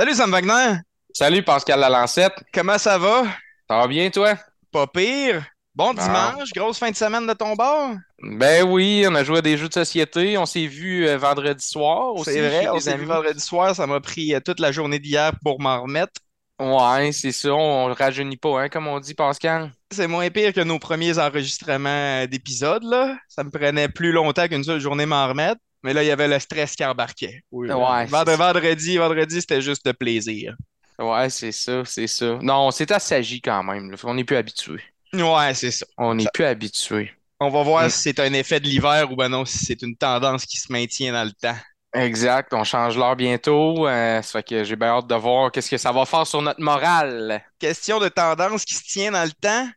Salut 0.00 0.14
Sam 0.14 0.30
Wagner, 0.30 0.76
Salut 1.12 1.42
Pascal 1.42 1.80
Lalancette, 1.80 2.44
comment 2.54 2.78
ça 2.78 2.98
va? 2.98 3.24
ça 3.68 3.78
va 3.78 3.88
bien 3.88 4.08
toi? 4.10 4.36
Pas 4.70 4.86
pire. 4.86 5.44
Bon 5.74 5.92
dimanche, 5.92 6.50
grosse 6.54 6.78
fin 6.78 6.92
de 6.92 6.94
semaine 6.94 7.26
de 7.26 7.32
ton 7.32 7.56
bord? 7.56 7.96
Ben 8.22 8.62
oui, 8.62 9.04
on 9.08 9.14
a 9.16 9.24
joué 9.24 9.38
à 9.38 9.42
des 9.42 9.56
jeux 9.56 9.66
de 9.66 9.74
société, 9.74 10.38
on 10.38 10.46
s'est 10.46 10.66
vu 10.66 11.08
euh, 11.08 11.18
vendredi 11.18 11.66
soir 11.66 12.14
C'est 12.22 12.38
vrai, 12.38 12.68
on 12.68 12.78
s'est 12.78 12.96
vu 12.96 13.06
vendredi 13.06 13.40
soir, 13.40 13.74
ça 13.74 13.88
m'a 13.88 13.98
pris 13.98 14.36
euh, 14.36 14.38
toute 14.38 14.60
la 14.60 14.70
journée 14.70 15.00
d'hier 15.00 15.32
pour 15.42 15.60
m'en 15.60 15.82
remettre. 15.82 16.20
Ouais, 16.60 17.10
c'est 17.10 17.32
ça, 17.32 17.52
on 17.52 17.92
rajeunit 17.92 18.36
pas, 18.36 18.62
hein, 18.62 18.68
comme 18.68 18.86
on 18.86 19.00
dit 19.00 19.14
Pascal. 19.14 19.72
C'est 19.90 20.06
moins 20.06 20.30
pire 20.30 20.52
que 20.52 20.60
nos 20.60 20.78
premiers 20.78 21.18
enregistrements 21.18 22.22
euh, 22.22 22.26
d'épisodes, 22.28 22.84
là. 22.84 23.16
Ça 23.26 23.42
me 23.42 23.50
prenait 23.50 23.88
plus 23.88 24.12
longtemps 24.12 24.46
qu'une 24.46 24.62
seule 24.62 24.80
journée 24.80 25.06
m'en 25.06 25.26
remettre. 25.26 25.60
Mais 25.82 25.92
là, 25.94 26.02
il 26.02 26.06
y 26.06 26.10
avait 26.10 26.28
le 26.28 26.38
stress 26.38 26.74
qui 26.74 26.84
embarquait. 26.84 27.42
Oui. 27.50 27.68
Ouais, 27.70 28.06
c'est 28.06 28.10
Vendre-. 28.10 28.36
Vendredi, 28.36 28.96
vendredi, 28.96 29.40
c'était 29.40 29.62
juste 29.62 29.84
de 29.84 29.92
plaisir. 29.92 30.56
Ouais, 30.98 31.30
c'est 31.30 31.52
ça, 31.52 31.84
c'est 31.84 32.06
ça. 32.08 32.38
Non, 32.42 32.66
on 32.66 32.70
s'est 32.72 32.90
assagi 32.92 33.40
quand 33.40 33.62
même, 33.62 33.90
là. 33.90 33.96
On 34.04 34.14
n'est 34.14 34.24
plus 34.24 34.36
habitué. 34.36 34.82
Ouais, 35.12 35.54
c'est 35.54 35.70
ça. 35.70 35.86
On 35.96 36.14
n'est 36.14 36.26
plus 36.34 36.44
habitué. 36.44 37.12
On 37.40 37.50
va 37.50 37.62
voir 37.62 37.86
Mm. 37.86 37.90
si 37.90 37.98
c'est 38.02 38.18
un 38.20 38.32
effet 38.32 38.58
de 38.60 38.66
l'hiver 38.66 39.10
ou 39.12 39.16
ben 39.16 39.28
non, 39.28 39.44
si 39.44 39.58
c'est 39.64 39.80
une 39.82 39.96
tendance 39.96 40.44
qui 40.44 40.58
se 40.58 40.72
maintient 40.72 41.12
dans 41.12 41.24
le 41.24 41.32
temps. 41.32 41.56
Exact, 41.94 42.52
on 42.52 42.64
change 42.64 42.98
l'heure 42.98 43.16
bientôt, 43.16 43.86
euh, 43.88 44.20
ça 44.20 44.32
fait 44.40 44.42
que 44.42 44.64
j'ai 44.64 44.76
bien 44.76 44.88
hâte 44.88 45.06
de 45.06 45.14
voir 45.14 45.50
qu'est-ce 45.50 45.70
que 45.70 45.78
ça 45.78 45.90
va 45.92 46.04
faire 46.04 46.26
sur 46.26 46.42
notre 46.42 46.60
morale. 46.60 47.42
Question 47.58 47.98
de 47.98 48.08
tendance 48.08 48.64
qui 48.64 48.74
se 48.74 48.82
tient 48.84 49.10
dans 49.12 49.24
le 49.24 49.32
temps. 49.32 49.68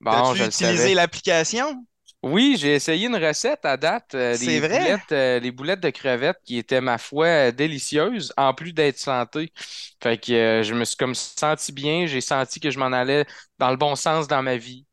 Bon, 0.00 0.32
le 0.32 0.46
utilisé 0.46 0.94
l'application? 0.94 1.86
Oui, 2.22 2.56
j'ai 2.56 2.74
essayé 2.74 3.08
une 3.08 3.16
recette 3.16 3.64
à 3.64 3.76
date, 3.76 4.14
euh, 4.14 4.38
C'est 4.38 4.38
des 4.38 4.60
vrai? 4.60 4.94
boulettes, 4.94 5.10
euh, 5.10 5.40
les 5.40 5.50
boulettes 5.50 5.80
de 5.80 5.90
crevettes 5.90 6.38
qui 6.44 6.56
étaient, 6.56 6.80
ma 6.80 6.96
foi, 6.98 7.26
euh, 7.26 7.50
délicieuses, 7.52 8.32
en 8.36 8.54
plus 8.54 8.72
d'être 8.72 8.96
santé. 8.98 9.52
Fait 10.00 10.18
que 10.18 10.32
euh, 10.32 10.62
je 10.62 10.72
me 10.72 10.84
suis 10.84 10.96
comme 10.96 11.16
senti 11.16 11.72
bien, 11.72 12.06
j'ai 12.06 12.20
senti 12.20 12.60
que 12.60 12.70
je 12.70 12.78
m'en 12.78 12.92
allais 12.92 13.26
dans 13.58 13.70
le 13.70 13.76
bon 13.76 13.96
sens 13.96 14.28
dans 14.28 14.40
ma 14.40 14.56
vie. 14.56 14.86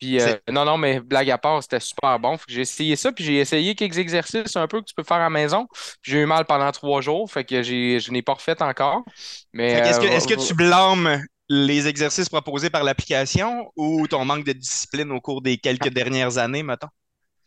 Puis 0.00 0.20
euh, 0.20 0.36
non, 0.50 0.64
non, 0.66 0.78
mais 0.78 1.00
blague 1.00 1.30
à 1.30 1.38
part, 1.38 1.62
c'était 1.62 1.80
super 1.80 2.20
bon. 2.20 2.38
Fait 2.38 2.46
que 2.46 2.52
j'ai 2.52 2.62
essayé 2.62 2.96
ça, 2.96 3.12
puis 3.12 3.24
j'ai 3.24 3.38
essayé 3.40 3.74
quelques 3.74 3.98
exercices 3.98 4.56
un 4.56 4.68
peu 4.68 4.80
que 4.80 4.86
tu 4.86 4.94
peux 4.94 5.04
faire 5.04 5.18
à 5.18 5.20
la 5.20 5.30
maison. 5.30 5.66
Puis 6.02 6.12
j'ai 6.12 6.20
eu 6.22 6.26
mal 6.26 6.46
pendant 6.46 6.70
trois 6.72 7.00
jours, 7.02 7.30
fait 7.30 7.44
que 7.44 7.62
j'ai, 7.62 8.00
je 8.00 8.12
n'ai 8.12 8.22
pas 8.22 8.34
refait 8.34 8.62
encore. 8.62 9.04
Mais 9.52 9.80
est-ce 9.84 10.00
que, 10.00 10.06
est-ce 10.06 10.26
que 10.28 10.34
tu 10.34 10.54
blâmes 10.54 11.22
les 11.50 11.88
exercices 11.88 12.28
proposés 12.28 12.70
par 12.70 12.84
l'application 12.84 13.72
ou 13.76 14.06
ton 14.06 14.24
manque 14.24 14.44
de 14.44 14.52
discipline 14.52 15.10
au 15.10 15.20
cours 15.20 15.42
des 15.42 15.58
quelques 15.58 15.88
dernières 15.88 16.38
années, 16.38 16.62
mettons? 16.62 16.86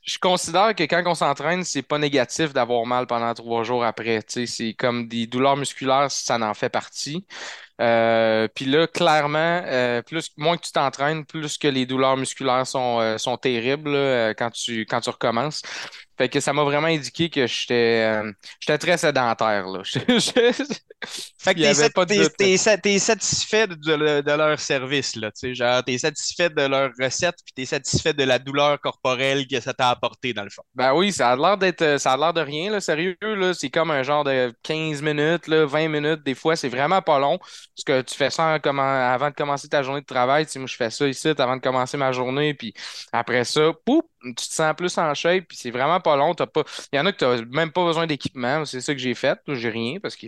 Je 0.05 0.17
considère 0.19 0.75
que 0.75 0.83
quand 0.83 1.01
on 1.05 1.15
s'entraîne, 1.15 1.63
c'est 1.63 1.81
pas 1.81 1.97
négatif 1.97 2.51
d'avoir 2.51 2.85
mal 2.85 3.07
pendant 3.07 3.33
trois 3.33 3.63
jours 3.63 3.85
après. 3.85 4.19
C'est 4.27 4.73
comme 4.73 5.07
des 5.07 5.25
douleurs 5.25 5.55
musculaires, 5.55 6.11
ça 6.11 6.37
en 6.37 6.53
fait 6.53 6.69
partie. 6.69 7.25
Euh, 7.83 8.47
puis 8.55 8.65
là, 8.65 8.87
clairement, 8.87 9.61
euh, 9.65 10.01
plus, 10.03 10.31
moins 10.37 10.57
que 10.57 10.65
tu 10.65 10.71
t'entraînes, 10.71 11.25
plus 11.25 11.57
que 11.57 11.67
les 11.67 11.85
douleurs 11.85 12.17
musculaires 12.17 12.65
sont, 12.67 12.99
euh, 13.01 13.17
sont 13.19 13.37
terribles 13.37 13.91
là, 13.91 13.97
euh, 13.99 14.33
quand 14.37 14.51
tu, 14.51 14.81
quand 14.87 15.01
tu 15.01 15.09
recommences. 15.11 15.61
Fait 16.17 16.29
que 16.29 16.39
ça 16.39 16.53
m'a 16.53 16.63
vraiment 16.63 16.87
indiqué 16.87 17.29
que 17.29 17.47
j'étais 17.47 18.21
j'étais 18.59 18.77
très 18.77 18.97
sédentaire, 18.97 19.67
là. 19.67 19.81
Fait 21.37 21.55
que 21.55 21.59
t'es, 21.59 21.65
avait 21.65 21.73
sat- 21.73 21.89
pas 21.89 22.05
de 22.05 22.15
t'es- 22.15 22.19
doute. 22.19 22.33
t'es 22.37 22.57
sa- 22.57 22.77
t'es 22.77 22.99
satisfait 22.99 23.67
de, 23.67 23.75
de- 23.75 24.21
de 24.21 24.31
leur 24.31 24.59
service, 24.59 25.15
là, 25.17 25.31
tu 25.31 25.39
sais, 25.49 25.55
genre, 25.55 25.83
t'es 25.83 25.97
satisfait 25.97 26.49
de 26.49 26.61
leur 26.61 26.91
recette, 26.99 27.35
puis 27.45 27.53
t'es 27.55 27.65
satisfait 27.65 28.13
de 28.13 28.23
la 28.23 28.39
douleur 28.39 28.79
corporelle 28.79 29.45
que 29.47 29.59
ça 29.59 29.73
t'a 29.73 29.89
apporté, 29.89 30.33
dans 30.33 30.43
le 30.43 30.49
fond. 30.49 30.63
Ben 30.75 30.93
oui, 30.93 31.11
ça 31.11 31.31
a 31.31 31.35
l'air 31.35 31.57
d'être, 31.57 31.97
ça 31.99 32.13
a 32.13 32.17
l'air 32.17 32.33
de 32.33 32.41
rien, 32.41 32.71
là, 32.71 32.79
sérieux, 32.81 33.17
là. 33.21 33.53
C'est 33.53 33.69
comme 33.69 33.91
un 33.91 34.03
genre 34.03 34.23
de 34.23 34.53
15 34.63 35.01
minutes, 35.01 35.47
là, 35.47 35.65
20 35.65 35.89
minutes, 35.89 36.23
des 36.23 36.35
fois, 36.35 36.55
c'est 36.55 36.69
vraiment 36.69 37.01
pas 37.01 37.19
long. 37.19 37.39
Parce 37.75 37.83
que 37.85 38.01
tu 38.01 38.15
fais 38.15 38.29
ça 38.29 38.53
avant 38.53 39.29
de 39.31 39.35
commencer 39.35 39.67
ta 39.67 39.81
journée 39.81 40.01
de 40.01 40.05
travail. 40.05 40.45
Tu 40.45 40.59
moi, 40.59 40.67
je 40.67 40.75
fais 40.75 40.91
ça 40.91 41.07
ici 41.07 41.29
avant 41.29 41.55
de 41.57 41.61
commencer 41.61 41.97
ma 41.97 42.11
journée, 42.11 42.53
puis 42.53 42.73
après 43.11 43.43
ça, 43.45 43.71
poup, 43.85 44.07
tu 44.21 44.33
te 44.35 44.41
sens 44.41 44.73
plus 44.75 44.95
en 44.97 45.13
shape, 45.15 45.45
puis 45.47 45.57
c'est 45.57 45.71
vraiment 45.71 45.99
pas 45.99 46.15
long. 46.15 46.35
Pas... 46.35 46.63
Il 46.91 46.97
y 46.97 46.99
en 46.99 47.05
a 47.07 47.11
que 47.11 47.17
t'as 47.17 47.41
même 47.45 47.71
pas 47.71 47.83
besoin 47.85 48.05
d'équipement. 48.07 48.63
C'est 48.65 48.81
ça 48.81 48.93
que 48.93 48.99
j'ai 48.99 49.15
fait. 49.15 49.39
J'ai 49.47 49.69
rien 49.69 49.99
parce 49.99 50.15
que 50.15 50.27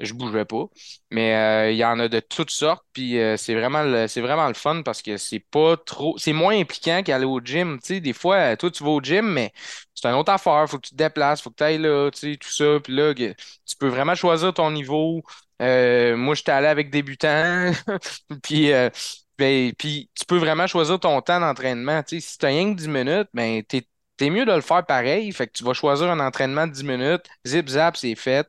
je 0.00 0.12
bougeais 0.12 0.44
pas. 0.44 0.66
Mais 1.10 1.34
euh, 1.36 1.70
il 1.70 1.76
y 1.76 1.84
en 1.84 1.98
a 2.00 2.08
de 2.08 2.20
toutes 2.20 2.50
sortes, 2.50 2.84
puis 2.92 3.18
euh, 3.18 3.36
c'est 3.36 3.54
vraiment 3.54 3.82
le, 3.84 4.06
vraiment 4.20 4.48
le 4.48 4.54
fun 4.54 4.82
parce 4.82 5.02
que 5.02 5.16
c'est 5.16 5.38
pas 5.40 5.76
trop, 5.76 6.18
c'est 6.18 6.32
moins 6.32 6.58
impliquant 6.58 7.02
qu'aller 7.04 7.24
au 7.24 7.40
gym. 7.40 7.78
Tu 7.82 8.00
des 8.00 8.12
fois, 8.12 8.56
toi, 8.56 8.70
tu 8.70 8.82
vas 8.84 8.90
au 8.90 9.00
gym, 9.00 9.26
mais 9.32 9.52
c'est 9.94 10.08
une 10.08 10.14
autre 10.16 10.32
affaire. 10.32 10.68
Faut 10.68 10.78
que 10.78 10.86
tu 10.88 10.90
te 10.90 10.96
déplaces, 10.96 11.40
faut 11.42 11.50
que 11.50 11.56
tu 11.56 11.64
ailles 11.64 11.78
là, 11.78 12.10
tu 12.10 12.36
tout 12.38 12.50
ça. 12.50 12.80
Puis 12.82 12.94
là, 12.94 13.14
tu 13.14 13.76
peux 13.78 13.88
vraiment 13.88 14.14
choisir 14.14 14.52
ton 14.52 14.70
niveau. 14.72 15.22
Euh, 15.62 16.16
moi, 16.16 16.34
j'étais 16.34 16.52
allé 16.52 16.66
avec 16.66 16.90
débutant, 16.90 17.70
puis, 18.42 18.72
euh, 18.72 18.90
ben, 19.38 19.72
puis 19.78 20.10
tu 20.14 20.24
peux 20.26 20.38
vraiment 20.38 20.66
choisir 20.66 20.98
ton 21.00 21.20
temps 21.22 21.40
d'entraînement. 21.40 22.02
Tu 22.02 22.20
si 22.20 22.38
tu 22.38 22.44
as 22.46 22.48
rien 22.48 22.74
que 22.74 22.78
10 22.78 22.88
minutes, 22.88 23.28
ben, 23.34 23.62
t'es, 23.64 23.86
t'es 24.16 24.30
mieux 24.30 24.44
de 24.44 24.52
le 24.52 24.60
faire 24.60 24.84
pareil. 24.84 25.30
Fait 25.32 25.46
que 25.46 25.52
tu 25.52 25.64
vas 25.64 25.74
choisir 25.74 26.10
un 26.10 26.20
entraînement 26.20 26.66
de 26.66 26.72
10 26.72 26.84
minutes, 26.84 27.24
zip 27.46 27.68
zap, 27.68 27.96
c'est 27.96 28.14
fait. 28.14 28.46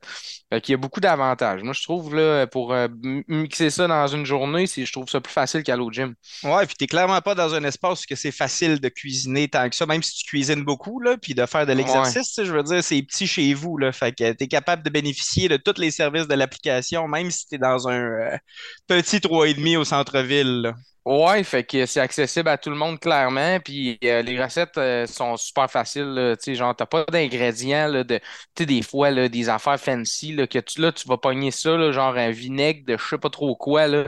Fait 0.52 0.62
qu'il 0.62 0.74
y 0.74 0.76
a 0.76 0.78
beaucoup 0.78 1.00
d'avantages. 1.00 1.64
Moi, 1.64 1.74
je 1.74 1.82
trouve, 1.84 2.16
là, 2.16 2.46
pour 2.48 2.74
euh, 2.74 2.88
mixer 3.28 3.70
ça 3.70 3.88
dans 3.88 4.08
une 4.08 4.26
journée, 4.26 4.68
c'est, 4.68 4.86
je 4.86 4.92
trouve 4.92 5.10
ça 5.10 5.20
plus 5.20 5.34
facile 5.34 5.64
qu'aller 5.64 5.82
au 5.82 5.92
gym. 5.92 6.14
Ouais, 6.44 6.66
puis 6.66 6.76
t'es 6.76 6.88
clairement 6.88 7.20
pas 7.22 7.36
dans 7.36 7.54
un 7.54 7.64
espace 7.64 8.04
où 8.04 8.16
c'est 8.16 8.32
facile 8.32 8.80
de 8.80 8.90
cuisiner 8.90 9.48
tant 9.48 9.70
que 9.70 9.76
ça, 9.76 9.86
même 9.86 10.04
si 10.04 10.16
tu 10.16 10.26
cuisines 10.26 10.64
beaucoup, 10.64 11.00
là, 11.00 11.18
puis 11.18 11.34
de 11.34 11.46
faire 11.46 11.66
de 11.66 11.74
l'exercice, 11.74 12.40
je 12.44 12.52
veux 12.52 12.64
dire, 12.64 12.84
c'est 12.84 13.02
petit 13.02 13.28
chez 13.28 13.54
vous, 13.54 13.78
là, 13.78 13.92
fait 13.92 14.14
que 14.14 14.32
t'es 14.34 14.48
capable 14.48 14.84
de 14.84 14.90
bénéficier 14.90 15.50
de 15.50 15.58
tous 15.58 15.80
les 15.80 15.92
services 15.92 16.28
de 16.28 16.36
l'application, 16.36 17.08
même 17.08 17.32
si 17.32 17.48
t'es 17.48 17.58
dans 17.58 17.88
un 17.88 18.00
euh, 18.00 18.38
petit 18.88 19.22
trois 19.22 19.48
et 19.48 19.54
demi 19.54 19.78
au 19.78 19.84
centre-ville. 19.84 20.74
Ouais, 21.06 21.44
fait 21.44 21.64
que 21.64 21.86
c'est 21.86 22.00
accessible 22.00 22.50
à 22.50 22.58
tout 22.58 22.72
le 22.72 22.76
monde 22.76 23.00
clairement, 23.00 23.60
puis 23.60 24.00
euh, 24.06 24.24
les 24.24 24.42
recettes 24.44 24.76
euh, 24.80 25.06
sont 25.06 25.38
super 25.38 25.70
faciles, 25.70 26.34
tu 26.40 26.44
sais, 26.46 26.56
genre 26.56 26.76
t'as 26.76 26.88
pas 26.88 27.06
d'ingrédients 27.06 27.88
là, 27.88 28.04
de, 28.04 28.18
tu 28.18 28.24
sais, 28.58 28.66
des 28.66 28.82
fois 28.82 29.12
là, 29.12 29.30
des 29.30 29.48
affaires 29.48 29.80
fancy 29.80 30.34
là, 30.34 30.48
que 30.48 30.58
tu 30.58 30.82
là 30.82 30.92
tu 30.92 31.08
vas 31.08 31.20
pogner 31.20 31.52
ça 31.52 31.78
là, 31.78 31.92
genre 31.92 32.18
un 32.18 32.32
vinaigre 32.32 32.86
de 32.88 32.98
je 32.98 33.04
sais 33.08 33.18
pas 33.20 33.30
trop 33.30 33.56
quoi 33.56 33.86
là, 33.86 34.08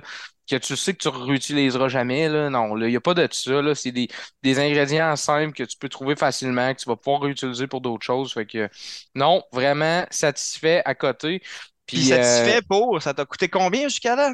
que 0.50 0.56
tu 0.56 0.76
sais 0.76 0.94
que 0.94 0.98
tu 0.98 1.10
réutiliseras 1.10 1.88
jamais 1.88 2.30
là, 2.30 2.50
non, 2.50 2.74
là, 2.74 2.90
y 2.90 2.96
a 2.96 3.02
pas 3.02 3.14
de 3.14 3.28
ça 3.32 3.62
là, 3.62 3.76
c'est 3.76 3.92
des, 3.92 4.08
des 4.42 4.58
ingrédients 4.58 5.16
simples 5.16 5.54
que 5.54 5.64
tu 5.66 5.78
peux 5.78 5.90
trouver 5.90 6.16
facilement, 6.16 6.74
que 6.74 6.80
tu 6.82 6.90
vas 6.90 6.96
pouvoir 6.96 7.22
réutiliser 7.22 7.68
pour 7.68 7.82
d'autres 7.82 8.06
choses, 8.08 8.34
fait 8.34 8.48
que 8.48 8.70
non, 9.14 9.44
vraiment 9.52 10.04
satisfait 10.10 10.82
à 10.84 10.96
côté, 10.96 11.44
Puis 11.86 12.02
puis 12.02 12.14
euh, 12.14 12.52
satisfait 12.52 12.62
pour, 12.62 13.02
ça 13.02 13.14
t'a 13.14 13.26
coûté 13.26 13.50
combien 13.50 13.84
jusqu'à 13.90 14.16
là? 14.16 14.34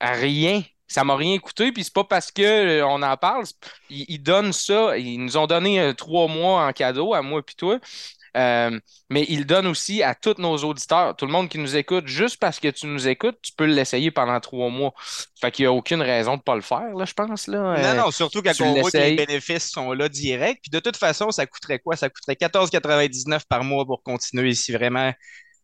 Rien. 0.00 0.62
Ça 0.86 1.02
m'a 1.04 1.16
rien 1.16 1.38
coûté, 1.38 1.72
puis 1.72 1.82
c'est 1.84 1.92
pas 1.92 2.04
parce 2.04 2.30
que 2.30 2.42
euh, 2.42 2.86
on 2.86 3.02
en 3.02 3.16
parle. 3.16 3.44
Ils, 3.88 4.04
ils 4.08 4.22
donnent 4.22 4.52
ça. 4.52 4.96
Ils 4.98 5.18
nous 5.18 5.36
ont 5.36 5.46
donné 5.46 5.80
euh, 5.80 5.92
trois 5.94 6.28
mois 6.28 6.66
en 6.66 6.72
cadeau 6.72 7.14
à 7.14 7.22
moi 7.22 7.42
puis 7.42 7.56
toi. 7.56 7.78
Euh, 8.36 8.80
mais 9.10 9.24
ils 9.28 9.40
le 9.40 9.44
donnent 9.44 9.68
aussi 9.68 10.02
à 10.02 10.14
tous 10.14 10.34
nos 10.38 10.56
auditeurs, 10.56 11.14
tout 11.14 11.24
le 11.26 11.32
monde 11.32 11.48
qui 11.48 11.58
nous 11.58 11.76
écoute. 11.76 12.08
Juste 12.08 12.38
parce 12.38 12.58
que 12.58 12.68
tu 12.68 12.86
nous 12.86 13.06
écoutes, 13.06 13.38
tu 13.42 13.52
peux 13.56 13.64
l'essayer 13.64 14.10
pendant 14.10 14.40
trois 14.40 14.70
mois. 14.70 14.92
Fait 15.40 15.52
qu'il 15.52 15.64
n'y 15.64 15.66
a 15.68 15.72
aucune 15.72 16.02
raison 16.02 16.36
de 16.36 16.42
pas 16.42 16.56
le 16.56 16.60
faire, 16.60 16.94
là, 16.94 17.04
je 17.04 17.12
pense, 17.14 17.46
là. 17.46 17.94
Non, 17.94 18.04
non, 18.04 18.10
surtout 18.10 18.42
quand 18.42 18.60
on 18.60 18.80
voit 18.80 18.90
que 18.90 18.96
les 18.98 19.14
bénéfices 19.14 19.70
sont 19.70 19.92
là 19.92 20.08
direct. 20.08 20.60
Puis 20.62 20.70
de 20.70 20.80
toute 20.80 20.96
façon, 20.96 21.30
ça 21.30 21.46
coûterait 21.46 21.78
quoi? 21.78 21.96
Ça 21.96 22.10
coûterait 22.10 22.34
14,99 22.34 23.42
par 23.48 23.62
mois 23.62 23.84
pour 23.86 24.02
continuer 24.02 24.54
si 24.54 24.72
vraiment, 24.72 25.12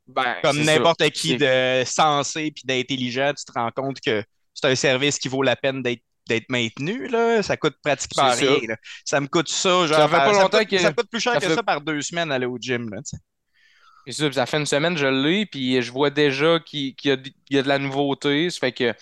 Ben, 0.06 0.36
comme 0.42 0.62
n'importe 0.62 1.10
qui 1.10 1.36
de 1.36 1.82
sensé 1.84 2.52
puis 2.52 2.62
d'intelligent, 2.64 3.32
tu 3.36 3.44
te 3.44 3.52
rends 3.52 3.70
compte 3.72 4.00
que 4.00 4.22
c'est 4.60 4.68
un 4.70 4.74
service 4.76 5.18
qui 5.18 5.28
vaut 5.28 5.42
la 5.42 5.56
peine 5.56 5.82
d'être 5.82 6.02
d'être 6.28 6.48
maintenu, 6.50 7.08
là. 7.08 7.42
Ça 7.42 7.56
coûte 7.56 7.76
pratiquement 7.82 8.30
rien, 8.30 8.60
ça. 8.60 8.66
là. 8.68 8.76
Ça 9.04 9.20
me 9.20 9.26
coûte 9.26 9.48
ça, 9.48 9.70
Ça 9.70 9.86
genre, 9.86 10.08
fait 10.10 10.16
par- 10.16 10.24
pas 10.26 10.34
ça 10.34 10.38
me 10.38 10.44
coûte, 10.44 10.52
longtemps 10.52 10.64
que 10.64 10.78
ça 10.78 10.92
coûte 10.92 11.10
plus 11.10 11.20
cher 11.20 11.32
ça 11.32 11.40
que 11.40 11.46
fait 11.46 11.54
ça 11.54 11.62
par 11.62 11.80
deux 11.80 12.00
semaines 12.02 12.30
aller 12.30 12.46
au 12.46 12.56
gym, 12.58 12.88
là, 12.90 13.00
ça, 13.04 14.32
ça 14.32 14.46
fait 14.46 14.56
une 14.58 14.66
semaine 14.66 14.96
je 14.96 15.06
l'ai, 15.06 15.46
puis 15.46 15.80
je 15.82 15.92
vois 15.92 16.10
déjà 16.10 16.58
qu'il 16.60 16.94
y 17.04 17.10
a, 17.10 17.16
de 17.16 17.30
il 17.50 17.56
y 17.56 17.58
a 17.58 17.62
de 17.62 17.68
la 17.68 17.78
nouveauté. 17.78 18.50
Ça 18.50 18.58
fait 18.60 18.72
que, 18.72 18.94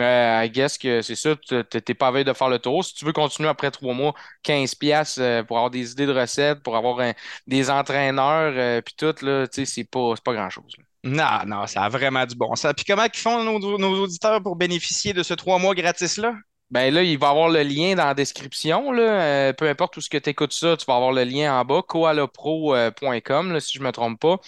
euh, 0.00 0.42
I 0.44 0.50
guess 0.50 0.76
que 0.78 1.02
c'est 1.02 1.14
ça, 1.16 1.36
tu- 1.36 1.64
t'es 1.64 1.94
pas 1.94 2.10
veille 2.10 2.24
de 2.24 2.32
faire 2.32 2.48
le 2.48 2.58
tour. 2.58 2.84
Si 2.84 2.94
tu 2.94 3.04
veux 3.04 3.12
continuer 3.12 3.48
après 3.48 3.70
trois 3.70 3.94
mois, 3.94 4.14
15 4.42 4.74
piastres 4.74 5.20
euh, 5.20 5.42
pour 5.44 5.56
avoir 5.58 5.70
des 5.70 5.92
idées 5.92 6.06
de 6.06 6.12
recettes, 6.12 6.62
pour 6.62 6.76
avoir 6.76 7.00
un- 7.00 7.14
des 7.46 7.70
entraîneurs, 7.70 8.52
euh, 8.56 8.80
puis 8.82 8.94
tout, 8.96 9.14
là, 9.22 9.46
pas, 9.46 10.14
c'est 10.16 10.24
pas 10.24 10.34
grand-chose. 10.34 10.74
Non, 11.02 11.44
non, 11.46 11.66
ça 11.66 11.84
a 11.84 11.88
vraiment 11.88 12.26
du 12.26 12.34
bon 12.34 12.54
sens. 12.56 12.72
Puis 12.76 12.84
comment 12.84 13.04
ils 13.04 13.18
font 13.18 13.42
nos, 13.42 13.78
nos 13.78 14.02
auditeurs 14.02 14.42
pour 14.42 14.56
bénéficier 14.56 15.12
de 15.12 15.22
ce 15.22 15.34
trois 15.34 15.58
mois 15.58 15.74
gratis-là? 15.74 16.34
Ben 16.70 16.94
là, 16.94 17.02
il 17.02 17.18
va 17.18 17.26
y 17.26 17.30
avoir 17.30 17.48
le 17.48 17.62
lien 17.62 17.96
dans 17.96 18.04
la 18.04 18.14
description, 18.14 18.92
là. 18.92 19.02
Euh, 19.02 19.52
peu 19.52 19.68
importe 19.68 19.96
où 19.96 20.00
ce 20.00 20.08
que 20.08 20.18
tu 20.18 20.30
écoutes 20.30 20.52
ça, 20.52 20.76
tu 20.76 20.84
vas 20.86 20.94
avoir 20.94 21.10
le 21.10 21.24
lien 21.24 21.58
en 21.58 21.64
bas, 21.64 21.82
koalapro.com, 21.82 23.52
là, 23.52 23.60
si 23.60 23.76
je 23.76 23.82
me 23.82 23.90
trompe 23.90 24.20
pas. 24.20 24.38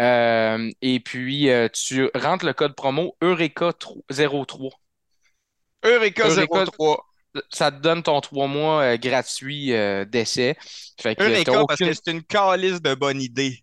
Euh, 0.00 0.70
et 0.82 0.98
puis, 0.98 1.50
euh, 1.50 1.68
tu 1.68 2.10
rentres 2.16 2.44
le 2.44 2.52
code 2.52 2.74
promo 2.74 3.16
Eureka03. 3.22 4.70
Eureka 5.84 6.26
Eureka 6.26 6.64
03. 6.66 7.06
ça 7.48 7.70
te 7.70 7.76
donne 7.76 8.02
ton 8.02 8.20
trois 8.20 8.48
mois 8.48 8.96
gratuit 8.96 9.68
d'essai. 10.08 10.56
Fait 11.00 11.14
que 11.14 11.22
t'as 11.22 11.30
Eureka, 11.30 11.64
parce 11.68 11.78
que 11.78 11.92
c'est 11.92 12.10
une 12.10 12.24
calice 12.24 12.82
de 12.82 12.94
bonne 12.96 13.22
idée. 13.22 13.62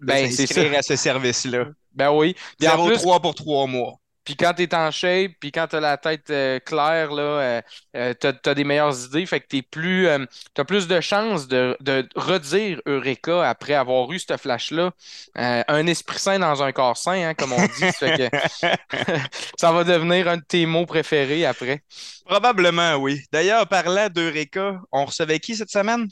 Ben, 0.00 0.30
c'est 0.30 0.46
s'inscrire 0.46 0.78
à 0.78 0.82
ce 0.82 0.96
service-là. 0.96 1.66
Ben 1.94 2.10
oui. 2.12 2.36
Puis 2.58 2.68
en 2.68 2.86
plus, 2.86 2.96
0,3 2.98 3.20
pour 3.20 3.34
trois 3.34 3.66
mois. 3.66 3.94
Puis 4.26 4.34
quand 4.34 4.52
tu 4.54 4.64
es 4.64 4.74
en 4.74 4.90
shape, 4.90 5.32
puis 5.38 5.52
quand 5.52 5.68
tu 5.68 5.76
as 5.76 5.80
la 5.80 5.96
tête 5.96 6.30
euh, 6.30 6.58
claire, 6.58 7.12
là, 7.12 7.22
euh, 7.22 7.62
euh, 7.96 8.12
t'as, 8.12 8.32
t'as 8.32 8.54
des 8.54 8.64
meilleures 8.64 9.04
idées, 9.06 9.24
fait 9.24 9.38
que 9.38 9.46
t'es 9.46 9.62
plus, 9.62 10.08
euh, 10.08 10.26
t'as 10.52 10.64
plus 10.64 10.88
de 10.88 11.00
chances 11.00 11.46
de, 11.46 11.76
de 11.78 12.08
redire 12.16 12.80
Eureka 12.86 13.48
après 13.48 13.74
avoir 13.74 14.10
eu 14.10 14.18
ce 14.18 14.36
flash-là. 14.36 14.90
Un 15.36 15.86
esprit 15.86 16.18
sain 16.18 16.40
dans 16.40 16.60
un 16.60 16.72
corps 16.72 16.96
sain, 16.96 17.28
hein, 17.28 17.34
comme 17.34 17.52
on 17.52 17.64
dit. 17.64 17.92
Ça 17.92 18.16
fait 18.16 18.28
que 18.30 18.36
ça 19.56 19.70
va 19.70 19.84
devenir 19.84 20.26
un 20.26 20.38
de 20.38 20.44
tes 20.46 20.66
mots 20.66 20.86
préférés 20.86 21.46
après. 21.46 21.84
Probablement, 22.24 22.96
oui. 22.96 23.20
D'ailleurs, 23.32 23.68
parlant 23.68 24.08
d'Eureka, 24.08 24.80
on 24.90 25.04
recevait 25.04 25.38
qui 25.38 25.54
cette 25.54 25.70
semaine? 25.70 26.08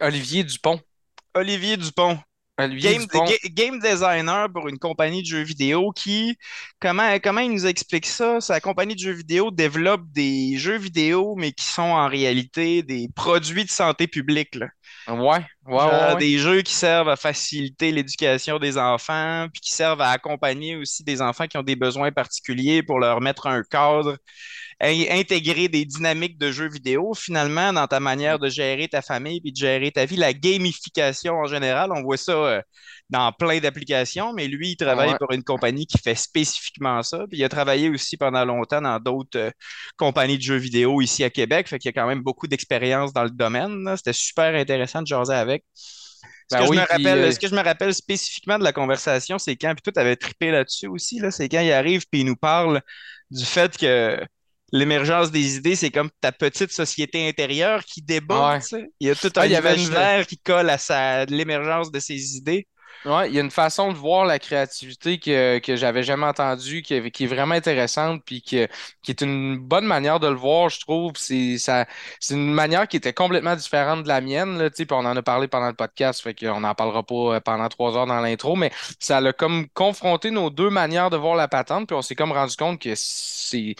Olivier 0.00 0.42
Dupont. 0.42 0.80
Olivier 1.34 1.76
Dupont. 1.76 2.18
Game, 2.80 3.06
Dupont. 3.06 3.24
ga- 3.24 3.38
game 3.50 3.78
designer 3.80 4.48
pour 4.52 4.68
une 4.68 4.78
compagnie 4.78 5.22
de 5.22 5.26
jeux 5.26 5.42
vidéo 5.42 5.92
qui, 5.92 6.36
comment, 6.80 7.18
comment 7.22 7.40
il 7.40 7.52
nous 7.52 7.66
explique 7.66 8.06
ça? 8.06 8.40
Sa 8.40 8.60
compagnie 8.60 8.94
de 8.94 9.00
jeux 9.00 9.12
vidéo 9.12 9.50
développe 9.50 10.02
des 10.12 10.56
jeux 10.58 10.78
vidéo, 10.78 11.34
mais 11.36 11.52
qui 11.52 11.64
sont 11.64 11.82
en 11.82 12.08
réalité 12.08 12.82
des 12.82 13.08
produits 13.14 13.64
de 13.64 13.70
santé 13.70 14.06
publique, 14.08 14.54
là. 14.56 14.68
Ouais, 15.08 15.44
ouais, 15.66 15.88
Genre 15.88 16.14
ouais, 16.14 16.16
des 16.16 16.38
jeux 16.38 16.62
qui 16.62 16.74
servent 16.74 17.08
à 17.08 17.16
faciliter 17.16 17.90
l'éducation 17.92 18.58
des 18.58 18.78
enfants, 18.78 19.48
puis 19.52 19.60
qui 19.60 19.72
servent 19.72 20.00
à 20.00 20.10
accompagner 20.10 20.76
aussi 20.76 21.02
des 21.04 21.20
enfants 21.22 21.46
qui 21.48 21.56
ont 21.58 21.62
des 21.64 21.76
besoins 21.76 22.12
particuliers 22.12 22.82
pour 22.84 23.00
leur 23.00 23.20
mettre 23.20 23.46
un 23.48 23.62
cadre, 23.64 24.16
intégrer 24.82 25.68
des 25.68 25.84
dynamiques 25.84 26.38
de 26.38 26.50
jeux 26.50 26.68
vidéo 26.68 27.14
finalement 27.14 27.72
dans 27.72 27.86
ta 27.86 28.00
manière 28.00 28.38
de 28.38 28.48
gérer 28.48 28.88
ta 28.88 29.00
famille 29.02 29.40
puis 29.40 29.52
de 29.52 29.56
gérer 29.56 29.92
ta 29.92 30.06
vie. 30.06 30.16
La 30.16 30.32
gamification 30.32 31.34
en 31.34 31.46
général, 31.46 31.92
on 31.92 32.02
voit 32.02 32.16
ça 32.16 32.32
euh, 32.32 32.62
dans 33.10 33.30
plein 33.32 33.60
d'applications, 33.60 34.32
mais 34.32 34.48
lui, 34.48 34.70
il 34.72 34.76
travaille 34.76 35.12
Ouais. 35.12 35.18
pour 35.18 35.32
une 35.32 35.44
compagnie 35.44 35.86
qui 35.86 35.98
fait 35.98 36.14
spécifiquement 36.16 37.02
ça. 37.02 37.26
Puis 37.30 37.38
il 37.38 37.44
a 37.44 37.48
travaillé 37.48 37.90
aussi 37.90 38.16
pendant 38.16 38.44
longtemps 38.44 38.80
dans 38.82 38.98
d'autres 38.98 39.38
euh, 39.38 39.50
compagnies 39.96 40.36
de 40.38 40.42
jeux 40.42 40.56
vidéo 40.56 41.00
ici 41.00 41.22
à 41.24 41.30
Québec, 41.30 41.68
fait 41.68 41.78
qu'il 41.78 41.88
y 41.88 41.96
a 41.96 42.00
quand 42.00 42.08
même 42.08 42.22
beaucoup 42.22 42.46
d'expérience 42.48 43.12
dans 43.12 43.24
le 43.24 43.30
domaine. 43.30 43.88
C'était 43.96 44.12
super 44.12 44.54
intéressant 44.54 45.02
de 45.02 45.06
jaser 45.06 45.34
avec. 45.34 45.64
Ce 46.48 46.56
Ben 46.56 46.58
que, 46.58 46.64
oui, 46.68 46.76
je 46.76 46.80
me 46.80 46.86
puis, 46.86 46.92
rappelle, 46.92 47.18
euh, 47.18 47.32
ce 47.32 47.38
que 47.40 47.48
je 47.48 47.54
me 47.54 47.62
rappelle 47.62 47.94
spécifiquement 47.94 48.58
de 48.58 48.64
la 48.64 48.72
conversation, 48.72 49.38
c'est 49.38 49.56
quand, 49.56 49.74
puis 49.74 49.82
toi, 49.82 49.92
tu 49.92 50.00
avais 50.00 50.16
trippé 50.16 50.50
là-dessus 50.50 50.86
aussi, 50.88 51.18
là, 51.20 51.30
c'est 51.30 51.48
quand 51.48 51.60
il 51.60 51.72
arrive 51.72 52.04
puis 52.10 52.20
il 52.20 52.26
nous 52.26 52.36
parle 52.36 52.82
du 53.30 53.44
fait 53.44 53.76
que 53.76 54.20
l'émergence 54.72 55.30
des 55.30 55.56
idées, 55.56 55.76
c'est 55.76 55.90
comme 55.90 56.10
ta 56.20 56.32
petite 56.32 56.72
société 56.72 57.28
intérieure 57.28 57.84
qui 57.84 58.02
Ouais. 58.54 58.60
sais. 58.60 58.90
Il 59.00 59.08
y 59.08 59.10
a 59.10 59.14
tout 59.14 59.30
Ah, 59.36 59.42
un 59.42 59.46
il 59.46 59.52
y 59.52 59.56
avait 59.56 59.74
une- 59.74 59.80
imaginaire 59.82 60.26
qui 60.26 60.38
colle 60.38 60.70
à 60.70 60.78
sa, 60.78 61.24
l'émergence 61.26 61.90
de 61.90 62.00
ses 62.00 62.36
idées. 62.36 62.66
Ouais, 63.04 63.28
il 63.28 63.34
y 63.34 63.38
a 63.38 63.40
une 63.42 63.50
façon 63.50 63.90
de 63.90 63.96
voir 63.96 64.24
la 64.26 64.38
créativité 64.38 65.18
que, 65.18 65.58
que 65.58 65.74
j'avais 65.74 66.04
jamais 66.04 66.26
entendue, 66.26 66.82
qui, 66.82 66.94
est- 66.94 67.10
qui 67.10 67.24
est 67.24 67.26
vraiment 67.26 67.54
intéressante, 67.56 68.22
puis 68.24 68.42
que, 68.42 68.68
qui 69.02 69.10
est 69.10 69.22
une 69.22 69.58
bonne 69.58 69.86
manière 69.86 70.20
de 70.20 70.28
le 70.28 70.36
voir, 70.36 70.68
je 70.68 70.78
trouve. 70.78 71.12
C'est 71.16 71.58
ça, 71.58 71.86
c'est 72.20 72.34
une 72.34 72.52
manière 72.52 72.86
qui 72.86 72.96
était 72.98 73.12
complètement 73.12 73.56
différente 73.56 74.04
de 74.04 74.08
la 74.08 74.20
mienne, 74.20 74.56
là, 74.56 74.70
puis 74.70 74.86
on 74.92 74.98
en 74.98 75.16
a 75.16 75.22
parlé 75.22 75.48
pendant 75.48 75.66
le 75.66 75.74
podcast, 75.74 76.22
fait 76.22 76.34
qu'on 76.34 76.60
n'en 76.60 76.74
parlera 76.76 77.02
pas 77.02 77.14
euh, 77.36 77.40
pendant 77.40 77.68
trois 77.68 77.96
heures 77.96 78.06
dans 78.06 78.20
l'intro, 78.20 78.54
mais 78.54 78.70
ça 79.00 79.16
a 79.18 79.32
comme 79.32 79.66
confronté 79.70 80.30
nos 80.30 80.50
deux 80.50 80.70
manières 80.70 81.10
de 81.10 81.16
voir 81.16 81.34
la 81.34 81.48
patente, 81.48 81.88
puis 81.88 81.96
on 81.96 82.02
s'est 82.02 82.14
comme 82.14 82.30
rendu 82.32 82.54
compte 82.56 82.80
que 82.80 82.92
c'est 82.94 83.74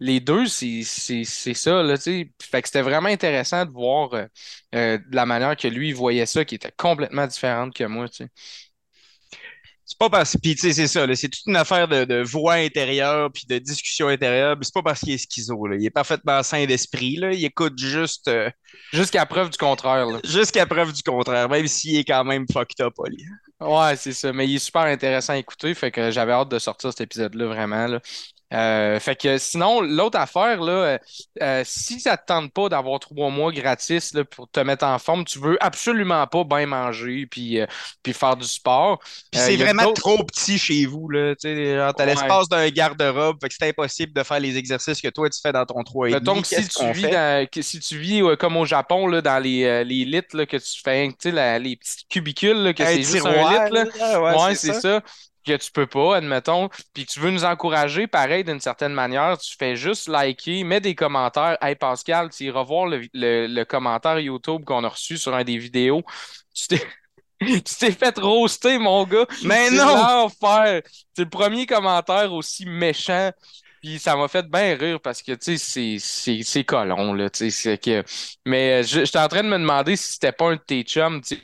les 0.00 0.20
deux, 0.20 0.46
c'est 0.46 0.84
ça, 0.84 1.82
là, 1.82 1.96
tu 1.96 2.02
sais. 2.02 2.32
Fait 2.40 2.62
que 2.62 2.68
c'était 2.68 2.82
vraiment 2.82 3.08
intéressant 3.08 3.64
de 3.66 3.70
voir 3.70 4.14
euh, 4.14 4.26
euh, 4.74 4.98
de 4.98 5.16
la 5.16 5.26
manière 5.26 5.56
que 5.56 5.68
lui 5.68 5.88
il 5.88 5.94
voyait 5.94 6.26
ça, 6.26 6.44
qui 6.44 6.54
était 6.54 6.72
complètement 6.76 7.26
différente 7.26 7.74
que 7.74 7.84
moi. 7.84 8.06
C'est 9.88 9.98
pas 9.98 10.10
parce 10.10 10.36
sais, 10.42 10.72
c'est 10.72 10.86
ça, 10.86 11.06
c'est 11.14 11.28
toute 11.30 11.46
une 11.46 11.56
affaire 11.56 11.88
de, 11.88 12.04
de 12.04 12.22
voix 12.22 12.54
intérieure 12.54 13.30
puis 13.32 13.44
de 13.48 13.58
discussion 13.58 14.08
intérieure. 14.08 14.56
C'est 14.60 14.74
pas 14.74 14.82
parce 14.82 15.00
qu'il 15.00 15.12
est 15.12 15.18
schizo, 15.18 15.66
là. 15.66 15.76
Il 15.76 15.86
est 15.86 15.90
parfaitement 15.90 16.42
sain 16.42 16.66
d'esprit, 16.66 17.16
là. 17.16 17.32
Il 17.32 17.42
écoute 17.44 17.78
juste 17.78 18.28
euh, 18.28 18.50
Jusqu'à 18.92 19.24
preuve 19.26 19.50
du 19.50 19.56
contraire, 19.56 20.06
jusqu'à 20.24 20.66
preuve 20.66 20.92
du 20.92 21.02
contraire, 21.02 21.48
même 21.48 21.66
s'il 21.66 21.96
est 21.96 22.04
quand 22.04 22.24
même 22.24 22.46
fucked 22.52 22.80
up, 22.84 22.94
Oli. 22.98 23.24
Ouais, 23.60 23.96
c'est 23.96 24.12
ça. 24.12 24.32
Mais 24.32 24.46
il 24.46 24.56
est 24.56 24.58
super 24.58 24.82
intéressant 24.82 25.32
à 25.32 25.38
écouter. 25.38 25.74
Fait 25.74 25.90
que 25.90 26.10
j'avais 26.10 26.32
hâte 26.32 26.50
de 26.50 26.58
sortir 26.58 26.90
cet 26.90 27.00
épisode-là, 27.00 27.46
vraiment. 27.46 27.86
Là. 27.86 28.00
Euh, 28.54 28.98
fait 28.98 29.14
que 29.14 29.36
sinon, 29.36 29.82
l'autre 29.82 30.18
affaire, 30.18 30.62
là, 30.62 30.72
euh, 30.72 30.98
euh, 31.42 31.62
si 31.66 32.00
ça 32.00 32.16
te 32.16 32.24
tente 32.26 32.50
pas 32.52 32.70
d'avoir 32.70 32.98
trois 32.98 33.28
mois 33.28 33.52
gratis 33.52 34.14
là, 34.14 34.24
pour 34.24 34.48
te 34.50 34.60
mettre 34.60 34.86
en 34.86 34.98
forme, 34.98 35.24
tu 35.26 35.38
veux 35.38 35.58
absolument 35.62 36.26
pas 36.26 36.44
bien 36.44 36.64
manger 36.66 37.26
puis, 37.26 37.60
euh, 37.60 37.66
puis 38.02 38.14
faire 38.14 38.36
du 38.36 38.46
sport. 38.46 39.00
Puis 39.30 39.40
c'est 39.40 39.56
vraiment 39.56 39.92
trop 39.92 40.24
petit 40.24 40.58
chez 40.58 40.86
vous. 40.86 41.10
Tu 41.40 41.48
Ouais. 41.48 42.06
l'espace 42.06 42.48
d'un 42.48 42.68
garde-robe, 42.70 43.36
fait 43.42 43.48
que 43.48 43.54
c'est 43.58 43.68
impossible 43.68 44.12
de 44.14 44.22
faire 44.22 44.40
les 44.40 44.56
exercices 44.56 45.00
que 45.02 45.08
toi 45.08 45.28
tu 45.28 45.40
fais 45.40 45.52
dans 45.52 45.66
ton 45.66 45.82
3,5. 45.82 46.14
Mettons 46.20 46.40
que 46.40 46.46
si 46.46 46.68
tu 46.68 46.90
vis 46.92 47.02
dans, 47.10 47.46
si 47.60 47.80
tu 47.80 47.98
vis 47.98 48.22
comme 48.38 48.56
au 48.56 48.64
Japon, 48.64 49.06
là, 49.06 49.20
dans 49.20 49.38
les, 49.42 49.84
les 49.84 50.04
litres 50.06 50.36
là, 50.36 50.46
que 50.46 50.56
tu 50.56 50.80
fais, 50.82 51.10
la- 51.24 51.58
les 51.58 51.76
petits 51.76 52.06
cubicules, 52.08 52.62
là, 52.62 52.72
que 52.72 52.84
c'est 52.84 53.02
juste 53.02 53.26
un 53.26 53.50
litre, 53.50 53.72
ouais, 54.20 54.42
Ouais, 54.42 54.54
c'est 54.54 54.72
c'est 54.72 54.72
ça. 54.74 54.80
ça. 54.80 55.02
Que 55.48 55.56
tu 55.56 55.70
peux 55.72 55.86
pas, 55.86 56.16
admettons, 56.16 56.68
puis 56.92 57.06
que 57.06 57.12
tu 57.12 57.20
veux 57.20 57.30
nous 57.30 57.44
encourager, 57.44 58.06
pareil, 58.06 58.44
d'une 58.44 58.60
certaine 58.60 58.92
manière, 58.92 59.38
tu 59.38 59.54
fais 59.58 59.76
juste 59.76 60.06
liker, 60.08 60.62
mets 60.64 60.80
des 60.80 60.94
commentaires. 60.94 61.56
Hey 61.62 61.74
Pascal, 61.74 62.28
tu 62.28 62.44
iras 62.44 62.62
voir 62.64 62.86
le, 62.86 63.00
le- 63.14 63.46
le 63.46 63.64
commentaire 63.64 64.18
YouTube 64.18 64.64
qu'on 64.64 64.84
a 64.84 64.88
reçu 64.88 65.16
sur 65.16 65.34
un 65.34 65.44
des 65.44 65.56
vidéos. 65.56 66.02
Tu 66.54 66.66
t'es 66.68 66.86
tu 67.40 67.62
t'es 67.62 67.92
fait 67.92 68.18
roaster, 68.18 68.78
mon 68.78 69.04
gars. 69.04 69.26
Mais 69.44 69.70
non! 69.70 69.86
l'enfer. 69.86 70.82
C'est 71.16 71.22
le 71.24 71.30
premier 71.30 71.66
commentaire 71.66 72.32
aussi 72.32 72.66
méchant. 72.66 73.30
Puis 73.80 73.98
ça 74.00 74.16
m'a 74.16 74.26
fait 74.28 74.46
bien 74.50 74.76
rire 74.76 75.00
parce 75.00 75.22
que, 75.22 75.32
tu 75.32 75.56
sais, 75.56 75.98
c'est, 76.42 76.64
colon, 76.64 77.12
là, 77.14 77.30
tu 77.30 77.38
sais, 77.38 77.50
c'est 77.50 77.78
que... 77.78 78.02
Mais 78.44 78.80
euh, 78.80 78.82
je- 78.82 79.04
j'étais 79.04 79.18
en 79.20 79.28
train 79.28 79.44
de 79.44 79.48
me 79.48 79.58
demander 79.58 79.94
si 79.96 80.14
c'était 80.14 80.32
pas 80.32 80.46
un 80.50 80.56
de 80.56 80.60
tes 80.60 80.82
chums, 80.82 81.20
tu 81.22 81.36
sais, 81.36 81.42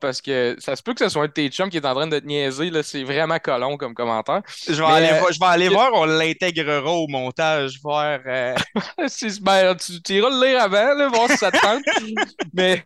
parce 0.00 0.20
que 0.20 0.56
ça 0.58 0.76
se 0.76 0.82
peut 0.82 0.94
que 0.94 1.00
ce 1.04 1.08
soit 1.08 1.22
un 1.24 1.26
de 1.26 1.32
tes 1.32 1.48
chums 1.48 1.70
qui 1.70 1.76
est 1.78 1.86
en 1.86 1.94
train 1.94 2.06
de 2.06 2.18
te 2.18 2.26
niaiser, 2.26 2.70
là, 2.70 2.82
c'est 2.82 3.04
vraiment 3.04 3.38
colon 3.38 3.76
comme 3.76 3.94
commentaire. 3.94 4.42
Je 4.68 4.74
vais 4.82 4.86
Mais, 4.86 4.92
aller, 4.92 5.12
euh, 5.12 5.30
je 5.32 5.38
vais 5.38 5.46
aller 5.46 5.68
voir, 5.68 5.90
on 5.94 6.04
l'intégrera 6.06 6.90
au 6.92 7.08
montage, 7.08 7.78
voir. 7.82 8.20
euh, 8.26 8.54
Ben, 9.42 9.74
tu, 9.76 10.02
tu 10.02 10.14
iras 10.14 10.30
le 10.30 10.46
lire 10.46 10.62
avant, 10.62 10.94
là, 10.94 11.08
voir 11.08 11.30
si 11.30 11.36
ça 11.38 11.50
te 11.52 11.58
tente. 11.58 11.84
Mais 12.52 12.84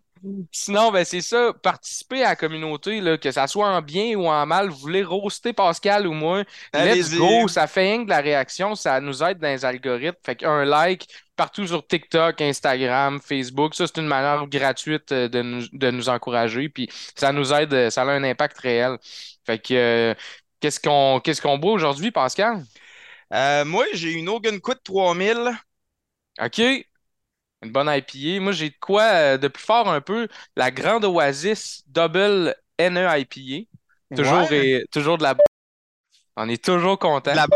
sinon, 0.52 0.90
ben, 0.92 1.04
c'est 1.04 1.20
ça, 1.20 1.52
participer 1.62 2.22
à 2.24 2.30
la 2.30 2.36
communauté, 2.36 3.00
là, 3.00 3.16
que 3.18 3.30
ça 3.32 3.46
soit 3.46 3.68
en 3.68 3.82
bien 3.82 4.16
ou 4.16 4.26
en 4.26 4.44
mal, 4.46 4.68
vous 4.68 4.76
voulez 4.78 5.02
roaster 5.02 5.52
Pascal 5.52 6.06
ou 6.06 6.12
moi, 6.12 6.44
let's 6.76 7.12
go, 7.14 7.48
ça 7.48 7.66
fait 7.66 7.82
rien 7.82 7.98
que 8.00 8.04
de 8.04 8.10
la 8.10 8.20
réaction, 8.20 8.74
ça 8.74 9.00
nous 9.00 9.22
aide 9.22 9.38
dans 9.38 9.48
les 9.48 9.64
algorithmes. 9.64 10.18
Fait 10.24 10.36
qu'un 10.36 10.64
like 10.64 11.08
partout 11.36 11.66
sur 11.66 11.86
TikTok, 11.86 12.40
Instagram, 12.40 13.20
Facebook, 13.20 13.74
ça, 13.74 13.86
c'est 13.86 13.98
une 14.00 14.06
manière 14.08 14.46
gratuite 14.46 15.10
euh, 15.12 15.28
de 15.28 15.42
nous, 15.42 15.62
de 15.72 15.90
nous 15.90 16.08
encourager, 16.10 16.68
puis 16.68 16.88
ça 17.16 17.32
nous 17.32 17.52
aide, 17.52 17.72
euh, 17.72 17.90
ça 17.90 18.02
a 18.02 18.06
un 18.06 18.24
impact 18.24 18.58
réel. 18.58 18.98
Fait 19.46 19.58
que, 19.58 19.74
euh, 19.74 20.14
qu'est-ce 20.60 20.80
qu'on, 20.80 21.20
qu'est-ce 21.24 21.40
qu'on 21.40 21.58
boit 21.58 21.72
aujourd'hui, 21.72 22.10
Pascal? 22.10 22.62
euh, 23.32 23.64
moi, 23.64 23.86
j'ai 23.92 24.12
une 24.12 24.28
Hogan 24.28 24.60
Quit 24.60 24.76
3000. 24.82 25.50
OK. 26.40 26.86
Une 27.62 27.72
bonne 27.72 27.88
IPA. 27.88 28.40
Moi, 28.40 28.52
j'ai 28.52 28.70
de 28.70 28.76
quoi 28.80 29.02
euh, 29.02 29.38
de 29.38 29.48
plus 29.48 29.62
fort 29.62 29.88
un 29.88 30.00
peu. 30.00 30.28
La 30.56 30.70
Grande 30.70 31.04
Oasis 31.04 31.82
Double 31.86 32.54
NE 32.78 33.06
IPA. 33.18 33.66
Toujours, 34.16 34.50
Ouais. 34.50 34.66
et, 34.80 34.84
toujours 34.90 35.18
de 35.18 35.22
la... 35.22 35.36
On 36.36 36.48
est 36.48 36.62
toujours 36.64 36.98
content. 36.98 37.34
La, 37.34 37.46
de 37.46 37.52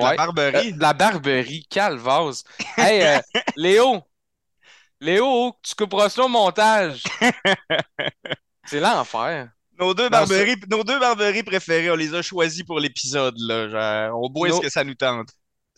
la. 0.00 0.14
Barberie. 0.16 0.72
Euh, 0.72 0.76
la 0.78 0.92
Barberie. 0.92 1.66
Calvase. 1.70 2.44
Hey, 2.76 3.02
euh, 3.02 3.20
Léo. 3.56 4.02
Léo, 5.00 5.56
tu 5.62 5.74
couperas 5.74 6.10
ça 6.10 6.22
au 6.24 6.28
montage. 6.28 7.02
C'est 8.66 8.80
l'enfer. 8.80 9.50
Nos 9.78 9.94
deux, 9.94 10.10
barberies, 10.10 10.56
nos 10.70 10.84
deux 10.84 11.00
barberies 11.00 11.42
préférées, 11.42 11.90
on 11.90 11.96
les 11.96 12.14
a 12.14 12.20
choisies 12.20 12.64
pour 12.64 12.78
l'épisode. 12.78 13.34
on 13.40 14.28
boit 14.28 14.48
Nos- 14.50 14.56
ce 14.56 14.60
que 14.60 14.68
ça 14.68 14.84
nous 14.84 14.94
tente. 14.94 15.28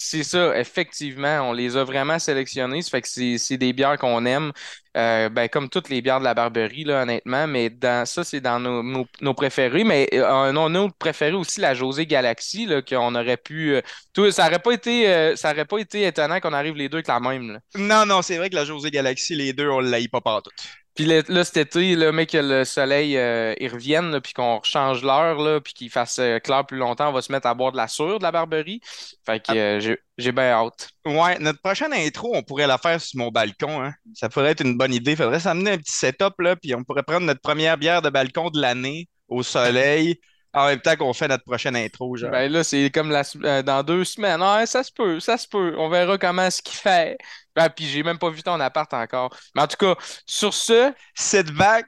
C'est 0.05 0.25
ça, 0.25 0.59
effectivement, 0.59 1.43
on 1.51 1.53
les 1.53 1.77
a 1.77 1.85
vraiment 1.85 2.19
sélectionnés. 2.19 2.83
Ça 2.83 2.91
fait 2.91 3.03
que 3.03 3.09
c'est 3.39 3.57
des 3.57 3.73
bières 3.73 3.99
qu'on 3.99 4.25
aime, 4.27 4.53
Euh, 4.97 5.29
ben, 5.31 5.49
comme 5.49 5.69
toutes 5.71 5.89
les 5.89 6.03
bières 6.03 6.19
de 6.19 6.25
la 6.25 6.35
Barberie, 6.35 6.85
là, 6.85 7.03
honnêtement. 7.03 7.47
Mais 7.47 7.71
dans 7.71 8.05
ça, 8.07 8.25
c'est 8.25 8.41
dans 8.41 8.59
nos, 8.61 9.35
préférés. 9.35 9.85
Mais 9.85 10.09
euh, 10.13 10.27
un 10.29 10.57
un 10.57 10.75
autre 10.75 10.95
préféré 10.99 11.33
aussi, 11.35 11.61
la 11.61 11.75
José 11.75 12.05
Galaxy, 12.07 12.69
qu'on 12.89 13.15
aurait 13.15 13.37
pu. 13.39 13.75
euh, 14.19 14.31
ça 14.33 14.47
aurait 14.49 14.59
pas 14.59 14.73
été, 14.73 15.09
euh, 15.09 15.37
ça 15.37 15.53
aurait 15.53 15.65
pas 15.65 15.79
été 15.79 16.05
étonnant 16.07 16.41
qu'on 16.41 16.53
arrive 16.53 16.75
les 16.77 16.89
deux 16.89 16.97
avec 16.99 17.09
la 17.09 17.21
même. 17.21 17.61
Non, 17.77 18.05
non, 18.07 18.23
c'est 18.23 18.37
vrai 18.39 18.51
que 18.51 18.55
la 18.57 18.65
José 18.65 18.91
Galaxy, 18.91 19.35
les 19.35 19.53
deux, 19.53 19.69
on 19.69 19.81
l'aille 19.81 20.09
pas 20.09 20.21
partout. 20.21 20.51
Puis 20.95 21.07
le- 21.07 21.23
là, 21.29 21.45
cet 21.45 21.57
été, 21.57 21.97
là, 21.97 22.13
mec, 22.13 22.31
que 22.31 22.39
le 22.39 22.65
soleil 22.65 23.17
euh, 23.17 23.55
il 23.61 23.69
revienne, 23.73 24.11
là, 24.11 24.21
puis 24.21 24.35
qu'on 24.35 24.61
change 24.63 25.03
l'heure, 25.03 25.39
là, 25.41 25.61
puis 25.61 25.73
qu'il 25.73 25.91
fasse 25.91 26.19
euh, 26.19 26.39
clair 26.39 26.67
plus 26.67 26.77
longtemps, 26.79 27.09
on 27.09 27.13
va 27.13 27.23
se 27.23 27.33
mettre 27.33 27.47
à 27.47 27.55
boire 27.55 27.73
de 27.73 27.79
la 27.79 27.89
sûre 27.89 28.19
de 28.19 28.23
la 28.25 28.33
Barberie. 28.33 28.81
Fait 29.25 29.41
que 29.45 29.53
euh, 29.53 29.81
j'ai 29.81 29.99
j'ai 30.19 30.33
bien 30.33 30.51
hâte. 30.53 30.91
Ouais, 31.07 31.39
notre 31.39 31.61
prochaine 31.61 31.93
intro, 31.95 32.33
on 32.35 32.43
pourrait 32.43 32.67
la 32.67 32.79
faire 32.79 33.01
sur 33.01 33.19
mon 33.19 33.31
balcon, 33.31 33.83
hein. 33.83 33.95
Ça 34.15 34.29
pourrait 34.29 34.51
être 34.51 34.61
une 34.63 34.77
bonne 34.77 34.93
idée. 34.95 35.17
Faudrait 35.17 35.41
s'amener 35.41 35.73
un 35.73 35.79
petit 35.79 35.93
setup, 35.93 36.39
là, 36.41 36.57
puis 36.57 36.75
on 36.75 36.85
pourrait 36.85 37.03
prendre 37.03 37.27
notre 37.27 37.41
première 37.41 37.79
bière 37.79 38.03
de 38.03 38.11
balcon 38.11 38.51
de 38.51 38.61
l'année 38.61 39.09
au 39.29 39.43
soleil, 39.43 40.21
en 40.55 40.67
même 40.67 40.81
temps 40.81 40.97
qu'on 40.97 41.13
fait 41.13 41.29
notre 41.29 41.45
prochaine 41.45 41.77
intro, 41.77 42.17
genre. 42.17 42.31
Ben 42.31 42.51
là, 42.51 42.63
c'est 42.65 42.91
comme 42.91 43.11
la, 43.11 43.23
euh, 43.43 43.63
dans 43.63 43.83
deux 43.83 44.05
semaines. 44.05 44.41
Ça 44.67 44.83
se 44.83 44.93
peut, 44.93 45.21
ça 45.21 45.39
se 45.39 45.49
peut. 45.49 45.75
On 45.79 45.89
verra 45.89 46.19
comment 46.19 46.51
ce 46.51 46.61
qu'il 46.61 46.77
fait. 46.77 47.17
Ben, 47.55 47.69
puis 47.71 47.87
j'ai 47.87 48.03
même 48.03 48.19
pas 48.19 48.31
vu 48.31 48.43
ton 48.43 48.59
appart 48.61 48.93
encore. 48.95 49.35
Mais 49.55 49.63
en 49.63 49.67
tout 49.67 49.77
cas, 49.77 49.95
sur 50.27 50.53
ce, 50.55 50.93
Sit 51.15 51.53
back, 51.53 51.87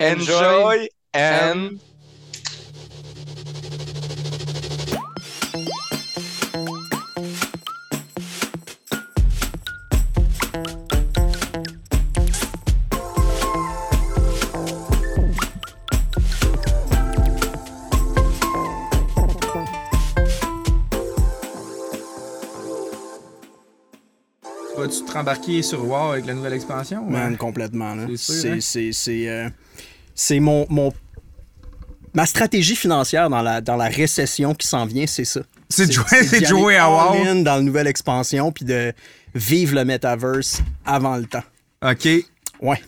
enjoy 0.00 0.34
enjoy, 0.34 0.88
and 1.14 1.70
and... 1.72 1.93
Vas-tu 24.86 25.02
te 25.04 25.12
rembarquer 25.12 25.62
sur 25.62 25.82
WoW 25.86 26.12
avec 26.12 26.26
la 26.26 26.34
nouvelle 26.34 26.52
expansion? 26.52 27.08
Man, 27.08 27.36
complètement. 27.38 27.94
là. 27.94 28.06
C'est 28.16 28.32
C'est 28.32 28.50
hein? 28.50 28.56
c'est- 28.60 28.92
c'est, 28.92 29.28
euh, 29.28 30.40
mon, 30.40 30.66
mon. 30.68 30.92
Ma 32.12 32.26
stratégie 32.26 32.76
financière 32.76 33.30
dans 33.30 33.40
la, 33.42 33.60
dans 33.60 33.76
la 33.76 33.86
récession 33.88 34.54
qui 34.54 34.66
s'en 34.68 34.84
vient, 34.86 35.06
c'est 35.06 35.24
ça. 35.24 35.40
C'est 35.70 35.86
de 35.86 35.92
jouer, 36.46 36.76
à 36.76 36.88
WoW. 36.90 37.42
dans 37.42 37.56
la 37.56 37.60
nouvelle 37.62 37.86
expansion 37.86 38.52
puis 38.52 38.64
de 38.64 38.92
vivre 39.34 39.74
le 39.74 39.84
metaverse 39.84 40.60
avant 40.84 41.16
le 41.16 41.24
temps. 41.24 41.42
OK. 41.82 42.06
Ouais. 42.60 42.80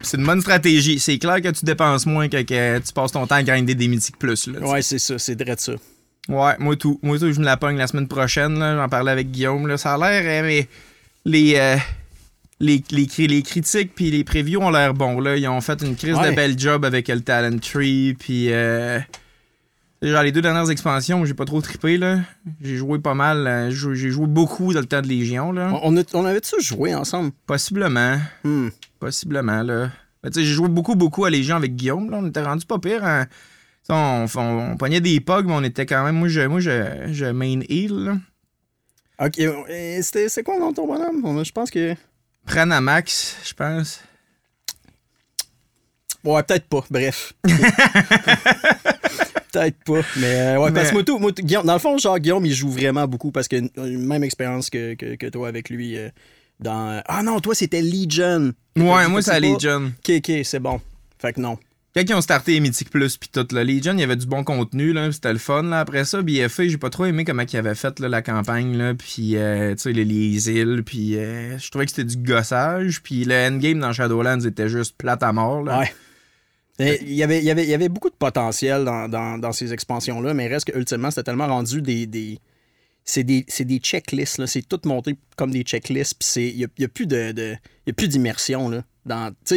C'est 0.00 0.16
une 0.16 0.24
bonne 0.26 0.40
stratégie. 0.40 0.98
C'est 0.98 1.18
clair 1.18 1.40
que 1.42 1.48
tu 1.50 1.64
dépenses 1.64 2.06
moins 2.06 2.28
que, 2.28 2.42
que 2.42 2.78
tu 2.78 2.92
passes 2.92 3.12
ton 3.12 3.26
temps 3.26 3.36
à 3.36 3.42
grinder 3.42 3.74
des 3.74 3.86
Mythic 3.86 4.18
Plus. 4.18 4.46
Là, 4.48 4.60
tu. 4.60 4.66
Ouais, 4.66 4.82
c'est 4.82 4.98
ça. 4.98 5.18
C'est 5.18 5.40
vrai 5.40 5.54
de 5.56 5.60
ça. 5.60 5.72
Ouais, 6.28 6.54
moi 6.58 6.74
tout. 6.74 6.98
Moi 7.02 7.18
tout, 7.18 7.30
je 7.32 7.38
me 7.38 7.44
la 7.44 7.56
pogne 7.58 7.76
la 7.76 7.86
semaine 7.86 8.08
prochaine. 8.08 8.56
J'en 8.58 8.88
parlais 8.88 9.12
avec 9.12 9.30
Guillaume. 9.30 9.66
Là. 9.68 9.76
Ça 9.76 9.94
a 9.94 9.98
l'air, 9.98 10.42
hein, 10.42 10.46
mais 10.46 10.66
les, 11.24 11.54
euh, 11.56 11.76
les, 12.60 12.82
les, 12.90 13.06
cri- 13.06 13.26
les 13.28 13.42
critiques 13.42 13.94
puis 13.94 14.10
les 14.10 14.24
previews 14.24 14.60
ont 14.60 14.70
l'air 14.70 14.94
bons. 14.94 15.20
Là. 15.20 15.36
Ils 15.36 15.48
ont 15.48 15.60
fait 15.60 15.82
une 15.82 15.96
crise 15.96 16.14
Ouais. 16.16 16.30
de 16.30 16.36
bel 16.36 16.58
job 16.58 16.84
avec 16.84 17.08
le 17.08 17.20
Talent 17.20 17.58
Tree. 17.58 18.14
Puis, 18.18 18.52
euh, 18.52 18.98
genre, 20.02 20.22
les 20.22 20.32
deux 20.32 20.42
dernières 20.42 20.70
expansions, 20.70 21.24
j'ai 21.24 21.34
pas 21.34 21.44
trop 21.44 21.60
trippé. 21.60 21.96
là. 21.98 22.20
J'ai 22.62 22.76
joué 22.76 22.98
pas 22.98 23.14
mal. 23.14 23.46
euh, 23.46 23.70
J'ai 23.70 24.10
joué- 24.10 24.26
beaucoup 24.26 24.72
dans 24.72 24.80
le 24.80 24.86
temps 24.86 25.02
de 25.02 25.08
Légion. 25.08 25.52
Là. 25.52 25.70
On, 25.82 25.94
on, 25.94 25.96
a- 26.00 26.04
on 26.14 26.24
avait-tu 26.24 26.60
joué 26.62 26.94
ensemble? 26.94 27.32
Possiblement. 27.46 28.18
Hmm. 28.44 28.68
Possiblement, 29.00 29.62
là. 29.62 29.90
J'ai 30.34 30.44
joué 30.44 30.68
beaucoup, 30.68 30.94
beaucoup 30.94 31.26
à 31.26 31.30
Légion 31.30 31.56
avec 31.56 31.76
Guillaume, 31.76 32.10
là. 32.10 32.18
On 32.22 32.26
était 32.26 32.42
rendu 32.42 32.64
pas 32.64 32.78
pire. 32.78 33.04
hein. 33.04 33.26
On, 33.90 34.24
on, 34.34 34.40
on 34.72 34.76
pognait 34.78 35.02
des 35.02 35.20
pugs, 35.20 35.44
mais 35.44 35.52
on 35.52 35.62
était 35.62 35.84
quand 35.84 36.02
même. 36.04 36.16
Moi, 36.16 36.28
je, 36.28 36.40
moi, 36.42 36.60
je, 36.60 37.08
je 37.12 37.26
main 37.26 37.60
heal, 37.68 37.92
là. 37.92 38.16
Ok. 39.20 39.38
euh, 39.38 39.98
C'était 40.02 40.28
c'est 40.28 40.42
quoi 40.42 40.54
le 40.54 40.60
nom 40.60 40.70
de 40.70 40.76
ton 40.76 40.86
bonhomme? 40.86 41.44
Je 41.44 41.52
pense 41.52 41.70
que. 41.70 41.94
Pranamax, 42.46 43.36
je 43.44 43.54
pense. 43.54 44.00
Ouais, 46.24 46.42
peut-être 46.42 46.66
pas. 46.68 46.84
Bref. 46.90 47.32
peut-être 49.52 49.76
pas. 49.84 50.00
Mais 50.16 50.40
euh, 50.40 50.58
ouais, 50.58 50.72
parce 50.72 50.90
que 50.90 50.94
moi, 51.18 51.32
tout- 51.32 51.42
Guillaume, 51.42 51.66
dans 51.66 51.74
le 51.74 51.78
fond, 51.78 51.96
genre, 51.98 52.18
Guillaume, 52.18 52.44
il 52.46 52.54
joue 52.54 52.70
vraiment 52.70 53.06
beaucoup 53.06 53.30
parce 53.30 53.48
que 53.48 53.56
euh, 53.56 53.98
même 53.98 54.24
expérience 54.24 54.70
que, 54.70 54.94
que, 54.94 55.14
que 55.16 55.26
toi 55.26 55.48
avec 55.48 55.68
lui 55.70 55.96
euh, 55.98 56.08
dans. 56.60 57.02
Ah 57.06 57.22
non, 57.22 57.40
toi, 57.40 57.54
c'était 57.54 57.82
Legion. 57.82 58.52
Ouais, 58.76 59.08
moi, 59.08 59.22
c'est 59.22 59.40
Legion. 59.40 59.92
Ok, 59.98 60.12
ok, 60.18 60.32
c'est 60.44 60.60
bon. 60.60 60.80
Fait 61.18 61.32
que 61.32 61.40
non. 61.40 61.58
Quand 61.94 62.02
ils 62.08 62.14
ont 62.14 62.20
starté 62.20 62.58
Mythic 62.58 62.90
Plus 62.90 63.16
puis 63.16 63.28
tout, 63.32 63.46
là, 63.52 63.62
Legion, 63.62 63.92
il 63.92 64.00
y 64.00 64.02
avait 64.02 64.16
du 64.16 64.26
bon 64.26 64.42
contenu, 64.42 64.92
là, 64.92 65.12
c'était 65.12 65.32
le 65.32 65.38
fun. 65.38 65.62
Là. 65.62 65.78
Après 65.78 66.04
ça, 66.04 66.22
BFA, 66.22 66.66
j'ai 66.66 66.76
pas 66.76 66.90
trop 66.90 67.04
aimé 67.04 67.24
comment 67.24 67.44
ils 67.44 67.56
avaient 67.56 67.76
fait 67.76 68.00
la 68.00 68.20
campagne, 68.20 68.76
là, 68.76 68.94
puis 68.94 69.36
euh, 69.36 69.76
tu 69.76 69.82
sais, 69.82 69.92
les, 69.92 70.04
les 70.04 70.82
puis 70.82 71.16
euh, 71.16 71.56
je 71.56 71.70
trouvais 71.70 71.84
que 71.84 71.92
c'était 71.92 72.04
du 72.04 72.16
gossage, 72.16 73.00
puis 73.00 73.24
le 73.24 73.34
endgame 73.34 73.78
dans 73.78 73.92
Shadowlands 73.92 74.40
était 74.40 74.68
juste 74.68 74.96
plate 74.98 75.22
à 75.22 75.32
mort. 75.32 75.62
Ouais. 75.62 75.92
Il 76.80 77.14
y, 77.14 77.22
avait, 77.22 77.40
y 77.40 77.52
avait, 77.52 77.64
y 77.64 77.74
avait 77.74 77.88
beaucoup 77.88 78.10
de 78.10 78.16
potentiel 78.16 78.84
dans, 78.84 79.08
dans, 79.08 79.38
dans 79.38 79.52
ces 79.52 79.72
expansions-là, 79.72 80.34
mais 80.34 80.48
reste 80.48 80.72
que 80.72 80.76
ultimement, 80.76 81.10
c'était 81.12 81.22
tellement 81.22 81.46
rendu 81.46 81.80
des. 81.80 82.06
des 82.06 82.40
c'est 83.04 83.24
des, 83.24 83.44
des 83.64 83.78
checklists, 83.78 84.44
c'est 84.46 84.66
tout 84.66 84.80
monté 84.86 85.16
comme 85.36 85.50
des 85.50 85.62
checklists, 85.62 86.14
il 86.36 86.56
n'y 86.56 86.64
a, 86.64 86.68
a 86.84 86.88
plus 86.88 87.06
de, 87.06 87.32
de- 87.32 87.56
d'immersion. 88.08 88.70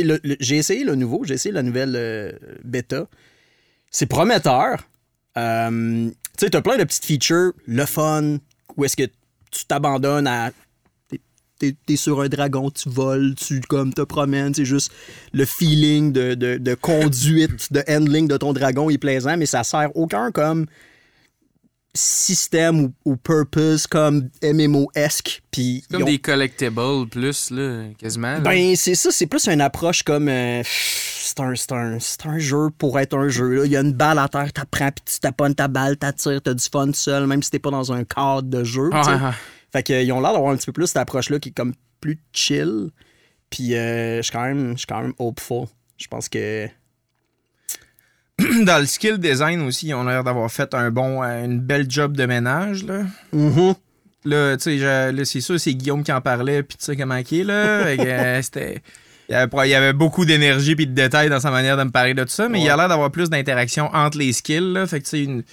le- 0.04 0.20
le- 0.24 0.36
j'ai 0.40 0.58
essayé 0.58 0.84
le 0.84 0.96
nouveau, 0.96 1.24
j'ai 1.24 1.36
essayé 1.36 1.54
la 1.54 1.64
nouvelle 1.64 1.94
euh, 1.96 2.32
bêta. 2.64 3.08
C'est 3.90 4.06
prometteur. 4.06 4.86
Euh, 5.38 6.10
tu 6.10 6.46
sais, 6.46 6.50
t'as 6.50 6.62
plein 6.62 6.78
de 6.78 6.84
petites 6.84 7.06
features, 7.06 7.54
le 7.66 7.86
fun, 7.86 8.38
où 8.76 8.84
est-ce 8.86 8.98
que 8.98 9.04
tu 9.52 9.66
t'abandonnes 9.66 10.28
à 10.28 10.52
t'es- 11.60 11.76
t'es 11.86 11.96
sur 11.96 12.22
un 12.22 12.28
dragon, 12.28 12.70
tu 12.70 12.90
voles, 12.90 13.34
tu 13.36 13.62
comme 13.62 13.94
te 13.94 14.02
promènes, 14.02 14.54
c'est 14.54 14.66
juste 14.66 14.92
le 15.34 15.46
feeling 15.46 16.12
de, 16.12 16.34
de- 16.36 16.58
de 16.58 16.74
conduite, 16.76 17.72
de 17.72 17.82
handling 17.88 18.28
de 18.28 18.38
ton 18.38 18.52
dragon 18.54 18.90
est 18.90 18.98
plaisant, 18.98 19.38
mais 19.38 19.46
ça 19.46 19.64
sert 19.64 19.90
aucun 19.96 20.32
comme 20.32 20.66
système 21.98 22.80
ou, 22.86 22.94
ou 23.06 23.16
purpose 23.18 23.88
comme 23.88 24.30
MMO-esque. 24.44 25.42
Puis 25.52 25.84
Comme 25.92 26.04
ont- 26.04 26.06
des 26.06 26.20
collectibles 26.20 27.08
plus, 27.10 27.52
là, 27.52 27.86
quasiment. 27.98 28.34
là. 28.34 28.40
ben, 28.40 28.76
c'est 28.76 28.96
ça, 28.96 29.10
c'est 29.12 29.28
plus 29.28 29.48
une 29.48 29.62
approche 29.62 30.04
comme. 30.04 30.30
euh, 30.30 30.62
c'est 30.66 31.40
un, 31.40 31.54
un- 31.72 31.98
un 32.26 32.38
jeu 32.40 32.70
pour 32.78 33.00
être 33.00 33.18
un 33.18 33.28
jeu. 33.28 33.56
là. 33.56 33.66
Il 33.66 33.72
y 33.72 33.78
a 33.78 33.82
une 33.82 33.94
balle 33.94 34.20
à 34.20 34.28
terre, 34.30 34.52
t'apprends, 34.54 34.92
puis 34.92 35.04
tu 35.14 35.20
taponnes 35.20 35.56
ta 35.56 35.68
balle, 35.68 35.98
t'attires, 35.98 36.42
t'as 36.42 36.54
du 36.54 36.64
fun 36.72 36.92
seul, 36.94 37.28
même 37.28 37.44
si 37.44 37.52
t'es 37.52 37.60
pas 37.60 37.72
dans 37.72 37.92
un 37.92 38.04
cadre 38.04 38.44
de 38.44 38.64
jeu. 38.64 38.90
sais. 38.92 38.98
Ouais, 39.10 39.16
ouais. 39.22 39.32
Fait 39.74 39.84
qu'ils 39.84 40.12
ont 40.14 40.22
l'air 40.22 40.34
d'avoir 40.34 40.54
un 40.54 40.56
petit 40.58 40.66
peu 40.68 40.72
plus 40.72 40.88
cette 40.88 40.98
approche-là 40.98 41.40
qui 41.40 41.50
est 41.50 41.54
comme 41.54 41.74
plus 42.00 42.20
chill. 42.32 42.90
Puis 43.50 43.76
euh, 43.76 44.18
je 44.18 44.22
suis 44.24 44.32
quand 44.32 44.44
même, 44.46 44.72
je 44.74 44.78
suis 44.78 44.88
quand 44.88 45.02
même 45.02 45.14
hopeful. 45.20 45.66
Je 45.98 46.08
pense 46.08 46.30
que. 46.30 46.68
Dans 48.66 48.80
le 48.80 48.86
skill 48.86 49.18
design 49.18 49.62
aussi, 49.62 49.88
ils 49.88 49.94
ont 49.96 50.04
l'air 50.04 50.24
d'avoir 50.24 50.52
fait 50.52 50.74
un 50.74 50.92
bon, 50.92 51.24
euh, 51.24 51.44
une 51.44 51.60
belle 51.60 51.90
job 51.90 52.16
de 52.16 52.26
ménage, 52.26 52.84
là. 52.84 53.04
Mhm. 53.34 53.74
Là, 54.26 54.58
tu 54.58 54.80
sais, 54.80 55.26
c'est 55.26 55.42
sûr, 55.42 55.60
c'est 55.60 55.74
Guillaume 55.74 56.04
qui 56.04 56.12
en 56.12 56.22
parlait, 56.22 56.62
puis 56.62 56.78
tu 56.78 56.86
sais 56.86 56.96
comment 56.96 57.16
il 57.18 57.40
est, 57.40 57.44
là. 57.44 57.86
Euh, 58.00 58.42
c'était... 58.42 58.82
Il 59.30 59.34
y, 59.34 59.74
avait, 59.74 59.92
beaucoup 59.92 60.24
d'énergie 60.24 60.74
puis 60.76 60.88
de 60.88 60.94
détails 60.94 61.30
dans 61.30 61.42
sa 61.42 61.52
manière 61.52 61.76
de 61.76 61.84
me 61.84 61.90
parler 61.90 62.14
de 62.14 62.24
tout 62.24 62.30
ça, 62.30 62.48
mais 62.48 62.62
il 62.62 62.70
a 62.70 62.78
l'air 62.78 62.88
d'avoir 62.88 63.12
plus 63.12 63.30
d'interaction 63.30 63.90
entre 63.94 64.18
les 64.18 64.32
skills, 64.32 64.74
là. 64.74 64.88
Fait 64.88 65.00
que, 65.00 65.06
tu 65.06 65.10
sais, 65.10 65.24
une, 65.24 65.44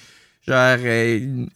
genre, 0.47 0.77
euh, 0.79 1.19
une, 1.19 1.49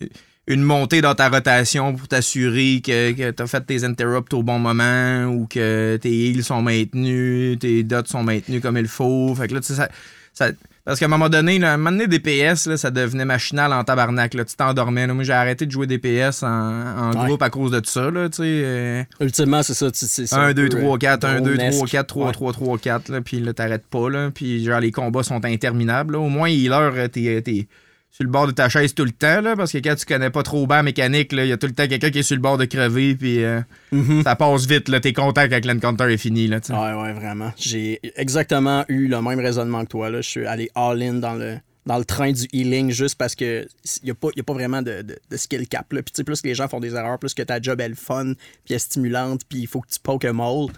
une 0.49 0.63
montée 0.63 1.01
dans 1.01 1.15
ta 1.15 1.29
rotation 1.29 1.95
pour 1.95 2.09
t'assurer 2.09 2.81
que, 2.85 3.13
que 3.13 3.31
t'as 3.31 3.47
fait 3.47 3.61
tes 3.61 3.85
interrupts 3.85 4.33
au 4.35 4.43
bon 4.43 4.59
moment 4.59 5.27
ou 5.27 5.47
que 5.47 5.97
tes 6.01 6.11
heals 6.11 6.43
sont 6.43 6.63
maintenus, 6.63 7.59
tes 7.59 7.85
dots 7.85 8.05
sont 8.07 8.25
maintenus 8.25 8.63
comme 8.63 8.79
il 8.79 8.89
faut. 8.89 9.35
Fait 9.37 9.47
que 9.47 9.55
là, 9.55 9.61
tu 9.61 9.69
sais, 9.69 9.75
ça... 9.75 9.89
ça 10.33 10.51
parce 10.89 10.99
qu'à 11.01 11.05
un 11.05 11.09
moment 11.09 11.29
donné, 11.29 11.59
là, 11.59 11.71
à 11.73 11.75
un 11.75 11.77
moment 11.77 11.91
donné, 11.91 12.07
DPS, 12.07 12.67
là, 12.67 12.77
ça 12.79 12.91
devenait 12.91 13.27
machinal 13.27 13.73
en 13.75 13.85
tabarnak. 13.85 14.33
Là. 14.33 14.45
Tu 14.47 14.57
t'endormais. 14.57 15.07
Moi, 15.07 15.23
j'ai 15.23 15.35
arrêté 15.35 15.67
de 15.67 15.71
jouer 15.71 15.87
DPS 15.87 16.43
en, 16.43 16.47
en 16.49 17.11
Ouais. 17.21 17.27
groupe 17.27 17.43
à 17.43 17.51
cause 17.51 17.71
de 17.71 17.81
tout 17.81 17.91
ça. 17.91 18.11
Là, 18.11 18.29
euh, 18.41 19.05
Ultimement, 19.21 19.63
c'est 19.63 19.75
ça. 19.75 19.91
tu- 19.91 20.07
c'est- 20.07 20.27
c'est 20.27 20.35
1, 20.35 20.39
un 20.41 20.53
2, 20.55 20.69
peu, 20.71 20.79
3, 20.81 20.95
euh, 20.95 20.99
4, 20.99 21.25
1, 21.27 21.41
2, 21.43 21.57
3, 21.57 21.69
drone-esque. 21.71 21.91
4, 21.93 22.07
3, 22.07 22.27
Ouais. 22.29 22.33
3, 22.33 22.53
3, 22.55 22.79
4. 22.79 23.09
Là, 23.11 23.21
puis 23.21 23.41
là, 23.41 23.53
t'arrêtes 23.53 23.87
pas. 23.87 24.09
Là, 24.09 24.31
puis 24.35 24.65
genre, 24.65 24.81
les 24.81 24.91
combats 24.91 25.23
sont 25.23 25.45
interminables. 25.45 26.17
Au 26.17 26.29
moins, 26.31 26.49
healer, 26.49 26.91
euh, 26.97 27.09
t'es 27.09 27.69
sur 28.11 28.25
le 28.25 28.31
bord 28.31 28.47
de 28.49 28.53
ta 28.53 28.69
chaise 28.69 28.95
tout 28.95 29.05
le 29.05 29.13
temps. 29.13 29.41
Là, 29.41 29.55
parce 29.55 29.71
que 29.73 29.79
quand 29.79 29.95
tu 29.95 30.05
connais 30.05 30.31
pas 30.31 30.43
trop 30.43 30.67
bien 30.67 30.77
la 30.79 30.83
mécanique, 30.83 31.29
il 31.33 31.47
y 31.47 31.53
a 31.53 31.57
tout 31.57 31.67
le 31.69 31.73
temps 31.75 31.87
quelqu'un 31.87 32.11
qui 32.11 32.19
est 32.19 32.23
sur 32.25 32.35
le 32.37 32.43
bord 32.43 32.59
de 32.59 32.65
crever. 32.65 33.15
Puis 33.15 33.45
euh, 33.45 33.61
Mhm. 33.93 34.23
ça 34.25 34.35
passe 34.35 34.67
vite. 34.67 34.89
Là, 34.89 34.99
t'es 35.01 35.13
content 35.13 35.49
quand 35.49 35.65
l'encounter 35.65 36.05
est 36.13 36.17
fini. 36.19 36.49
Là. 36.49 36.59
Ouais, 36.71 37.03
ouais, 37.03 37.13
vraiment. 37.13 37.53
J'ai 37.57 38.01
exactement 38.17 38.85
eu 38.89 39.07
le 39.09 39.23
même 39.23 39.39
raisonnement 39.39 39.85
que 39.85 39.91
toi. 39.91 40.11
Là. 40.11 40.21
Je 40.21 40.29
suis 40.29 40.47
allé 40.47 40.69
all-in 40.75 41.15
dans 41.15 41.35
le, 41.35 41.59
dans 41.87 41.99
le 41.99 42.05
train 42.05 42.33
du 42.33 42.47
healing 42.53 42.91
juste 42.91 43.15
parce 43.17 43.35
que 43.37 43.69
n'y 44.03 44.11
a, 44.11 44.15
pas- 44.15 44.29
y 44.37 44.41
a 44.41 44.43
pas 44.43 44.53
vraiment 44.55 44.83
de, 44.83 45.03
de, 45.03 45.17
de 45.31 45.37
skill 45.37 45.69
cap. 45.69 45.93
Là. 45.93 46.03
Puis 46.03 46.13
tu 46.13 46.17
sais, 46.17 46.25
plus 46.25 46.43
que 46.43 46.49
les 46.49 46.55
gens 46.55 46.67
font 46.67 46.81
des 46.81 46.95
erreurs, 46.95 47.19
plus 47.21 47.35
que 47.35 47.43
ta 47.43 47.61
job 47.63 47.81
est 47.81 47.89
le 47.89 47.95
fun, 47.95 48.33
puis 48.35 48.71
elle 48.71 48.77
est 48.77 48.79
stimulante, 48.81 49.43
puis 49.49 49.61
il 49.61 49.67
faut 49.69 49.81
que 49.81 49.89
tu 49.91 50.01
poke 50.01 50.25
a 50.25 50.33
mole. 50.33 50.73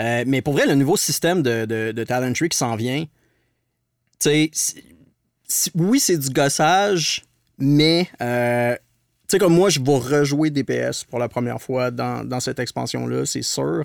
Euh, 0.00 0.24
mais 0.26 0.42
pour 0.42 0.54
vrai, 0.54 0.66
le 0.66 0.74
nouveau 0.74 0.96
système 0.96 1.42
de, 1.42 1.66
de, 1.66 1.92
de 1.92 2.04
Talent 2.04 2.32
Tree 2.32 2.48
qui 2.48 2.58
s'en 2.58 2.74
vient, 2.74 3.04
tu 4.18 4.28
sais, 4.28 4.50
oui, 5.74 6.00
c'est 6.00 6.18
du 6.18 6.30
gossage, 6.30 7.24
mais 7.58 8.08
euh, 8.20 8.74
tu 8.74 9.36
sais, 9.36 9.38
comme 9.38 9.54
moi, 9.54 9.68
je 9.68 9.80
vais 9.80 9.96
rejouer 9.96 10.50
DPS 10.50 11.04
pour 11.04 11.18
la 11.18 11.28
première 11.28 11.60
fois 11.60 11.90
dans, 11.90 12.40
cette 12.40 12.58
expansion-là, 12.58 13.26
c'est 13.26 13.42
sûr. 13.42 13.84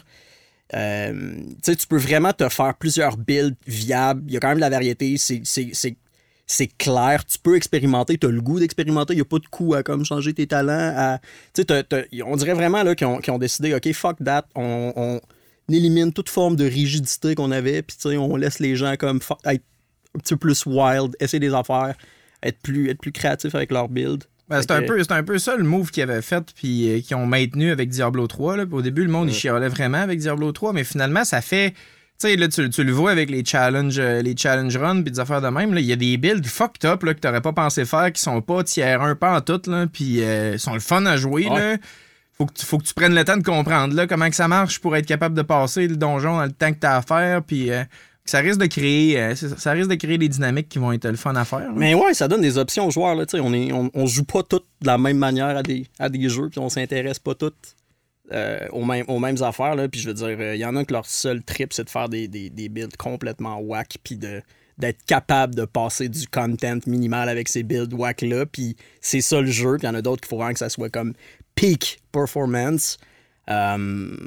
Euh, 0.73 1.35
tu 1.63 1.87
peux 1.87 1.97
vraiment 1.97 2.33
te 2.33 2.47
faire 2.49 2.73
plusieurs 2.75 3.17
builds 3.17 3.55
viables. 3.67 4.23
Il 4.27 4.33
y 4.33 4.37
a 4.37 4.39
quand 4.39 4.47
même 4.47 4.57
de 4.57 4.61
la 4.61 4.69
variété. 4.69 5.17
C'est- 5.17 6.67
clair. 6.77 7.25
Tu 7.25 7.37
peux 7.37 7.55
expérimenter. 7.55 8.17
Tu 8.17 8.25
as 8.25 8.31
le 8.31 8.41
goût 8.41 8.59
d'expérimenter. 8.59 9.13
Il 9.13 9.17
n'y 9.17 9.21
a 9.21 9.25
pas 9.25 9.39
de 9.39 9.47
coup 9.47 9.75
à 9.75 9.83
comme 9.83 10.03
changer 10.05 10.33
tes 10.33 10.47
talents. 10.47 11.19
on 11.57 12.35
dirait 12.35 12.53
vraiment 12.53 12.95
qu'ils 12.95 13.31
ont, 13.31 13.37
décidé, 13.37 13.75
OK, 13.75 13.91
fuck 13.93 14.17
that. 14.23 14.45
On, 14.55 15.19
élimine 15.69 16.13
toute 16.13 16.29
forme 16.29 16.55
de 16.55 16.65
rigidité 16.65 17.35
qu'on 17.35 17.51
avait. 17.51 17.81
Puis, 17.81 18.17
on 18.17 18.35
laisse 18.35 18.59
les 18.59 18.75
gens 18.75 18.95
comme 18.97 19.19
un 20.15 20.19
petit 20.19 20.35
peu 20.35 20.39
plus 20.39 20.65
wild, 20.65 21.15
essayer 21.19 21.39
des 21.39 21.53
affaires, 21.53 21.95
être 22.43 22.59
plus, 22.61 22.89
être 22.89 22.99
plus 22.99 23.11
créatif 23.11 23.55
avec 23.55 23.71
leur 23.71 23.89
build. 23.89 24.23
Ben, 24.47 24.61
c'est 24.61 24.71
un, 24.71 24.83
peu, 24.83 25.01
c'est 25.01 25.11
un 25.11 25.23
peu 25.23 25.39
ça 25.39 25.55
le 25.55 25.63
move 25.63 25.89
qu'ils 25.89 26.03
avaient 26.03 26.21
fait 26.21 26.43
puis 26.55 26.89
euh, 26.89 27.01
qu'ils 27.01 27.15
ont 27.15 27.25
maintenu 27.25 27.71
avec 27.71 27.89
Diablo 27.89 28.27
3. 28.27 28.57
Là. 28.57 28.65
Au 28.71 28.81
début, 28.83 29.03
le 29.03 29.11
monde, 29.11 29.29
il 29.29 29.33
chialait 29.33 29.69
vraiment 29.69 29.97
avec 29.97 30.19
Diablo 30.19 30.51
3, 30.51 30.73
mais 30.73 30.83
finalement, 30.83 31.23
ça 31.23 31.41
fait. 31.41 31.71
Tu 32.17 32.29
sais, 32.29 32.35
là, 32.37 32.47
tu, 32.47 32.83
le 32.83 32.91
vois 32.93 33.11
avec 33.11 33.29
les 33.29 33.43
challenges, 33.43 33.99
les 33.99 34.37
challenge 34.37 34.77
runs 34.77 35.01
puis 35.01 35.11
des 35.11 35.19
affaires 35.19 35.41
de 35.41 35.49
même. 35.49 35.75
Il 35.75 35.83
y 35.83 35.91
a 35.91 35.97
des 35.97 36.15
builds 36.15 36.47
fucked 36.47 36.85
up 36.85 37.03
là, 37.03 37.13
que 37.13 37.19
t'aurais 37.19 37.41
pas 37.41 37.51
pensé 37.51 37.83
faire 37.83 38.13
qui 38.13 38.21
sont 38.21 38.41
pas 38.41 38.63
tiers 38.63 39.01
1 39.01 39.15
pas 39.15 39.35
en 39.35 39.41
tout, 39.41 39.61
puis 39.91 40.23
euh, 40.23 40.57
sont 40.57 40.75
le 40.75 40.79
fun 40.79 41.05
à 41.07 41.17
jouer. 41.17 41.47
Ouais. 41.49 41.59
Là. 41.59 41.77
Faut 42.37 42.45
que, 42.45 42.53
tu, 42.53 42.65
faut 42.65 42.77
que 42.77 42.83
tu 42.83 42.93
prennes 42.93 43.15
le 43.15 43.23
temps 43.23 43.37
de 43.37 43.43
comprendre 43.43 43.95
là, 43.95 44.07
comment 44.07 44.29
que 44.29 44.35
ça 44.35 44.47
marche 44.47 44.79
pour 44.79 44.95
être 44.95 45.05
capable 45.05 45.35
de 45.35 45.41
passer 45.41 45.87
le 45.87 45.95
donjon 45.95 46.37
dans 46.37 46.45
le 46.45 46.51
temps 46.51 46.71
que 46.71 46.79
t'as 46.79 46.97
à 46.97 47.01
faire. 47.01 47.41
Puis 47.43 47.71
euh, 47.71 47.83
ça 48.25 48.39
risque 48.39 48.59
de 48.59 48.65
créer 48.65 49.19
euh, 49.19 49.35
ça, 49.35 49.71
risque 49.71 49.89
de 49.89 49.95
créer 49.95 50.17
des 50.17 50.29
dynamiques 50.29 50.67
qui 50.67 50.79
vont 50.79 50.91
être 50.91 51.07
le 51.07 51.15
fun 51.15 51.35
à 51.35 51.45
faire. 51.45 51.71
Mais 51.73 51.93
ouais, 51.93 52.13
ça 52.13 52.27
donne 52.27 52.41
des 52.41 52.57
options 52.57 52.87
aux 52.87 52.91
joueurs. 52.91 53.15
Là, 53.15 53.25
on, 53.35 53.53
est, 53.53 53.71
on, 53.71 54.05
joue 54.07 54.23
pas 54.23 54.41
tous 54.41 54.63
de 54.81 54.87
la 54.87 54.97
même 54.97 55.17
manière 55.17 55.55
à 55.55 55.61
des, 55.63 55.85
à 55.99 56.09
des 56.09 56.27
jeux, 56.27 56.49
puis 56.49 56.59
on 56.59 56.69
s'intéresse 56.69 57.19
pas 57.19 57.35
tous 57.35 57.53
euh, 58.31 58.67
aux, 58.71 58.83
mêmes, 58.83 59.05
aux 59.07 59.19
mêmes 59.19 59.41
affaires. 59.43 59.75
Là, 59.75 59.87
puis 59.87 59.99
je 60.01 60.07
veux 60.07 60.15
dire, 60.15 60.53
il 60.55 60.59
y 60.59 60.65
en 60.65 60.75
a 60.75 60.83
que 60.83 60.91
leur 60.91 61.05
seul 61.05 61.43
trip, 61.43 61.71
c'est 61.71 61.83
de 61.83 61.89
faire 61.89 62.09
des, 62.09 62.27
des, 62.27 62.49
des 62.49 62.67
builds 62.67 62.97
complètement 62.97 63.59
whack, 63.59 63.97
puis 64.03 64.17
de 64.17 64.41
d'être 64.77 65.05
capable 65.05 65.55
de 65.55 65.63
passer 65.63 66.09
du 66.09 66.27
content 66.27 66.79
minimal 66.85 67.29
avec 67.29 67.47
ces 67.47 67.63
builds 67.63 67.93
whack-là. 67.93 68.45
Puis 68.45 68.75
c'est 68.99 69.21
ça 69.21 69.39
le 69.39 69.47
jeu. 69.47 69.77
Puis 69.77 69.83
il 69.83 69.89
y 69.89 69.89
en 69.89 69.95
a 69.95 70.01
d'autres 70.01 70.21
qu'il 70.21 70.27
faut 70.27 70.35
vraiment 70.35 70.51
que 70.51 70.59
ça 70.59 70.67
soit 70.67 70.89
comme 70.89 71.13
peak 71.55 72.01
performance. 72.11 72.97
Euh, 73.49 74.17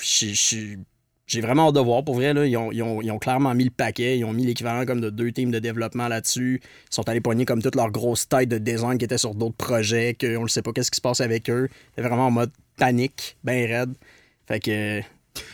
j'ai- 0.00 0.34
j'ai- 0.34 0.78
j'ai 1.26 1.40
vraiment 1.40 1.68
hâte 1.68 1.74
de 1.74 1.80
voir. 1.80 2.04
Pour 2.04 2.16
vrai, 2.16 2.34
là, 2.34 2.46
ils, 2.46 2.56
ont, 2.56 2.72
ils 2.72 2.82
ont- 2.82 3.18
clairement 3.18 3.54
mis 3.54 3.64
le 3.64 3.70
paquet. 3.70 4.18
Ils 4.18 4.24
ont 4.24 4.32
mis 4.32 4.44
l'équivalent 4.44 4.84
comme 4.84 5.00
de 5.00 5.10
deux 5.10 5.32
teams 5.32 5.50
de 5.50 5.58
développement 5.58 6.08
là-dessus. 6.08 6.60
Ils 6.62 6.94
sont 6.94 7.08
allés 7.08 7.20
poigner 7.20 7.44
comme 7.44 7.62
toutes 7.62 7.76
leurs 7.76 7.90
grosses 7.90 8.28
têtes 8.28 8.48
de 8.48 8.58
design 8.58 8.98
qui 8.98 9.04
étaient 9.04 9.18
sur 9.18 9.34
d'autres 9.34 9.56
projets, 9.56 10.14
qu'on 10.20 10.42
ne 10.42 10.48
sait 10.48 10.62
pas 10.62 10.72
qu'est-ce 10.72 10.90
qui 10.90 10.96
se 10.96 11.00
passe 11.00 11.20
avec 11.20 11.48
eux. 11.48 11.68
C'est 11.94 12.02
vraiment 12.02 12.26
en 12.26 12.30
mode 12.30 12.50
panique, 12.76 13.36
ben 13.44 13.66
raide. 13.70 13.94
Fait 14.46 14.60
que, 14.60 15.00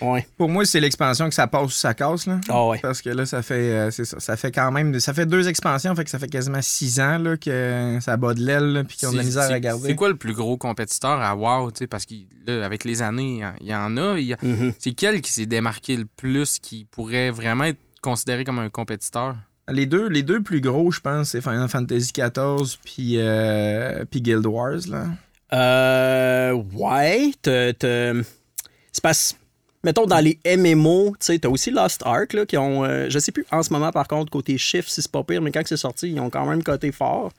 ouais. 0.00 0.26
Pour 0.36 0.48
moi, 0.48 0.64
c'est 0.64 0.80
l'expansion 0.80 1.28
que 1.28 1.34
ça 1.34 1.46
passe 1.46 1.66
ou 1.66 1.70
ça 1.70 1.94
casse. 1.94 2.26
Là. 2.26 2.40
Ah 2.48 2.66
ouais. 2.66 2.78
Parce 2.80 3.02
que 3.02 3.10
là, 3.10 3.26
ça 3.26 3.42
fait, 3.42 3.54
euh, 3.54 3.90
c'est 3.90 4.04
ça, 4.04 4.20
ça 4.20 4.36
fait 4.36 4.52
quand 4.52 4.70
même. 4.72 4.98
Ça 5.00 5.14
fait 5.14 5.26
deux 5.26 5.48
expansions, 5.48 5.94
fait 5.94 6.04
que 6.04 6.10
ça 6.10 6.18
fait 6.18 6.28
quasiment 6.28 6.62
six 6.62 7.00
ans 7.00 7.18
là, 7.18 7.36
que 7.36 7.98
ça 8.00 8.16
bat 8.16 8.34
de 8.34 8.44
l'aile 8.44 8.84
puis 8.86 8.96
qu'ils 8.96 9.08
ont 9.08 9.12
de 9.12 9.16
la 9.16 9.22
misère 9.24 9.50
à 9.50 9.60
garder. 9.60 9.88
C'est 9.88 9.94
quoi 9.94 10.08
le 10.08 10.16
plus 10.16 10.34
gros 10.34 10.56
compétiteur 10.56 11.20
à 11.20 11.36
WoW, 11.36 11.70
parce 11.90 12.06
qu'avec 12.06 12.84
les 12.84 13.02
années, 13.02 13.44
il 13.60 13.66
y 13.66 13.74
en 13.74 13.96
a. 13.96 14.14
Mhm. 14.14 14.72
C'est 14.78 14.92
quel 14.92 15.20
qui 15.20 15.32
s'est 15.32 15.46
démarqué 15.46 15.96
le 15.96 16.06
plus, 16.06 16.58
qui 16.58 16.84
pourrait 16.84 17.30
vraiment 17.30 17.64
être 17.64 17.80
considéré 18.02 18.44
comme 18.44 18.58
un 18.58 18.70
compétiteur? 18.70 19.36
Les, 19.70 19.86
deux, 19.86 20.08
les 20.08 20.22
deux 20.22 20.42
plus 20.42 20.60
gros, 20.60 20.90
je 20.90 21.00
pense, 21.00 21.30
c'est 21.30 21.42
Final 21.42 21.68
Fantasy 21.68 22.12
XIV 22.12 22.78
puis, 22.84 23.14
euh, 23.18 24.04
puis 24.10 24.22
Guild 24.22 24.46
Wars. 24.46 24.78
Là. 24.88 25.06
Euh, 25.52 26.52
ouais, 26.74 27.32
c'est 27.44 29.02
parce, 29.02 29.36
mettons, 29.84 30.06
dans 30.06 30.20
les 30.20 30.38
MMO, 30.44 31.10
tu 31.10 31.26
sais, 31.26 31.38
t'as 31.38 31.48
aussi 31.48 31.70
Lost 31.70 32.02
Ark, 32.04 32.32
là, 32.32 32.46
qui 32.46 32.56
ont, 32.56 32.84
euh, 32.84 33.06
je 33.08 33.18
sais 33.18 33.32
plus 33.32 33.46
en 33.50 33.62
ce 33.62 33.72
moment, 33.72 33.92
par 33.92 34.08
contre, 34.08 34.30
côté 34.30 34.58
chiffre, 34.58 34.88
si 34.88 35.02
c'est 35.02 35.10
pas 35.10 35.22
pire, 35.22 35.42
mais 35.42 35.52
quand 35.52 35.62
c'est 35.66 35.76
sorti, 35.76 36.10
ils 36.10 36.20
ont 36.20 36.30
quand 36.30 36.46
même 36.46 36.62
coté 36.62 36.92
fort. 36.92 37.32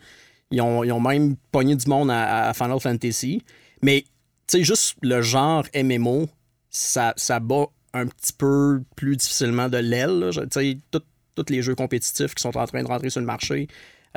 Ils 0.51 0.61
ont, 0.61 0.83
ils 0.83 0.91
ont 0.91 0.99
même 0.99 1.35
pogné 1.51 1.75
du 1.75 1.87
monde 1.87 2.09
à, 2.11 2.51
Final 2.53 2.79
Fantasy. 2.79 3.43
Mais, 3.81 4.01
tu 4.47 4.57
sais, 4.57 4.63
juste 4.63 4.95
le 5.01 5.21
genre 5.21 5.65
MMO, 5.75 6.27
ça, 6.69 7.13
ça 7.17 7.39
bat 7.39 7.67
un 7.93 8.07
petit 8.07 8.33
peu 8.33 8.81
plus 8.95 9.15
difficilement 9.15 9.69
de 9.69 9.77
l'aile. 9.77 10.29
Tu 10.33 10.47
sais, 10.51 10.77
tous 10.91 11.45
les 11.49 11.61
jeux 11.61 11.75
compétitifs 11.75 12.33
qui 12.33 12.41
sont 12.41 12.57
en 12.57 12.65
train 12.65 12.81
de 12.81 12.87
rentrer 12.87 13.09
sur 13.09 13.19
le 13.19 13.27
marché, 13.27 13.67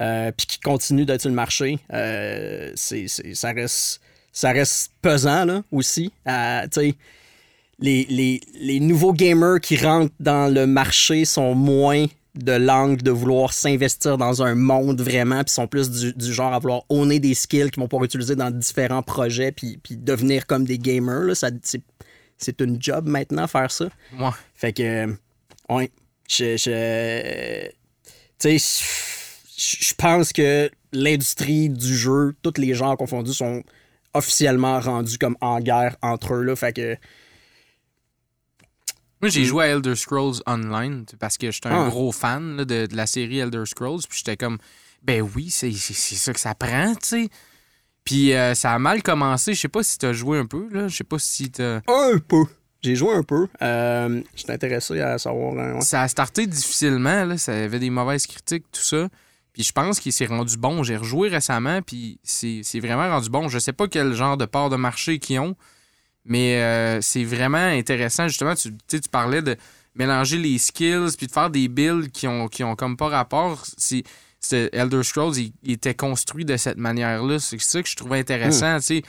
euh, 0.00 0.32
puis 0.34 0.46
qui 0.46 0.58
continuent 0.58 1.04
d'être 1.04 1.20
sur 1.20 1.30
le 1.30 1.36
marché, 1.36 1.78
euh, 1.92 2.72
c'est, 2.74 3.08
ça, 3.08 3.52
reste, 3.52 4.00
ça 4.32 4.52
reste 4.52 4.92
pesant 5.02 5.44
là, 5.44 5.62
aussi. 5.70 6.12
Tu 6.24 6.32
sais, 6.72 6.94
les, 7.82 8.06
les, 8.08 8.40
les 8.54 8.80
nouveaux 8.80 9.12
gamers 9.12 9.60
qui 9.60 9.76
rentrent 9.76 10.14
dans 10.20 10.52
le 10.52 10.66
marché 10.66 11.24
sont 11.24 11.54
moins 11.54 12.06
de 12.34 12.52
l'angle 12.52 13.02
de 13.02 13.10
vouloir 13.10 13.52
s'investir 13.52 14.16
dans 14.16 14.42
un 14.42 14.54
monde 14.54 15.02
vraiment, 15.02 15.44
puis 15.44 15.52
sont 15.52 15.66
plus 15.66 15.90
du, 15.90 16.14
du 16.14 16.32
genre 16.32 16.54
à 16.54 16.58
vouloir 16.58 16.84
owner 16.88 17.18
des 17.18 17.34
skills 17.34 17.70
qu'ils 17.70 17.82
vont 17.82 17.88
pouvoir 17.88 18.04
utiliser 18.04 18.36
dans 18.36 18.50
différents 18.50 19.02
projets, 19.02 19.52
puis, 19.52 19.78
puis 19.82 19.96
devenir 19.96 20.46
comme 20.46 20.64
des 20.64 20.78
gamers. 20.78 21.24
Là. 21.24 21.34
Ça, 21.34 21.50
c'est, 21.62 21.82
c'est 22.38 22.60
une 22.62 22.80
job 22.80 23.06
maintenant 23.06 23.46
faire 23.46 23.70
ça. 23.70 23.88
Moi. 24.12 24.34
Fait 24.54 24.72
que, 24.72 25.14
ouais, 25.68 25.90
je. 26.28 26.56
je 26.56 27.66
tu 28.38 28.58
sais, 28.58 28.58
je 28.58 29.12
je 29.56 29.94
pense 29.94 30.32
que 30.32 30.70
l'industrie 30.92 31.68
du 31.68 31.96
jeu, 31.96 32.34
tous 32.42 32.54
les 32.58 32.74
genres 32.74 32.96
confondus, 32.96 33.34
sont 33.34 33.62
officiellement 34.14 34.80
rendus 34.80 35.18
comme 35.18 35.36
en 35.40 35.60
guerre 35.60 35.96
entre 36.02 36.34
eux. 36.34 36.42
Là, 36.42 36.56
fait 36.56 36.72
que, 36.72 36.96
Moi, 39.22 39.30
j'ai 39.30 39.44
joué 39.44 39.64
à 39.64 39.68
Elder 39.68 39.94
Scrolls 39.94 40.42
Online 40.46 41.04
parce 41.20 41.38
que 41.38 41.50
j'étais 41.50 41.68
un 41.68 41.86
Ah. 41.86 41.88
gros 41.88 42.10
fan 42.12 42.56
là, 42.56 42.64
de, 42.64 42.86
de 42.86 42.96
la 42.96 43.06
série 43.06 43.38
Elder 43.38 43.62
Scrolls. 43.66 44.00
Puis 44.08 44.18
j'étais 44.18 44.36
comme, 44.36 44.58
ben 45.02 45.22
oui, 45.34 45.48
c'est 45.50 45.70
ça 45.72 46.32
que 46.32 46.40
ça 46.40 46.54
prend, 46.54 46.92
tu 46.94 46.98
sais. 47.02 47.28
Puis 48.04 48.34
euh, 48.34 48.54
ça 48.54 48.72
a 48.72 48.78
mal 48.80 49.02
commencé. 49.02 49.54
Je 49.54 49.60
sais 49.60 49.68
pas 49.68 49.82
si 49.84 49.96
t'as 49.98 50.12
joué 50.12 50.38
un 50.38 50.46
peu, 50.46 50.68
là. 50.72 50.88
Je 50.88 50.96
sais 50.96 51.04
pas 51.04 51.18
si 51.20 51.50
t'as. 51.50 51.76
un 51.86 52.18
peu. 52.18 52.44
J'ai 52.82 52.96
joué 52.96 53.14
un 53.14 53.22
peu. 53.22 53.46
Euh, 53.62 54.20
J'étais 54.34 54.54
intéressé 54.54 55.00
à 55.00 55.16
savoir. 55.18 55.56
hein, 55.56 55.74
ouais. 55.74 55.80
Ça 55.82 56.02
a 56.02 56.08
starté 56.08 56.48
difficilement, 56.48 57.24
là. 57.24 57.38
Ça 57.38 57.52
avait 57.52 57.78
des 57.78 57.90
mauvaises 57.90 58.26
critiques, 58.26 58.64
tout 58.72 58.80
ça. 58.82 59.08
Puis 59.52 59.62
je 59.62 59.70
pense 59.70 60.00
qu'il 60.00 60.12
s'est 60.12 60.26
rendu 60.26 60.56
bon. 60.56 60.82
J'ai 60.82 60.96
rejoué 60.96 61.28
récemment, 61.28 61.80
puis 61.82 62.18
c'est 62.24 62.62
c'est 62.64 62.80
vraiment 62.80 63.08
rendu 63.08 63.30
bon. 63.30 63.48
Je 63.48 63.60
sais 63.60 63.72
pas 63.72 63.86
quel 63.86 64.14
genre 64.14 64.36
de 64.36 64.46
part 64.46 64.68
de 64.70 64.76
marché 64.76 65.20
qu'ils 65.20 65.38
ont, 65.38 65.54
mais 66.24 66.60
euh, 66.62 67.00
c'est 67.00 67.24
vraiment 67.24 67.58
intéressant. 67.58 68.28
Justement, 68.28 68.54
tu, 68.54 68.72
tu 68.88 69.00
tu 69.00 69.08
parlais 69.08 69.42
de 69.42 69.56
mélanger 69.94 70.38
les 70.38 70.58
skills, 70.58 71.10
puis 71.18 71.26
de 71.26 71.32
faire 71.32 71.50
des 71.50 71.68
builds 71.68 72.10
qui 72.10 72.26
ont, 72.26 72.48
qui 72.48 72.64
ont 72.64 72.74
comme 72.76 72.96
pas 72.96 73.08
rapport. 73.08 73.64
C'est 73.76 74.04
Elder 74.72 75.02
Scrolls, 75.04 75.36
il, 75.36 75.52
il 75.62 75.72
était 75.72 75.94
construit 75.94 76.44
de 76.44 76.56
cette 76.56 76.78
manière-là. 76.78 77.38
C'est 77.38 77.60
ça 77.60 77.82
que 77.82 77.88
je 77.88 77.94
trouvais 77.96 78.18
intéressant. 78.18 78.78
tu 78.78 78.82
sais. 78.86 79.02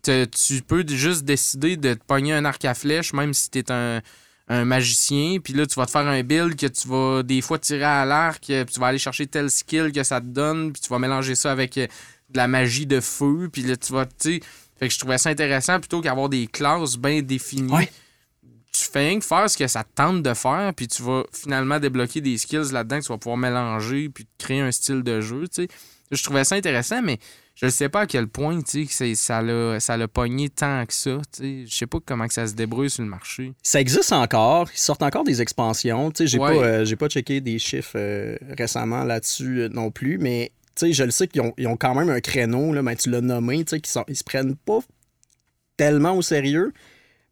Te- 0.00 0.24
tu 0.26 0.62
peux 0.62 0.84
juste 0.86 1.24
décider 1.24 1.76
de 1.76 1.94
te 1.94 2.04
pogner 2.04 2.32
un 2.32 2.44
arc 2.44 2.64
à 2.64 2.72
flèche, 2.74 3.12
même 3.12 3.34
si 3.34 3.50
tu 3.50 3.58
es 3.58 3.70
un, 3.72 4.00
un 4.46 4.64
magicien. 4.64 5.38
Puis 5.42 5.52
là, 5.52 5.66
tu 5.66 5.74
vas 5.74 5.86
te 5.86 5.90
faire 5.90 6.06
un 6.06 6.22
build 6.22 6.54
que 6.56 6.66
tu 6.68 6.86
vas 6.88 7.22
des 7.24 7.40
fois 7.40 7.58
tirer 7.58 7.82
à 7.84 8.04
l'arc, 8.04 8.48
euh, 8.50 8.64
puis 8.64 8.74
tu 8.74 8.80
vas 8.80 8.86
aller 8.86 8.98
chercher 8.98 9.26
tel 9.26 9.50
skill 9.50 9.90
que 9.92 10.04
ça 10.04 10.20
te 10.20 10.26
donne, 10.26 10.72
puis 10.72 10.80
tu 10.80 10.88
vas 10.88 11.00
mélanger 11.00 11.34
ça 11.34 11.50
avec 11.50 11.76
euh, 11.78 11.86
de 12.30 12.36
la 12.36 12.46
magie 12.46 12.86
de 12.86 13.00
feu. 13.00 13.50
Puis 13.52 13.62
là, 13.62 13.76
tu 13.76 13.92
vas, 13.92 14.06
tu 14.06 14.12
sais. 14.18 14.40
Fait 14.78 14.88
que 14.88 14.94
je 14.94 14.98
trouvais 14.98 15.18
ça 15.18 15.30
intéressant 15.30 15.80
plutôt 15.80 16.00
qu'avoir 16.00 16.28
des 16.28 16.46
classes 16.46 16.96
bien 16.96 17.20
définies. 17.22 17.72
Ouais. 17.72 17.88
Tu 18.72 18.84
fais 18.84 19.08
rien 19.08 19.18
que 19.18 19.24
faire 19.24 19.48
ce 19.50 19.56
que 19.56 19.66
ça 19.66 19.82
te 19.82 19.88
tente 19.94 20.22
de 20.22 20.34
faire, 20.34 20.72
puis 20.74 20.86
tu 20.86 21.02
vas 21.02 21.24
finalement 21.32 21.80
débloquer 21.80 22.20
des 22.20 22.38
skills 22.38 22.70
là-dedans 22.72 22.98
que 23.00 23.04
tu 23.04 23.08
vas 23.08 23.18
pouvoir 23.18 23.36
mélanger, 23.38 24.08
puis 24.08 24.26
créer 24.38 24.60
un 24.60 24.70
style 24.70 25.02
de 25.02 25.20
jeu. 25.20 25.44
Je 26.10 26.22
trouvais 26.22 26.44
ça 26.44 26.54
intéressant, 26.54 27.02
mais 27.02 27.18
je 27.56 27.66
ne 27.66 27.70
sais 27.70 27.88
pas 27.88 28.02
à 28.02 28.06
quel 28.06 28.28
point, 28.28 28.60
que 28.62 28.68
c'est- 28.88 29.14
ça 29.16 29.42
l'a 29.42 29.80
ça 29.80 30.06
pogné 30.06 30.48
tant 30.48 30.86
que 30.86 30.94
ça. 30.94 31.18
Je 31.40 31.66
sais 31.68 31.86
pas 31.86 31.98
comment 32.04 32.28
que 32.28 32.34
ça 32.34 32.46
se 32.46 32.54
débrouille 32.54 32.88
sur 32.88 33.02
le 33.02 33.08
marché. 33.08 33.52
Ça 33.64 33.80
existe 33.80 34.12
encore. 34.12 34.68
Ils 34.72 34.78
sortent 34.78 35.02
encore 35.02 35.24
des 35.24 35.42
expansions. 35.42 36.12
J'ai 36.20 36.38
Ouais. 36.38 36.54
pas, 36.54 36.64
euh, 36.64 36.96
pas 36.96 37.08
checké 37.08 37.40
des 37.40 37.58
chiffres 37.58 37.96
euh, 37.96 38.36
récemment 38.56 39.02
là-dessus 39.02 39.62
euh, 39.62 39.68
non 39.70 39.90
plus, 39.90 40.18
mais 40.18 40.52
sais, 40.86 40.92
je 40.92 41.04
le 41.04 41.10
sais 41.10 41.26
qu'ils 41.28 41.42
ont, 41.42 41.52
ils 41.58 41.66
ont 41.66 41.76
quand 41.76 41.94
même 41.94 42.10
un 42.10 42.20
créneau, 42.20 42.72
là, 42.72 42.82
ben, 42.82 42.94
tu 42.96 43.10
l'as 43.10 43.20
nommé, 43.20 43.64
tu 43.64 43.70
sais, 43.76 43.80
qu'ils 43.80 44.02
ils 44.08 44.16
se 44.16 44.24
prennent 44.24 44.56
pas 44.56 44.78
tellement 45.76 46.12
au 46.14 46.22
sérieux. 46.22 46.72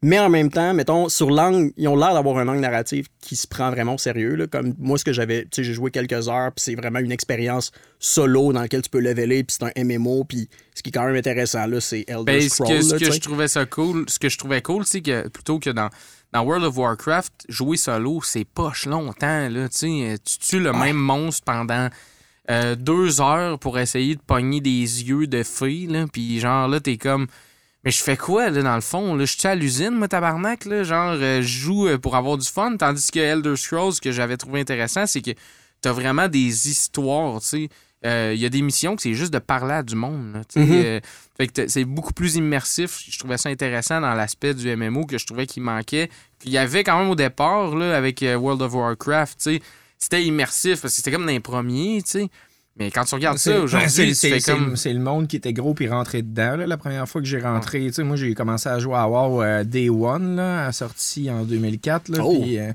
Mais 0.02 0.18
en 0.18 0.28
même 0.28 0.50
temps, 0.50 0.74
mettons, 0.74 1.08
sur 1.08 1.30
l'angle, 1.30 1.72
ils 1.78 1.88
ont 1.88 1.96
l'air 1.96 2.12
d'avoir 2.12 2.36
un 2.38 2.46
angle 2.46 2.60
narratif 2.60 3.06
qui 3.20 3.34
se 3.34 3.46
prend 3.46 3.70
vraiment 3.70 3.94
au 3.94 3.98
sérieux. 3.98 4.34
là. 4.36 4.46
Comme 4.46 4.74
moi, 4.78 4.98
ce 4.98 5.04
que 5.04 5.12
j'avais, 5.12 5.44
tu 5.44 5.48
sais, 5.54 5.64
j'ai 5.64 5.72
joué 5.72 5.90
quelques 5.90 6.28
heures, 6.28 6.52
puis 6.52 6.62
c'est 6.62 6.74
vraiment 6.74 6.98
une 6.98 7.10
expérience 7.10 7.72
solo 7.98 8.52
dans 8.52 8.60
laquelle 8.60 8.82
tu 8.82 8.90
peux 8.90 9.00
leveler, 9.00 9.42
puis 9.42 9.56
c'est 9.58 9.64
un 9.64 9.84
MMO, 9.84 10.24
puis 10.24 10.48
ce 10.74 10.82
qui 10.82 10.90
est 10.90 10.92
quand 10.92 11.06
même 11.06 11.16
intéressant, 11.16 11.66
là, 11.66 11.80
c'est 11.80 12.04
Elder 12.08 12.24
Ben, 12.24 12.40
ce 12.42 12.48
Scrolls. 12.50 12.68
que, 12.76 12.82
ce 12.82 12.92
là, 12.92 12.98
que 13.00 13.10
je 13.10 13.20
trouvais 13.20 13.48
ça 13.48 13.64
cool, 13.64 14.04
ce 14.08 14.18
que 14.18 14.28
je 14.28 14.36
trouvais 14.38 14.60
cool, 14.60 14.84
c'est 14.84 15.00
que 15.00 15.28
plutôt 15.28 15.58
que 15.58 15.70
dans, 15.70 15.88
dans 16.32 16.42
World 16.44 16.64
of 16.66 16.76
Warcraft, 16.76 17.32
jouer 17.48 17.78
solo, 17.78 18.20
c'est 18.22 18.44
poche 18.44 18.84
longtemps, 18.84 19.48
là, 19.48 19.68
tu 19.70 19.78
sais. 19.78 20.18
Tu 20.22 20.38
tues 20.38 20.60
le 20.60 20.72
Ouais. 20.72 20.78
même 20.78 20.96
monstre 20.96 21.42
pendant 21.46 21.88
euh, 22.50 22.74
deux 22.74 23.20
heures 23.20 23.58
pour 23.58 23.78
essayer 23.78 24.14
de 24.14 24.20
pogner 24.20 24.60
des 24.60 24.70
yeux 24.70 25.26
de 25.26 25.42
là, 25.92 26.06
puis 26.12 26.40
genre 26.40 26.68
là, 26.68 26.80
t'es 26.80 26.96
comme... 26.96 27.26
Mais 27.84 27.92
je 27.92 28.02
fais 28.02 28.16
quoi, 28.16 28.50
là, 28.50 28.62
dans 28.62 28.74
le 28.74 28.80
fond? 28.80 29.14
Là, 29.14 29.24
je 29.26 29.38
suis 29.38 29.46
à 29.46 29.54
l'usine, 29.54 29.90
moi, 29.90 30.08
tabarnak, 30.08 30.64
là? 30.64 30.82
Genre, 30.82 31.14
euh, 31.20 31.40
je 31.40 31.46
joue 31.46 31.86
euh, 31.86 31.98
pour 31.98 32.16
avoir 32.16 32.36
du 32.36 32.48
fun. 32.48 32.76
Tandis 32.76 33.12
que 33.12 33.20
Elder 33.20 33.54
Scrolls, 33.54 33.92
ce 33.92 34.00
que 34.00 34.10
j'avais 34.10 34.36
trouvé 34.36 34.58
intéressant, 34.58 35.06
c'est 35.06 35.22
que 35.22 35.30
t'as 35.80 35.92
vraiment 35.92 36.26
des 36.26 36.68
histoires, 36.68 37.40
tu 37.40 37.46
sais. 37.46 37.68
Euh, 38.04 38.32
Il 38.34 38.40
y 38.40 38.44
a 38.44 38.48
des 38.48 38.60
missions 38.60 38.96
que 38.96 39.02
c'est 39.02 39.14
juste 39.14 39.32
de 39.32 39.38
parler 39.38 39.74
à 39.74 39.82
du 39.84 39.94
monde. 39.94 40.32
là, 40.34 40.40
tu 40.44 40.60
sais. 40.60 40.66
Mhm. 40.66 40.82
Euh, 40.84 41.00
fait 41.36 41.46
que 41.46 41.68
c'est 41.68 41.84
beaucoup 41.84 42.12
plus 42.12 42.34
immersif. 42.34 43.04
Je 43.08 43.16
trouvais 43.20 43.38
ça 43.38 43.50
intéressant 43.50 44.00
dans 44.00 44.14
l'aspect 44.14 44.52
du 44.52 44.74
MMO 44.76 45.06
que 45.06 45.16
je 45.16 45.24
trouvais 45.24 45.46
qu'il 45.46 45.62
manquait. 45.62 46.10
Il 46.44 46.50
y 46.50 46.58
avait 46.58 46.82
quand 46.82 46.98
même 46.98 47.10
au 47.10 47.14
départ, 47.14 47.76
là, 47.76 47.96
avec 47.96 48.20
World 48.20 48.62
of 48.62 48.74
Warcraft, 48.74 49.38
tu 49.38 49.54
sais, 49.58 49.62
c'était 49.98 50.22
immersif 50.24 50.80
parce 50.82 50.92
que 50.94 50.96
c'était 50.96 51.10
comme 51.12 51.26
dans 51.26 51.32
les 51.32 51.40
premiers, 51.40 52.02
tu 52.02 52.10
sais. 52.10 52.28
Mais 52.78 52.90
quand 52.90 53.04
tu 53.04 53.14
regardes 53.14 53.38
ça 53.38 53.58
aujourd'hui, 53.60 54.14
c'est- 54.14 54.40
comme. 54.44 54.76
c'est 54.76 54.92
le 54.92 55.00
monde 55.00 55.28
qui 55.28 55.36
était 55.36 55.54
gros 55.54 55.72
puis 55.72 55.88
rentré 55.88 56.20
dedans. 56.20 56.56
là, 56.56 56.66
la 56.66 56.76
première 56.76 57.08
fois 57.08 57.22
que 57.22 57.26
j'ai 57.26 57.40
rentré, 57.40 57.80
tu 57.86 57.92
sais, 57.94 58.02
moi 58.04 58.16
j'ai 58.16 58.34
commencé 58.34 58.68
à 58.68 58.78
jouer 58.78 58.96
à 58.96 59.08
WoW 59.08 59.42
euh, 59.42 59.64
Day 59.64 59.88
One, 59.88 60.36
là, 60.36 60.66
à 60.66 60.72
sortie 60.72 61.30
en 61.30 61.44
2004. 61.44 62.10
Là, 62.10 62.18
Oh. 62.22 62.38
Puis, 62.42 62.58
euh, 62.58 62.72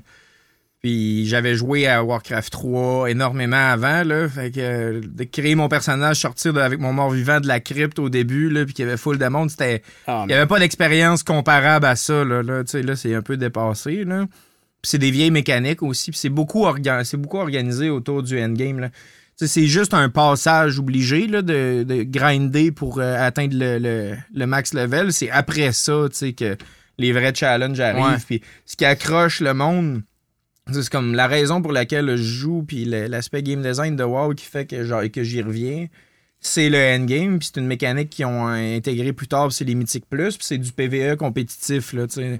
puis 0.80 1.26
j'avais 1.28 1.54
joué 1.54 1.86
à 1.86 2.02
Warcraft 2.02 2.50
3 2.52 3.08
énormément 3.10 3.70
avant. 3.70 4.02
Là, 4.02 4.28
fait 4.28 4.50
que 4.50 4.58
euh, 4.58 5.00
de 5.04 5.22
créer 5.22 5.54
mon 5.54 5.68
personnage, 5.68 6.16
sortir 6.16 6.52
de- 6.52 6.58
avec 6.60 6.80
mon 6.80 6.92
mort-vivant 6.92 7.38
de 7.38 7.46
la 7.46 7.60
crypte 7.60 8.00
au 8.00 8.08
début, 8.08 8.50
là, 8.50 8.64
puis 8.64 8.74
qu'il 8.74 8.84
y 8.84 8.88
avait 8.88 8.96
full 8.96 9.18
de 9.18 9.28
monde, 9.28 9.50
c'était. 9.50 9.82
Ah, 10.08 10.22
Il 10.24 10.28
n'y 10.28 10.34
avait 10.34 10.46
pas 10.48 10.58
d'expérience 10.58 11.22
comparable 11.22 11.86
à 11.86 11.94
ça. 11.94 12.24
Là, 12.24 12.42
là, 12.42 12.64
Tu 12.64 12.72
sais, 12.72 12.82
là 12.82 12.96
c'est 12.96 13.14
un 13.14 13.22
peu 13.22 13.36
dépassé. 13.36 14.02
Là. 14.04 14.26
C'est 14.84 14.98
des 14.98 15.10
vieilles 15.10 15.30
mécaniques 15.30 15.82
aussi. 15.82 16.10
Puis 16.10 16.18
c'est 16.18 16.28
beaucoup, 16.28 16.64
orga- 16.64 17.16
beaucoup 17.16 17.38
organisé 17.38 17.88
autour 17.90 18.22
du 18.22 18.40
endgame. 18.42 18.80
Là. 18.80 18.90
C'est 19.36 19.66
juste 19.66 19.94
un 19.94 20.08
passage 20.08 20.78
obligé 20.78 21.26
là, 21.26 21.42
de, 21.42 21.84
de 21.84 22.02
grinder 22.02 22.70
pour 22.72 22.98
euh, 23.00 23.16
atteindre 23.18 23.56
le, 23.56 23.78
le- 23.78 24.16
le 24.34 24.46
max 24.46 24.74
level. 24.74 25.12
C'est 25.12 25.30
après 25.30 25.72
ça 25.72 26.06
que 26.36 26.56
les 26.98 27.12
vrais 27.12 27.34
challenges 27.34 27.80
arrivent. 27.80 28.24
Puis 28.26 28.42
ce 28.66 28.76
qui 28.76 28.84
accroche 28.84 29.40
le 29.40 29.54
monde, 29.54 30.02
c'est 30.70 30.88
comme 30.90 31.14
la 31.14 31.26
raison 31.26 31.60
pour 31.62 31.72
laquelle 31.72 32.14
je 32.16 32.22
joue, 32.22 32.62
puis 32.62 32.84
l'aspect 32.84 33.42
game 33.42 33.62
design 33.62 33.96
de 33.96 34.04
WoW 34.04 34.34
qui 34.34 34.44
fait 34.44 34.66
que, 34.66 34.84
genre, 34.84 35.02
que 35.12 35.24
j'y 35.24 35.42
reviens. 35.42 35.86
C'est 36.44 36.68
le 36.68 36.78
endgame, 36.78 37.38
puis 37.38 37.50
c'est 37.52 37.60
une 37.60 37.66
mécanique 37.68 38.10
qu'ils 38.10 38.26
ont 38.26 38.46
intégrée 38.46 39.12
plus 39.12 39.28
tard, 39.28 39.52
c'est 39.52 39.64
les 39.64 39.76
Mythiques 39.76 40.06
Plus, 40.10 40.36
puis 40.36 40.44
c'est 40.46 40.58
du 40.58 40.72
PVE 40.72 41.16
compétitif. 41.16 41.92
Là. 41.92 42.06
Ouais. 42.16 42.38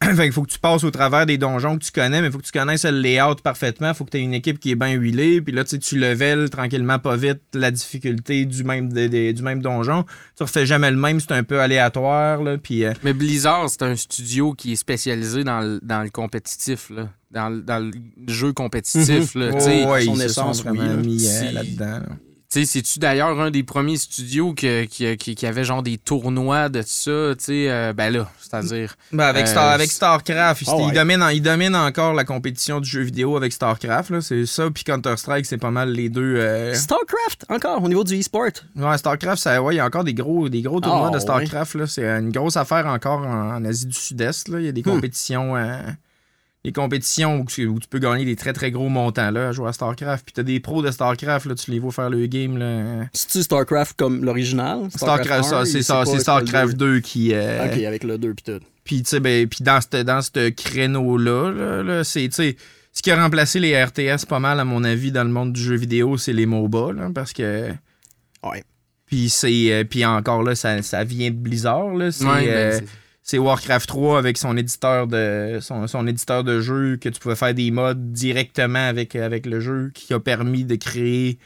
fait 0.16 0.22
qu'il 0.24 0.32
faut 0.32 0.42
que 0.42 0.50
tu 0.50 0.58
passes 0.58 0.82
au 0.82 0.90
travers 0.90 1.26
des 1.26 1.36
donjons 1.36 1.76
que 1.78 1.84
tu 1.84 1.90
connais, 1.92 2.20
mais 2.22 2.28
il 2.28 2.32
faut 2.32 2.38
que 2.38 2.44
tu 2.46 2.52
connaisses 2.52 2.84
le 2.86 2.92
layout 3.00 3.34
parfaitement. 3.42 3.88
Il 3.90 3.94
faut 3.94 4.04
que 4.06 4.10
tu 4.10 4.16
aies 4.16 4.22
une 4.22 4.32
équipe 4.32 4.58
qui 4.58 4.70
est 4.70 4.74
bien 4.74 4.92
huilée. 4.94 5.42
Puis 5.42 5.52
là, 5.52 5.62
tu 5.62 5.70
sais, 5.70 5.78
tu 5.78 5.98
level 5.98 6.48
tranquillement, 6.48 6.98
pas 6.98 7.16
vite, 7.16 7.40
la 7.52 7.70
difficulté 7.70 8.46
du 8.46 8.64
même, 8.64 8.90
des- 8.90 9.10
des- 9.10 9.32
du 9.34 9.42
même 9.42 9.60
donjon. 9.60 10.04
Tu 10.38 10.42
refais 10.42 10.64
jamais 10.64 10.90
le 10.90 10.96
même, 10.96 11.20
c'est 11.20 11.32
un 11.32 11.42
peu 11.42 11.60
aléatoire. 11.60 12.42
Là, 12.42 12.56
puis, 12.56 12.84
euh, 12.84 12.92
Mais 13.02 13.12
Blizzard, 13.12 13.68
c'est 13.68 13.82
un 13.82 13.94
studio 13.94 14.54
qui 14.54 14.72
est 14.72 14.76
spécialisé 14.76 15.44
dans 15.44 15.60
le, 15.60 15.80
dans 15.82 16.02
le 16.02 16.08
compétitif, 16.10 16.88
là. 16.88 17.10
Dans, 17.30 17.50
le- 17.50 17.60
dans 17.60 17.78
le 17.78 17.92
jeu 18.26 18.52
compétitif. 18.54 19.36
oh, 19.36 19.38
ouais, 19.38 20.04
son 20.04 20.14
ils 20.14 20.20
se 20.20 20.24
essence, 20.24 20.62
sont 20.62 20.64
vraiment 20.70 20.82
oui, 20.82 20.88
là. 20.88 20.96
mis 20.96 21.26
euh, 21.26 21.48
Si- 21.48 21.52
là-dedans. 21.52 21.84
là. 22.00 22.16
Tu 22.52 22.58
sais, 22.58 22.66
c'est-tu 22.66 22.98
d'ailleurs 22.98 23.38
un 23.40 23.52
des 23.52 23.62
premiers 23.62 23.96
studios 23.96 24.54
que- 24.54 24.82
qui, 24.84 25.16
qui, 25.18 25.36
qui 25.36 25.46
avait 25.46 25.62
genre 25.62 25.84
des 25.84 25.98
tournois 25.98 26.68
de 26.68 26.82
ça, 26.82 27.30
tu 27.38 27.44
sais, 27.44 27.70
euh, 27.70 27.92
ben 27.92 28.12
là, 28.12 28.28
c'est-à-dire. 28.40 28.96
Ben, 29.12 29.26
avec, 29.26 29.44
Euh, 29.44 29.50
Star, 29.50 29.68
avec 29.68 29.88
StarCraft, 29.88 30.64
Ah 30.66 30.72
il, 30.80 30.86
ouais. 30.86 30.92
domine, 30.92 31.22
en- 31.22 31.28
il 31.28 31.42
domine 31.42 31.76
encore 31.76 32.12
la 32.12 32.24
compétition 32.24 32.80
du 32.80 32.90
jeu 32.90 33.02
vidéo 33.02 33.36
avec 33.36 33.52
StarCraft. 33.52 34.10
là. 34.10 34.20
C'est 34.20 34.46
ça, 34.46 34.68
puis 34.68 34.82
Counter-Strike, 34.82 35.46
c'est 35.46 35.58
pas 35.58 35.70
mal 35.70 35.92
les 35.92 36.08
deux. 36.08 36.38
euh, 36.38 36.74
StarCraft, 36.74 37.46
encore, 37.50 37.84
au 37.84 37.88
niveau 37.88 38.02
du 38.02 38.18
e-sport. 38.18 38.46
Ouais, 38.74 38.98
StarCraft, 38.98 39.40
ça, 39.40 39.62
ouais, 39.62 39.74
il 39.74 39.76
y 39.76 39.80
a 39.80 39.86
encore 39.86 40.02
des 40.02 40.14
gros, 40.14 40.48
des 40.48 40.62
gros 40.62 40.80
tournois 40.80 41.10
Ah, 41.12 41.14
de 41.14 41.20
StarCraft. 41.20 41.74
là. 41.76 41.86
C'est 41.86 42.04
une 42.04 42.32
grosse 42.32 42.56
affaire 42.56 42.84
encore 42.86 43.20
en, 43.20 43.54
en 43.58 43.64
Asie 43.64 43.86
du 43.86 43.94
Sud-Est. 43.94 44.48
là. 44.48 44.58
Il 44.58 44.66
y 44.66 44.68
a 44.68 44.72
des 44.72 44.80
Hmm. 44.80 44.90
compétitions. 44.96 45.54
Des 46.64 46.72
compétitions 46.72 47.40
où 47.40 47.44
tu, 47.46 47.66
où 47.66 47.78
tu 47.78 47.88
peux 47.88 47.98
gagner 47.98 48.24
des 48.24 48.36
très 48.36 48.52
très 48.52 48.70
gros 48.70 48.88
montants 48.90 49.30
là, 49.30 49.48
à 49.48 49.52
jouer 49.52 49.68
à 49.68 49.72
StarCraft. 49.72 50.24
Puis 50.26 50.32
t'as 50.34 50.42
des 50.42 50.60
pros 50.60 50.82
de 50.82 50.90
StarCraft, 50.90 51.46
là, 51.46 51.54
tu 51.54 51.70
les 51.70 51.78
vois 51.78 51.90
faire 51.92 52.10
le 52.10 52.26
game. 52.26 52.58
Là. 52.58 53.06
C'est-tu 53.14 53.42
StarCraft 53.42 53.96
comme 53.96 54.24
l'original? 54.24 54.88
StarCraft, 54.94 55.44
ça, 55.44 55.60
1, 55.60 55.64
c'est 55.64 55.82
ça, 55.82 56.04
StarCraft 56.04 56.72
le 56.72 56.78
2 56.78 57.00
qui. 57.00 57.30
euh, 57.32 57.66
2. 57.68 57.78
Ok, 57.78 57.84
avec 57.84 58.04
le 58.04 58.18
2 58.18 58.34
pis 58.34 58.42
tout. 58.44 58.60
Puis, 58.84 59.02
tu 59.02 59.08
sais, 59.10 59.20
ben, 59.20 59.46
puis 59.48 59.62
dans 59.62 59.80
ce 59.80 60.02
dans 60.02 60.20
créneau-là, 60.54 61.50
là, 61.52 61.82
là, 61.82 62.04
c'est, 62.04 62.28
tu 62.28 62.34
sais, 62.34 62.56
ce 62.92 63.02
qui 63.02 63.10
a 63.10 63.22
remplacé 63.22 63.60
les 63.60 63.82
RTS 63.82 64.26
pas 64.28 64.40
mal, 64.40 64.58
à 64.58 64.64
mon 64.64 64.82
avis, 64.84 65.12
dans 65.12 65.22
le 65.24 65.30
monde 65.30 65.52
du 65.52 65.62
jeu 65.62 65.76
vidéo, 65.76 66.16
c'est 66.18 66.32
les 66.32 66.46
MOBA, 66.46 66.92
là, 66.92 67.08
parce 67.14 67.32
que. 67.32 67.70
Ouais. 68.42 68.64
Puis, 69.06 69.28
c'est, 69.28 69.72
euh, 69.72 69.84
puis 69.84 70.04
encore 70.04 70.42
là, 70.42 70.54
ça, 70.54 70.82
ça 70.82 71.04
vient 71.04 71.30
de 71.30 71.36
Blizzard, 71.36 71.94
là. 71.94 72.10
C'est, 72.12 72.24
Ouais, 72.24 72.46
ben, 72.46 72.48
euh, 72.48 72.72
c'est- 72.78 72.84
c'est 73.30 73.38
Warcraft 73.38 73.88
3 73.88 74.18
avec 74.18 74.36
son 74.36 74.56
éditeur 74.56 75.06
de 75.06 75.58
son, 75.60 75.86
son 75.86 76.04
éditeur 76.08 76.42
de 76.42 76.60
jeu 76.60 76.96
que 76.96 77.08
tu 77.08 77.20
pouvais 77.20 77.36
faire 77.36 77.54
des 77.54 77.70
mods 77.70 77.94
directement 77.94 78.84
avec, 78.88 79.14
avec 79.14 79.46
le 79.46 79.60
jeu 79.60 79.92
qui 79.94 80.12
a 80.12 80.18
permis 80.18 80.64
de 80.64 80.74
créer 80.74 81.38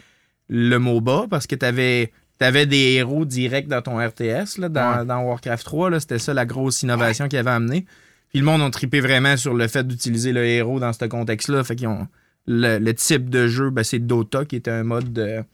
le 0.48 0.78
MOBA 0.78 1.26
parce 1.28 1.46
que 1.46 1.54
tu 1.54 1.66
avais, 1.66 2.10
des 2.40 2.94
héros 2.94 3.26
directs 3.26 3.68
dans 3.68 3.82
ton 3.82 3.98
RTS 3.98 4.56
là, 4.56 4.70
dans, 4.70 4.98
Ouais. 5.00 5.04
dans 5.04 5.24
Warcraft 5.24 5.62
3. 5.62 5.90
là. 5.90 6.00
C'était 6.00 6.18
ça 6.18 6.32
la 6.32 6.46
grosse 6.46 6.82
innovation 6.82 7.28
qu'il 7.28 7.38
avait 7.38 7.50
amené. 7.50 7.84
Puis 8.30 8.38
le 8.38 8.46
monde 8.46 8.62
a 8.62 8.70
trippé 8.70 9.00
vraiment 9.00 9.36
sur 9.36 9.52
le 9.52 9.68
fait 9.68 9.86
d'utiliser 9.86 10.32
le 10.32 10.42
héros 10.46 10.80
dans 10.80 10.94
ce 10.94 11.04
contexte-là. 11.04 11.64
Fait 11.64 11.76
qu'ils 11.76 11.88
ont 11.88 12.08
le, 12.46 12.78
le 12.78 12.94
type 12.94 13.28
de 13.28 13.46
jeu, 13.46 13.68
ben, 13.68 13.84
c'est 13.84 13.98
Dota 13.98 14.46
qui 14.46 14.56
était 14.56 14.70
un 14.70 14.84
mode 14.84 15.12
de, 15.12 15.44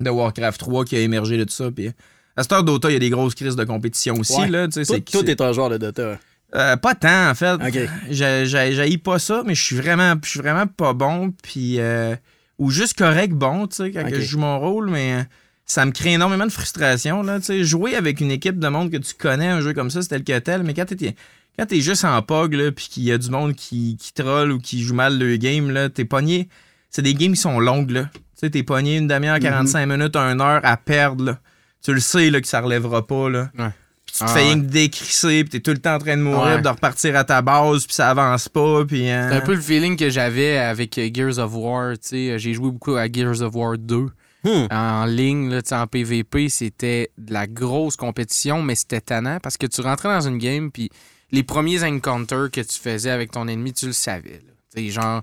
de 0.00 0.08
Warcraft 0.08 0.60
3 0.60 0.86
qui 0.86 0.96
a 0.96 1.00
émergé 1.00 1.36
de 1.36 1.50
ça. 1.50 1.70
Puis 1.70 1.90
à 2.38 2.42
cette 2.42 2.52
heure 2.52 2.64
Dota, 2.64 2.88
il 2.90 2.94
y 2.94 2.96
a 2.96 3.00
des 3.00 3.10
grosses 3.10 3.34
crises 3.34 3.56
de 3.56 3.64
compétition 3.64 4.14
aussi. 4.18 4.38
Ouais. 4.40 4.48
Là, 4.48 4.68
t'es 4.68 5.42
un 5.42 5.52
joueur 5.52 5.70
de 5.70 5.76
Dota. 5.78 6.18
euh, 6.54 6.76
pas 6.76 6.94
tant, 6.94 7.30
en 7.30 7.34
fait. 7.34 7.54
Ok. 7.54 7.88
J'ai- 8.10 8.46
j'ai- 8.46 8.72
J'haïs 8.72 8.98
pas 8.98 9.18
ça, 9.18 9.42
mais 9.44 9.54
je 9.54 9.62
suis 9.62 9.76
vraiment, 9.76 10.14
je 10.24 10.28
suis 10.30 10.40
vraiment 10.40 10.66
pas 10.66 10.92
bon. 10.92 11.32
Puis, 11.42 11.80
euh, 11.80 12.14
ou 12.58 12.70
juste 12.70 12.96
correct 12.96 13.32
bon, 13.32 13.66
tu 13.66 13.76
sais, 13.76 13.90
quand 13.92 14.04
je 14.08 14.20
joue 14.20 14.38
mon 14.38 14.58
rôle, 14.58 14.88
mais 14.90 15.12
euh, 15.14 15.22
ça 15.66 15.84
me 15.84 15.90
crée 15.92 16.12
énormément 16.12 16.46
de 16.46 16.52
frustration. 16.52 17.22
Là, 17.22 17.38
tu 17.40 17.46
sais. 17.46 17.64
jouer 17.64 17.94
avec 17.96 18.20
une 18.20 18.30
équipe 18.30 18.58
de 18.58 18.68
monde 18.68 18.90
que 18.90 18.96
tu 18.96 19.14
connais, 19.14 19.48
un 19.48 19.60
jeu 19.60 19.74
comme 19.74 19.90
ça, 19.90 20.00
c'est 20.02 20.08
tel 20.08 20.24
que 20.24 20.38
tel, 20.38 20.62
mais 20.62 20.74
quand 20.74 20.86
t'es 20.86 21.14
quand 21.58 21.66
t'es 21.66 21.80
juste 21.80 22.04
en 22.04 22.22
POG, 22.22 22.54
là, 22.54 22.70
puis 22.72 22.86
qu'il 22.88 23.02
y 23.02 23.10
a 23.10 23.18
du 23.18 23.30
monde 23.30 23.54
qui, 23.56 23.96
qui 24.00 24.12
troll 24.12 24.52
ou 24.52 24.58
qui 24.60 24.80
joue 24.80 24.94
mal 24.94 25.18
le 25.18 25.36
game, 25.36 25.70
là, 25.72 25.88
t'es 25.88 26.04
pogné. 26.04 26.48
C'est 26.88 27.02
des 27.02 27.14
games 27.14 27.32
qui 27.32 27.40
sont 27.40 27.58
longues, 27.58 27.90
là. 27.90 28.04
Tu 28.14 28.20
sais, 28.36 28.50
t'es 28.50 28.62
pogné 28.62 28.96
une 28.96 29.08
demi-heure, 29.08 29.40
45 29.40 29.84
minutes, 29.86 30.14
une 30.16 30.40
heure 30.40 30.60
à 30.62 30.76
perdre, 30.76 31.24
là. 31.24 31.40
Tu 31.84 31.94
le 31.94 32.00
sais, 32.00 32.30
là, 32.30 32.40
que 32.40 32.48
ça 32.48 32.60
relèvera 32.60 33.06
pas, 33.06 33.28
là. 33.30 33.50
Ouais. 33.58 33.70
Puis 34.04 34.14
tu 34.14 34.18
te 34.20 34.24
Ah, 34.24 34.28
fais 34.28 34.40
rien 34.42 34.54
que 34.60 34.66
décrisser, 34.66 35.44
puis 35.44 35.50
t'es 35.50 35.60
tout 35.60 35.70
le 35.70 35.78
temps 35.78 35.94
en 35.94 35.98
train 35.98 36.16
de 36.16 36.22
mourir, 36.22 36.56
Ouais. 36.56 36.62
de 36.62 36.68
repartir 36.68 37.14
à 37.16 37.24
ta 37.24 37.42
base, 37.42 37.84
puis 37.86 37.94
ça 37.94 38.10
avance 38.10 38.48
pas, 38.48 38.84
puis... 38.86 39.10
euh, 39.10 39.28
C'est 39.30 39.36
un 39.36 39.40
peu 39.42 39.54
le 39.54 39.60
feeling 39.60 39.96
que 39.96 40.08
j'avais 40.10 40.56
avec 40.58 40.96
euh, 40.98 41.08
Gears 41.12 41.38
of 41.38 41.52
War. 41.54 41.92
tu 41.92 42.08
sais. 42.08 42.38
J'ai 42.38 42.54
joué 42.54 42.70
beaucoup 42.70 42.96
à 42.96 43.06
Gears 43.10 43.42
of 43.42 43.54
War 43.54 43.76
2 43.78 44.06
Hmm. 44.44 44.66
en 44.70 45.04
ligne, 45.04 45.50
là, 45.50 45.60
en 45.72 45.86
PVP. 45.88 46.48
C'était 46.48 47.10
de 47.18 47.32
la 47.32 47.46
grosse 47.48 47.96
compétition, 47.96 48.62
mais 48.62 48.76
c'était 48.76 49.00
tannant 49.00 49.38
parce 49.42 49.56
que 49.56 49.66
tu 49.66 49.80
rentrais 49.80 50.08
dans 50.08 50.20
une 50.28 50.38
game, 50.38 50.70
puis 50.70 50.90
les 51.32 51.42
premiers 51.42 51.82
encounters 51.82 52.48
que 52.52 52.60
tu 52.60 52.78
faisais 52.78 53.10
avec 53.10 53.32
ton 53.32 53.48
ennemi, 53.48 53.72
tu 53.72 53.86
le 53.86 53.92
savais. 53.92 54.40
là. 54.76 54.82
Genre. 54.90 55.22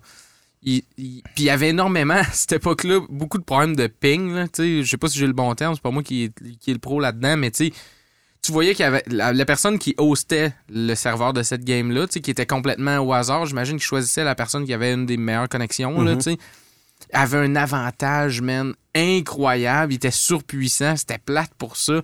Il- 0.65 0.84
il- 0.97 1.21
Puis 1.36 1.43
il 1.43 1.45
y 1.45 1.49
avait 1.49 1.69
énormément, 1.69 2.13
à 2.19 2.23
cette 2.25 2.54
époque-là, 2.54 2.99
beaucoup 3.10 3.38
de 3.38 3.43
problèmes 3.43 3.75
de 3.75 3.88
ping. 3.88 4.45
Je 4.58 4.84
sais 4.84 4.97
pas 4.97 5.08
si 5.08 5.17
j'ai 5.19 5.28
le 5.28 5.34
bon 5.34 5.54
terme, 5.56 5.73
c'est 5.75 5.82
pas 5.84 5.91
moi 5.91 6.04
qui 6.04 6.23
est, 6.25 6.34
qui 6.60 6.71
est 6.71 6.73
le 6.73 6.80
pro 6.80 6.99
là-dedans, 6.99 7.38
mais 7.38 7.51
tu 7.51 7.71
tu 8.41 8.51
voyais 8.51 8.75
qu'il 8.75 8.84
y 8.84 8.88
avait 8.88 9.01
la, 9.08 9.34
la 9.34 9.45
personne 9.45 9.80
qui 9.80 9.95
hostait 9.97 10.54
le 10.69 10.93
serveur 10.93 11.34
de 11.34 11.41
cette 11.41 11.63
game-là, 11.65 12.06
qui 12.06 12.30
était 12.30 12.45
complètement 12.45 12.99
au 12.99 13.12
hasard. 13.12 13.47
J'imagine 13.47 13.78
qu'il 13.78 13.86
choisissait 13.86 14.23
la 14.23 14.36
personne 14.36 14.65
qui 14.65 14.73
avait 14.73 14.93
une 14.93 15.08
des 15.08 15.17
meilleures 15.17 15.49
connexions, 15.49 15.99
Mhm. 15.99 16.21
sais. 16.21 16.38
Avait 17.12 17.39
un 17.39 17.56
avantage, 17.56 18.41
man, 18.41 18.75
incroyable. 18.93 19.93
Il 19.93 19.95
était 19.95 20.12
surpuissant. 20.12 20.95
C'était 20.95 21.17
plate 21.17 21.51
pour 21.58 21.75
ça. 21.75 22.01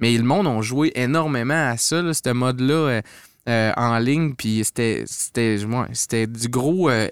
Mais 0.00 0.16
le 0.16 0.24
monde 0.24 0.46
a 0.48 0.60
joué 0.62 0.90
énormément 0.96 1.68
à 1.70 1.76
ça, 1.76 2.02
là, 2.02 2.12
ce 2.12 2.28
mode-là, 2.32 2.74
euh, 2.74 3.02
euh, 3.48 3.72
en 3.76 3.96
ligne. 3.98 4.34
Puis 4.34 4.62
c'était, 4.64 5.04
c'était, 5.06 5.64
ouais, 5.64 5.86
c'était 5.92 6.26
du 6.26 6.48
gros. 6.48 6.90
euh, 6.90 7.08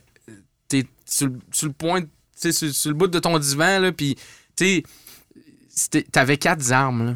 sur, 1.13 1.27
le- 1.29 1.39
sur 1.53 1.67
le 1.67 1.73
point, 1.73 2.01
sur, 2.37 2.53
sur 2.53 2.91
le 2.91 2.97
bout 2.97 3.07
de 3.09 3.19
ton 3.19 3.39
divan, 3.39 3.79
là. 3.81 3.93
Puis, 3.93 4.17
tu 4.57 4.83
sais, 5.69 6.03
t'avais 6.11 6.37
quatre 6.37 6.71
armes, 6.73 7.07
là. 7.07 7.15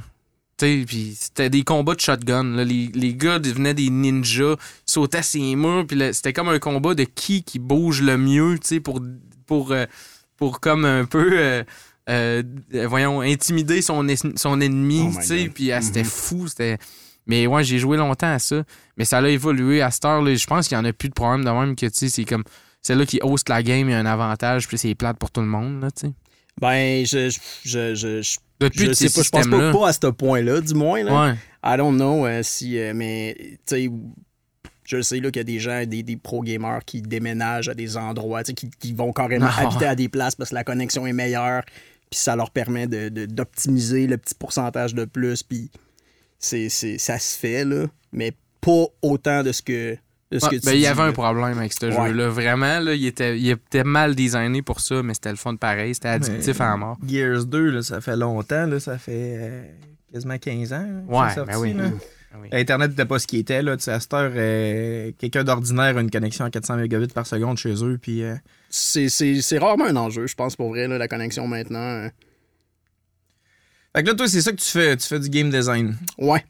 Puis 0.59 1.15
c'était 1.21 1.51
des 1.51 1.65
combats 1.65 1.95
de 1.95 2.01
shotgun. 2.01 2.43
là. 2.57 2.65
Les, 2.65 2.91
les 2.95 3.15
gars 3.15 3.39
devenaient 3.39 3.75
des 3.75 3.91
ninjas, 3.91 4.57
sautaient 4.87 5.23
ses 5.23 5.55
murs, 5.55 5.87
puis 5.87 5.99
c'était 6.13 6.33
comme 6.33 6.49
un 6.49 6.59
combat 6.59 6.95
de 6.95 7.05
qui 7.05 7.43
qui 7.43 7.59
bouge 7.59 8.01
le 8.01 8.17
mieux, 8.17 8.59
tu 8.59 8.67
sais, 8.69 8.81
pour, 8.81 9.03
pour, 9.47 9.73
euh, 9.73 9.85
pour 10.39 10.61
comme 10.61 10.87
un 10.87 11.05
peu, 11.05 11.29
euh, 11.35 11.63
euh, 12.09 12.43
voyons, 12.89 13.21
intimider 13.21 13.83
son, 13.83 14.07
son 14.37 14.61
ennemi, 14.63 15.11
Oh 15.15 15.19
tu 15.21 15.27
sais, 15.27 15.51
puis 15.55 15.73
ah, 15.73 15.83
c'était 15.83 16.01
Mhm. 16.05 16.09
fou, 16.09 16.49
c'était... 16.49 16.79
Mais 17.27 17.47
ouais, 17.47 17.63
j'ai 17.65 17.79
joué 17.79 17.97
longtemps 17.99 18.33
à 18.33 18.39
ça, 18.39 18.63
mais 18.97 19.05
ça 19.05 19.19
a 19.19 19.29
évolué 19.29 19.83
à 19.83 19.91
cette 19.91 20.05
heure, 20.07 20.23
là, 20.23 20.35
je 20.35 20.47
pense 20.47 20.69
qu'il 20.69 20.79
n'y 20.79 20.83
en 20.87 20.89
a 20.89 20.93
plus 20.95 21.09
de 21.11 21.15
problème 21.15 21.45
de 21.45 21.51
même 21.51 21.77
que, 21.77 21.85
tu 21.87 21.93
sais, 21.93 22.09
c'est 22.09 22.25
comme, 22.25 22.45
celle-là 22.87 23.07
qui 23.07 23.19
host 23.23 23.49
la 23.49 23.63
game, 23.63 23.89
il 23.89 23.93
y 23.93 23.95
a 23.95 23.99
un 23.99 24.07
avantage, 24.07 24.69
puis 24.69 24.79
c'est 24.79 24.95
plate 24.95 25.19
pour 25.19 25.31
tout 25.31 25.41
le 25.41 25.47
monde, 25.47 25.81
là, 25.83 25.91
tu 25.91 26.07
sais. 26.07 26.13
Ben, 26.61 27.05
je, 27.05 27.29
je, 27.31 27.39
je, 27.65 27.95
je, 27.95 28.23
je- 28.23 28.39
Depuis 28.61 28.87
je 28.87 28.93
sais 28.95 29.11
pas, 29.11 29.23
je 29.23 29.29
pense 29.31 29.47
pas, 29.49 29.73
pas 29.73 29.89
à 29.89 29.93
ce 29.93 30.07
point-là, 30.07 30.61
du 30.63 30.73
moins. 30.75 31.03
Là. 31.03 31.27
Ouais. 31.31 31.35
I 31.65 31.77
don't 31.77 31.95
know 31.97 32.25
euh, 32.27 32.43
si. 32.43 32.79
euh, 32.79 32.93
mais, 32.95 33.37
tu 33.67 33.77
sais, 33.77 33.91
je 34.85 35.03
sais 35.03 35.17
qu'il 35.21 35.37
y 35.37 35.39
a 35.41 35.45
des 35.45 35.59
gens, 35.59 35.85
des, 35.85 36.03
des 36.03 36.17
pro-gamers 36.17 36.79
qui 36.87 37.03
déménagent 37.03 37.69
à 37.69 37.75
des 37.75 37.97
endroits, 37.97 38.43
qui, 38.45 38.71
qui 38.71 38.93
vont 38.95 39.13
carrément 39.13 39.49
Ah, 39.51 39.67
habiter 39.67 39.85
à 39.87 39.95
des 39.95 40.09
places 40.09 40.35
parce 40.37 40.51
que 40.51 40.55
la 40.55 40.65
connexion 40.65 41.07
est 41.07 41.13
meilleure, 41.13 41.63
puis 42.09 42.19
ça 42.21 42.37
leur 42.37 42.51
permet 42.51 42.87
de- 42.87 43.09
de- 43.11 43.27
d'optimiser 43.27 44.07
le 44.07 44.17
petit 44.17 44.35
pourcentage 44.35 44.95
de 44.95 45.05
plus, 45.05 45.43
puis 45.43 45.71
c'est- 46.39 46.69
ça 46.99 47.19
se 47.19 47.37
fait, 47.37 47.65
là, 47.65 47.87
mais 48.13 48.33
pas 48.61 48.87
autant 49.03 49.43
de 49.43 49.53
ce 49.53 49.61
que, 49.63 49.99
Ouais, 50.33 50.39
tu 50.51 50.61
ben, 50.67 50.73
il 50.73 50.81
y 50.81 50.87
avait 50.87 51.03
un 51.03 51.13
problème 51.13 51.57
avec 51.59 51.73
ce 51.73 51.87
Ouais. 51.87 52.09
jeu-là. 52.09 52.29
Vraiment, 52.29 52.81
là, 52.81 52.95
il, 52.95 53.07
était, 53.07 53.39
il 53.39 53.49
était 53.49 53.85
mal 53.85 54.15
designé 54.17 54.61
pour 54.63 54.81
ça, 54.81 55.03
mais 55.03 55.15
c'était 55.15 55.31
le 55.31 55.37
fun 55.37 55.55
pareil. 55.57 55.95
C'était 55.95 56.09
addictif 56.09 56.59
Mais 56.59 56.65
à 56.65 56.69
la 56.71 56.77
mort. 56.77 56.99
Gears 57.07 57.45
2, 57.45 57.71
là, 57.71 57.83
ça 57.83 58.01
fait 58.01 58.17
longtemps, 58.17 58.67
là, 58.67 58.81
ça 58.81 58.99
fait 58.99 59.37
euh, 59.41 59.65
quasiment 60.13 60.37
15 60.39 60.73
ans. 60.73 60.79
là, 60.79 60.85
que 61.07 61.13
Ouais, 61.13 61.29
c'est 61.29 61.35
sorti, 61.37 61.53
ben 61.53 61.59
oui. 61.61 61.73
là. 61.75 61.85
Ah 62.35 62.39
oui. 62.43 62.49
Internet 62.53 62.91
n'était 62.91 63.05
pas 63.05 63.19
ce 63.21 63.27
qui 63.29 63.39
était. 63.39 63.63
Là. 63.63 63.77
Tu 63.77 63.85
sais, 63.85 63.93
À 63.93 64.01
cette 64.01 64.13
heure, 64.15 64.33
euh, 64.35 65.13
quelqu'un 65.17 65.45
d'ordinaire 65.45 65.97
a 65.97 66.01
une 66.01 66.11
connexion 66.11 66.45
à 66.45 66.51
400 66.51 66.77
mégabits 66.77 67.07
par 67.07 67.27
seconde 67.27 67.57
chez 67.57 67.75
eux. 67.85 67.97
Puis, 68.03 68.23
euh, 68.25 68.35
C'est, 68.69 69.09
c'est- 69.09 69.41
c'est 69.43 69.59
rarement 69.59 69.85
un 69.87 69.97
enjeu, 69.97 70.27
je 70.27 70.35
pense, 70.35 70.57
pour 70.57 70.71
vrai, 70.71 70.89
là, 70.89 70.99
la 70.99 71.07
connexion 71.09 71.47
maintenant. 71.47 71.79
euh. 71.79 72.09
Fait 73.95 74.03
que 74.03 74.09
là, 74.09 74.15
toi, 74.15 74.29
c'est 74.29 74.43
ça 74.43 74.51
que 74.51 74.57
tu 74.57 74.67
fais. 74.69 74.97
Tu 74.97 75.07
fais 75.07 75.19
du 75.21 75.31
game 75.31 75.51
design. 75.51 75.97
Ouais. 76.19 76.45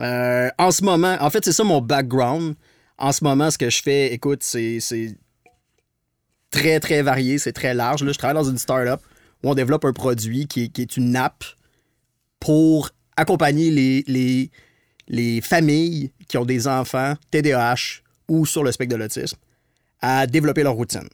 Euh, 0.00 0.48
en 0.58 0.70
ce 0.70 0.82
moment, 0.82 1.16
en 1.20 1.30
fait, 1.30 1.44
c'est 1.44 1.52
ça 1.52 1.62
mon 1.64 1.80
background. 1.80 2.54
En 2.98 3.12
ce 3.12 3.22
moment, 3.24 3.50
ce 3.50 3.58
que 3.58 3.70
je 3.70 3.80
fais, 3.82 4.12
écoute, 4.12 4.42
c'est 4.42 4.78
très, 6.50 6.80
très 6.80 7.02
varié, 7.02 7.38
c'est 7.38 7.52
très 7.52 7.74
large. 7.74 8.02
Là, 8.02 8.12
je 8.12 8.18
travaille 8.18 8.34
dans 8.42 8.48
une 8.48 8.58
startup 8.58 9.00
où 9.42 9.50
on 9.50 9.54
développe 9.54 9.84
un 9.84 9.92
produit 9.92 10.46
qui 10.46 10.64
est, 10.64 10.68
qui 10.68 10.82
est 10.82 10.96
une 10.96 11.14
app 11.16 11.44
pour 12.40 12.90
accompagner 13.16 13.70
les, 13.70 14.04
les, 14.06 14.50
les 15.08 15.40
familles 15.40 16.10
qui 16.28 16.36
ont 16.38 16.44
des 16.44 16.66
enfants 16.66 17.14
TDAH 17.30 18.02
ou 18.28 18.46
sur 18.46 18.64
le 18.64 18.72
spectre 18.72 18.94
de 18.96 19.00
l'autisme 19.00 19.36
à 20.00 20.26
développer 20.26 20.62
leur 20.62 20.74
routine 20.74 21.08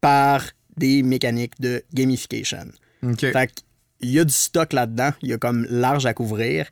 par 0.00 0.44
des 0.76 1.02
mécaniques 1.02 1.60
de 1.60 1.82
gamification. 1.92 2.66
OK. 3.02 3.20
Fait 3.32 3.52
qu'il 4.00 4.10
y 4.10 4.18
a 4.20 4.24
du 4.24 4.32
stock 4.32 4.72
là-dedans, 4.72 5.10
il 5.22 5.30
y 5.30 5.32
a 5.32 5.38
comme 5.38 5.66
large 5.68 6.06
à 6.06 6.14
couvrir. 6.14 6.66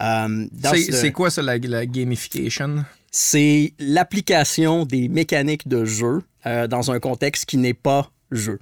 Euh, 0.00 0.46
C'est 0.74 0.84
ce- 0.84 0.92
c'est 1.00 1.12
quoi 1.12 1.30
ça, 1.30 1.42
la, 1.42 1.58
la 1.58 1.84
gamification? 1.86 2.84
C'est 3.12 3.74
l'application 3.78 4.84
des 4.86 5.08
mécaniques 5.08 5.68
de 5.68 5.84
jeu 5.84 6.22
euh, 6.46 6.66
dans 6.66 6.90
un 6.90 6.98
contexte 6.98 7.44
qui 7.44 7.58
n'est 7.58 7.74
pas 7.74 8.10
jeu. 8.30 8.58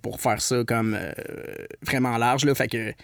Pour 0.00 0.20
faire 0.20 0.40
ça 0.40 0.64
comme 0.64 0.96
euh, 0.98 1.12
vraiment 1.82 2.16
large, 2.16 2.46
là, 2.46 2.54
fait 2.54 2.68
que 2.68 2.94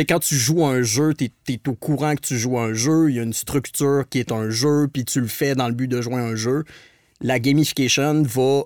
quand 0.00 0.18
tu 0.18 0.34
joues 0.34 0.64
un 0.64 0.82
jeu, 0.82 1.14
tu 1.14 1.30
es, 1.48 1.68
au 1.68 1.74
courant 1.74 2.14
que 2.16 2.20
tu 2.20 2.36
joues 2.36 2.58
un 2.58 2.74
jeu, 2.74 3.10
il 3.10 3.16
y 3.16 3.20
a 3.20 3.22
une 3.22 3.32
structure 3.32 4.04
qui 4.10 4.18
est 4.18 4.32
un 4.32 4.50
jeu, 4.50 4.88
puis 4.92 5.04
tu 5.04 5.20
le 5.20 5.28
fais 5.28 5.54
dans 5.54 5.68
le 5.68 5.74
but 5.74 5.88
de 5.88 6.02
jouer 6.02 6.16
un 6.16 6.34
jeu. 6.34 6.64
La 7.20 7.38
gamification 7.38 8.22
va 8.22 8.62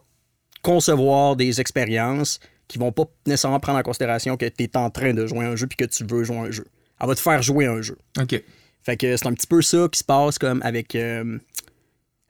concevoir 0.62 1.36
des 1.36 1.60
expériences 1.60 2.40
qui 2.68 2.78
vont 2.78 2.92
pas 2.92 3.04
nécessairement 3.26 3.60
prendre 3.60 3.78
en 3.78 3.82
considération 3.82 4.36
que 4.36 4.46
tu 4.46 4.64
es 4.64 4.76
en 4.76 4.90
train 4.90 5.14
de 5.14 5.26
jouer 5.26 5.44
un 5.44 5.54
jeu 5.54 5.66
puis 5.66 5.76
que 5.76 5.84
tu 5.84 6.04
veux 6.04 6.24
jouer 6.24 6.38
un 6.38 6.50
jeu. 6.50 6.66
Elle 7.00 7.06
va 7.06 7.14
te 7.14 7.20
faire 7.20 7.42
jouer 7.42 7.66
un 7.66 7.82
jeu. 7.82 7.98
OK. 8.18 8.42
Fait 8.86 8.96
que 8.96 9.16
c'est 9.16 9.26
un 9.26 9.34
petit 9.34 9.48
peu 9.48 9.60
ça 9.62 9.88
qui 9.90 9.98
se 9.98 10.04
passe 10.04 10.38
comme 10.38 10.62
avec, 10.62 10.94
euh, 10.94 11.38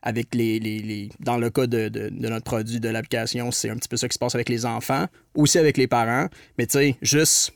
avec 0.02 0.34
les, 0.34 0.58
les- 0.58 0.78
les- 0.80 1.10
Dans 1.20 1.36
le 1.36 1.50
cas 1.50 1.66
de, 1.66 1.88
de- 1.90 2.08
notre 2.10 2.44
produit, 2.44 2.80
de 2.80 2.88
l'application, 2.88 3.50
c'est 3.50 3.68
un 3.68 3.76
petit 3.76 3.88
peu 3.88 3.98
ça 3.98 4.08
qui 4.08 4.14
se 4.14 4.18
passe 4.18 4.34
avec 4.34 4.48
les 4.48 4.64
enfants, 4.64 5.06
aussi 5.34 5.58
avec 5.58 5.76
les 5.76 5.86
parents. 5.86 6.28
Mais 6.56 6.66
tu 6.66 6.78
sais, 6.78 6.96
juste. 7.02 7.52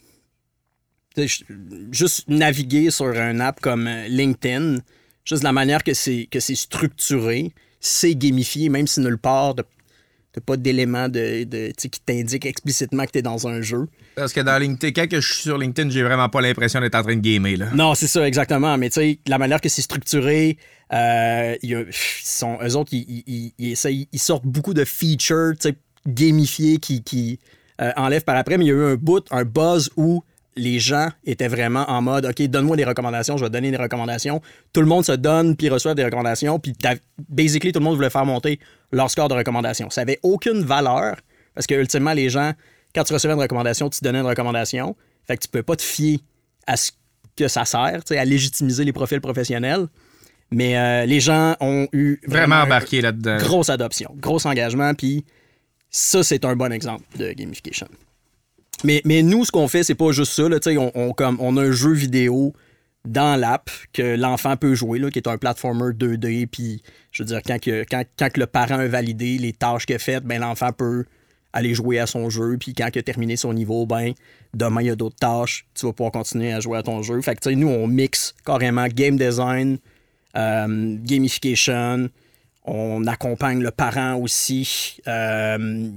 Juste 1.90 2.28
naviguer 2.28 2.90
sur 2.90 3.06
un 3.06 3.40
app 3.40 3.60
comme 3.60 3.88
euh, 3.88 4.06
LinkedIn, 4.06 4.76
juste 5.24 5.42
la 5.42 5.52
manière 5.52 5.82
que 5.82 5.92
c'est 5.92 6.28
que 6.30 6.38
c'est 6.38 6.54
structuré, 6.54 7.52
c'est 7.80 8.14
gamifié, 8.14 8.68
même 8.68 8.86
si 8.86 9.00
nulle 9.00 9.18
part, 9.18 9.54
de- 9.56 9.64
t'as 10.32 10.40
pas 10.40 10.56
d'éléments 10.56 11.08
de, 11.08 11.44
de, 11.44 11.72
qui 11.76 12.00
t'indiquent 12.00 12.46
explicitement 12.46 13.04
que 13.04 13.12
tu 13.12 13.18
es 13.18 13.22
dans 13.22 13.48
un 13.48 13.60
jeu. 13.60 13.86
Parce 14.14 14.32
que 14.32 14.40
dans 14.40 14.58
LinkedIn, 14.58 14.92
quand 14.92 15.08
je 15.10 15.20
suis 15.20 15.42
sur 15.42 15.58
LinkedIn, 15.58 15.90
j'ai 15.90 16.02
vraiment 16.02 16.28
pas 16.28 16.40
l'impression 16.40 16.80
d'être 16.80 16.94
en 16.94 17.02
train 17.02 17.16
de 17.16 17.20
gamer. 17.20 17.56
Là. 17.56 17.70
Non, 17.74 17.94
c'est 17.94 18.06
ça, 18.06 18.26
exactement. 18.26 18.76
Mais 18.78 18.90
tu 18.90 19.00
sais, 19.00 19.18
la 19.26 19.38
manière 19.38 19.60
que 19.60 19.68
c'est 19.68 19.82
structuré, 19.82 20.56
euh, 20.92 21.56
y 21.62 21.74
a- 21.74 21.84
sont, 22.22 22.58
eux 22.62 22.76
autres, 22.76 22.92
ils, 22.92 23.76
sortent 24.16 24.46
beaucoup 24.46 24.74
de 24.74 24.84
features 24.84 25.54
gamifiés 26.06 26.78
qui, 26.78 27.02
qui 27.02 27.38
euh, 27.80 27.92
enlèvent 27.96 28.24
par 28.24 28.36
après. 28.36 28.56
Mais 28.56 28.64
il 28.64 28.68
y 28.68 28.72
a 28.72 28.74
eu 28.74 28.84
un 28.84 28.96
bout, 28.96 29.24
un 29.30 29.44
buzz 29.44 29.90
où 29.96 30.22
les 30.60 30.78
gens 30.78 31.08
étaient 31.24 31.48
vraiment 31.48 31.84
en 31.88 32.02
mode 32.02 32.26
OK, 32.26 32.42
donne-moi 32.42 32.76
des 32.76 32.84
recommandations, 32.84 33.36
je 33.36 33.42
vais 33.44 33.48
te 33.48 33.52
donner 33.54 33.70
des 33.70 33.76
recommandations. 33.76 34.40
Tout 34.72 34.80
le 34.80 34.86
monde 34.86 35.04
se 35.04 35.12
donne 35.12 35.56
puis 35.56 35.68
reçoit 35.68 35.94
des 35.94 36.04
recommandations. 36.04 36.58
Puis 36.58 36.74
basically, 37.28 37.72
tout 37.72 37.80
le 37.80 37.84
monde 37.84 37.96
voulait 37.96 38.10
faire 38.10 38.26
monter 38.26 38.60
leur 38.92 39.10
score 39.10 39.28
de 39.28 39.34
recommandation. 39.34 39.90
Ça 39.90 40.02
avait 40.02 40.20
aucune 40.22 40.62
valeur 40.62 41.16
parce 41.54 41.66
que 41.66 41.74
ultimement, 41.74 42.12
les 42.12 42.28
gens, 42.30 42.52
quand 42.94 43.04
tu 43.04 43.12
recevais 43.12 43.34
une 43.34 43.40
recommandation, 43.40 43.88
tu 43.90 44.00
donnais 44.02 44.20
une 44.20 44.26
recommandation. 44.26 44.96
Fait 45.26 45.36
que 45.36 45.42
tu 45.42 45.48
peux 45.48 45.62
pas 45.62 45.76
te 45.76 45.82
fier 45.82 46.20
à 46.66 46.76
ce 46.76 46.92
que 47.36 47.48
ça 47.48 47.64
sert, 47.64 48.00
à 48.10 48.24
légitimiser 48.24 48.84
les 48.84 48.92
profils 48.92 49.20
professionnels. 49.20 49.86
Mais 50.52 50.76
euh, 50.76 51.06
les 51.06 51.20
gens 51.20 51.54
ont 51.60 51.86
eu 51.92 52.20
Vraiment 52.26 52.56
vraiment 52.56 52.64
embarqué 52.64 53.00
là-dedans. 53.00 53.36
grosse 53.38 53.70
adoption, 53.70 54.14
gros 54.18 54.44
engagement, 54.46 54.94
puis 54.94 55.24
ça, 55.90 56.22
c'est 56.24 56.44
un 56.44 56.56
bon 56.56 56.72
exemple 56.72 57.04
de 57.18 57.32
gamification. 57.32 57.86
Mais, 58.84 59.02
mais 59.04 59.22
nous, 59.22 59.44
ce 59.44 59.50
qu'on 59.52 59.68
fait, 59.68 59.82
c'est 59.82 59.94
pas 59.94 60.12
juste 60.12 60.32
ça. 60.32 60.48
Là, 60.48 60.58
on, 60.78 60.90
on, 60.94 61.12
comme, 61.12 61.36
on 61.40 61.56
a 61.56 61.62
un 61.64 61.72
jeu 61.72 61.92
vidéo 61.92 62.52
dans 63.06 63.38
l'app 63.38 63.70
que 63.92 64.16
l'enfant 64.16 64.56
peut 64.56 64.74
jouer, 64.74 64.98
là, 64.98 65.10
qui 65.10 65.18
est 65.18 65.28
un 65.28 65.38
platformer 65.38 65.92
2D. 65.92 66.46
Puis, 66.46 66.82
je 67.12 67.22
veux 67.22 67.26
dire, 67.26 67.40
quand, 67.46 67.58
que- 67.60 67.84
quand, 67.90 68.02
quand 68.18 68.30
que 68.30 68.40
le 68.40 68.46
parent 68.46 68.78
a 68.78 68.86
validé 68.86 69.38
les 69.38 69.52
tâches 69.52 69.86
qu'il 69.86 69.96
a 69.96 69.98
faites, 69.98 70.24
ben, 70.24 70.40
l'enfant 70.40 70.72
peut 70.72 71.04
aller 71.52 71.74
jouer 71.74 71.98
à 71.98 72.06
son 72.06 72.30
jeu. 72.30 72.56
Puis, 72.58 72.74
quand 72.74 72.88
il 72.94 72.98
a 72.98 73.02
terminé 73.02 73.36
son 73.36 73.52
niveau, 73.52 73.86
ben, 73.86 74.12
demain, 74.54 74.82
il 74.82 74.86
y 74.86 74.90
a 74.90 74.96
d'autres 74.96 75.16
tâches. 75.16 75.66
Tu 75.74 75.86
vas 75.86 75.92
pouvoir 75.92 76.12
continuer 76.12 76.52
à 76.52 76.60
jouer 76.60 76.78
à 76.78 76.82
ton 76.82 77.02
jeu. 77.02 77.20
Fait 77.22 77.34
que, 77.34 77.50
nous, 77.50 77.68
on 77.68 77.86
mixe 77.86 78.34
carrément 78.44 78.86
game 78.86 79.16
design, 79.16 79.78
euh, 80.36 80.96
gamification. 81.00 82.08
On 82.64 83.06
accompagne 83.06 83.62
le 83.62 83.70
parent 83.70 84.16
aussi. 84.16 84.98
Euh, 85.08 85.88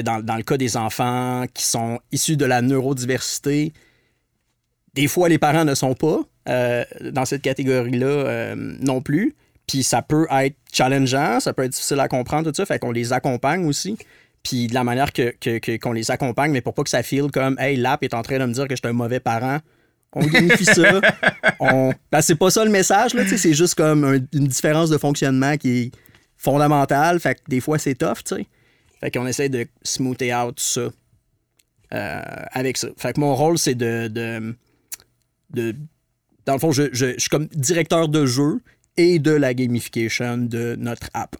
dans, 0.00 0.24
dans 0.24 0.36
le 0.36 0.42
cas 0.42 0.56
des 0.56 0.76
enfants 0.76 1.44
qui 1.52 1.64
sont 1.64 1.98
issus 2.12 2.36
de 2.36 2.44
la 2.46 2.62
neurodiversité, 2.62 3.72
des 4.94 5.08
fois, 5.08 5.28
les 5.28 5.38
parents 5.38 5.64
ne 5.64 5.74
sont 5.74 5.94
pas 5.94 6.20
euh, 6.48 6.84
dans 7.12 7.24
cette 7.24 7.42
catégorie-là 7.42 8.06
euh, 8.06 8.54
non 8.80 9.00
plus. 9.00 9.34
Puis 9.66 9.82
ça 9.82 10.02
peut 10.02 10.26
être 10.30 10.56
challengeant, 10.72 11.40
ça 11.40 11.52
peut 11.52 11.62
être 11.64 11.72
difficile 11.72 12.00
à 12.00 12.08
comprendre, 12.08 12.50
tout 12.50 12.54
ça. 12.56 12.66
Fait 12.66 12.78
qu'on 12.78 12.90
les 12.92 13.12
accompagne 13.12 13.64
aussi. 13.66 13.96
Puis 14.42 14.66
de 14.66 14.74
la 14.74 14.82
manière 14.84 15.12
que, 15.12 15.34
que- 15.40 15.58
que- 15.58 15.76
qu'on 15.78 15.92
les 15.92 16.10
accompagne, 16.10 16.50
mais 16.50 16.60
pour 16.60 16.74
pas 16.74 16.82
que 16.82 16.90
ça 16.90 17.02
file 17.02 17.30
comme 17.32 17.56
Hey, 17.58 17.76
l'app 17.76 18.02
est 18.02 18.12
en 18.12 18.22
train 18.22 18.38
de 18.38 18.44
me 18.46 18.52
dire 18.52 18.66
que 18.66 18.74
je 18.74 18.80
suis 18.82 18.88
un 18.88 18.92
mauvais 18.92 19.20
parent. 19.20 19.58
On 20.14 20.26
gamifie 20.26 20.64
ça. 20.64 21.00
On... 21.60 21.92
Ben, 22.10 22.20
c'est 22.20 22.34
pas 22.34 22.50
ça 22.50 22.64
le 22.64 22.70
message, 22.70 23.14
là, 23.14 23.22
c'est 23.26 23.54
juste 23.54 23.76
comme 23.76 24.04
un- 24.04 24.18
une 24.36 24.46
différence 24.48 24.90
de 24.90 24.98
fonctionnement 24.98 25.56
qui 25.56 25.70
est 25.78 25.90
fondamentale. 26.36 27.18
Fait 27.20 27.36
que 27.36 27.40
des 27.48 27.60
fois, 27.60 27.78
c'est 27.78 27.94
tough, 27.94 28.18
tu 28.24 28.34
sais. 28.34 28.46
Fait 29.02 29.10
qu'on 29.10 29.26
essaie 29.26 29.48
de 29.48 29.66
smoother 29.82 30.32
out 30.34 30.60
ça 30.60 30.90
euh, 31.92 32.22
avec 32.52 32.76
ça. 32.76 32.88
Fait 32.96 33.12
que 33.12 33.20
mon 33.20 33.34
rôle, 33.34 33.58
c'est 33.58 33.74
de, 33.74 34.08
de, 34.08 34.54
de- 35.50 35.74
Dans 36.46 36.54
le 36.54 36.58
fond, 36.58 36.72
je, 36.72 36.84
je- 36.92 37.14
je 37.14 37.18
suis 37.20 37.28
comme 37.28 37.46
directeur 37.48 38.08
de 38.08 38.24
jeu 38.26 38.60
et 38.96 39.18
de 39.18 39.30
la 39.32 39.54
gamification 39.54 40.38
de 40.38 40.76
notre 40.78 41.08
app. 41.14 41.36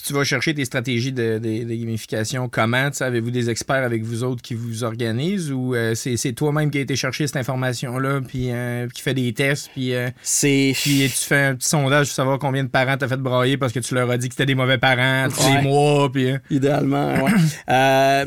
Puis 0.00 0.08
tu 0.08 0.14
vas 0.14 0.24
chercher 0.24 0.54
tes 0.54 0.64
stratégies 0.64 1.12
de, 1.12 1.38
de- 1.38 1.64
de 1.64 1.74
gamification. 1.74 2.48
Comment? 2.48 2.88
Avez-vous 3.00 3.30
des 3.30 3.50
experts 3.50 3.84
avec 3.84 4.02
vous 4.02 4.24
autres 4.24 4.40
qui 4.40 4.54
vous 4.54 4.82
organisent 4.82 5.52
ou 5.52 5.74
euh, 5.74 5.94
c'est, 5.94 6.32
toi-même 6.32 6.70
qui 6.70 6.78
as 6.78 6.80
été 6.80 6.96
chercher 6.96 7.26
cette 7.26 7.36
information-là 7.36 8.22
puis 8.26 8.50
euh, 8.50 8.88
qui 8.88 9.02
fait 9.02 9.12
des 9.12 9.30
tests 9.34 9.68
puis, 9.74 9.94
euh, 9.94 10.08
puis 10.22 10.74
tu 10.74 11.08
fais 11.10 11.42
un 11.42 11.54
petit 11.54 11.68
sondage 11.68 12.06
pour 12.06 12.14
savoir 12.14 12.38
combien 12.38 12.64
de 12.64 12.68
parents 12.70 12.96
t'as 12.96 13.08
fait 13.08 13.18
brailler 13.18 13.58
parce 13.58 13.74
que 13.74 13.80
tu 13.80 13.94
leur 13.94 14.10
as 14.10 14.16
dit 14.16 14.28
que 14.28 14.34
c'était 14.34 14.46
des 14.46 14.54
mauvais 14.54 14.78
parents 14.78 15.28
tous 15.28 15.44
Ouais. 15.44 15.56
les 15.56 15.62
mois 15.68 16.10
puis... 16.10 16.30
euh, 16.30 16.38
Idéalement, 16.50 17.24
ouais. 17.24 17.32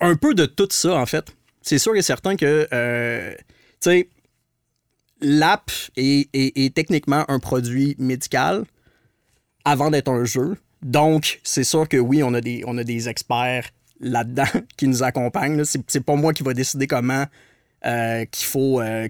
Un 0.00 0.14
peu 0.16 0.34
de 0.34 0.46
tout 0.46 0.68
ça, 0.70 0.94
en 0.94 1.06
fait. 1.06 1.34
C'est 1.60 1.78
sûr 1.78 1.94
et 1.96 2.02
certain 2.02 2.36
que, 2.36 2.66
tu 3.34 3.44
sais, 3.80 4.08
l'app 5.20 5.70
est, 5.96 6.28
est- 6.32 6.56
est 6.56 6.74
techniquement 6.74 7.24
un 7.28 7.38
produit 7.40 7.96
médical 7.98 8.64
avant 9.68 9.90
d'être 9.90 10.08
un 10.08 10.24
jeu. 10.24 10.56
Donc, 10.82 11.40
c'est 11.44 11.64
sûr 11.64 11.88
que 11.88 11.96
oui, 11.96 12.22
on 12.22 12.32
a 12.34 12.40
des, 12.40 12.62
on 12.66 12.78
a 12.78 12.84
des 12.84 13.08
experts 13.08 13.68
là-dedans 14.00 14.44
qui 14.76 14.88
nous 14.88 15.02
accompagnent. 15.02 15.56
là. 15.56 15.64
C'est, 15.64 16.00
pas 16.00 16.14
moi 16.14 16.32
qui 16.32 16.42
va 16.42 16.54
décider 16.54 16.86
comment 16.86 17.24
euh, 17.84 18.24
qu'il 18.24 18.46
faut. 18.46 18.80
euh, 18.80 19.08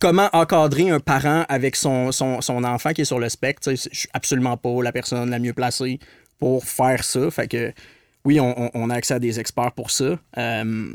comment 0.00 0.28
encadrer 0.32 0.90
un 0.90 1.00
parent 1.00 1.44
avec 1.48 1.76
son, 1.76 2.12
son, 2.12 2.40
son 2.40 2.64
enfant 2.64 2.92
qui 2.92 3.02
est 3.02 3.06
sur 3.06 3.18
le 3.18 3.28
spectre. 3.28 3.70
Je 3.70 3.88
suis 3.92 4.08
absolument 4.12 4.56
pas 4.56 4.82
la 4.82 4.92
personne 4.92 5.30
la 5.30 5.38
mieux 5.38 5.54
placée 5.54 5.98
pour 6.38 6.64
faire 6.64 7.02
ça. 7.04 7.30
Fait 7.30 7.48
que 7.48 7.72
oui, 8.24 8.40
on, 8.40 8.90
a 8.90 8.94
accès 8.94 9.14
à 9.14 9.18
des 9.18 9.40
experts 9.40 9.72
pour 9.72 9.90
ça. 9.90 10.18
Euh, 10.36 10.92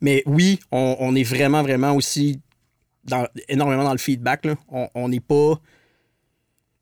mais 0.00 0.22
oui, 0.26 0.58
on, 0.70 1.14
est 1.14 1.22
vraiment, 1.22 1.62
vraiment 1.62 1.94
aussi 1.94 2.40
énormément 3.48 3.84
dans 3.84 3.92
le 3.92 3.98
feedback. 3.98 4.46
On 4.68 5.08
n'est 5.08 5.20
pas. 5.20 5.60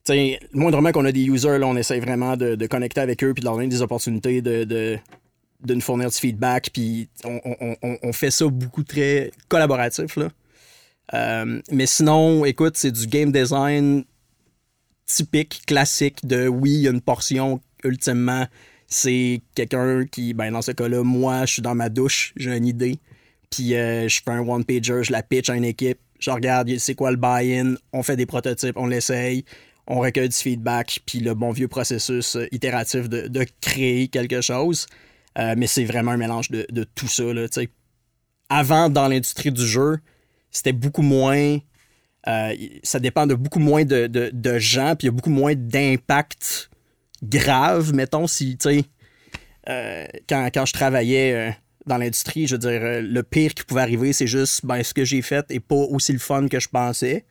Sais, 0.05 0.41
moindrement 0.53 0.91
qu'on 0.91 1.05
a 1.05 1.12
des 1.12 1.25
users, 1.25 1.59
là, 1.59 1.67
on 1.67 1.77
essaie 1.77 2.01
vraiment 2.01 2.37
de, 2.37 2.57
de 2.57 2.67
connecter 2.67 3.01
avec 3.01 3.23
eux 3.23 3.35
puis 3.35 3.41
de 3.41 3.47
leur 3.47 3.55
donner 3.55 3.69
des 3.69 3.83
opportunités 3.83 4.43
de, 4.43 4.65
de, 4.65 4.99
de 5.65 5.75
nous 5.75 5.81
fournir 5.81 6.11
du 6.11 6.17
feedback. 6.19 6.71
Puis 6.73 7.09
on, 7.25 7.41
on- 7.45 7.77
on- 7.83 7.99
on 8.03 8.12
fait 8.12 8.31
ça 8.33 8.47
beaucoup 8.49 8.83
très 8.83 9.31
collaboratif. 9.49 10.17
Là. 10.17 10.29
Euh, 11.15 11.61
mais 11.71 11.87
sinon, 11.87 12.45
écoute, 12.45 12.77
c'est 12.77 12.91
du 12.91 13.07
game 13.07 13.31
design 13.31 14.05
typique, 15.07 15.62
classique 15.67 16.27
de 16.27 16.49
oui, 16.49 16.71
il 16.73 16.81
y 16.81 16.88
a 16.88 16.91
une 16.91 17.01
portion 17.01 17.61
ultimement. 17.85 18.47
C'est 18.87 19.41
quelqu'un 19.55 20.05
qui, 20.07 20.35
ben 20.35 20.51
dans 20.53 20.62
ce 20.62 20.73
cas-là, 20.73 21.03
moi, 21.03 21.45
je 21.47 21.55
suis 21.55 21.62
dans 21.62 21.75
ma 21.75 21.88
douche, 21.88 22.33
j'ai 22.37 22.57
une 22.57 22.67
idée, 22.67 22.99
puis 23.51 23.75
euh, 23.75 24.09
je 24.09 24.21
fais 24.23 24.31
un 24.31 24.41
one-pager, 24.47 25.03
je 25.03 25.12
la 25.12 25.23
pitch 25.23 25.49
à 25.49 25.55
une 25.55 25.65
équipe, 25.65 25.99
je 26.19 26.31
regarde 26.31 26.71
c'est 26.79 26.95
quoi 26.95 27.11
le 27.11 27.17
buy-in, 27.17 27.75
on 27.93 28.03
fait 28.03 28.17
des 28.17 28.27
prototypes, 28.27 28.77
on 28.77 28.87
l'essaye, 28.87 29.45
on 29.87 30.01
recueille 30.01 30.29
du 30.29 30.37
feedback, 30.37 31.01
puis 31.07 31.21
le 31.21 31.35
bon 31.35 31.51
vieux 31.51 31.68
processus 31.68 32.37
euh, 32.37 32.47
itératif 32.53 33.09
de, 33.09 33.47
créer 33.61 34.09
quelque 34.09 34.40
chose. 34.40 34.87
Euh, 35.38 35.55
mais 35.57 35.66
c'est 35.66 35.85
vraiment 35.85 36.12
un 36.12 36.16
mélange 36.16 36.51
de, 36.51 36.85
tout 36.95 37.09
ça. 37.09 37.25
Avant, 38.49 38.90
dans 38.90 39.09
l'industrie 39.09 39.51
du 39.51 39.66
jeu, 39.66 39.99
c'était 40.51 40.73
beaucoup 40.73 41.03
moins. 41.03 41.59
euh, 42.29 42.55
ça 42.83 43.01
dépend 43.01 43.27
de 43.27 43.35
beaucoup 43.35 43.59
moins 43.59 43.85
de, 43.85 44.59
gens, 44.59 44.95
puis 44.97 45.07
il 45.07 45.09
y 45.09 45.09
a 45.09 45.12
beaucoup 45.12 45.31
moins 45.31 45.55
d'impact 45.55 46.71
grave, 47.23 47.95
mettons, 47.95 48.27
si, 48.27 48.59
quand, 49.66 50.66
je 50.66 50.73
travaillais 50.73 51.57
dans 51.87 51.97
l'industrie, 51.97 52.47
je 52.47 52.57
veux 52.57 53.01
le 53.01 53.23
pire 53.23 53.55
qui 53.55 53.64
pouvait 53.64 53.81
arriver, 53.81 54.12
c'est 54.12 54.27
juste, 54.27 54.66
ben, 54.66 54.83
ce 54.83 54.92
que 54.92 55.05
j'ai 55.05 55.23
fait 55.23 55.51
est 55.51 55.61
pas 55.61 55.75
aussi 55.75 56.12
le 56.12 56.18
fun 56.18 56.47
que 56.49 56.61
je 56.61 56.68
pensais. 56.68 57.25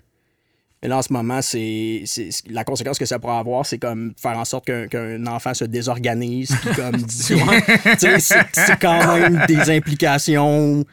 Mais 0.82 0.90
là, 0.90 0.98
en 0.98 1.02
ce 1.04 1.14
moment, 1.14 1.42
c'est 1.44 2.04
la 2.50 2.64
conséquence 2.64 2.98
que 2.98 3.06
ça 3.06 3.20
pourrait 3.20 3.38
avoir, 3.38 3.66
c'est 3.66 3.78
comme 3.78 4.14
faire 4.20 4.38
en 4.38 4.46
sorte 4.46 4.66
qu'un 4.66 4.88
qu'un 4.88 5.28
enfant 5.28 5.54
se 5.54 5.64
désorganise, 5.66 6.52
puis 6.62 6.74
comme 6.76 7.06
c'est 7.08 8.80
quand 8.80 9.16
même 9.20 9.46
des 9.48 9.70
implications, 9.70 10.84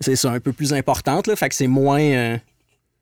c'est 0.00 0.14
ça, 0.16 0.30
un 0.30 0.38
peu 0.40 0.52
plus 0.52 0.72
importantes, 0.72 1.26
là, 1.26 1.34
fait 1.34 1.48
que 1.48 1.54
c'est 1.56 1.66
moins, 1.66 2.00
euh, 2.00 2.38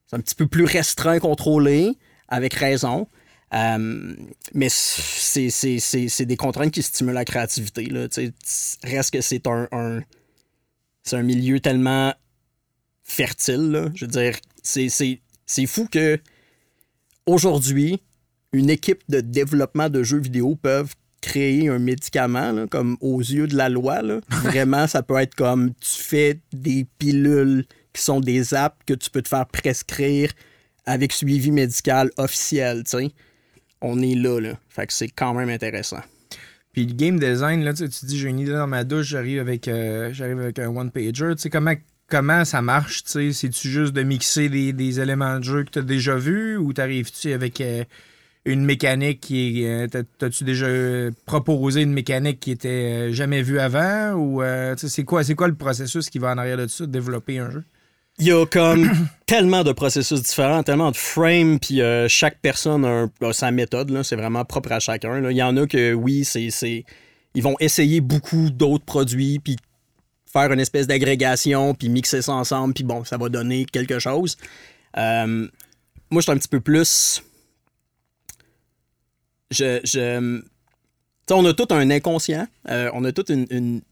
c'est 0.06 0.16
un 0.16 0.20
petit 0.20 0.34
peu 0.34 0.46
plus 0.46 0.64
restreint, 0.64 1.18
contrôlé, 1.18 1.96
avec 2.28 2.54
raison. 2.54 3.08
Euh, 3.54 4.14
mais 4.54 4.68
c'est 4.70 5.50
c'est- 5.50 5.78
c'est- 5.78 6.08
c'est 6.08 6.24
des 6.24 6.38
contraintes 6.38 6.70
qui 6.72 6.82
stimulent 6.82 7.12
la 7.12 7.26
créativité. 7.26 7.84
Là, 7.84 8.06
reste 8.82 9.10
que 9.12 9.20
c'est 9.20 9.46
un, 9.46 9.68
un- 9.72 10.00
c'est 11.02 11.16
un 11.16 11.22
milieu 11.22 11.60
tellement 11.60 12.14
fertile. 13.04 13.70
là. 13.70 13.90
Je 13.94 14.06
veux 14.06 14.10
dire, 14.10 14.36
c'est- 14.62 14.88
c'est 15.52 15.66
fou 15.66 15.86
que 15.90 16.18
aujourd'hui, 17.26 18.00
une 18.52 18.70
équipe 18.70 19.02
de 19.08 19.20
développement 19.20 19.88
de 19.90 20.02
jeux 20.02 20.18
vidéo 20.18 20.56
peuvent 20.56 20.94
créer 21.20 21.68
un 21.68 21.78
médicament, 21.78 22.52
là, 22.52 22.66
comme 22.66 22.96
aux 23.00 23.20
yeux 23.20 23.46
de 23.46 23.56
la 23.56 23.68
loi. 23.68 24.02
là. 24.02 24.20
Vraiment, 24.30 24.86
ça 24.86 25.02
peut 25.02 25.16
être 25.18 25.34
comme 25.34 25.72
tu 25.74 26.02
fais 26.02 26.40
des 26.52 26.86
pilules 26.98 27.64
qui 27.92 28.02
sont 28.02 28.20
des 28.20 28.54
apps 28.54 28.78
que 28.86 28.94
tu 28.94 29.10
peux 29.10 29.22
te 29.22 29.28
faire 29.28 29.46
prescrire 29.46 30.32
avec 30.86 31.12
suivi 31.12 31.50
médical 31.50 32.10
officiel. 32.16 32.82
On 33.82 34.00
est 34.00 34.14
là, 34.14 34.40
là. 34.40 34.58
Fait 34.68 34.86
que 34.86 34.92
c'est 34.92 35.08
quand 35.08 35.34
même 35.34 35.50
intéressant. 35.50 36.00
Puis 36.72 36.86
le 36.86 36.94
game 36.94 37.18
design, 37.18 37.62
là, 37.62 37.74
tu 37.74 37.86
tu 37.88 38.06
dis 38.06 38.18
j'ai 38.18 38.30
une 38.30 38.40
idée 38.40 38.52
dans 38.52 38.66
ma 38.66 38.84
douche, 38.84 39.08
j'arrive 39.08 39.40
avec, 39.40 39.68
euh, 39.68 40.12
j'arrive 40.14 40.40
avec 40.40 40.58
un 40.58 40.68
one-pager. 40.68 41.34
Tu 41.36 41.42
sais, 41.42 41.50
comment, 41.50 41.74
comment 42.12 42.44
ça 42.44 42.60
marche? 42.60 43.00
C'est-tu 43.06 43.68
juste 43.70 43.94
de 43.94 44.02
mixer 44.02 44.50
des, 44.50 45.00
éléments 45.00 45.38
de 45.38 45.44
jeu 45.44 45.64
que 45.64 45.70
tu 45.70 45.78
as 45.78 45.82
déjà 45.82 46.14
vus 46.14 46.58
ou 46.58 46.74
t'arrives-tu 46.74 47.32
avec 47.32 47.58
euh, 47.62 47.84
une 48.44 48.66
mécanique 48.66 49.20
qui 49.22 49.62
est. 49.62 49.66
euh, 49.66 49.86
t'as- 49.88 50.02
T'as-tu 50.18 50.44
déjà 50.44 50.66
euh, 50.66 51.10
proposé 51.24 51.80
une 51.80 51.94
mécanique 51.94 52.38
qui 52.38 52.50
était 52.50 52.68
euh, 52.68 53.12
jamais 53.14 53.40
vue 53.40 53.58
avant? 53.58 54.12
Ou 54.12 54.42
c'est 54.76 55.04
quoi, 55.04 55.24
quoi 55.24 55.48
le 55.48 55.54
processus 55.54 56.10
qui 56.10 56.18
va 56.18 56.32
en 56.32 56.38
arrière 56.38 56.58
de 56.58 56.66
ça, 56.66 56.84
de 56.84 56.90
développer 56.92 57.38
un 57.38 57.50
jeu? 57.50 57.64
Il 58.18 58.26
y 58.26 58.32
a 58.32 58.44
comme 58.44 58.90
tellement 59.26 59.64
de 59.64 59.72
processus 59.72 60.22
différents, 60.22 60.62
tellement 60.62 60.90
de 60.90 60.96
frames, 60.98 61.58
puis 61.58 61.80
chaque 62.08 62.40
personne 62.42 62.84
a, 62.84 63.32
sa 63.32 63.50
méthode. 63.50 64.02
C'est 64.02 64.16
vraiment 64.16 64.44
propre 64.44 64.72
à 64.72 64.80
chacun. 64.80 65.30
Il 65.30 65.36
y 65.36 65.42
en 65.42 65.56
a 65.56 65.66
que, 65.66 65.94
oui, 65.94 66.26
c'est- 66.26 66.84
ils 67.34 67.42
vont 67.42 67.56
essayer 67.58 68.02
beaucoup 68.02 68.50
d'autres 68.50 68.84
produits, 68.84 69.38
puis 69.38 69.56
faire 70.32 70.50
une 70.52 70.60
espèce 70.60 70.86
d'agrégation, 70.86 71.74
puis 71.74 71.88
mixer 71.88 72.22
ça 72.22 72.32
ensemble, 72.32 72.74
puis 72.74 72.84
bon, 72.84 73.04
ça 73.04 73.16
va 73.18 73.28
donner 73.28 73.64
quelque 73.66 73.98
chose. 73.98 74.36
Euh, 74.96 75.48
moi, 76.10 76.20
je 76.20 76.22
suis 76.22 76.32
un 76.32 76.36
petit 76.38 76.48
peu 76.48 76.60
plus. 76.60 77.22
Je. 79.50 79.80
je... 79.84 80.42
on 81.30 81.44
a 81.44 81.52
tout 81.54 81.66
un 81.70 81.90
inconscient. 81.90 82.46
euh, 82.68 82.90
on 82.94 83.04
a 83.04 83.12
toute 83.12 83.28
une, 83.30 83.46
une- 83.50 83.82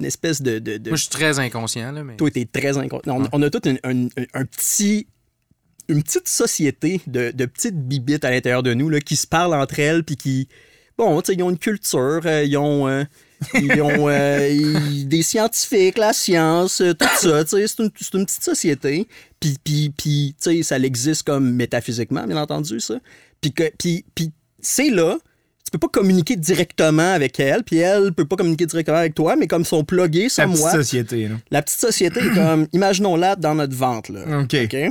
une 0.00 0.06
espèce 0.06 0.40
de- 0.42 0.58
de- 0.60 0.76
de 0.76 0.90
Moi, 0.90 0.96
je 0.96 1.02
suis 1.02 1.10
très 1.10 1.38
inconscient, 1.40 1.90
là, 1.92 2.04
mais. 2.04 2.16
toi, 2.16 2.30
t'es 2.30 2.44
très 2.46 2.78
inconscient. 2.78 3.16
On, 3.16 3.22
Ouais. 3.22 3.28
on 3.32 3.42
a 3.42 3.50
toute 3.50 3.66
une- 3.66 3.80
un, 3.84 4.06
un 4.34 4.44
petit. 4.44 5.06
Une 5.90 6.02
petite 6.02 6.28
société 6.28 7.00
de, 7.06 7.30
de 7.30 7.46
petites 7.46 7.74
bibites 7.88 8.22
à 8.26 8.30
l'intérieur 8.30 8.62
de 8.62 8.74
nous 8.74 8.90
là, 8.90 9.00
qui 9.00 9.16
se 9.16 9.26
parlent 9.26 9.54
entre 9.54 9.78
elles 9.80 10.04
puis 10.04 10.16
qui. 10.16 10.46
Bon, 10.98 11.18
tu 11.22 11.26
sais, 11.32 11.34
ils 11.38 11.42
ont 11.42 11.48
une 11.50 11.58
culture, 11.58 12.20
euh, 12.26 12.44
ils 12.44 12.56
ont. 12.58 12.86
Ils 13.54 13.80
ont 13.80 14.08
euh, 14.08 14.48
ils- 14.48 15.06
des 15.08 15.22
scientifiques, 15.22 15.98
la 15.98 16.12
science, 16.12 16.80
euh, 16.80 16.92
tout 16.94 17.06
ça, 17.20 17.44
c'est 17.46 17.78
une, 17.78 17.90
petite 17.90 18.42
société. 18.42 19.06
Puis, 19.40 19.56
puis, 19.62 19.94
puis 19.96 20.34
ça 20.62 20.78
existe 20.78 21.22
comme 21.22 21.52
métaphysiquement, 21.52 22.24
bien 22.26 22.36
entendu, 22.36 22.80
ça. 22.80 22.98
Puis, 23.40 23.52
que, 23.52 23.70
puis, 23.78 24.04
puis 24.14 24.32
c'est 24.60 24.90
là, 24.90 25.18
tu 25.64 25.70
peux 25.70 25.78
pas 25.78 25.88
communiquer 25.88 26.34
directement 26.36 27.12
avec 27.12 27.38
elle, 27.38 27.62
puis 27.62 27.76
elle 27.76 28.12
peut 28.12 28.24
pas 28.24 28.36
communiquer 28.36 28.66
directement 28.66 28.96
avec 28.98 29.14
toi, 29.14 29.36
mais 29.36 29.46
comme 29.46 29.62
ils 29.62 29.66
sont 29.66 29.84
plugués, 29.84 30.28
ça, 30.28 30.42
La 30.42 30.48
petite 30.48 30.60
moi, 30.62 30.72
société, 30.72 31.28
là. 31.28 31.36
la 31.50 31.62
petite 31.62 31.80
société 31.80 32.20
est 32.20 32.34
comme, 32.34 32.66
imaginons-la 32.72 33.36
dans 33.36 33.54
notre 33.54 33.76
ventre, 33.76 34.12
là. 34.12 34.40
OK. 34.40 34.48
Puis 34.48 34.90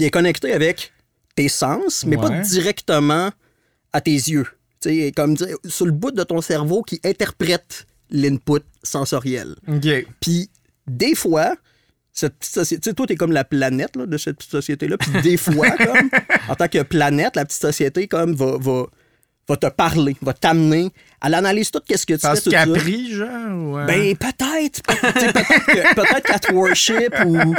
elle 0.00 0.06
est 0.06 0.10
connectée 0.10 0.52
avec 0.52 0.92
tes 1.36 1.48
sens, 1.48 2.04
mais 2.06 2.16
pas 2.16 2.30
directement 2.40 3.30
à 3.92 4.00
tes 4.00 4.12
yeux. 4.12 4.46
Sais, 4.84 5.12
comme 5.14 5.34
dire, 5.34 5.56
sur 5.66 5.86
le 5.86 5.92
bout 5.92 6.10
de 6.10 6.22
ton 6.22 6.40
cerveau 6.40 6.82
qui 6.82 7.00
interprète 7.04 7.86
l'input 8.10 8.62
sensoriel. 8.82 9.54
Puis 10.20 10.50
des 10.86 11.14
fois, 11.14 11.54
cette 12.12 12.34
petite 12.38 12.54
société, 12.54 12.80
tu 12.82 12.90
sais, 12.90 12.94
toi, 12.94 13.06
t'es 13.06 13.16
comme 13.16 13.32
la 13.32 13.44
planète 13.44 13.96
là, 13.96 14.06
de 14.06 14.16
cette 14.16 14.36
petite 14.36 14.50
société-là. 14.52 14.96
Puis 14.98 15.10
des 15.22 15.36
fois, 15.36 15.70
comme, 15.78 16.10
en 16.48 16.54
tant 16.54 16.68
que 16.68 16.82
planète, 16.82 17.34
la 17.36 17.44
petite 17.44 17.60
société 17.60 18.06
comme 18.06 18.34
va, 18.34 18.56
va, 18.58 18.84
va 19.48 19.56
te 19.56 19.66
parler, 19.66 20.16
va 20.22 20.32
t'amener. 20.32 20.90
Elle 21.24 21.34
analyse 21.34 21.70
tout 21.70 21.80
qu'est-ce 21.86 22.06
que 22.06 22.14
tu 22.14 22.20
Parce 22.20 22.42
fais. 22.42 22.50
qu'elle 22.50 23.10
genre? 23.10 23.78
euh, 23.78 23.86
Ben 23.86 24.14
peut-être. 24.16 24.82
Peut-être 24.82 25.94
peut-être 25.94 26.22
qu'elle 26.22 26.40
te 26.40 26.52
worship 26.52 27.14
ou. 27.26 27.54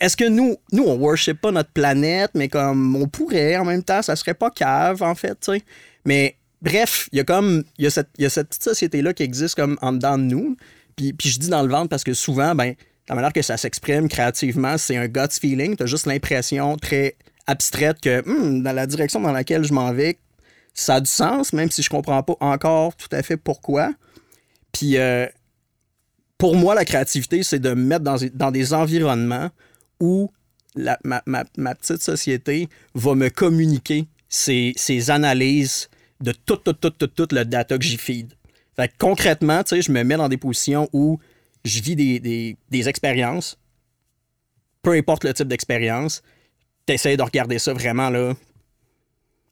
Est-ce 0.00 0.16
que 0.16 0.28
nous, 0.28 0.56
nous, 0.72 0.84
on 0.84 0.94
worship 0.96 1.40
pas 1.40 1.52
notre 1.52 1.70
planète, 1.70 2.30
mais 2.34 2.48
comme 2.48 2.96
on 2.96 3.06
pourrait 3.06 3.56
en 3.56 3.64
même 3.64 3.82
temps, 3.84 4.02
ça 4.02 4.16
serait 4.16 4.34
pas 4.34 4.50
cave, 4.50 5.02
en 5.02 5.14
fait, 5.14 5.38
tu 5.40 5.52
sais. 5.52 5.62
Mais 6.04 6.36
bref, 6.62 7.08
il 7.12 7.18
y 7.18 7.20
a 7.20 7.24
comme. 7.24 7.64
Il 7.78 7.86
y, 7.86 7.90
cette- 7.90 8.08
y 8.18 8.24
a 8.24 8.30
cette 8.30 8.48
petite 8.48 8.62
société-là 8.64 9.12
qui 9.12 9.22
existe 9.22 9.54
comme 9.56 9.76
en 9.82 9.92
dedans 9.92 10.16
de 10.16 10.22
nous. 10.24 10.56
Puis, 10.96 11.14
je 11.24 11.38
dis 11.38 11.48
dans 11.48 11.62
le 11.62 11.68
ventre 11.68 11.88
parce 11.88 12.04
que 12.04 12.14
souvent, 12.14 12.54
ben, 12.54 12.74
la 13.08 13.14
manière 13.14 13.32
que 13.32 13.42
ça 13.42 13.56
s'exprime 13.56 14.08
créativement, 14.08 14.78
c'est 14.78 14.96
un 14.96 15.08
gut 15.08 15.20
feeling. 15.40 15.74
T'as 15.76 15.86
juste 15.86 16.06
l'impression 16.06 16.76
très 16.76 17.16
abstraite 17.46 17.98
que 18.00 18.22
Hmm, 18.26 18.62
dans 18.62 18.72
la 18.72 18.86
direction 18.86 19.20
dans 19.20 19.32
laquelle 19.32 19.64
je 19.64 19.72
m'en 19.74 19.92
vais, 19.92 20.18
ça 20.74 20.94
a 20.96 21.00
du 21.00 21.10
sens, 21.10 21.52
même 21.52 21.70
si 21.70 21.82
je 21.82 21.90
comprends 21.90 22.22
pas 22.22 22.36
encore 22.40 22.94
tout 22.96 23.08
à 23.12 23.22
fait 23.22 23.36
pourquoi. 23.36 23.92
Puis 24.72 24.96
euh, 24.96 25.26
pour 26.38 26.56
moi, 26.56 26.74
la 26.74 26.84
créativité, 26.84 27.42
c'est 27.42 27.58
de 27.58 27.70
me 27.70 27.82
mettre 27.84 28.04
dans, 28.04 28.16
dans 28.34 28.50
des 28.50 28.72
environnements 28.74 29.50
où 30.00 30.30
ma, 30.76 30.98
ma- 31.26 31.44
ma 31.56 31.74
petite 31.74 32.02
société 32.02 32.68
va 32.94 33.14
me 33.14 33.28
communiquer 33.28 34.06
ses, 34.28 34.72
ses 34.76 35.10
analyses 35.10 35.88
de 36.22 36.32
tout, 36.32 36.56
tout, 36.56 36.72
tout, 36.72 36.90
tout, 36.90 37.06
tout 37.08 37.28
le 37.32 37.44
data 37.44 37.76
que 37.76 37.84
j'y 37.84 37.96
feed. 37.96 38.32
Fait 38.76 38.88
que 38.88 38.94
concrètement, 38.98 39.62
tu 39.62 39.76
sais, 39.76 39.82
je 39.82 39.92
me 39.92 40.02
mets 40.02 40.16
dans 40.16 40.28
des 40.28 40.36
positions 40.38 40.88
où 40.92 41.18
je 41.64 41.80
vis 41.82 41.94
des, 41.96 42.20
des- 42.20 42.56
des 42.70 42.88
expériences, 42.88 43.58
peu 44.82 44.92
importe 44.92 45.24
le 45.24 45.34
type 45.34 45.48
d'expérience, 45.48 46.22
t'essayes 46.86 47.16
de 47.16 47.22
regarder 47.22 47.58
ça 47.58 47.72
vraiment 47.72 48.10
là. 48.10 48.34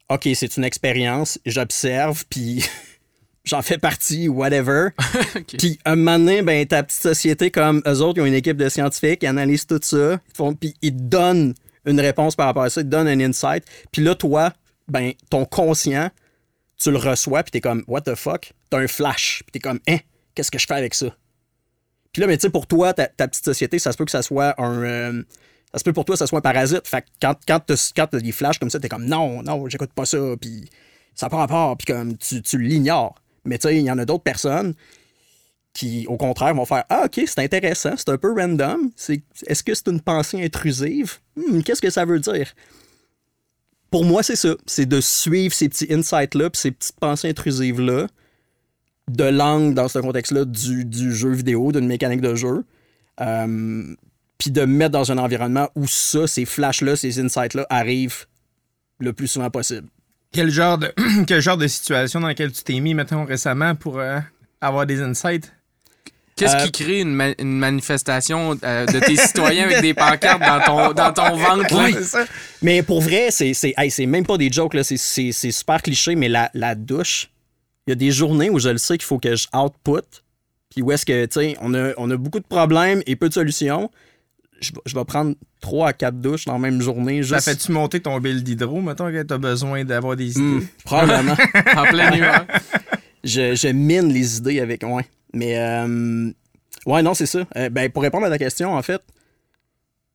OK, 0.09 0.29
c'est 0.35 0.57
une 0.57 0.65
expérience, 0.65 1.39
j'observe, 1.47 2.25
puis 2.29 2.65
j'en 3.45 3.63
fais 3.63 3.79
partie, 3.79 4.29
whatever. 4.29 4.89
Ok. 5.37 5.57
Puis 5.59 5.79
un 5.85 5.97
moment 5.97 6.19
donné, 6.19 6.43
ben, 6.43 6.67
ta 6.67 6.83
petite 6.83 7.01
société, 7.03 7.51
comme 7.51 7.83
eux 7.87 8.01
autres, 8.01 8.19
ils 8.19 8.23
ont 8.23 8.27
une 8.27 8.35
équipe 8.35 8.57
de 8.57 8.69
scientifiques, 8.69 9.21
ils 9.23 9.27
analysent 9.29 9.67
tout 9.67 9.79
ça, 9.83 10.15
ils 10.15 10.37
font, 10.37 10.55
puis 10.55 10.75
ils 10.83 10.93
te 10.93 11.01
donnent 11.03 11.55
une 11.87 12.01
réponse 12.01 12.35
par 12.35 12.47
rapport 12.47 12.65
à 12.65 12.71
ça, 12.71 12.81
ils 12.81 12.85
te 12.85 12.91
donnent 12.91 13.07
un 13.09 13.21
insight. 13.21 13.65
Puis 13.93 14.03
là, 14.03 14.15
toi, 14.17 14.53
ben, 14.89 15.13
ton 15.31 15.45
conscient, 15.45 16.11
tu 16.81 16.91
le 16.91 16.97
reçois, 16.99 17.43
puis 17.43 17.51
t'es 17.53 17.61
comme, 17.61 17.85
what 17.87 18.03
the 18.03 18.15
fuck? 18.15 18.53
T'as 18.71 18.79
un 18.79 18.89
flash, 18.89 19.43
puis 19.45 19.53
t'es 19.53 19.59
comme, 19.59 19.81
hein, 19.89 19.99
qu'est-ce 20.35 20.51
que 20.51 20.59
je 20.59 20.67
fais 20.67 20.75
avec 20.75 20.95
ça? 20.95 21.15
Puis 22.13 22.21
là, 22.21 22.27
mais 22.27 22.37
tu 22.37 22.43
sais, 22.43 22.51
pour 22.51 22.67
toi, 22.67 22.93
ta, 22.93 23.07
petite 23.07 23.45
société, 23.45 23.79
ça 23.79 23.93
se 23.93 23.97
peut 23.97 24.05
que 24.05 24.11
ça 24.11 24.23
soit 24.23 24.61
un. 24.61 24.83
euh, 24.83 25.23
ça 25.73 25.79
se 25.79 25.85
peut 25.85 25.93
pour 25.93 26.05
toi 26.05 26.17
ça 26.17 26.27
soit 26.27 26.39
un 26.39 26.43
parasite. 26.43 26.89
Fait 26.89 27.03
que 27.03 27.07
quand, 27.23 27.37
quand 27.47 27.61
t'as 27.61 28.19
des 28.19 28.33
flashs 28.33 28.59
comme 28.59 28.71
ça, 28.71 28.81
t'es 28.81 28.89
comme, 28.89 29.05
non, 29.05 29.43
non, 29.43 29.69
j'écoute 29.69 29.93
pas 29.93 30.05
ça, 30.05 30.19
puis 30.41 30.69
ça 31.15 31.29
prend 31.29 31.39
rapport, 31.39 31.77
puis 31.77 31.93
comme, 31.93 32.17
tu, 32.17 32.43
tu 32.43 32.59
l'ignores. 32.59 33.15
Mais 33.45 33.59
tu 33.59 33.69
sais, 33.69 33.77
il 33.77 33.83
y 33.83 33.91
en 33.91 33.99
a 33.99 34.05
d'autres 34.05 34.25
personnes 34.25 34.75
qui, 35.73 36.07
au 36.09 36.17
contraire, 36.17 36.55
vont 36.55 36.65
faire 36.65 36.85
Ah, 36.89 37.05
ok, 37.05 37.21
c'est 37.27 37.39
intéressant, 37.39 37.95
c'est 37.97 38.09
un 38.09 38.19
peu 38.19 38.33
random. 38.35 38.91
Est-ce 39.47 39.63
que 39.63 39.75
c'est 39.75 39.89
une 39.89 40.01
pensée 40.01 40.43
intrusive? 40.43 41.19
Hmm, 41.37 41.61
Qu'est-ce 41.63 41.81
que 41.81 41.91
ça 41.91 42.05
veut 42.05 42.19
dire? 42.19 42.53
Pour 43.91 44.05
moi, 44.05 44.23
c'est 44.23 44.37
ça. 44.37 44.55
C'est 44.67 44.87
de 44.87 45.01
suivre 45.01 45.55
ces 45.55 45.69
petits 45.69 45.93
insights-là, 45.93 46.51
ces 46.53 46.71
petites 46.71 46.97
pensées 47.01 47.31
intrusives-là, 47.31 48.07
de 49.09 49.25
langue 49.25 49.75
dans 49.75 49.89
ce 49.89 49.99
contexte-là 49.99 50.45
du, 50.45 50.85
du 50.85 51.13
jeu 51.13 51.31
vidéo, 51.31 51.73
d'une 51.73 51.87
mécanique 51.87 52.21
de 52.21 52.35
jeu. 52.35 52.65
Euh, 53.21 53.95
puis 54.39 54.51
de 54.51 54.63
me 54.63 54.75
mettre 54.75 54.93
dans 54.93 55.13
un 55.13 55.19
environnement 55.19 55.69
où 55.75 55.87
ça, 55.87 56.27
ces 56.27 56.47
flashs-là, 56.47 56.97
ces 56.97 57.21
insights-là 57.21 57.67
arrivent 57.69 58.27
le 58.99 59.13
plus 59.13 59.27
souvent 59.27 59.51
possible. 59.51 59.89
Quel 60.33 60.51
genre 60.51 60.79
de, 60.79 60.95
quel 61.27 61.41
genre 61.43 61.59
de 61.59 61.67
situation 61.67 62.21
dans 62.21 62.29
laquelle 62.29 62.53
tu 62.53 62.63
t'es 62.63 62.81
mis, 62.81 62.95
mettons, 62.95 63.25
récemment 63.25 63.75
pour 63.75 63.99
euh, 63.99 64.19
avoir 64.61 64.87
des 64.87 65.03
insights? 65.03 65.53
Qu'est-ce 66.41 66.57
Euh, 66.57 66.67
qui 66.67 66.73
crée 66.85 67.01
une, 67.01 67.15
ma- 67.15 67.35
une 67.39 67.59
manifestation 67.59 68.59
euh, 68.65 68.87
de 68.87 68.99
tes 69.01 69.17
citoyens 69.17 69.65
avec 69.65 69.81
des 69.83 69.95
pancartes 69.95 70.41
dans 70.41 70.61
ton, 70.65 70.93
dans 70.93 71.13
ton 71.13 71.37
ventre? 71.37 72.03
ça. 72.03 72.25
Mais 72.63 72.83
pour 72.83 73.01
vrai, 73.01 73.29
c'est 73.31 73.55
c'est 73.55 73.75
hey, 73.77 73.91
c'est 73.91 74.07
même 74.07 74.27
pas 74.27 74.37
des 74.39 74.51
jokes, 74.51 74.75
là. 74.75 74.83
C'est- 74.83 74.97
C'est 74.97 75.31
c'est 75.33 75.51
super 75.53 75.81
cliché, 75.83 76.15
mais 76.17 76.29
la, 76.29 76.51
la 76.55 76.75
douche, 76.75 77.31
il 77.87 77.91
y 77.91 77.93
a 77.93 77.97
des 77.97 78.11
journées 78.11 78.51
où 78.51 78.59
je 78.59 78.69
le 78.71 78.79
sais 78.79 78.99
qu'il 78.99 79.07
faut 79.07 79.19
que 79.19 79.37
je 79.37 79.47
output. 79.55 80.03
Puis 80.71 80.83
où 80.83 80.93
est-ce 80.93 81.05
que, 81.05 81.25
tu 81.27 81.41
sais, 81.41 81.57
on 81.61 81.75
a, 81.75 81.91
on 81.97 82.11
a 82.11 82.17
beaucoup 82.17 82.39
de 82.41 82.47
problèmes 82.47 83.03
et 83.07 83.17
peu 83.17 83.29
de 83.29 83.35
solutions. 83.35 83.91
Je, 84.61 84.73
vais- 84.73 84.81
je 84.87 84.95
vais 84.95 85.05
prendre 85.05 85.35
3 85.61 85.89
à 85.89 85.93
4 85.95 86.21
douches 86.21 86.45
dans 86.45 86.53
la 86.53 86.59
même 86.59 86.81
journée. 86.83 87.23
Ça 87.23 87.41
fait-tu 87.41 87.73
monter 87.73 87.99
ton 88.01 88.19
bill 88.21 88.45
d'hydro, 88.45 88.81
mettons, 88.81 89.11
que 89.11 89.23
t'as 89.23 89.39
besoin 89.39 89.85
d'avoir 89.85 90.17
des 90.17 90.31
idées? 90.33 90.41
Hmm, 90.43 90.67
probablement. 90.85 91.37
En 91.77 91.85
plein 91.85 92.13
hiver. 92.15 92.47
je, 93.25 93.55
je 93.55 93.69
mine 93.69 94.13
les 94.13 94.37
idées 94.37 94.61
avec. 94.61 94.83
Ouais. 94.85 95.07
Mais, 95.33 95.59
euh, 95.59 96.31
ouais, 96.87 97.03
non, 97.03 97.15
c'est 97.15 97.27
ça. 97.27 97.41
Euh, 97.57 97.69
ben, 97.71 97.91
pour 97.91 98.03
répondre 98.03 98.27
à 98.27 98.31
ta 98.31 98.39
question, 98.39 98.75
en 98.75 98.83
fait, 98.83 99.01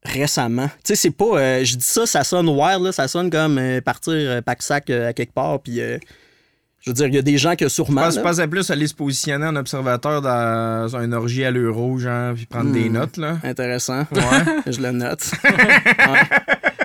récemment, 0.03 0.67
tu 0.67 0.73
sais, 0.83 0.95
c'est 0.95 1.11
pas. 1.11 1.37
euh, 1.39 1.63
je 1.63 1.75
dis 1.77 1.85
ça, 1.85 2.05
ça 2.05 2.23
sonne 2.23 2.47
wild, 2.49 2.81
là, 2.83 2.91
ça 2.91 3.07
sonne 3.07 3.29
comme 3.29 3.57
euh, 3.57 3.81
partir 3.81 4.41
pack-sac 4.43 4.89
à 4.89 5.13
quelque 5.13 5.33
part, 5.33 5.59
puis. 5.61 5.77
je 5.77 6.91
veux 6.91 6.93
dire, 6.93 7.07
il 7.07 7.15
y 7.15 7.17
a 7.17 7.23
des 7.23 7.39
gens 7.39 7.55
que 7.55 7.65
Je 7.65 7.69
sûrement. 7.73 8.01
pense, 8.03 8.13
je 8.13 8.19
là, 8.19 8.23
pensais 8.23 8.47
plus 8.47 8.69
aller 8.69 8.85
se 8.87 8.93
positionner 8.93 9.47
en 9.47 9.55
observateur 9.55 10.21
dans 10.21 10.95
un 10.95 11.11
orgie 11.13 11.43
à 11.43 11.49
l'euro, 11.49 11.97
genre, 11.97 12.35
puis 12.35 12.45
prendre 12.45 12.71
des 12.71 12.89
Hmm. 12.89 12.93
notes, 12.93 13.17
là. 13.17 13.39
Intéressant. 13.43 14.01
Ouais. 14.11 14.21
je 14.71 14.79
le 14.81 14.91
note. 14.91 15.31
Ouais, 15.43 16.21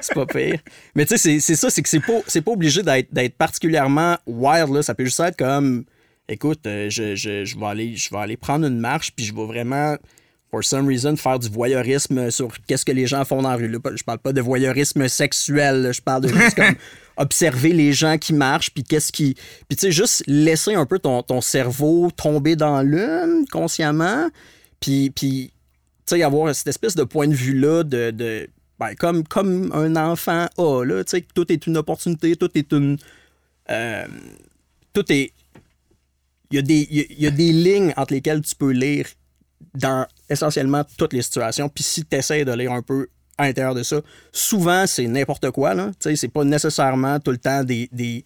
c'est 0.03 0.15
pas 0.15 0.25
pire. 0.25 0.59
Mais 0.95 1.05
tu 1.05 1.19
sais, 1.19 1.39
c'est- 1.41 1.55
ça, 1.57 1.69
c'est 1.69 1.83
que 1.83 1.89
c'est 1.91 2.01
pas, 2.01 2.21
c'est 2.27 2.41
pas 2.41 2.53
obligé 2.53 2.83
d'être 2.83 3.13
d'être 3.13 3.37
particulièrement 3.37 4.17
wild. 4.27 4.71
Là. 4.73 4.83
Ça 4.83 4.95
peut 4.95 5.05
juste 5.05 5.21
être 5.21 5.37
comme 5.37 5.85
écoute, 6.31 6.67
euh, 6.67 6.89
je, 6.89 7.15
je, 7.15 7.45
je 7.45 7.59
vais 7.59 7.67
aller, 7.67 7.97
je 7.97 8.11
vais 8.11 8.19
aller 8.19 8.37
prendre 8.37 8.67
une 8.67 8.79
marche, 8.79 9.13
puis 9.15 9.25
je 9.25 9.35
vais 9.35 9.45
vraiment, 9.45 9.97
for 10.51 10.65
some 10.65 10.87
reason, 10.87 11.17
faire 11.17 11.39
du 11.39 11.49
voyeurisme 11.49 12.31
sur 12.31 12.49
qu'est-ce 12.67 12.85
que 12.85 12.93
les 12.93 13.07
gens 13.07 13.25
font 13.25 13.43
dans 13.43 13.51
la 13.51 13.57
rue. 13.57 13.69
Là, 13.69 13.79
je 13.95 14.03
parle 14.03 14.19
pas 14.21 14.33
de 14.33 14.41
voyeurisme 14.41 15.07
sexuel, 15.09 15.83
là. 15.83 15.93
je 15.93 16.01
parle 16.01 16.23
de 16.23 16.29
juste 16.29 16.55
comme 16.55 16.75
observer 17.17 17.73
les 17.73 17.93
gens 17.93 18.17
qui 18.17 18.33
marchent, 18.33 18.71
puis 18.71 18.85
qu'est-ce 18.85 19.13
qui. 19.13 19.35
Puis 19.69 19.77
tu 19.77 19.87
sais, 19.87 19.93
juste 19.93 20.23
laisser 20.27 20.75
un 20.75 20.87
peu 20.87 20.99
ton, 20.99 21.23
ton 21.23 21.41
cerveau 21.41 22.11
tomber 22.17 22.57
dans 22.57 22.83
l'une 22.83 23.45
consciemment, 23.51 24.29
puis. 24.79 25.11
puis 25.11 25.53
tu 26.07 26.17
sais, 26.17 26.23
avoir 26.25 26.53
cette 26.55 26.67
espèce 26.69 26.95
de 26.95 27.05
point 27.05 27.29
de 27.29 27.35
vue-là 27.35 27.83
de. 27.83 28.11
de 28.11 28.49
ben, 28.79 28.95
comme, 28.95 29.27
comme 29.27 29.71
un 29.75 29.95
enfant 29.95 30.47
a, 30.57 30.85
là, 30.85 31.05
tu 31.05 31.11
sais, 31.11 31.27
tout 31.35 31.53
est 31.53 31.67
une 31.67 31.77
opportunité, 31.77 32.35
tout 32.35 32.51
est 32.55 32.73
une. 32.73 32.97
euh, 33.69 34.07
tout 34.95 35.05
est. 35.13 35.33
Il 36.51 36.57
y, 36.57 36.59
a 36.59 36.63
des, 36.63 36.87
il 36.91 37.21
y 37.23 37.27
a- 37.27 37.31
des 37.31 37.53
lignes 37.53 37.93
entre 37.97 38.13
lesquelles 38.13 38.43
tu 38.43 38.55
peux 38.57 38.71
lire 38.73 39.07
dans 39.75 40.07
essentiellement 40.29 40.83
toutes 40.97 41.13
les 41.13 41.23
situations. 41.23 41.69
Puis 41.69 41.85
si 41.85 42.05
tu 42.05 42.17
essaies 42.17 42.45
de 42.45 42.53
lire 42.53 42.73
un 42.73 42.83
peu 42.83 43.09
à 43.39 43.47
l'intérieur 43.47 43.75
de 43.75 43.83
ça, 43.83 44.01
souvent 44.33 44.87
c'est 44.87 45.07
n'importe 45.07 45.51
quoi. 45.51 45.75
Là. 45.75 45.93
C'est 46.01 46.29
pas 46.29 46.45
nécessairement 46.45 47.21
tout 47.21 47.31
le 47.31 47.39
temps 47.39 47.63
des, 47.65 47.89
des 47.93 48.25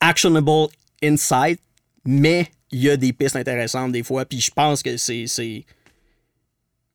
actionable 0.00 0.68
insights, 1.02 1.60
mais 2.04 2.48
il 2.70 2.82
y 2.82 2.90
a 2.90 2.96
des 2.96 3.12
pistes 3.12 3.36
intéressantes 3.36 3.92
des 3.92 4.02
fois. 4.02 4.24
Puis 4.24 4.40
je 4.40 4.50
pense 4.50 4.82
que 4.82 4.96
c'est. 4.96 5.26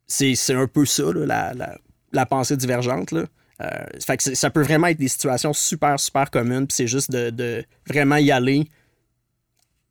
c'est 0.07 0.53
un 0.53 0.67
peu 0.67 0.85
ça, 0.85 1.03
là, 1.13 1.25
la, 1.25 1.53
la, 1.53 1.77
la 2.11 2.25
pensée 2.25 2.57
divergente. 2.57 3.11
Là. 3.11 3.25
Euh, 3.61 3.85
fait 4.05 4.17
que 4.17 4.35
ça 4.35 4.49
peut 4.49 4.61
vraiment 4.61 4.87
être 4.87 4.99
des 4.99 5.07
situations 5.07 5.53
super, 5.53 5.99
super 5.99 6.29
communes, 6.29 6.67
puis 6.67 6.75
c'est 6.75 6.87
juste 6.87 7.09
de, 7.11 7.29
de 7.31 7.63
vraiment 7.87 8.17
y 8.17 8.31
aller 8.31 8.67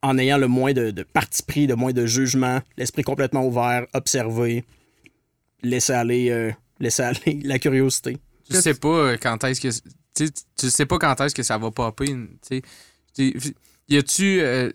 en 0.03 0.17
ayant 0.17 0.37
le 0.37 0.47
moins 0.47 0.73
de, 0.73 0.91
de 0.91 1.03
parti 1.03 1.43
pris, 1.43 1.67
le 1.67 1.75
moins 1.75 1.91
de 1.93 2.05
jugement, 2.05 2.61
l'esprit 2.77 3.03
complètement 3.03 3.45
ouvert, 3.45 3.85
observer, 3.93 4.63
laisser 5.63 5.93
aller, 5.93 6.29
euh, 6.29 6.51
laisser 6.79 7.03
aller 7.03 7.39
la 7.43 7.59
curiosité. 7.59 8.17
Tu 8.49 8.55
sais 8.61 8.73
pas 8.75 8.87
euh, 8.87 9.17
quand 9.21 9.43
est-ce 9.43 9.59
que. 9.61 9.67
Tu 10.13 10.25
sais, 10.27 10.31
tu 10.57 10.69
sais 10.69 10.85
pas 10.85 10.97
quand 10.99 11.19
est-ce 11.21 11.35
que 11.35 11.43
ça 11.43 11.57
va 11.57 11.69
popper. 11.71 12.05
tu 12.07 12.27
sais. 12.41 12.61
Tu- 13.15 13.55
Y 13.89 13.97
a-tu. 13.97 14.39
euh, 14.41 14.71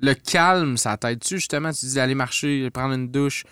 le 0.00 0.14
calme, 0.14 0.76
ça 0.76 0.96
t'aide-tu 0.96 1.36
justement? 1.36 1.72
Tu 1.72 1.86
dis 1.86 1.94
d'aller 1.94 2.14
marcher, 2.14 2.70
prendre 2.70 2.94
une 2.94 3.08
douche. 3.08 3.44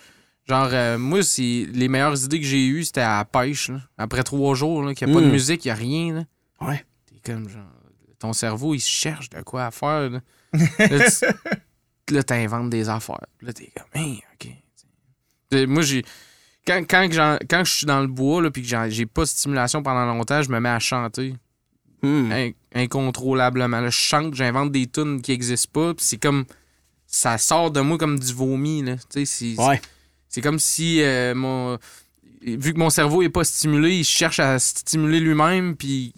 Genre, 0.47 0.69
euh, 0.71 0.97
moi, 0.97 1.21
c'est 1.23 1.67
les 1.73 1.89
meilleures 1.89 2.23
idées 2.23 2.39
que 2.39 2.45
j'ai 2.45 2.65
eues, 2.67 2.85
c'était 2.85 3.01
à 3.01 3.17
la 3.17 3.25
pêche. 3.25 3.67
là. 3.69 3.81
Après 3.97 4.23
trois 4.23 4.55
jours, 4.55 4.81
qu'il 4.93 5.07
n'y 5.07 5.13
a 5.13 5.15
pas 5.15 5.21
de 5.21 5.27
Mm. 5.27 5.31
musique, 5.31 5.65
il 5.65 5.67
n'y 5.67 5.71
a 5.71 5.75
rien. 5.75 6.13
Là. 6.13 6.23
Ouais. 6.65 6.85
T'es 7.05 7.31
comme 7.33 7.49
genre. 7.49 7.63
Ton 8.19 8.33
cerveau, 8.33 8.73
il 8.73 8.79
cherche 8.81 9.29
de 9.29 9.41
quoi 9.41 9.65
à 9.67 9.71
faire. 9.71 10.09
Là, 10.09 10.19
là, 10.79 11.11
tu- 11.11 12.13
là, 12.13 12.23
t'inventes 12.23 12.69
des 12.69 12.89
affaires. 12.89 13.25
Là, 13.41 13.53
t'es 13.53 13.71
comme, 13.75 14.01
hey, 14.01 14.23
OK. 14.33 15.67
Moi, 15.67 15.81
j'ai. 15.83 16.03
Quand, 16.65 16.83
quand, 16.89 17.07
quand 17.49 17.63
je 17.63 17.71
suis 17.73 17.85
dans 17.85 18.01
le 18.01 18.07
bois, 18.07 18.41
là, 18.41 18.51
puis 18.51 18.61
que 18.61 18.89
j'ai 18.89 19.05
pas 19.05 19.21
de 19.21 19.27
stimulation 19.27 19.81
pendant 19.83 20.05
longtemps, 20.05 20.41
je 20.41 20.49
me 20.49 20.59
mets 20.59 20.69
à 20.69 20.79
chanter 20.79 21.35
Hmm. 22.03 22.31
in- 22.31 22.51
incontrôlablement. 22.75 23.79
Là, 23.81 23.89
je 23.89 23.97
chante, 23.97 24.35
j'invente 24.35 24.71
des 24.71 24.85
tunes 24.85 25.19
qui 25.21 25.31
existent 25.31 25.69
pas, 25.73 25.93
puis 25.93 26.05
c'est 26.05 26.17
comme. 26.17 26.45
Ça 27.09 27.37
sort 27.37 27.71
de 27.71 27.79
moi 27.79 27.97
comme 27.97 28.19
du 28.19 28.33
vomi. 28.33 28.83
C'est 29.09 29.55
Ouais. 29.57 29.79
comme 30.43 30.59
si 30.59 31.01
euh, 31.01 31.33
mon. 31.33 31.77
Vu 32.41 32.73
que 32.73 32.77
mon 32.79 32.89
cerveau 32.89 33.21
est 33.23 33.29
pas 33.29 33.43
stimulé, 33.45 33.95
il 33.95 34.03
cherche 34.03 34.39
à 34.39 34.59
stimuler 34.59 35.19
lui-même, 35.21 35.75
puis 35.75 36.13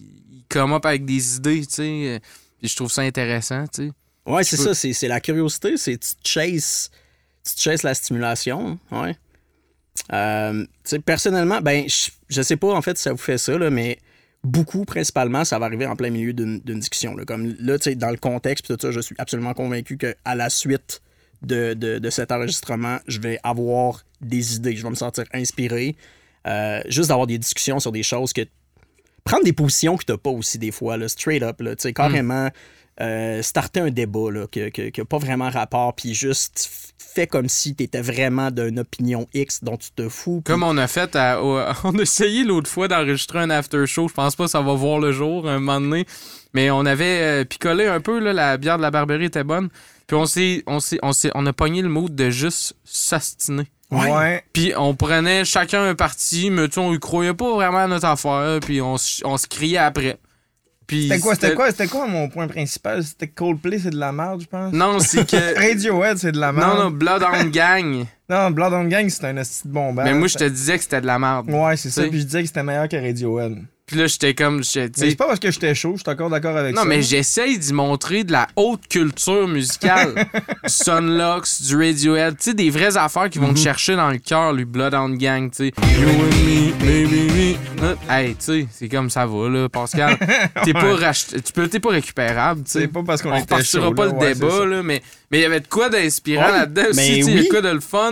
come 0.49 0.73
up 0.73 0.85
avec 0.85 1.05
des 1.05 1.37
idées, 1.37 1.65
tu 1.65 1.73
sais. 1.73 2.03
euh, 2.07 2.19
je 2.61 2.75
trouve 2.75 2.91
ça 2.91 3.01
intéressant, 3.01 3.65
tu 3.67 3.87
sais. 3.87 3.91
Ouais, 4.25 4.43
c'est 4.43 4.57
peux- 4.57 4.73
ça, 4.73 4.93
c'est 4.93 5.07
la 5.07 5.19
curiosité, 5.21 5.77
c'est 5.77 5.97
tu 5.97 6.09
chases, 6.23 6.91
tu 7.43 7.61
chases 7.61 7.83
la 7.83 7.93
stimulation, 7.93 8.77
ouais. 8.91 9.15
Euh, 10.13 10.63
tu 10.63 10.69
sais, 10.83 10.99
personnellement, 10.99 11.61
ben, 11.61 11.85
je, 11.87 12.09
je 12.29 12.41
sais 12.41 12.57
pas 12.57 12.73
en 12.73 12.81
fait 12.81 12.97
si 12.97 13.03
ça 13.03 13.11
vous 13.11 13.17
fait 13.17 13.37
ça, 13.37 13.57
là, 13.57 13.69
mais 13.69 13.99
beaucoup, 14.43 14.85
principalement, 14.85 15.43
ça 15.45 15.59
va 15.59 15.65
arriver 15.65 15.85
en 15.85 15.95
plein 15.95 16.09
milieu 16.09 16.33
d'une 16.33 16.59
discussion. 16.61 17.15
Là. 17.15 17.25
Comme 17.25 17.55
là, 17.59 17.77
tu 17.77 17.85
sais, 17.85 17.95
dans 17.95 18.09
le 18.09 18.17
contexte, 18.17 18.67
tout 18.67 18.77
ça, 18.81 18.91
je 18.91 18.99
suis 19.01 19.15
absolument 19.17 19.53
convaincu 19.53 19.97
qu'à 19.97 20.35
la 20.35 20.49
suite 20.49 21.01
de, 21.41 21.73
de, 21.73 21.99
de 21.99 22.09
cet 22.09 22.31
enregistrement, 22.31 22.99
je 23.07 23.19
vais 23.19 23.39
avoir 23.43 24.03
des 24.21 24.55
idées, 24.55 24.75
je 24.75 24.83
vais 24.83 24.89
me 24.89 24.95
sentir 24.95 25.25
inspiré. 25.33 25.95
Euh, 26.47 26.81
juste 26.87 27.09
d'avoir 27.09 27.27
des 27.27 27.37
discussions 27.37 27.79
sur 27.79 27.91
des 27.91 28.03
choses 28.03 28.31
que. 28.33 28.41
Prendre 29.29 29.43
des 29.45 29.53
positions 29.53 29.95
que 29.97 30.05
t'as 30.05 30.17
pas 30.17 30.29
aussi 30.31 30.57
des 30.57 30.71
fois, 30.71 30.97
là, 30.97 31.07
straight 31.07 31.43
up, 31.43 31.61
là, 31.61 31.75
tu 31.75 31.83
sais, 31.83 31.93
carrément 31.93 32.49
euh, 33.01 33.41
starter 33.41 33.79
un 33.79 33.91
débat 33.91 34.29
là, 34.31 34.45
qui 34.47 34.59
n'a 34.61 35.05
pas 35.05 35.17
vraiment 35.19 35.49
rapport, 35.49 35.93
puis 35.95 36.13
juste 36.13 36.69
fais 36.97 37.27
comme 37.27 37.47
si 37.47 37.73
tu 37.75 37.83
étais 37.83 38.01
vraiment 38.01 38.51
d'une 38.51 38.79
opinion 38.79 39.27
X 39.33 39.63
dont 39.63 39.77
tu 39.77 39.89
te 39.91 40.09
fous. 40.09 40.41
Comme 40.45 40.63
on 40.63 40.77
a 40.77 40.87
fait, 40.87 41.15
à- 41.15 41.41
au- 41.41 41.59
on 41.85 41.97
a 41.97 42.01
essayé 42.01 42.43
l'autre 42.43 42.69
fois 42.69 42.87
d'enregistrer 42.87 43.39
un 43.39 43.49
after 43.51 43.85
show. 43.87 44.07
Je 44.07 44.13
pense 44.13 44.35
pas 44.35 44.45
que 44.45 44.49
ça 44.51 44.61
va 44.61 44.73
voir 44.73 44.99
le 44.99 45.11
jour 45.11 45.47
un 45.47 45.59
moment 45.59 45.79
donné. 45.79 46.05
Mais 46.53 46.71
on 46.71 46.85
avait 46.85 47.21
euh, 47.21 47.45
picolé 47.45 47.85
un 47.87 48.01
peu, 48.01 48.19
là, 48.19 48.33
la 48.33 48.57
bière 48.57 48.77
de 48.77 48.81
la 48.81 48.91
Barberie 48.91 49.25
était 49.25 49.43
bonne. 49.43 49.69
Puis 50.07 50.17
on 50.17 50.25
s'est, 50.25 50.63
on 50.67 50.79
s'est, 50.79 50.99
on 51.03 51.13
s'est- 51.13 51.31
on 51.35 51.45
a 51.45 51.53
pogné 51.53 51.81
le 51.81 51.89
mood 51.89 52.13
de 52.13 52.29
juste 52.31 52.75
s'astiner. 52.83 53.67
Ouais. 53.91 54.11
Ouais. 54.11 54.43
Puis 54.53 54.73
on 54.77 54.93
prenait 54.95 55.45
chacun 55.45 55.83
un 55.83 55.95
parti, 55.95 56.49
mais 56.51 56.67
tu 56.67 56.75
sais, 56.75 56.79
on 56.79 56.93
y 56.93 56.99
croyait 56.99 57.33
pas 57.33 57.53
vraiment 57.53 57.79
à 57.79 57.87
notre 57.87 58.05
affaire, 58.05 58.59
puis 58.61 58.81
on, 58.81 58.95
on 59.23 59.37
se 59.37 59.47
criait 59.47 59.77
après. 59.79 60.17
Puis 60.89 61.03
C'était 61.03 61.19
quoi, 61.19 61.35
c'était 61.35 61.53
quoi, 61.53 61.67
c'était 61.69 61.87
quoi 61.87 62.07
mon 62.07 62.29
point 62.29 62.47
principal? 62.47 63.03
C'était 63.03 63.27
que 63.27 63.35
Coldplay, 63.35 63.77
c'est 63.77 63.91
de 63.91 63.99
la 63.99 64.11
merde, 64.11 64.41
je 64.41 64.47
pense. 64.47 64.73
Non, 64.73 64.99
c'est 64.99 65.23
que. 65.23 65.55
Radiohead, 65.69 66.17
c'est 66.17 66.31
de 66.31 66.39
la 66.39 66.51
merde. 66.51 66.77
non, 66.77 66.83
non, 66.85 66.91
Bloodhound 66.91 67.51
Gang. 67.51 68.05
Non, 68.29 68.51
Blood 68.51 68.73
on 68.73 68.83
Gang, 68.83 69.09
c'est 69.09 69.25
un 69.25 69.37
esti 69.37 69.67
de 69.67 69.73
mais 69.73 70.13
moi, 70.13 70.27
je 70.27 70.37
te 70.37 70.43
disais 70.43 70.77
que 70.77 70.83
c'était 70.83 71.01
de 71.01 71.07
la 71.07 71.17
merde. 71.17 71.49
Ouais, 71.49 71.75
c'est 71.77 71.89
ça. 71.89 72.03
Puis 72.03 72.19
je 72.19 72.25
disais 72.25 72.41
que 72.41 72.47
c'était 72.47 72.61
meilleur 72.61 72.87
que 72.87 72.95
Radiohead. 72.95 73.57
Puis 73.89 73.97
là, 73.97 74.05
j'étais 74.05 74.35
comme. 74.35 74.57
Mais 74.75 74.87
c'est 74.93 75.15
pas 75.15 75.25
parce 75.25 75.39
que 75.39 75.49
j'étais 75.49 75.73
chaud, 75.73 75.93
je 75.95 76.01
suis 76.03 76.11
encore 76.11 76.29
d'accord 76.29 76.55
avec 76.55 76.75
Non, 76.75 76.83
ça. 76.83 76.87
mais 76.87 77.01
j'essaye 77.01 77.57
d'y 77.57 77.73
montrer 77.73 78.23
de 78.23 78.31
la 78.31 78.45
haute 78.55 78.87
culture 78.87 79.47
musicale. 79.47 80.13
du 80.63 80.69
Sunlux, 80.69 81.61
du 81.63 81.75
Radiohead, 81.75 82.37
tu 82.37 82.43
sais, 82.43 82.53
des 82.53 82.69
vraies 82.69 82.97
affaires 82.97 83.31
qui 83.31 83.39
vont 83.39 83.47
Mhm. 83.47 83.53
te 83.55 83.59
chercher 83.59 83.95
dans 83.95 84.11
le 84.11 84.19
cœur, 84.19 84.53
lui, 84.53 84.65
Bloodhound 84.65 85.17
Gang, 85.17 85.49
tu 85.49 85.57
sais. 85.57 85.73
You 85.99 86.07
and 86.07 86.83
me, 86.85 87.07
me. 87.07 87.81
not- 87.81 87.97
Hey, 88.07 88.35
tu 88.35 88.43
sais, 88.45 88.67
c'est 88.71 88.89
comme 88.89 89.09
ça 89.09 89.25
va, 89.25 89.49
là, 89.49 89.67
Pascal. 89.69 90.17
T'es 90.63 90.73
pas 90.73 91.11
tu 91.13 91.51
peux, 91.53 91.67
t'es 91.67 91.79
pas 91.79 91.89
récupérable, 91.89 92.63
tu 92.65 92.71
sais. 92.71 92.79
C'est 92.81 92.87
pas 92.89 93.01
parce 93.03 93.23
qu'on 93.23 93.31
On 93.31 93.35
était 93.37 93.63
chaud. 93.63 93.91
pas 93.93 94.05
là, 94.05 94.11
le 94.11 94.17
ouais, 94.19 94.33
débat, 94.35 94.65
là, 94.67 94.83
mais 94.83 95.01
mais 95.31 95.39
il 95.39 95.41
y 95.41 95.45
avait 95.45 95.61
de 95.61 95.67
quoi 95.67 95.89
d'inspirant 95.89 96.45
Ouais, 96.45 96.51
là-dedans 96.59 96.89
aussi, 96.89 96.95
mais 96.99 97.15
tu 97.17 97.23
sais, 97.23 97.31
il 97.31 97.37
y 97.37 97.39
a 97.39 97.43
de 97.43 97.47
quoi 97.49 97.61
de 97.61 97.69
le 97.69 97.79
fun. 97.79 98.11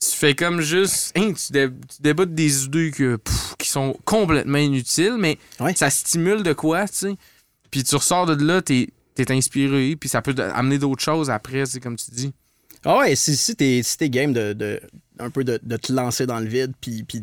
Tu 0.00 0.16
fais 0.16 0.34
comme 0.34 0.60
juste, 0.62 1.12
hein, 1.16 1.32
tu, 1.34 1.52
dé- 1.52 1.68
tu 1.68 2.00
débattes 2.02 2.34
des 2.34 2.64
idées 2.64 2.90
que, 2.90 3.16
pff, 3.16 3.54
qui 3.58 3.68
sont 3.68 3.94
complètement 4.06 4.58
inutiles, 4.58 5.16
mais 5.18 5.38
Ouais. 5.60 5.74
ça 5.74 5.90
stimule 5.90 6.42
de 6.42 6.52
quoi, 6.54 6.88
tu 6.88 6.94
sais? 6.94 7.14
Puis 7.70 7.84
tu 7.84 7.94
ressors 7.96 8.24
de 8.26 8.42
là, 8.44 8.62
t'es 8.62 8.88
es 9.18 9.30
inspiré, 9.32 9.96
puis 9.96 10.08
ça 10.08 10.22
peut 10.22 10.34
amener 10.54 10.78
d'autres 10.78 11.02
choses 11.02 11.28
après, 11.28 11.66
c'est 11.66 11.80
comme 11.80 11.96
tu 11.96 12.10
dis. 12.12 12.32
Ah 12.86 12.96
ouais, 12.98 13.14
si, 13.14 13.36
si 13.36 13.54
t'es 13.54 13.82
si 13.84 14.08
game 14.08 14.32
de, 14.32 14.54
de- 14.54 14.80
un 15.18 15.28
peu 15.28 15.44
de, 15.44 15.60
de 15.62 15.76
te 15.76 15.92
lancer 15.92 16.24
dans 16.24 16.40
le 16.40 16.46
vide, 16.46 16.72
puis, 16.80 17.02
puis 17.04 17.22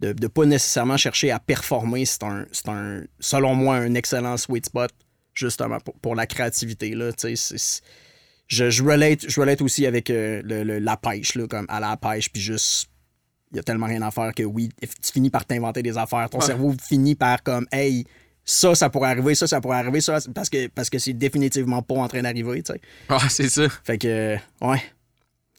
de, 0.00 0.14
de 0.14 0.26
pas 0.28 0.46
nécessairement 0.46 0.96
chercher 0.96 1.30
à 1.30 1.38
performer, 1.38 2.06
c'est 2.06 2.22
un, 2.22 2.46
un, 2.68 3.02
selon 3.20 3.54
moi, 3.54 3.76
un 3.76 3.92
excellent 3.92 4.38
sweet 4.38 4.64
spot, 4.64 4.90
justement, 5.34 5.78
pour, 5.80 5.92
pour 5.96 6.14
la 6.14 6.26
créativité. 6.26 6.94
Là, 6.94 7.12
tu 7.12 7.36
sais, 7.36 7.56
je, 8.48 8.70
je, 8.70 8.82
relate, 8.82 9.28
je 9.28 9.40
relate 9.40 9.60
aussi 9.62 9.86
avec 9.86 10.10
euh, 10.10 10.40
le- 10.44 10.62
le- 10.64 10.78
la 10.78 10.96
pêche, 10.96 11.34
là, 11.34 11.46
comme 11.46 11.66
à 11.68 11.80
la 11.80 11.96
pêche, 11.96 12.30
puis 12.30 12.40
juste, 12.40 12.88
il 13.52 13.56
y 13.56 13.60
a 13.60 13.62
tellement 13.62 13.86
rien 13.86 14.02
à 14.02 14.10
faire 14.10 14.32
que 14.34 14.42
oui, 14.42 14.70
tu 14.80 15.12
finis 15.12 15.30
par 15.30 15.44
t'inventer 15.44 15.82
des 15.82 15.96
affaires. 15.98 16.28
Ton 16.30 16.38
Ouais. 16.38 16.46
cerveau 16.46 16.74
finit 16.88 17.14
par 17.14 17.42
comme, 17.42 17.66
hey, 17.72 18.04
ça, 18.44 18.74
ça 18.76 18.88
pourrait 18.90 19.10
arriver, 19.10 19.34
ça, 19.34 19.46
ça 19.46 19.60
pourrait 19.60 19.78
arriver, 19.78 20.00
ça, 20.00 20.18
parce 20.34 20.48
que 20.48 20.68
parce 20.68 20.88
que 20.90 20.98
c'est 20.98 21.12
définitivement 21.12 21.82
pas 21.82 21.94
en 21.96 22.06
train 22.08 22.22
d'arriver, 22.22 22.62
tu 22.62 22.72
sais. 22.72 22.80
Ah, 23.08 23.18
c'est 23.28 23.48
ça. 23.48 23.68
Fait 23.84 23.98
que, 23.98 24.06
euh, 24.08 24.36
ouais. 24.60 24.82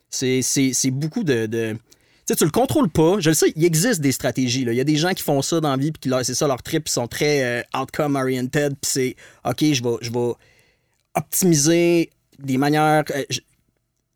C'est, 0.10 0.42
c'est, 0.42 0.72
c'est 0.74 0.92
beaucoup 0.92 1.24
de. 1.26 1.48
de... 1.48 1.74
Tu 1.74 1.80
sais, 2.34 2.36
tu 2.38 2.46
le 2.46 2.50
contrôles 2.52 2.90
pas. 2.90 3.20
Je 3.20 3.30
le 3.30 3.36
sais, 3.36 3.52
il 3.58 3.66
existe 3.66 4.00
des 4.02 4.12
stratégies. 4.14 4.64
Là. 4.66 4.72
Il 4.74 4.78
y 4.78 4.82
a 4.82 4.86
des 4.86 4.96
gens 4.96 5.12
qui 5.14 5.24
font 5.24 5.42
ça 5.42 5.60
dans 5.60 5.70
la 5.72 5.78
vie, 5.78 5.92
puis 5.92 6.10
c'est 6.24 6.34
ça 6.34 6.48
leur 6.48 6.64
trip, 6.64 6.88
ils 6.88 6.92
sont 6.92 7.08
très 7.08 7.44
euh, 7.44 7.62
outcome-oriented, 7.78 8.76
puis 8.82 8.90
c'est 8.92 9.16
OK, 9.46 9.60
je 9.62 9.84
vais, 9.84 9.96
je 10.02 10.12
vais 10.12 10.34
optimiser 11.16 12.10
des 12.40 12.58
manières. 12.58 13.04
euh, 13.16 13.24
je, 13.30 13.40
tu 13.40 13.44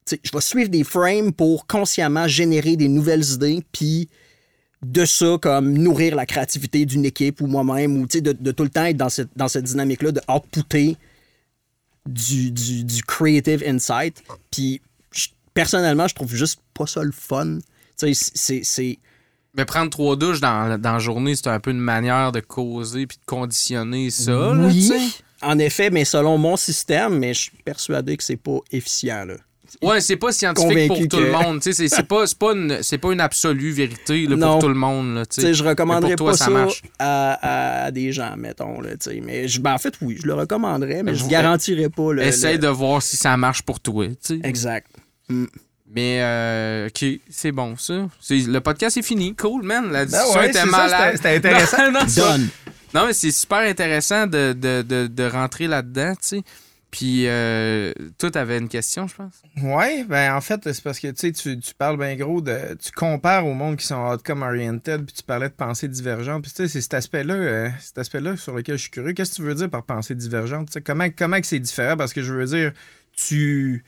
sais, 0.06 0.20
je 0.24 0.32
vais 0.32 0.42
suivre 0.42 0.70
des 0.70 0.84
frames 0.84 1.32
pour 1.32 1.68
consciemment 1.68 2.28
générer 2.28 2.76
des 2.76 2.88
nouvelles 2.88 3.24
idées, 3.34 3.64
puis 3.72 4.10
de 4.84 5.06
ça, 5.06 5.38
comme 5.40 5.74
nourrir 5.74 6.16
la 6.16 6.26
créativité 6.26 6.86
d'une 6.86 7.06
équipe 7.06 7.40
ou 7.42 7.48
moi-même, 7.48 7.98
ou 7.98 8.08
tu 8.08 8.18
sais, 8.18 8.22
de, 8.22 8.32
de 8.34 8.52
tout 8.52 8.64
le 8.64 8.70
temps 8.70 8.86
être 8.86 8.98
dans 8.98 9.10
cette, 9.10 9.30
dans 9.36 9.48
cette 9.48 9.66
dynamique-là, 9.66 10.12
de 10.12 10.22
outputter 10.28 10.98
du, 12.08 12.50
du, 12.52 12.84
du 12.84 13.04
creative 13.04 13.64
insight. 13.68 14.24
Puis 14.50 14.82
je- 15.12 15.28
personnellement, 15.54 16.08
je 16.08 16.16
trouve 16.16 16.34
juste 16.34 16.60
pas 16.74 16.88
ça 16.88 17.04
le 17.04 17.12
fun. 17.12 17.60
Tu 17.98 18.14
sais, 18.16 18.62
c'est-. 18.64 18.98
Mais 19.56 19.66
prendre 19.66 19.92
trois 19.92 20.16
douches 20.16 20.40
dans, 20.40 20.80
dans 20.80 20.94
la 20.94 21.00
journée, 21.00 21.36
c'est 21.36 21.48
un 21.48 21.60
peu 21.60 21.72
une 21.72 21.78
manière 21.80 22.32
de 22.32 22.40
causer 22.40 23.06
puis 23.06 23.18
de 23.18 23.26
conditionner 23.26 24.10
ça, 24.10 24.54
Oui. 24.54 24.90
En 25.42 25.60
effet, 25.60 25.90
mais 25.90 26.06
selon 26.06 26.38
mon 26.38 26.56
système, 26.58 27.18
mais 27.20 27.34
je 27.34 27.42
suis 27.42 27.52
persuadé 27.66 28.18
que 28.18 28.24
c'est 28.24 28.38
pas 28.38 28.60
efficient. 28.72 29.26
Là. 29.26 29.36
Ouais, 29.82 30.02
c'est 30.02 30.18
pas 30.18 30.34
scientifique 30.34 30.68
Convaincu 30.70 31.08
pour 31.08 31.20
tout 31.20 31.24
le 31.26 31.32
monde. 31.32 31.62
tu 31.62 31.72
sais, 31.72 31.88
C'est 31.88 31.96
c'est 31.96 32.04
pas, 32.04 32.28
c'est 32.28 32.38
pas, 32.38 32.52
une, 32.52 32.84
c'est 32.84 32.98
pas 32.98 33.14
une 33.14 33.22
absolue 33.22 33.72
vérité 33.72 34.28
là, 34.28 34.36
pour 34.36 34.60
tout 34.60 34.68
le 34.68 34.74
monde. 34.74 35.16
Là, 35.16 35.26
tu 35.26 35.36
Tu 35.36 35.42
sais. 35.42 35.48
sais, 35.48 35.54
je 35.54 35.64
recommanderais 35.64 36.10
Mais 36.12 36.16
pour 36.18 36.28
toi, 36.28 36.38
pas 36.38 36.44
ça 36.44 36.50
marche. 36.50 36.82
à, 37.00 37.86
à 37.86 37.92
des 37.92 38.12
gens, 38.12 38.36
mettons. 38.38 38.82
Là, 38.82 38.90
tu 38.92 39.10
sais. 39.12 39.22
mais 39.24 39.48
je, 39.48 39.62
ben, 39.62 39.74
en 39.74 39.78
fait, 39.78 39.94
oui, 40.02 40.18
je 40.22 40.28
le 40.28 40.34
recommanderais, 40.34 41.04
mais 41.04 41.16
je 41.16 41.24
vous- 41.24 41.30
garantirais 41.30 41.88
pas 41.90 42.12
le. 42.12 42.22
Essaye 42.22 42.54
le- 42.56 42.60
de 42.60 42.68
voir 42.68 43.02
si 43.02 43.16
ça 43.16 43.38
marche 43.38 43.62
pour 43.62 43.80
toi. 43.80 44.08
Exact. 44.44 44.88
Mais, 45.94 46.20
euh, 46.22 46.88
OK, 46.88 47.06
c'est 47.30 47.52
bon, 47.52 47.76
ça. 47.78 48.08
C'est- 48.22 48.48
Le 48.48 48.62
podcast 48.62 48.96
est 48.96 49.02
fini. 49.02 49.36
Cool, 49.36 49.64
man. 49.64 49.92
La 49.92 50.06
Ben 50.06 50.12
discussion 50.12 50.40
ouais, 50.40 50.50
était 50.50 50.60
c'est 50.60 50.66
ça, 50.66 50.72
malade. 50.72 51.12
c'était- 51.16 51.36
c'était 51.36 51.48
intéressant. 51.50 51.92
Non, 51.92 52.00
Done. 52.16 52.48
Non, 52.94 53.06
mais 53.08 53.14
c'est 53.14 53.32
super 53.32 53.60
intéressant 53.60 54.28
de, 54.28 54.54
de, 54.54 54.82
de, 54.82 55.08
de 55.08 55.24
rentrer 55.24 55.68
là-dedans, 55.68 56.14
tu 56.16 56.28
sais. 56.38 56.44
Puis, 56.92 57.26
euh, 57.26 57.94
toi, 58.18 58.30
t'avais 58.32 58.58
une 58.58 58.68
question, 58.68 59.08
je 59.08 59.16
pense. 59.16 59.42
Ouais, 59.64 60.04
ben 60.04 60.36
en 60.36 60.42
fait, 60.42 60.60
c'est 60.74 60.84
parce 60.84 61.00
que 61.00 61.08
tu 61.08 61.34
sais, 61.34 61.56
tu 61.58 61.74
parles 61.74 61.98
bien 61.98 62.18
gros 62.18 62.42
de. 62.42 62.76
Tu 62.84 62.92
compares 62.92 63.48
au 63.48 63.54
monde 63.54 63.78
qui 63.78 63.86
sont 63.86 63.96
outcome 63.96 64.42
oriented, 64.42 65.06
puis 65.06 65.14
tu 65.14 65.24
parlais 65.24 65.48
de 65.48 65.54
pensée 65.54 65.88
divergente. 65.88 66.44
Puis 66.44 66.52
tu 66.52 66.58
sais, 66.58 66.68
c'est 66.68 66.82
cet 66.82 66.94
aspect-là, 66.96 67.34
euh, 67.34 67.70
cet 67.80 67.98
aspect-là 67.98 68.36
sur 68.36 68.54
lequel 68.54 68.76
je 68.76 68.82
suis 68.82 68.92
curieux. 68.92 69.14
Qu'est-ce 69.14 69.32
que 69.32 69.36
tu 69.38 69.42
veux 69.44 69.56
dire 69.56 69.70
par 69.70 69.84
pensée 69.84 70.16
divergente? 70.16 70.68
Tu 70.68 70.74
sais, 70.74 70.82
comment, 70.82 71.08
comment 71.18 71.38
c'est 71.42 71.60
différent? 71.60 71.96
Parce 71.96 72.12
que 72.12 72.22
je 72.22 72.34
veux 72.34 72.46
dire, 72.46 72.74
tu. 73.16 73.86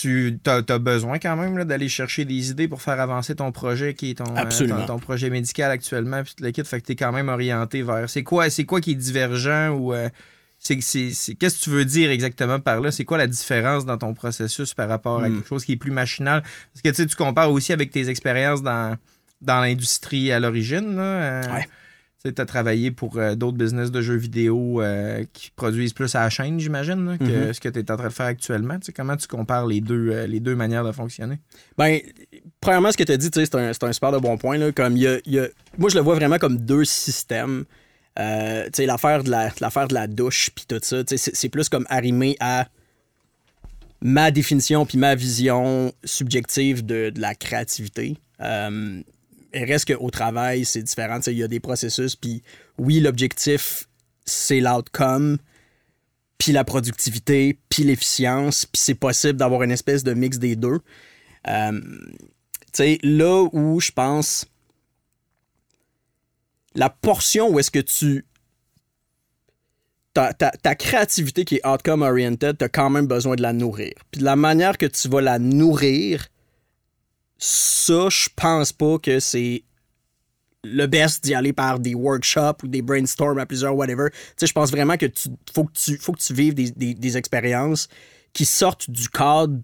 Tu 0.00 0.38
as, 0.46 0.62
besoin 0.78 1.18
quand 1.18 1.36
même 1.36 1.64
d'aller 1.64 1.88
chercher 1.88 2.24
des 2.24 2.50
idées 2.50 2.68
pour 2.68 2.80
faire 2.82 2.98
avancer 3.00 3.34
ton 3.34 3.52
projet 3.52 3.94
qui 3.94 4.10
est 4.10 4.14
ton, 4.14 4.24
euh, 4.24 4.36
Absolument. 4.36 4.80
ton, 4.86 4.94
ton 4.94 4.98
projet 4.98 5.28
médical 5.30 5.70
actuellement, 5.70 6.22
puis 6.22 6.34
le 6.40 6.50
kit. 6.50 6.64
Fait 6.64 6.80
que 6.80 6.86
tu 6.86 6.92
es 6.92 6.96
quand 6.96 7.12
même 7.12 7.28
orienté 7.28 7.82
vers. 7.82 8.08
C'est 8.08 8.22
quoi, 8.22 8.48
c'est 8.50 8.64
quoi 8.64 8.80
qui 8.80 8.92
est 8.92 8.94
divergent 8.94 9.68
ou. 9.70 9.92
euh, 9.92 10.08
c'est, 10.58 10.76
qu'est-ce 10.78 11.58
que 11.58 11.64
tu 11.64 11.70
veux 11.70 11.84
dire 11.84 12.10
exactement 12.12 12.60
par 12.60 12.80
là? 12.80 12.92
C'est 12.92 13.04
quoi 13.04 13.18
la 13.18 13.26
différence 13.26 13.84
dans 13.84 13.98
ton 13.98 14.14
processus 14.14 14.74
par 14.74 14.88
rapport 14.88 15.20
à 15.22 15.28
Hmm. 15.28 15.34
quelque 15.36 15.48
chose 15.48 15.64
qui 15.64 15.72
est 15.72 15.76
plus 15.76 15.90
machinal? 15.90 16.42
Parce 16.72 16.96
que 16.96 17.02
tu 17.02 17.16
compares 17.16 17.50
aussi 17.50 17.72
avec 17.72 17.90
tes 17.90 18.08
expériences 18.08 18.62
dans, 18.62 18.96
dans 19.40 19.60
l'industrie 19.60 20.30
à 20.30 20.38
l'origine. 20.38 20.96
Euh, 20.98 21.42
Ouais. 21.52 21.68
Tu 22.24 22.32
as 22.40 22.46
travaillé 22.46 22.92
pour 22.92 23.16
euh, 23.18 23.34
d'autres 23.34 23.56
business 23.58 23.90
de 23.90 24.00
jeux 24.00 24.14
vidéo 24.16 24.80
euh, 24.80 25.24
qui 25.32 25.50
produisent 25.50 25.92
plus 25.92 26.14
à 26.14 26.20
la 26.20 26.30
chaîne, 26.30 26.60
j'imagine, 26.60 27.04
là, 27.04 27.18
que 27.18 27.46
Mhm. 27.48 27.52
ce 27.52 27.60
que 27.60 27.68
tu 27.68 27.80
es 27.80 27.90
en 27.90 27.96
train 27.96 28.06
de 28.06 28.12
faire 28.12 28.26
actuellement. 28.26 28.78
Comment 28.94 29.16
tu 29.16 29.26
compares 29.26 29.66
les 29.66 29.80
deux, 29.80 30.10
euh, 30.12 30.26
les 30.28 30.38
deux 30.38 30.54
manières 30.54 30.84
de 30.84 30.92
fonctionner? 30.92 31.40
Ben, 31.76 31.98
premièrement, 32.60 32.92
ce 32.92 32.96
que 32.96 33.02
tu 33.02 33.10
as 33.10 33.16
dit, 33.16 33.28
c'est 33.34 33.54
un, 33.56 33.72
c'est 33.72 33.82
un 33.82 33.92
super 33.92 34.12
de 34.12 34.18
bon 34.18 34.38
point. 34.38 34.56
Là, 34.56 34.70
comme 34.70 34.96
y 34.96 35.08
a- 35.08 35.18
y 35.26 35.40
a- 35.40 35.48
moi, 35.78 35.90
je 35.90 35.96
le 35.96 36.00
vois 36.02 36.14
vraiment 36.14 36.38
comme 36.38 36.58
deux 36.58 36.84
systèmes. 36.84 37.64
L'affaire 38.16 39.24
de 39.24 39.30
la, 39.30 39.50
l'affaire 39.60 39.88
de 39.88 39.94
la 39.94 40.06
douche, 40.06 40.50
puis 40.54 40.64
tout 40.68 40.78
ça, 40.82 40.98
c'est 41.08 41.48
plus 41.48 41.68
comme 41.68 41.86
arrimé 41.88 42.36
à 42.38 42.68
ma 44.00 44.30
définition 44.30 44.84
puis 44.86 44.98
ma 44.98 45.14
vision 45.16 45.92
subjective 46.04 46.84
de, 46.86 47.10
de 47.10 47.20
la 47.20 47.34
créativité. 47.34 48.16
Reste 49.54 49.94
qu'au 49.94 50.10
travail, 50.10 50.64
c'est 50.64 50.82
différent. 50.82 51.20
Il 51.26 51.34
y 51.34 51.42
a 51.42 51.48
des 51.48 51.60
processus, 51.60 52.16
puis 52.16 52.42
oui, 52.78 53.00
l'objectif, 53.00 53.88
c'est 54.24 54.60
l'outcome, 54.60 55.38
puis 56.38 56.52
la 56.52 56.64
productivité, 56.64 57.58
puis 57.68 57.84
l'efficience, 57.84 58.66
puis 58.66 58.80
c'est 58.80 58.94
possible 58.94 59.38
d'avoir 59.38 59.62
une 59.62 59.70
espèce 59.70 60.04
de 60.04 60.14
mix 60.14 60.38
des 60.38 60.56
deux. 60.56 60.80
Euh, 61.48 61.80
là 63.02 63.48
où 63.52 63.80
je 63.80 63.90
pense 63.90 64.46
la 66.74 66.90
portion 66.90 67.48
où 67.50 67.58
est-ce 67.58 67.70
que 67.70 67.80
tu 67.80 68.24
ta, 70.14 70.32
ta, 70.34 70.50
ta 70.50 70.74
créativité 70.74 71.44
qui 71.44 71.56
est 71.56 71.66
outcome 71.66 72.02
oriented, 72.02 72.58
tu 72.58 72.64
as 72.64 72.68
quand 72.68 72.90
même 72.90 73.06
besoin 73.06 73.34
de 73.34 73.42
la 73.42 73.52
nourrir. 73.52 73.94
Puis 74.10 74.20
de 74.20 74.24
la 74.24 74.36
manière 74.36 74.76
que 74.76 74.86
tu 74.86 75.08
vas 75.08 75.22
la 75.22 75.38
nourrir, 75.38 76.28
ça, 77.42 78.08
je 78.08 78.28
pense 78.36 78.72
pas 78.72 78.98
que 78.98 79.18
c'est 79.18 79.64
le 80.62 80.86
best 80.86 81.24
d'y 81.24 81.34
aller 81.34 81.52
par 81.52 81.80
des 81.80 81.92
workshops 81.92 82.62
ou 82.62 82.68
des 82.68 82.82
brainstorms 82.82 83.38
à 83.38 83.46
plusieurs, 83.46 83.74
whatever. 83.74 84.10
Tu 84.10 84.16
sais, 84.36 84.46
je 84.46 84.52
pense 84.52 84.70
vraiment 84.70 84.96
que 84.96 85.06
tu 85.06 85.28
faut 85.52 85.64
que 85.64 85.72
tu, 85.72 85.98
faut 85.98 86.12
que 86.12 86.20
tu 86.20 86.34
vives 86.34 86.54
des, 86.54 86.94
des, 86.94 87.16
expériences 87.16 87.88
qui 88.32 88.44
sortent 88.44 88.88
du 88.88 89.08
cadre 89.08 89.58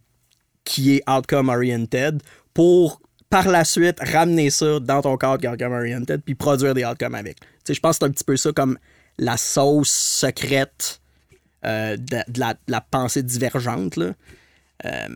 qui 0.64 0.96
est 0.96 1.08
outcome 1.08 1.50
oriented 1.50 2.20
pour 2.52 3.00
par 3.30 3.46
la 3.46 3.64
suite 3.64 4.00
ramener 4.00 4.50
ça 4.50 4.80
dans 4.80 5.00
ton 5.00 5.16
cadre 5.16 5.48
outcome 5.48 5.72
oriented 5.72 6.22
puis 6.24 6.34
produire 6.34 6.74
des 6.74 6.84
outcomes 6.84 7.14
avec. 7.14 7.38
Tu 7.38 7.46
sais, 7.66 7.74
je 7.74 7.80
pense 7.80 7.98
que 7.98 8.04
c'est 8.04 8.10
un 8.10 8.12
petit 8.12 8.24
peu 8.24 8.36
ça 8.36 8.50
comme 8.50 8.76
la 9.18 9.36
sauce 9.36 9.90
secrète 9.90 11.00
euh, 11.64 11.96
de, 11.96 12.18
la, 12.40 12.56
la 12.66 12.80
pensée 12.80 13.22
divergente. 13.22 13.94
Là. 13.94 14.14
Euh, 14.84 15.08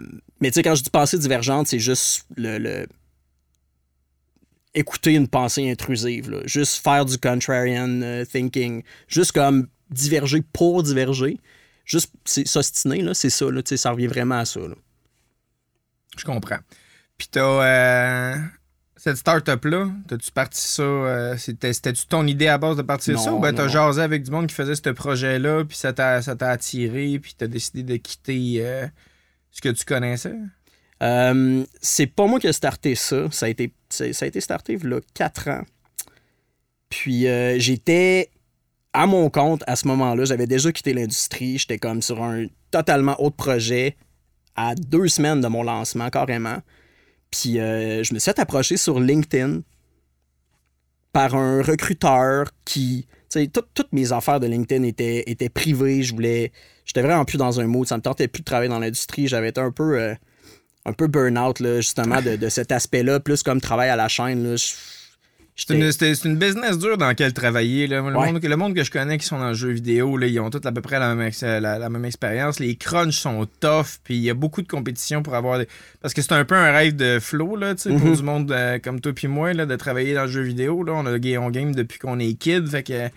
mais 0.42 0.50
tu 0.50 0.56
sais, 0.56 0.62
quand 0.62 0.74
je 0.74 0.82
dis 0.82 0.90
pensée 0.90 1.16
divergente, 1.18 1.68
c'est 1.68 1.78
juste 1.78 2.26
le, 2.36 2.58
le- 2.58 2.86
écouter 4.74 5.14
une 5.14 5.28
pensée 5.28 5.70
intrusive. 5.70 6.30
là. 6.30 6.40
Juste 6.44 6.82
faire 6.82 7.04
du 7.04 7.16
contrarian 7.18 8.02
euh, 8.02 8.24
thinking. 8.24 8.82
Juste 9.08 9.32
comme 9.32 9.68
diverger 9.90 10.42
pour 10.52 10.82
diverger. 10.82 11.38
Juste 11.84 12.12
s'ostiner, 12.46 13.02
là, 13.02 13.14
c'est 13.14 13.30
ça. 13.30 13.50
Là, 13.50 13.62
tu 13.62 13.70
sais, 13.70 13.76
ça 13.76 13.90
revient 13.92 14.06
vraiment 14.06 14.38
à 14.38 14.44
ça. 14.44 14.60
là. 14.60 14.74
Je 16.16 16.24
comprends. 16.24 16.58
Puis 17.18 17.28
t'as 17.30 17.40
euh, 17.40 18.36
cette 18.96 19.16
start-up-là, 19.18 19.90
t'as-tu 20.08 20.30
parti 20.32 20.60
ça? 20.60 20.82
euh, 20.82 21.36
c'était, 21.36 21.72
c'était-tu 21.72 22.06
ton 22.06 22.26
idée 22.26 22.48
à 22.48 22.58
base 22.58 22.76
de 22.76 22.82
partir 22.82 23.14
Non, 23.14 23.20
ça? 23.22 23.32
Ou 23.32 23.38
ben 23.40 23.54
t'as 23.54 23.68
jasé 23.68 24.00
avec 24.02 24.22
du 24.22 24.30
monde 24.30 24.46
qui 24.48 24.54
faisait 24.54 24.74
ce 24.74 24.90
projet-là, 24.90 25.64
puis 25.64 25.76
ça 25.76 25.92
t'a, 25.92 26.20
ça 26.22 26.34
t'a 26.36 26.50
attiré, 26.50 27.18
puis 27.18 27.34
t'as 27.36 27.46
décidé 27.46 27.82
de 27.82 27.96
quitter 27.96 28.64
euh, 29.52 29.56
ce 29.56 29.60
que 29.60 29.68
tu 29.70 29.84
connaissais? 29.84 30.34
Euh, 31.02 31.64
c'est 31.80 32.06
pas 32.06 32.26
moi 32.26 32.38
qui 32.40 32.46
ai 32.46 32.52
starté 32.52 32.94
ça. 32.94 33.30
Ça 33.30 33.46
a 33.46 33.48
été, 33.48 33.72
ça 33.88 34.04
a 34.04 34.26
été 34.26 34.40
starté 34.40 34.74
il 34.74 34.88
y 34.90 34.94
a 34.94 35.00
4 35.14 35.48
ans. 35.48 35.62
Puis 36.88 37.26
euh, 37.26 37.58
j'étais 37.58 38.30
à 38.92 39.06
mon 39.06 39.30
compte 39.30 39.64
à 39.66 39.76
ce 39.76 39.88
moment-là. 39.88 40.24
J'avais 40.24 40.46
déjà 40.46 40.70
quitté 40.72 40.92
l'industrie. 40.94 41.58
J'étais 41.58 41.78
comme 41.78 42.02
sur 42.02 42.22
un 42.22 42.46
totalement 42.70 43.20
autre 43.22 43.36
projet 43.36 43.96
à 44.54 44.74
deux 44.74 45.08
semaines 45.08 45.40
de 45.40 45.48
mon 45.48 45.62
lancement, 45.62 46.10
carrément. 46.10 46.58
Puis 47.30 47.58
euh, 47.58 48.04
je 48.04 48.12
me 48.14 48.18
suis 48.18 48.30
fait 48.30 48.38
approcher 48.38 48.76
sur 48.76 49.00
LinkedIn 49.00 49.62
par 51.12 51.34
un 51.34 51.62
recruteur 51.62 52.48
qui. 52.64 53.06
Tu 53.30 53.40
sais, 53.40 53.46
tout- 53.48 53.64
toutes 53.74 53.92
mes 53.92 54.12
affaires 54.12 54.40
de 54.40 54.46
LinkedIn 54.46 54.82
étaient, 54.84 55.24
étaient 55.26 55.48
privées. 55.48 56.02
Je 56.02 56.14
voulais. 56.14 56.52
J'étais 56.84 57.02
vraiment 57.02 57.24
plus 57.24 57.38
dans 57.38 57.60
un 57.60 57.66
mood. 57.66 57.86
Ça 57.86 57.96
me 57.96 58.02
tentait 58.02 58.28
plus 58.28 58.40
de 58.40 58.44
travailler 58.44 58.68
dans 58.70 58.78
l'industrie. 58.80 59.28
J'avais 59.28 59.48
été 59.50 59.60
un 59.60 59.70
peu. 59.70 59.98
euh, 59.98 60.14
un 60.84 60.92
peu 60.92 61.06
burn-out, 61.06 61.60
là, 61.60 61.76
justement, 61.76 62.20
de, 62.20 62.34
de 62.34 62.48
cet 62.48 62.72
aspect-là, 62.72 63.20
plus 63.20 63.44
comme 63.44 63.60
travail 63.60 63.88
à 63.88 63.94
la 63.94 64.08
chaîne. 64.08 64.42
Là, 64.42 64.56
C'est 65.54 65.74
une, 66.24 66.36
business 66.38 66.76
dure 66.78 66.98
dans 66.98 67.06
laquelle 67.06 67.32
travailler. 67.32 67.86
Là. 67.86 67.98
Le, 68.00 68.16
Ouais. 68.16 68.32
monde, 68.32 68.42
le 68.42 68.56
monde 68.56 68.74
que 68.74 68.82
je 68.82 68.90
connais 68.90 69.16
qui 69.16 69.24
sont 69.26 69.38
dans 69.38 69.50
le 69.50 69.54
jeu 69.54 69.68
vidéo, 69.70 70.16
là, 70.16 70.26
ils 70.26 70.40
ont 70.40 70.50
tous 70.50 70.66
à 70.66 70.72
peu 70.72 70.80
près 70.80 70.98
la 70.98 71.14
même, 71.14 71.30
la, 71.40 71.78
la 71.78 71.88
même 71.88 72.04
expérience. 72.04 72.58
Les 72.58 72.74
crunchs 72.74 73.14
sont 73.20 73.46
tough, 73.60 73.98
puis 74.02 74.16
il 74.16 74.22
y 74.22 74.30
a 74.30 74.34
beaucoup 74.34 74.60
de 74.60 74.66
compétition 74.66 75.22
pour 75.22 75.36
avoir 75.36 75.60
des... 75.60 75.68
Parce 76.00 76.14
que 76.14 76.20
c'est 76.22 76.32
un 76.32 76.44
peu 76.44 76.56
un 76.56 76.72
rêve 76.72 76.96
de 76.96 77.20
flow, 77.20 77.54
là, 77.54 77.76
tu 77.76 77.82
sais, 77.82 77.90
pour 77.90 78.08
Mhm. 78.08 78.16
du 78.16 78.22
monde 78.24 78.50
euh, 78.50 78.80
comme 78.80 79.00
toi 79.00 79.12
puis 79.12 79.28
moi, 79.28 79.52
là, 79.52 79.66
de 79.66 79.76
travailler 79.76 80.14
dans 80.14 80.22
le 80.24 80.30
jeu 80.32 80.42
vidéo. 80.42 80.82
Là. 80.82 80.94
On, 80.94 81.06
a, 81.06 81.12
on 81.12 81.50
game 81.50 81.74
depuis 81.76 82.00
qu'on 82.00 82.18
est 82.18 82.32
kid, 82.34 82.66
fait 82.68 82.82
que 82.82 83.08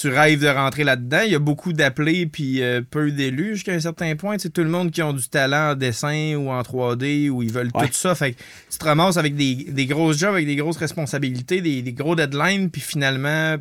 tu 0.00 0.08
rêves 0.08 0.40
de 0.40 0.48
rentrer 0.48 0.84
là-dedans. 0.84 1.20
Il 1.24 1.32
y 1.32 1.34
a 1.34 1.38
beaucoup 1.38 1.72
d'appelés, 1.72 2.26
puis 2.26 2.62
euh, 2.62 2.80
peu 2.88 3.10
d'élus 3.10 3.54
jusqu'à 3.56 3.72
un 3.72 3.80
certain 3.80 4.14
point. 4.16 4.38
Sais, 4.38 4.50
tout 4.50 4.62
le 4.62 4.68
monde 4.70 4.90
qui 4.90 5.02
ont 5.02 5.12
du 5.12 5.28
talent 5.28 5.72
en 5.72 5.74
dessin 5.74 6.34
ou 6.36 6.50
en 6.50 6.60
3D, 6.62 7.28
ou 7.30 7.42
ils 7.42 7.52
veulent 7.52 7.70
Ouais. 7.74 7.86
tout 7.88 7.94
ça. 7.94 8.14
Fait 8.14 8.32
que 8.32 8.38
tu 8.70 8.78
te 8.78 8.84
ramasses 8.84 9.16
avec 9.16 9.34
des, 9.36 9.54
des 9.54 9.86
grosses 9.86 10.18
jobs, 10.18 10.34
avec 10.34 10.46
des 10.46 10.56
grosses 10.56 10.76
responsabilités, 10.78 11.60
des, 11.60 11.82
des 11.82 11.92
gros 11.92 12.14
deadlines, 12.16 12.70
puis 12.70 12.80
finalement, 12.80 13.56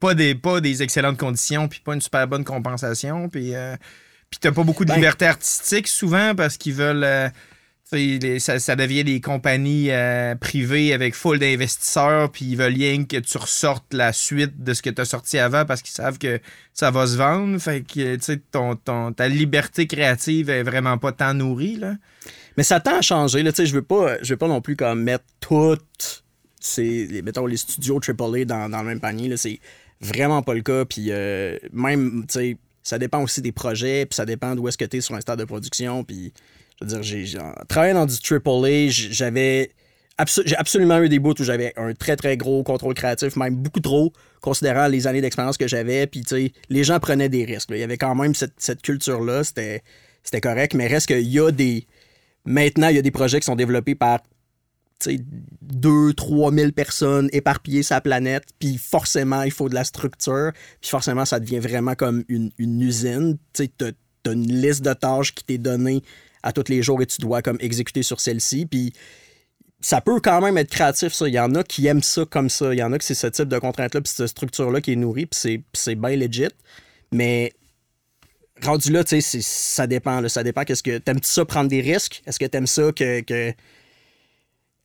pas 0.00 0.14
des, 0.14 0.34
pas 0.34 0.60
des 0.60 0.82
excellentes 0.82 1.18
conditions, 1.18 1.68
puis 1.68 1.80
pas 1.84 1.94
une 1.94 2.00
super 2.00 2.26
bonne 2.28 2.44
compensation, 2.44 3.28
puis, 3.28 3.54
euh, 3.54 3.76
puis 4.30 4.38
t'as 4.40 4.52
pas 4.52 4.62
beaucoup 4.64 4.84
de 4.84 4.90
Ben- 4.90 4.96
liberté 4.96 5.26
artistique 5.26 5.88
souvent 5.88 6.34
parce 6.36 6.56
qu'ils 6.56 6.74
veulent. 6.74 7.04
euh, 7.04 7.28
ça, 7.90 8.76
devient 8.76 9.04
des 9.04 9.20
compagnies 9.20 9.90
euh, 9.90 10.34
privées 10.34 10.92
avec 10.92 11.14
full 11.14 11.38
d'investisseurs, 11.38 12.30
puis 12.30 12.44
ils 12.44 12.56
veulent 12.56 12.74
rien 12.74 13.04
que 13.04 13.16
tu 13.16 13.38
ressortes 13.38 13.94
la 13.94 14.12
suite 14.12 14.62
de 14.62 14.74
ce 14.74 14.82
que 14.82 14.90
tu 14.90 15.00
as 15.00 15.06
sorti 15.06 15.38
avant 15.38 15.64
parce 15.64 15.80
qu'ils 15.80 15.94
savent 15.94 16.18
que 16.18 16.38
ça 16.74 16.90
va 16.90 17.06
se 17.06 17.16
vendre. 17.16 17.58
Fait 17.58 17.82
que 17.82 18.16
ton, 18.50 19.12
ta 19.12 19.28
liberté 19.28 19.86
créative 19.86 20.50
est 20.50 20.62
vraiment 20.62 20.98
pas 20.98 21.12
tant 21.12 21.32
nourrie. 21.32 21.76
Là. 21.76 21.94
Mais 22.58 22.62
ça 22.62 22.78
tend 22.78 22.98
à 22.98 23.02
changer. 23.02 23.42
Je 23.42 23.74
veux 23.74 23.82
pas, 23.82 24.16
veux 24.22 24.36
pas 24.36 24.48
non 24.48 24.60
plus 24.60 24.76
comme 24.76 25.02
mettre 25.02 25.24
toutes 25.40 26.24
ces, 26.60 27.22
mettons, 27.24 27.46
les 27.46 27.56
studios 27.56 28.00
AAA 28.06 28.44
dans, 28.44 28.68
le 28.68 28.84
même 28.84 29.00
panier. 29.00 29.34
C'est 29.38 29.60
vraiment 30.02 30.42
pas 30.42 30.54
le 30.54 30.62
cas. 30.62 30.84
Puis 30.84 31.06
euh, 31.08 31.56
même, 31.72 32.26
ça 32.82 32.98
dépend 32.98 33.22
aussi 33.22 33.40
des 33.40 33.52
projets, 33.52 34.04
puis 34.04 34.14
ça 34.14 34.26
dépend 34.26 34.54
d'où 34.54 34.68
est-ce 34.68 34.76
que 34.76 34.84
tu 34.84 34.98
es 34.98 35.00
sur 35.00 35.14
un 35.14 35.20
stade 35.20 35.38
de 35.38 35.44
production. 35.44 36.04
Puis, 36.04 36.34
je 36.80 36.86
veux 36.86 37.00
dire, 37.00 37.02
j'ai 37.02 37.38
travaillant 37.68 38.06
dans 38.06 38.06
du 38.06 38.16
AAA, 38.16 38.90
j'avais 38.90 39.70
j'ai 40.44 40.56
absolument 40.56 41.00
eu 41.00 41.08
des 41.08 41.20
bouts 41.20 41.34
où 41.38 41.44
j'avais 41.44 41.72
un 41.76 41.94
très, 41.94 42.16
très 42.16 42.36
gros 42.36 42.64
contrôle 42.64 42.94
créatif, 42.94 43.36
même 43.36 43.54
beaucoup 43.54 43.78
trop, 43.78 44.12
considérant 44.40 44.88
les 44.88 45.06
années 45.06 45.20
d'expérience 45.20 45.56
que 45.56 45.68
j'avais. 45.68 46.08
Puis, 46.08 46.22
tu 46.22 46.28
sais, 46.28 46.52
les 46.70 46.82
gens 46.82 46.98
prenaient 46.98 47.28
des 47.28 47.44
risques. 47.44 47.70
Il 47.70 47.78
y 47.78 47.84
avait 47.84 47.98
quand 47.98 48.16
même 48.16 48.34
cette, 48.34 48.82
culture-là. 48.82 49.44
C'était 49.44 49.82
correct. 50.42 50.74
Mais 50.74 50.88
reste 50.88 51.06
qu'il 51.06 51.28
y 51.28 51.38
a 51.38 51.52
des 51.52 51.86
Maintenant, 52.48 52.88
il 52.88 52.96
y 52.96 52.98
a 52.98 53.02
des 53.02 53.10
projets 53.10 53.40
qui 53.40 53.44
sont 53.44 53.56
développés 53.56 53.94
par 53.94 54.20
2 55.06 56.14
3 56.14 56.50
000 56.50 56.72
personnes 56.72 57.28
éparpillées 57.32 57.82
sur 57.82 57.96
la 57.96 58.00
planète, 58.00 58.44
puis 58.58 58.78
forcément, 58.78 59.42
il 59.42 59.50
faut 59.50 59.68
de 59.68 59.74
la 59.74 59.84
structure, 59.84 60.52
puis 60.80 60.88
forcément, 60.90 61.26
ça 61.26 61.40
devient 61.40 61.58
vraiment 61.58 61.94
comme 61.94 62.24
une, 62.28 62.50
une 62.56 62.80
usine. 62.80 63.36
Tu 63.52 63.70
as, 63.82 64.32
une 64.32 64.50
liste 64.50 64.82
de 64.82 64.92
tâches 64.94 65.34
qui 65.34 65.44
t'est 65.44 65.58
donnée 65.58 66.02
à 66.48 66.52
tous 66.52 66.68
les 66.68 66.82
jours 66.82 67.00
et 67.02 67.06
tu 67.06 67.20
dois 67.20 67.42
comme 67.42 67.58
exécuter 67.60 68.02
sur 68.02 68.20
celle-ci, 68.20 68.66
puis 68.66 68.92
ça 69.80 70.00
peut 70.00 70.18
quand 70.20 70.40
même 70.40 70.56
être 70.58 70.70
créatif, 70.70 71.12
ça. 71.12 71.28
Il 71.28 71.34
y 71.34 71.38
en 71.38 71.54
a 71.54 71.62
qui 71.62 71.86
aiment 71.86 72.02
ça 72.02 72.24
comme 72.24 72.48
ça. 72.48 72.72
Il 72.74 72.78
y 72.78 72.82
en 72.82 72.92
a 72.92 72.98
que 72.98 73.04
c'est 73.04 73.14
ce 73.14 73.26
type 73.28 73.48
de 73.48 73.58
contrainte-là, 73.58 74.00
puis 74.00 74.12
cette 74.12 74.26
structure-là 74.28 74.80
qui 74.80 74.92
est 74.92 74.96
nourrie, 74.96 75.26
puis 75.26 75.62
c'est- 75.72 75.94
bien 75.94 76.16
legit. 76.16 76.48
Mais 77.12 77.52
rendu 78.62 78.90
là, 78.90 79.04
tu 79.04 79.20
sais, 79.20 79.40
ça 79.40 79.86
dépend. 79.86 80.20
là. 80.20 80.28
Ça 80.28 80.42
dépend. 80.42 80.64
Qu'est-ce 80.64 80.82
que 80.82 80.98
t'aimes-tu 80.98 81.28
ça 81.30 81.44
prendre 81.44 81.68
des 81.68 81.80
risques? 81.80 82.22
Est-ce 82.26 82.38
que 82.38 82.46
t'aimes 82.46 82.66
ça 82.66 82.90
que- 82.92 83.52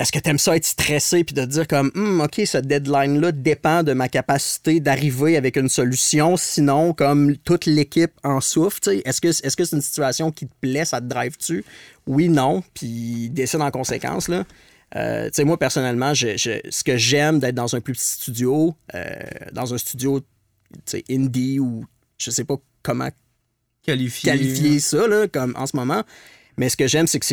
Est-ce 0.04 0.12
que 0.12 0.20
t'aimes 0.20 0.38
ça 0.38 0.58
être 0.58 0.66
stressé 0.66 1.24
puis 1.24 1.34
de 1.34 1.45
te 1.45 1.49
dire 1.49 1.66
comme 1.66 1.89
Hum, 1.95 2.20
OK, 2.20 2.41
ce 2.45 2.58
deadline-là 2.58 3.32
dépend 3.32 3.84
de 3.84 3.93
ma 3.93 4.10
capacité 4.10 4.82
d'arriver 4.82 5.38
avec 5.38 5.56
une 5.56 5.70
solution, 5.70 6.36
sinon 6.36 6.93
comme 6.93 7.38
toute 7.38 7.66
l'équipe 7.66 8.12
en 8.22 8.41
souffre, 8.41 8.80
est-ce 9.06 9.22
que 9.22 9.32
c'est 9.32 9.76
une 9.76 9.82
situation 9.82 10.30
qui 10.32 10.47
te 10.47 10.54
plaît, 10.60 10.84
ça 10.84 10.99
te 10.99 11.06
drive-tu? 11.06 11.64
Oui, 12.06 12.28
non, 12.28 12.64
puis 12.74 13.30
décide 13.30 13.62
en 13.62 13.72
conséquence, 13.72 14.28
là. 14.28 14.43
Euh, 14.97 15.30
moi, 15.45 15.58
personnellement, 15.58 16.14
je- 16.14 16.36
je- 16.36 16.60
ce 16.70 16.84
que 16.84 16.97
j'aime 16.97 17.39
d'être 17.39 17.56
dans 17.56 17.74
un 17.74 17.80
plus 17.80 17.93
petit 17.93 18.10
studio, 18.10 18.76
euh, 18.93 19.10
dans 19.54 19.74
un 19.74 19.78
studio 19.78 20.22
indie 21.10 21.60
ou 21.60 21.86
je 22.18 22.30
sais 22.30 22.43
pas 22.43 22.56
comment 22.84 23.10
Qualifié. 23.84 24.32
qualifier 24.32 24.80
ça 24.82 25.08
là, 25.08 25.28
comme 25.30 25.56
en 25.58 25.66
ce 25.66 25.78
moment. 25.78 26.04
Mais 26.58 26.70
ce 26.70 26.78
que 26.78 26.88
j'aime, 26.88 27.08
c'est 27.08 27.20
que 27.20 27.26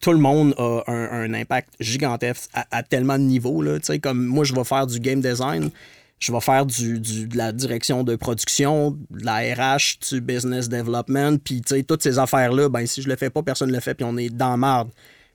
tout 0.00 0.12
le 0.12 0.18
monde 0.18 0.54
a 0.58 0.82
un, 0.86 1.32
impact 1.34 1.74
gigantesque 1.80 2.50
à, 2.52 2.82
tellement 2.82 3.18
de 3.18 3.24
niveaux. 3.24 3.62
Là, 3.62 3.78
comme 4.02 4.24
moi, 4.24 4.44
je 4.44 4.54
vais 4.54 4.64
faire 4.64 4.86
du 4.86 4.98
game 4.98 5.20
design, 5.20 5.70
je 6.18 6.32
vais 6.32 6.40
faire 6.40 6.66
du, 6.66 6.98
de 6.98 7.36
la 7.36 7.52
direction 7.52 8.02
de 8.02 8.16
production, 8.16 8.98
de 9.10 9.24
la 9.24 9.36
RH, 9.54 9.98
du 10.10 10.20
business 10.20 10.68
development, 10.68 11.38
puis 11.38 11.62
toutes 11.86 12.02
ces 12.02 12.18
affaires-là, 12.18 12.68
ben, 12.68 12.86
si 12.86 13.02
je 13.02 13.08
le 13.08 13.16
fais 13.16 13.30
pas, 13.30 13.42
personne 13.42 13.68
ne 13.68 13.74
le 13.74 13.80
fait, 13.80 13.94
puis 13.94 14.04
on 14.04 14.16
est 14.16 14.30
dans 14.30 14.56
marde. 14.56 14.90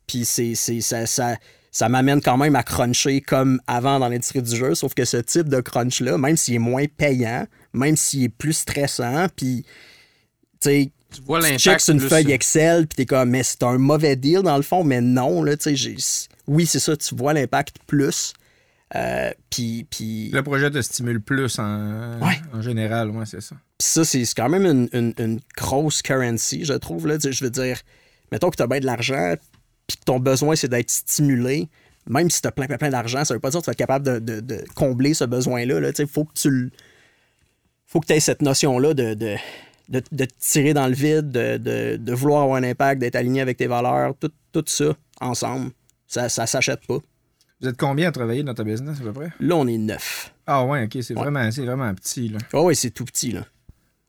Puis 0.07 0.25
c'est- 0.25 0.55
ça, 0.55 1.05
ça, 1.05 1.37
ça 1.71 1.87
m'amène 1.87 2.21
quand 2.21 2.37
même 2.37 2.55
à 2.55 2.63
cruncher 2.63 3.21
comme 3.21 3.61
avant 3.67 3.99
dans 3.99 4.09
l'industrie 4.09 4.41
du 4.41 4.55
jeu, 4.55 4.75
sauf 4.75 4.93
que 4.93 5.05
ce 5.05 5.17
type 5.17 5.47
de 5.47 5.61
crunch-là, 5.61 6.17
même 6.17 6.35
s'il 6.35 6.55
est 6.55 6.59
moins 6.59 6.85
payant, 6.85 7.47
même 7.73 7.95
s'il 7.95 8.25
est 8.25 8.29
plus 8.29 8.53
stressant, 8.53 9.27
puis 9.35 9.65
tu 11.13 11.21
Tu 11.21 11.25
vois 11.25 11.39
tu 11.39 11.43
l'impact. 11.45 11.59
checks 11.61 11.81
sur 11.81 11.93
une 11.93 11.99
plus- 11.99 12.09
feuille 12.09 12.31
Excel, 12.31 12.87
puis 12.87 12.95
t'es 12.97 13.05
comme, 13.05 13.29
mais 13.29 13.43
c'est 13.43 13.63
un 13.63 13.77
mauvais 13.77 14.15
deal 14.15 14.41
dans 14.41 14.57
le 14.57 14.63
fond, 14.63 14.83
mais 14.83 15.01
non, 15.01 15.43
là, 15.43 15.55
tu 15.57 15.75
sais, 15.77 16.27
oui, 16.47 16.65
c'est 16.65 16.79
ça, 16.79 16.95
tu 16.97 17.15
vois 17.15 17.33
l'impact 17.33 17.77
plus. 17.87 18.33
Euh, 18.95 19.31
puis, 19.49 19.87
puis, 19.89 20.29
Le 20.31 20.43
projet 20.43 20.69
te 20.69 20.79
stimule 20.81 21.19
plus 21.19 21.57
en, 21.57 22.19
Ouais. 22.21 22.39
en 22.53 22.61
général, 22.61 23.09
ouais, 23.09 23.25
c'est 23.25 23.41
ça. 23.41 23.55
puis 23.79 23.87
ça, 23.87 24.05
c'est 24.05 24.23
quand 24.35 24.49
même 24.49 24.65
une, 24.65 24.87
une- 24.93 25.13
une 25.17 25.39
grosse 25.57 26.01
currency, 26.03 26.63
je 26.65 26.73
trouve. 26.73 27.07
Là. 27.07 27.17
Tu 27.17 27.31
Je 27.33 27.43
veux 27.43 27.49
dire, 27.49 27.79
mettons 28.31 28.49
que 28.51 28.55
tu 28.55 28.61
as 28.61 28.67
bien 28.67 28.79
de 28.79 28.85
l'argent, 28.85 29.33
puis 29.87 29.97
que 29.97 30.03
ton 30.03 30.19
besoin, 30.19 30.55
c'est 30.55 30.67
d'être 30.67 30.91
stimulé. 30.91 31.69
Même 32.07 32.29
si 32.29 32.41
tu 32.41 32.47
as 32.47 32.51
plein, 32.51 32.67
plein, 32.67 32.77
plein 32.77 32.89
d'argent, 32.89 33.23
ça 33.25 33.33
veut 33.33 33.39
pas 33.39 33.49
dire 33.49 33.61
que 33.61 33.65
tu 33.65 33.69
vas 33.69 33.71
être 33.71 33.77
capable 33.79 34.05
de, 34.05 34.19
de- 34.19 34.41
de 34.41 34.63
combler 34.75 35.13
ce 35.15 35.23
besoin-là. 35.23 35.79
Là. 35.79 35.91
Tu 35.91 36.03
sais, 36.03 36.07
faut 36.07 36.25
que 36.25 36.33
tu 36.35 36.71
faut 37.87 37.99
que 37.99 38.07
tu 38.07 38.13
aies 38.13 38.19
cette 38.19 38.41
notion-là 38.41 38.93
de, 38.93 39.13
de, 39.13 39.35
de, 39.89 40.25
tirer 40.39 40.73
dans 40.73 40.87
le 40.87 40.93
vide, 40.93 41.29
de, 41.31 41.57
de- 41.57 41.97
de 41.97 42.13
vouloir 42.13 42.43
avoir 42.43 42.57
un 42.57 42.63
impact, 42.63 42.99
d'être 43.01 43.15
aligné 43.15 43.41
avec 43.41 43.57
tes 43.57 43.67
valeurs, 43.67 44.13
tout, 44.19 44.31
tout 44.51 44.63
ça 44.67 44.93
ensemble. 45.21 45.71
Ça, 46.07 46.29
ça 46.29 46.45
s'achète 46.45 46.85
pas. 46.87 46.97
Vous 47.61 47.67
êtes 47.69 47.77
combien 47.77 48.09
à 48.09 48.11
travailler 48.11 48.43
dans 48.43 48.53
ta 48.53 48.63
business 48.63 48.99
à 48.99 49.03
peu 49.03 49.13
près? 49.13 49.29
Là, 49.39 49.55
on 49.55 49.67
est 49.67 49.77
neuf. 49.77 50.33
Ah 50.47 50.65
ouais, 50.65 50.83
ok, 50.85 50.97
c'est 51.01 51.13
Ouais. 51.15 51.21
vraiment, 51.21 51.49
vraiment 51.49 51.93
petit. 51.95 52.29
Là. 52.29 52.39
Oh 52.53 52.63
oui, 52.67 52.75
c'est 52.75 52.91
tout 52.91 53.05
petit, 53.05 53.31
là. 53.31 53.45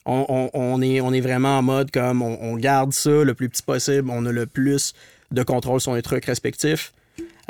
On, 0.06 0.24
on- 0.28 0.50
on 0.54 0.82
est, 0.82 1.00
on 1.00 1.12
est 1.12 1.20
vraiment 1.20 1.58
en 1.58 1.62
mode 1.62 1.90
comme 1.90 2.20
on, 2.22 2.36
on 2.42 2.56
garde 2.56 2.92
ça 2.92 3.10
le 3.24 3.32
plus 3.34 3.48
petit 3.48 3.62
possible. 3.62 4.10
On 4.10 4.26
a 4.26 4.32
le 4.32 4.46
plus 4.46 4.92
de 5.30 5.42
contrôle 5.42 5.80
sur 5.80 5.94
les 5.94 6.02
trucs 6.02 6.24
respectifs. 6.26 6.92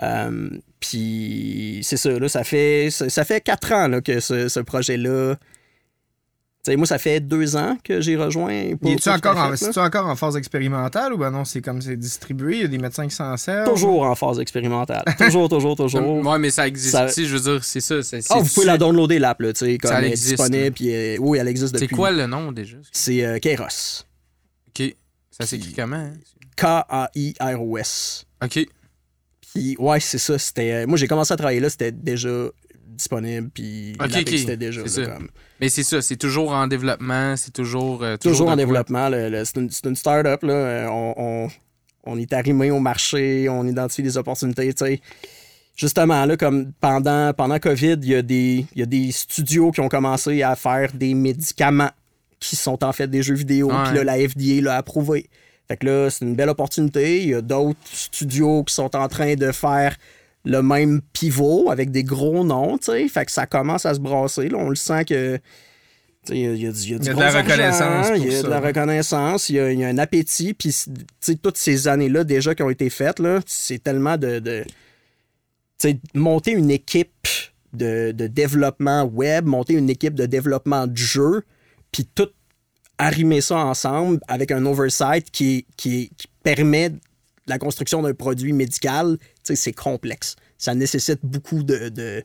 Euh, 0.03 0.51
Puis 0.81 1.81
c'est 1.83 1.97
ça, 1.97 2.11
là, 2.19 2.29
ça 2.29 2.45
fait, 2.45 2.89
ça, 2.91 3.09
ça 3.09 3.25
fait 3.25 3.41
quatre 3.41 3.73
ans 3.73 3.89
là, 3.89 4.01
que 4.01 4.21
ce, 4.21 4.49
ce 4.49 4.61
projet-là. 4.61 5.37
Tu 6.65 6.71
sais, 6.71 6.77
moi, 6.77 6.87
ça 6.87 6.97
fait 6.97 7.21
deux 7.21 7.57
ans 7.57 7.77
que 7.85 8.01
j'ai 8.01 8.17
rejoint. 8.17 8.75
pas- 8.77 8.89
Es-tu 8.89 9.11
encore, 9.11 9.37
en, 9.37 9.55
c'est-tu 9.55 9.79
encore 9.79 10.07
en 10.07 10.17
phase 10.17 10.35
expérimentale 10.37 11.13
ou 11.13 11.19
ben 11.19 11.31
non, 11.31 11.45
c'est 11.45 11.61
comme 11.61 11.83
c'est 11.83 11.97
distribué, 11.97 12.57
il 12.57 12.63
y 12.63 12.65
a 12.65 12.69
des 12.69 12.79
médecins 12.79 13.07
qui 13.07 13.15
s'en 13.15 13.37
servent? 13.37 13.69
Toujours 13.69 14.03
en 14.05 14.15
phase 14.15 14.41
expérimentale. 14.41 15.05
toujours, 15.19 15.51
toujours, 15.51 15.77
toujours. 15.77 16.25
Ouais, 16.25 16.39
mais 16.39 16.49
ça 16.51 16.67
existe. 16.67 16.93
Ça- 16.93 17.09
sais, 17.09 17.27
je 17.27 17.37
veux 17.37 17.53
dire, 17.53 17.63
c'est 17.65 17.81
ça. 17.83 18.03
c'est- 18.03 18.21
Ah, 18.31 18.39
vous 18.39 18.47
c'est- 18.47 18.55
pouvez 18.55 18.67
la 18.67 18.79
downloader, 18.79 19.19
l'app, 19.19 19.41
là, 19.43 19.53
tu 19.53 19.59
sais, 19.67 19.77
comme 19.77 19.91
Ça 19.91 19.99
elle 19.99 20.05
est 20.07 20.11
existe, 20.13 20.29
disponible. 20.31 20.65
là. 20.65 20.71
Puis, 20.71 20.95
euh, 20.95 21.17
oui, 21.21 21.37
elle 21.39 21.49
existe 21.49 21.75
C'est 21.77 21.83
depuis. 21.83 21.97
quoi 21.97 22.11
le 22.11 22.27
nom 22.27 22.51
déjà? 22.51 22.79
C'est 22.93 23.23
euh, 23.25 23.39
Kairos. 23.39 24.07
Ok. 24.71 24.95
Ça 25.31 25.45
s'écrit 25.45 25.75
comment? 25.75 25.97
hein? 25.97 26.13
K-A-I-R-O-S. 26.57 28.25
Ok. 28.43 28.67
Puis, 29.53 29.77
ouais, 29.79 30.01
c'est 30.01 30.19
ça. 30.19 30.39
C'était, 30.39 30.73
euh, 30.73 30.87
moi, 30.87 30.97
j'ai 30.97 31.07
commencé 31.07 31.33
à 31.33 31.37
travailler 31.37 31.61
là, 31.61 31.71
c'était 31.71 31.93
déjà 31.93 32.31
disponible. 32.95 33.51
Puis, 33.53 33.93
Ok, 34.01 34.01
l'app 34.01 34.11
ok, 34.13 34.17
existait 34.19 34.57
déjà. 34.57 34.83
là, 34.83 35.07
comme- 35.07 35.29
Mais 35.61 35.69
c'est 35.69 35.83
ça, 35.83 36.01
c'est 36.03 36.17
toujours 36.17 36.53
en 36.53 36.67
développement, 36.67 37.37
c'est 37.37 37.53
toujours. 37.53 38.03
euh, 38.03 38.17
toujours, 38.17 38.49
en 38.49 38.57
développement. 38.57 39.09
c'est, 39.11 39.57
une, 39.57 39.71
une 39.85 39.97
start-up. 39.97 40.43
Là. 40.43 40.53
Euh, 40.55 40.87
On, 40.89 41.15
on- 41.17 41.49
on 42.07 42.19
est 42.19 42.33
arrimé 42.35 42.71
au 42.71 42.81
marché, 42.81 43.49
on 43.49 43.67
identifie 43.67 44.03
des 44.03 44.17
opportunités. 44.19 44.73
tu 44.75 44.85
sais. 44.85 45.01
justement, 45.77 46.25
là, 46.27 46.37
comme 46.37 46.73
pendant, 46.81 47.33
pendant 47.33 47.59
COVID, 47.59 47.97
il 48.03 48.09
y, 48.09 48.15
a 48.15 48.23
des, 48.23 48.67
il 48.75 48.79
y 48.79 48.83
a 48.83 48.87
des 48.87 49.11
studios 49.11 49.71
qui 49.73 49.81
ont 49.81 49.89
commencé 49.89 50.43
à 50.43 50.55
faire 50.55 50.93
des 50.93 51.15
médicaments 51.15 51.91
qui 52.39 52.57
sont 52.57 52.85
en 52.85 52.93
fait 52.93 53.09
des 53.09 53.23
jeux 53.23 53.35
vidéo. 53.35 53.69
Ouais. 53.71 53.85
Puis 53.87 53.95
là, 53.97 54.05
la 54.05 54.19
FDA 54.29 54.61
l'a 54.61 54.77
approuvé. 54.77 55.29
Fait 55.67 55.79
que 55.79 55.87
là, 55.87 56.11
c'est 56.11 56.27
une 56.27 56.35
belle 56.37 56.51
opportunité. 56.51 57.23
Il 57.23 57.29
y 57.31 57.35
a 57.35 57.41
d'autres 57.41 57.79
studios 57.91 58.65
qui 58.65 58.75
sont 58.75 58.95
en 58.95 59.09
train 59.09 59.35
de 59.35 59.51
faire 59.51 59.97
le 60.45 60.63
même 60.63 61.01
pivot 61.13 61.71
avec 61.71 61.91
des 61.91 62.05
gros 62.05 62.45
noms, 62.45 62.79
tu 62.79 62.87
sais. 62.87 63.09
Fait 63.09 63.25
que 63.25 63.33
ça 63.33 63.47
commence 63.47 63.87
à 63.87 63.95
se 63.95 64.01
brasser. 64.01 64.49
Là. 64.49 64.59
On 64.59 64.69
le 64.69 64.77
sent 64.77 65.05
que. 65.07 65.39
Il 66.31 66.39
y, 66.39 66.47
a- 66.47 66.55
y 66.55 66.63
y 66.63 66.95
y 66.95 66.99
de 66.99 67.11
la 67.11 67.31
reconnaissance 67.31 68.09
Il 68.17 68.33
y 68.33 68.35
a 68.35 68.43
de 68.43 68.49
la 68.49 68.61
reconnaissance, 68.61 69.49
il 69.51 69.57
y 69.57 69.61
a, 69.61 69.89
un 69.89 69.99
appétit. 69.99 70.55
Puis, 70.55 70.75
toutes 71.43 71.59
ces 71.59 71.87
années-là 71.87 72.25
déjà 72.25 72.55
qui 72.55 72.63
ont 72.63 72.71
été 72.71 72.89
faites, 72.89 73.21
c'est 73.47 73.83
tellement 73.83 74.17
de. 74.17 74.65
monter 76.15 76.53
une 76.53 76.71
équipe 76.71 77.29
de, 77.75 78.13
de 78.13 78.27
développement 78.27 79.05
web, 79.05 79.45
monter 79.47 79.75
une 79.75 79.91
équipe 79.91 80.15
de 80.15 80.27
développement 80.27 80.87
de 80.87 80.97
jeu, 80.97 81.43
puis 81.93 82.09
tout 82.15 82.29
arrimer 82.97 83.41
ça 83.41 83.59
ensemble 83.59 84.21
avec 84.29 84.51
un 84.51 84.65
oversight 84.65 85.31
qui, 85.31 85.67
qui, 85.77 86.11
qui 86.17 86.29
permet 86.43 86.93
la 87.47 87.59
construction 87.59 88.03
d'un 88.03 88.15
produit 88.15 88.53
médical, 88.53 89.19
c'est 89.43 89.73
complexe. 89.73 90.37
Ça 90.59 90.75
nécessite 90.75 91.21
beaucoup 91.23 91.63
de, 91.63 92.25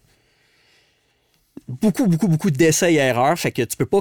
beaucoup, 1.68 2.08
beaucoup, 2.08 2.28
beaucoup 2.28 2.52
d'essais 2.52 2.94
et 2.94 2.98
erreurs. 2.98 3.38
Fait 3.38 3.52
que 3.52 3.64
tu 3.64 3.78
peux 3.78 3.86
pas 3.86 4.00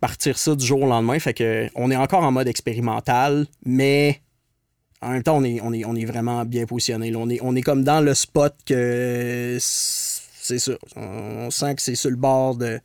partir 0.00 0.36
ça 0.38 0.54
du 0.54 0.64
jour 0.64 0.82
au 0.82 0.86
lendemain. 0.86 1.18
Fait 1.18 1.34
que 1.34 1.68
on 1.74 1.90
est 1.90 1.96
encore 1.96 2.24
en 2.24 2.32
mode 2.32 2.48
expérimental, 2.48 3.46
mais 3.64 4.20
en 5.00 5.10
même 5.10 5.22
temps, 5.22 5.36
on 5.36 5.44
est, 5.44 5.60
on 5.60 5.72
est, 5.72 5.84
on 5.84 5.96
est 5.96 6.04
vraiment 6.04 6.44
bien 6.44 6.64
positionné. 6.64 7.14
On, 7.16 7.28
est, 7.28 7.40
on 7.42 7.56
est 7.56 7.62
comme 7.62 7.82
dans 7.82 8.00
le 8.00 8.14
spot 8.14 8.54
que 8.64 9.58
c'est 9.60 10.58
ça. 10.58 10.72
On 10.96 11.50
sent 11.50 11.74
que 11.74 11.82
c'est 11.82 11.94
sur 11.94 12.10
le 12.10 12.16
bord 12.16 12.56
de. 12.56 12.80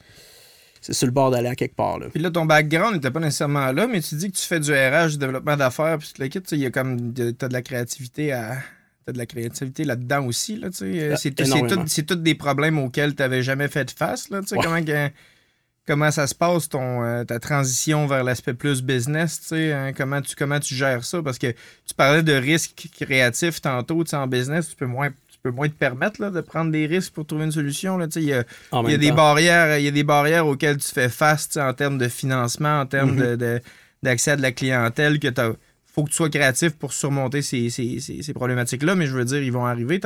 C'est 0.87 0.93
sur 0.93 1.05
le 1.05 1.11
bord 1.11 1.31
d'aller 1.31 1.49
à 1.49 1.55
quelque 1.55 1.75
part. 1.75 1.99
Là. 1.99 2.07
Puis 2.09 2.21
là, 2.21 2.31
ton 2.31 2.45
background 2.45 2.95
n'était 2.95 3.11
pas 3.11 3.19
nécessairement 3.19 3.71
là, 3.73 3.87
mais 3.87 3.99
tu 4.01 4.15
dis 4.15 4.31
que 4.31 4.37
tu 4.37 4.43
fais 4.45 4.59
du 4.61 4.71
RH, 4.71 5.09
du 5.11 5.17
développement 5.17 5.57
d'affaires, 5.57 5.97
puis 5.97 6.09
le 6.17 6.27
kit, 6.29 6.39
il 6.53 6.59
y 6.59 6.65
a 6.65 6.71
comme, 6.71 7.11
de- 7.13 7.31
t'as 7.31 7.49
de 7.49 7.53
la 7.53 7.61
créativité 7.61 8.31
à... 8.31 8.57
T'as 9.05 9.11
de 9.13 9.17
la 9.17 9.25
créativité 9.25 9.83
là-dedans 9.85 10.25
aussi, 10.25 10.57
là, 10.57 10.69
tu 10.69 10.77
sais. 10.77 11.11
Ah, 11.13 11.17
C'est 11.17 11.31
tout- 11.31 11.43
c'est 11.45 11.49
énormément. 11.57 11.81
tout- 11.83 11.87
c'est 11.89 12.03
tous 12.05 12.15
des 12.15 12.35
problèmes 12.35 12.77
auxquels 12.79 13.15
tu 13.15 13.21
n'avais 13.21 13.41
jamais 13.43 13.67
fait 13.67 13.91
face, 13.91 14.29
là, 14.29 14.41
tu 14.41 14.47
sais. 14.47 14.55
Ouais. 14.57 14.63
Comment, 14.63 14.83
que- 14.83 15.09
comment 15.87 16.11
ça 16.11 16.27
se 16.27 16.35
passe, 16.35 16.67
ton, 16.69 17.03
euh, 17.03 17.23
ta 17.23 17.39
transition 17.39 18.05
vers 18.07 18.23
l'aspect 18.25 18.53
plus 18.53 18.81
business, 18.81 19.39
tu 19.41 19.47
sais. 19.47 19.71
hein, 19.73 19.93
comment, 19.95 20.21
tu, 20.21 20.35
comment 20.35 20.59
tu 20.59 20.75
gères 20.75 21.05
ça? 21.05 21.21
Parce 21.21 21.37
que 21.37 21.47
tu 21.51 21.93
parlais 21.95 22.21
de 22.23 22.33
risques 22.33 22.89
créatifs 22.99 23.61
tantôt, 23.61 24.03
tu 24.03 24.09
sais, 24.09 24.17
en 24.17 24.27
business, 24.27 24.69
tu 24.69 24.75
peux 24.75 24.85
moins... 24.87 25.09
Peux 25.49 25.55
moins 25.55 25.69
te 25.69 25.73
permettre 25.75 26.21
là, 26.21 26.29
de 26.29 26.41
prendre 26.41 26.71
des 26.71 26.85
risques 26.87 27.13
pour 27.13 27.25
trouver 27.25 27.45
une 27.45 27.51
solution. 27.53 27.97
Il 28.15 28.21
y 28.23 28.27
y 28.27 28.33
a 28.33 28.43
des 28.97 29.11
barrières, 29.13 29.77
y 29.79 29.87
a 29.87 29.91
des 29.91 30.03
barrières 30.03 30.45
auxquelles 30.45 30.77
tu 30.77 30.89
fais 30.93 31.07
face 31.09 31.55
en 31.55 31.73
termes 31.73 31.97
de 31.97 32.09
financement, 32.09 32.81
en 32.81 32.85
termes 32.85 33.11
Mhm. 33.15 33.19
de- 33.25 33.35
de- 33.37 33.61
d'accès 34.03 34.31
à 34.31 34.35
de 34.35 34.41
la 34.41 34.51
clientèle, 34.51 35.19
que 35.19 35.27
faut 35.85 36.03
que 36.03 36.09
tu 36.09 36.15
sois 36.15 36.29
créatif 36.29 36.73
pour 36.73 36.91
surmonter 36.91 37.41
ces, 37.41 37.69
ces- 37.69 37.99
ces- 38.01 38.21
ces 38.21 38.33
problématiques-là, 38.33 38.95
mais 38.95 39.07
je 39.07 39.13
veux 39.13 39.23
dire, 39.25 39.41
ils 39.41 39.51
vont 39.53 39.65
arriver. 39.65 39.99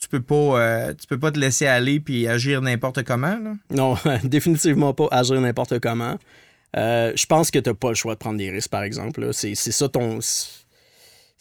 Tu 0.00 0.08
peux 0.08 0.20
pas, 0.20 0.34
euh, 0.60 0.92
tu 0.92 1.06
peux 1.06 1.18
pas 1.18 1.30
te 1.32 1.38
laisser 1.40 1.66
aller 1.66 1.98
puis 1.98 2.28
agir 2.28 2.60
n'importe 2.60 3.04
comment. 3.04 3.38
Là. 3.42 3.54
Non, 3.70 3.94
définitivement 4.24 4.92
pas 4.92 5.08
agir 5.10 5.40
n'importe 5.40 5.78
comment. 5.80 6.18
Euh, 6.76 7.12
je 7.16 7.26
pense 7.26 7.50
que 7.50 7.58
tu 7.58 7.70
n'as 7.70 7.74
pas 7.74 7.88
le 7.88 7.94
choix 7.94 8.14
de 8.14 8.18
prendre 8.18 8.36
des 8.38 8.50
risques, 8.50 8.70
par 8.70 8.82
exemple. 8.82 9.30
c'est 9.32 9.54
ça 9.54 9.88
ton. 9.88 10.18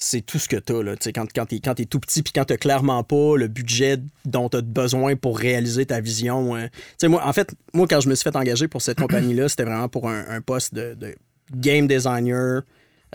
C'est 0.06 0.22
tout 0.22 0.38
ce 0.38 0.50
que 0.50 0.58
tu 0.58 0.74
as. 0.74 1.12
Quand, 1.14 1.26
quand 1.34 1.46
tu 1.46 1.56
es, 1.56 1.86
tout 1.86 2.00
petit 2.00 2.24
puis 2.24 2.34
quand 2.34 2.44
tu 2.46 2.58
clairement 2.58 3.04
pas 3.04 3.38
le 3.38 3.48
budget 3.48 3.98
dont 4.26 4.50
tu 4.50 4.58
as 4.58 4.62
besoin 4.62 5.16
pour 5.16 5.40
réaliser 5.40 5.86
ta 5.86 6.02
vision. 6.02 6.56
euh. 6.58 6.68
Moi, 7.04 7.26
en 7.26 7.32
fait, 7.32 7.54
moi, 7.74 7.88
quand 7.90 8.02
je 8.02 8.10
me 8.10 8.16
suis 8.16 8.24
fait 8.24 8.36
engager 8.36 8.68
pour 8.68 8.82
cette 8.82 9.00
compagnie-là, 9.00 9.48
c'était 9.48 9.64
vraiment 9.64 9.88
pour 9.88 10.10
un, 10.10 10.26
un 10.28 10.42
poste 10.42 10.74
de, 10.74 10.94
de 10.96 11.16
game 11.56 11.88
designer. 11.88 12.64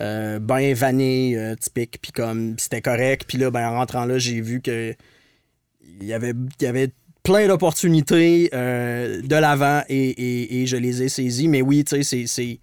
Euh, 0.00 0.38
ben 0.38 0.72
vanné, 0.74 1.36
euh, 1.36 1.56
typique, 1.56 1.98
puis 2.00 2.12
comme 2.12 2.54
c'était 2.58 2.80
correct. 2.80 3.24
Puis 3.26 3.36
là, 3.36 3.50
ben, 3.50 3.68
en 3.68 3.72
rentrant 3.78 4.04
là, 4.04 4.18
j'ai 4.18 4.40
vu 4.40 4.60
que 4.62 4.94
il 6.00 6.06
y 6.06 6.12
avait, 6.12 6.32
il 6.60 6.64
y 6.64 6.66
avait 6.68 6.90
plein 7.24 7.48
d'opportunités 7.48 8.48
euh, 8.54 9.20
de 9.20 9.34
l'avant 9.36 9.82
et, 9.88 10.08
et- 10.10 10.62
et 10.62 10.66
je 10.66 10.76
les 10.76 11.02
ai 11.02 11.08
saisies. 11.08 11.48
Mais 11.48 11.62
oui, 11.62 11.82
tu 11.84 12.02
sais, 12.02 12.26
c'est- 12.26 12.60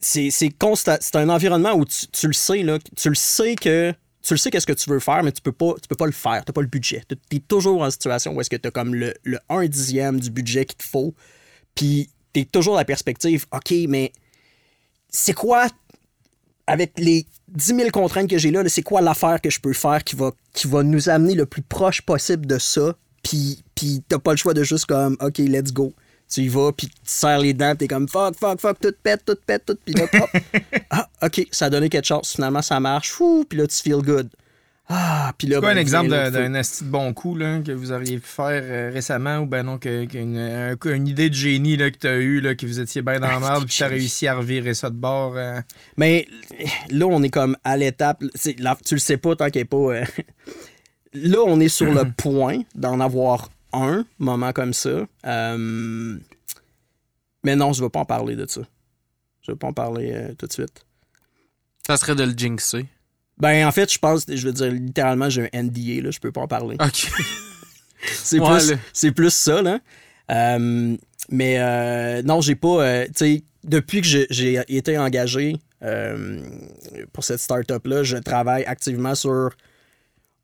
c'est. 0.00 0.30
C'est 0.30 1.16
un 1.16 1.28
environnement 1.28 1.74
où 1.74 1.84
tu, 1.84 2.06
tu 2.08 2.26
le 2.26 2.32
sais, 2.32 2.62
là. 2.62 2.78
Tu 2.96 3.08
le 3.08 3.14
sais 3.14 3.54
que. 3.56 3.92
Tu 4.22 4.34
le 4.34 4.38
sais 4.38 4.50
qu'est-ce 4.50 4.66
que 4.66 4.72
tu 4.72 4.90
veux 4.90 4.98
faire, 4.98 5.22
mais 5.22 5.32
tu 5.32 5.40
peux 5.40 5.52
pas, 5.52 5.74
tu 5.80 5.88
peux 5.88 5.96
pas 5.96 6.06
le 6.06 6.12
faire. 6.12 6.44
Tu 6.44 6.52
pas 6.52 6.60
le 6.60 6.66
budget. 6.66 7.02
Tu 7.08 7.36
es 7.36 7.40
toujours 7.40 7.82
en 7.82 7.90
situation 7.90 8.34
où 8.34 8.40
est-ce 8.40 8.50
que 8.50 8.56
tu 8.56 8.68
as 8.68 8.70
comme 8.70 8.94
le, 8.94 9.14
le 9.22 9.38
1 9.48 9.66
dixième 9.66 10.20
du 10.20 10.30
budget 10.30 10.66
qu'il 10.66 10.76
te 10.76 10.84
faut. 10.84 11.14
Puis 11.74 12.10
tu 12.34 12.40
es 12.40 12.44
toujours 12.44 12.76
la 12.76 12.84
perspective, 12.84 13.46
OK, 13.52 13.72
mais 13.88 14.12
c'est 15.08 15.32
quoi 15.32 15.68
avec 16.66 16.92
les 16.98 17.26
10 17.48 17.76
000 17.76 17.90
contraintes 17.90 18.28
que 18.28 18.36
j'ai 18.36 18.50
là, 18.50 18.62
là, 18.62 18.68
c'est 18.68 18.82
quoi 18.82 19.00
l'affaire 19.00 19.40
que 19.40 19.48
je 19.48 19.58
peux 19.58 19.72
faire 19.72 20.04
qui 20.04 20.14
va, 20.16 20.32
qui 20.52 20.66
va 20.66 20.82
nous 20.82 21.08
amener 21.08 21.34
le 21.34 21.46
plus 21.46 21.62
proche 21.62 22.02
possible 22.02 22.46
de 22.46 22.58
ça, 22.58 22.94
puis, 23.22 23.64
puis 23.74 24.02
t'as 24.06 24.18
pas 24.18 24.32
le 24.32 24.36
choix 24.36 24.54
de 24.54 24.62
juste 24.62 24.86
comme, 24.86 25.16
OK, 25.20 25.38
let's 25.38 25.72
go. 25.72 25.94
Tu 26.30 26.42
y 26.42 26.48
vas, 26.48 26.72
puis 26.72 26.86
tu 26.88 26.94
serres 27.04 27.38
les 27.38 27.54
dents, 27.54 27.74
t'es 27.74 27.88
comme, 27.88 28.06
fuck, 28.08 28.36
fuck, 28.38 28.60
fuck, 28.60 28.78
tout 28.80 28.92
pète, 29.02 29.24
tout 29.24 29.36
pète, 29.46 29.64
tout, 29.66 29.78
puis 29.84 29.94
là, 29.94 30.04
hop. 30.20 30.30
ah, 30.90 31.08
OK, 31.22 31.46
ça 31.50 31.66
a 31.66 31.70
donné 31.70 31.88
quelque 31.88 32.06
chose, 32.06 32.28
finalement, 32.28 32.60
ça 32.62 32.78
marche, 32.80 33.10
fou, 33.12 33.46
puis 33.48 33.58
là, 33.58 33.66
tu 33.66 33.76
feel 33.76 34.02
good. 34.02 34.28
Ah, 34.90 35.34
puis 35.36 35.46
là, 35.48 35.56
C'est 35.56 35.60
quoi 35.60 35.68
ben, 35.74 35.76
un 35.76 35.80
exemple 35.82 36.08
d'un 36.08 36.54
asti 36.54 36.84
de 36.84 36.88
bon 36.88 37.12
coup 37.12 37.34
là, 37.34 37.60
que 37.60 37.72
vous 37.72 37.92
auriez 37.92 38.16
pu 38.18 38.26
faire 38.26 38.62
euh, 38.64 38.90
récemment 38.90 39.36
ou 39.40 39.46
ben 39.46 39.62
non, 39.62 39.76
que, 39.76 40.06
un- 40.16 40.94
une 40.94 41.08
idée 41.08 41.28
de 41.28 41.34
génie 41.34 41.76
là, 41.76 41.90
que 41.90 41.98
tu 41.98 42.06
as 42.06 42.16
eue, 42.16 42.40
là, 42.40 42.54
que 42.54 42.64
vous 42.64 42.80
étiez 42.80 43.02
bien 43.02 43.20
dans 43.20 43.28
la 43.28 43.38
merde 43.38 43.66
puis 43.66 43.74
tu 43.76 43.82
as 43.82 43.88
réussi 43.88 44.26
à 44.26 44.34
revirer 44.36 44.72
ça 44.72 44.88
de 44.88 44.94
bord? 44.96 45.34
euh? 45.36 45.60
Mais 45.98 46.26
là, 46.88 47.04
on 47.06 47.22
est 47.22 47.28
comme 47.28 47.54
à 47.64 47.76
l'étape. 47.76 48.24
Tu 48.42 48.94
le 48.94 48.98
sais 48.98 49.18
pas 49.18 49.36
tant 49.36 49.50
qu'il 49.50 49.60
n'est 49.60 49.66
pas. 49.66 49.76
euh, 49.76 50.04
là, 51.12 51.38
on 51.46 51.60
est 51.60 51.68
sur 51.68 51.92
le 51.92 52.10
point 52.16 52.60
d'en 52.74 52.98
avoir 53.00 53.50
un 53.72 54.04
moment 54.18 54.52
comme 54.52 54.72
ça. 54.72 55.06
Euh, 55.26 56.18
Mais 57.44 57.56
non, 57.56 57.72
je 57.72 57.80
ne 57.80 57.84
veux 57.86 57.90
pas 57.90 58.00
en 58.00 58.04
parler 58.04 58.36
de 58.36 58.46
ça. 58.48 58.62
Je 59.42 59.50
ne 59.50 59.54
veux 59.54 59.58
pas 59.58 59.68
en 59.68 59.72
parler 59.72 60.12
euh, 60.12 60.34
tout 60.34 60.46
de 60.46 60.52
suite. 60.52 60.84
Ça 61.86 61.96
serait 61.96 62.14
de 62.14 62.24
le 62.24 62.32
jinxer. 62.36 62.86
Ben, 63.38 63.66
en 63.66 63.72
fait, 63.72 63.92
je 63.92 63.98
pense, 63.98 64.24
je 64.28 64.46
veux 64.46 64.52
dire, 64.52 64.70
littéralement, 64.70 65.30
j'ai 65.30 65.48
un 65.52 65.62
NDA, 65.62 66.02
là, 66.02 66.10
je 66.10 66.18
peux 66.18 66.32
pas 66.32 66.40
en 66.42 66.48
parler. 66.48 66.76
OK. 66.80 67.08
C'est 68.12 68.38
Ouais, 68.40 68.58
plus, 68.94 69.12
plus 69.12 69.30
ça, 69.30 69.62
là. 69.62 69.78
Euh, 70.30 70.96
mais 71.30 71.56
euh, 71.58 72.22
non, 72.22 72.40
j'ai 72.40 72.54
pas. 72.54 73.06
tu 73.06 73.12
sais, 73.14 73.42
depuis 73.64 74.00
que 74.02 74.06
j'ai 74.30 74.62
été 74.68 74.98
engagé 74.98 75.56
pour 77.12 77.24
cette 77.24 77.40
start-up-là, 77.40 78.02
je 78.02 78.16
travaille 78.18 78.64
activement 78.64 79.14
sur 79.14 79.50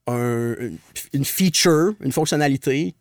un- 0.07 0.55
une 1.13 1.25
feature, 1.25 1.95
une 2.01 2.13
fonctionnalité 2.13 2.95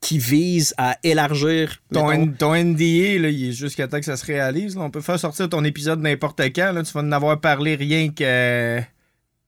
qui 0.00 0.18
vise 0.18 0.74
à 0.76 0.96
élargir. 1.02 1.82
Ton, 1.92 2.08
mettons, 2.08 2.32
ton 2.38 2.54
NDA, 2.54 3.18
là, 3.20 3.28
il 3.28 3.48
est 3.48 3.52
jusqu'à 3.52 3.88
temps 3.88 3.98
que 3.98 4.04
ça 4.04 4.16
se 4.16 4.24
réalise. 4.24 4.76
là. 4.76 4.82
On 4.82 4.90
peut 4.90 5.00
faire 5.00 5.18
sortir 5.18 5.48
ton 5.48 5.64
épisode 5.64 6.00
n'importe 6.00 6.40
quand. 6.54 6.72
Là. 6.72 6.82
Tu 6.82 6.92
vas 6.92 7.00
en 7.00 7.12
avoir 7.12 7.40
parlé 7.40 7.74
rien 7.74 8.10
que 8.10 8.80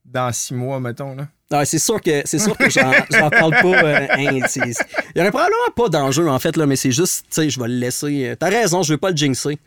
dans 0.05 0.31
six 0.33 0.53
mois, 0.53 0.79
mettons. 0.79 1.15
Là. 1.15 1.27
Ah, 1.51 1.65
c'est 1.65 1.79
sûr 1.79 1.99
que 2.01 2.21
c'est 2.25 2.39
sûr 2.39 2.55
que 2.57 2.69
j'en 2.69 2.91
j'en 3.09 3.29
parle 3.29 3.51
pas. 3.53 3.83
euh, 3.83 4.07
hein, 4.11 4.17
Il 4.19 5.15
y 5.15 5.19
aurait 5.21 5.31
probablement 5.31 5.71
pas 5.75 5.89
d'enjeu 5.89 6.27
en 6.29 6.37
fait 6.39 6.55
là, 6.57 6.65
mais 6.67 6.75
c'est 6.75 6.91
juste, 6.91 7.25
tu 7.29 7.35
sais, 7.41 7.49
je 7.49 7.59
vais 7.59 7.67
le 7.67 7.75
laisser. 7.75 8.27
euh, 8.27 8.35
T'as 8.35 8.49
raison, 8.49 8.83
je 8.83 8.93
veux 8.93 8.97
pas 8.99 9.09
le 9.11 9.17
jinxer. 9.17 9.57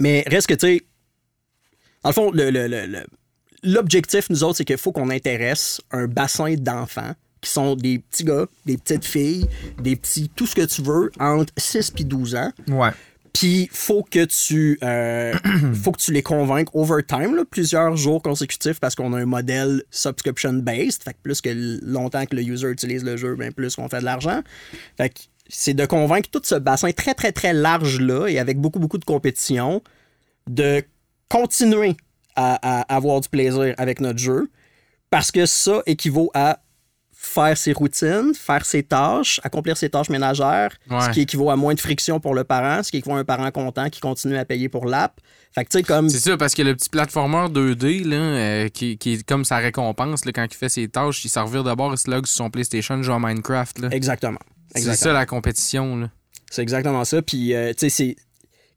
Mais 0.00 0.24
reste 0.26 0.48
que 0.48 0.54
tu 0.54 0.66
sais, 0.66 0.82
dans 2.02 2.10
le 2.10 2.14
fond, 2.14 2.30
le- 2.32 2.50
le- 2.50 2.66
le- 2.68 2.86
le- 2.86 3.06
l'objectif 3.62 4.30
nous 4.30 4.44
autres, 4.44 4.58
c'est 4.58 4.64
qu'il 4.64 4.78
faut 4.78 4.92
qu'on 4.92 5.10
intéresse 5.10 5.80
un 5.90 6.06
bassin 6.06 6.54
d'enfants 6.54 7.12
qui 7.40 7.50
sont 7.50 7.76
des 7.76 8.00
petits 8.00 8.24
gars, 8.24 8.46
des 8.66 8.76
petites 8.76 9.04
filles, 9.04 9.46
des 9.80 9.96
petits, 9.96 10.28
tout 10.34 10.46
ce 10.46 10.54
que 10.54 10.64
tu 10.64 10.82
veux, 10.82 11.10
entre 11.20 11.52
6 11.56 11.92
et 11.98 12.04
12 12.04 12.34
ans. 12.34 12.50
Ouais. 12.68 12.90
Puis 13.32 13.68
faut 13.70 14.02
que 14.02 14.24
tu 14.24 14.78
euh, 14.82 15.32
faut 15.74 15.92
que 15.92 16.00
tu 16.00 16.12
les 16.12 16.22
convainques 16.22 16.74
over 16.74 17.02
time, 17.06 17.36
là, 17.36 17.44
plusieurs 17.48 17.96
jours 17.96 18.22
consécutifs, 18.22 18.80
parce 18.80 18.94
qu'on 18.94 19.12
a 19.12 19.20
un 19.20 19.26
modèle 19.26 19.82
subscription 19.90 20.54
based. 20.54 21.04
Fait 21.04 21.12
que 21.12 21.18
plus 21.22 21.40
que 21.40 21.78
longtemps 21.84 22.24
que 22.26 22.34
le 22.34 22.42
user 22.42 22.68
utilise 22.68 23.04
le 23.04 23.16
jeu, 23.16 23.36
bien 23.36 23.52
plus 23.52 23.76
qu'on 23.76 23.88
fait 23.88 24.00
de 24.00 24.04
l'argent. 24.04 24.42
Fait 24.96 25.10
que 25.10 25.20
c'est 25.48 25.74
de 25.74 25.86
convaincre 25.86 26.28
tout 26.30 26.42
ce 26.44 26.56
bassin 26.56 26.90
très 26.92 27.14
très 27.14 27.32
très 27.32 27.52
large 27.52 28.00
là 28.00 28.26
et 28.26 28.38
avec 28.38 28.58
beaucoup 28.58 28.78
beaucoup 28.80 28.98
de 28.98 29.04
compétition 29.04 29.82
de 30.48 30.82
continuer 31.28 31.96
à, 32.42 32.54
à 32.62 32.96
avoir 32.96 33.20
du 33.20 33.28
plaisir 33.28 33.74
avec 33.78 34.00
notre 34.00 34.18
jeu 34.18 34.50
parce 35.10 35.30
que 35.30 35.46
ça 35.46 35.82
équivaut 35.86 36.30
à 36.34 36.60
faire 37.20 37.56
ses 37.58 37.72
routines, 37.72 38.32
faire 38.32 38.64
ses 38.64 38.84
tâches, 38.84 39.40
accomplir 39.42 39.76
ses 39.76 39.90
tâches 39.90 40.08
ménagères, 40.08 40.70
ce 40.88 41.10
qui 41.10 41.22
équivaut 41.22 41.50
à 41.50 41.56
moins 41.56 41.74
de 41.74 41.80
friction 41.80 42.20
pour 42.20 42.32
le 42.32 42.44
parent, 42.44 42.84
ce 42.84 42.92
qui 42.92 42.98
équivaut 42.98 43.16
à 43.16 43.18
un 43.18 43.24
parent 43.24 43.50
content 43.50 43.90
qui 43.90 44.00
continue 44.00 44.36
à 44.36 44.44
payer 44.44 44.68
pour 44.68 44.86
l'app. 44.86 45.20
Fait 45.52 45.64
que 45.64 45.70
tu 45.70 45.78
sais, 45.78 45.82
comme. 45.82 46.08
C'est 46.08 46.20
ça, 46.20 46.36
parce 46.36 46.54
que 46.54 46.62
le 46.62 46.76
petit 46.76 46.88
platformer 46.88 47.48
2D, 47.48 48.04
là, 48.04 48.16
euh, 48.16 48.68
qui, 48.68 48.98
qui 48.98 49.14
est 49.14 49.26
comme 49.26 49.44
sa 49.44 49.56
récompense, 49.56 50.24
là, 50.26 50.32
quand 50.32 50.46
il 50.48 50.56
fait 50.56 50.68
ses 50.68 50.86
tâches, 50.86 51.24
il 51.24 51.28
s'en 51.28 51.46
d'abord, 51.62 51.92
il 51.92 51.98
se 51.98 52.08
log 52.08 52.26
sur 52.26 52.36
son 52.36 52.50
PlayStation, 52.50 53.02
joue 53.02 53.12
à 53.12 53.18
Minecraft. 53.18 53.80
là. 53.80 53.88
Exactement. 53.90 54.38
C'est 54.76 54.94
ça 54.94 55.12
la 55.12 55.26
compétition. 55.26 55.96
Là. 55.96 56.10
C'est 56.50 56.62
exactement 56.62 57.04
ça. 57.04 57.20
Puis, 57.20 57.52
euh, 57.54 57.72
tu 57.72 57.88
sais, 57.88 57.88
c'est. 57.88 58.16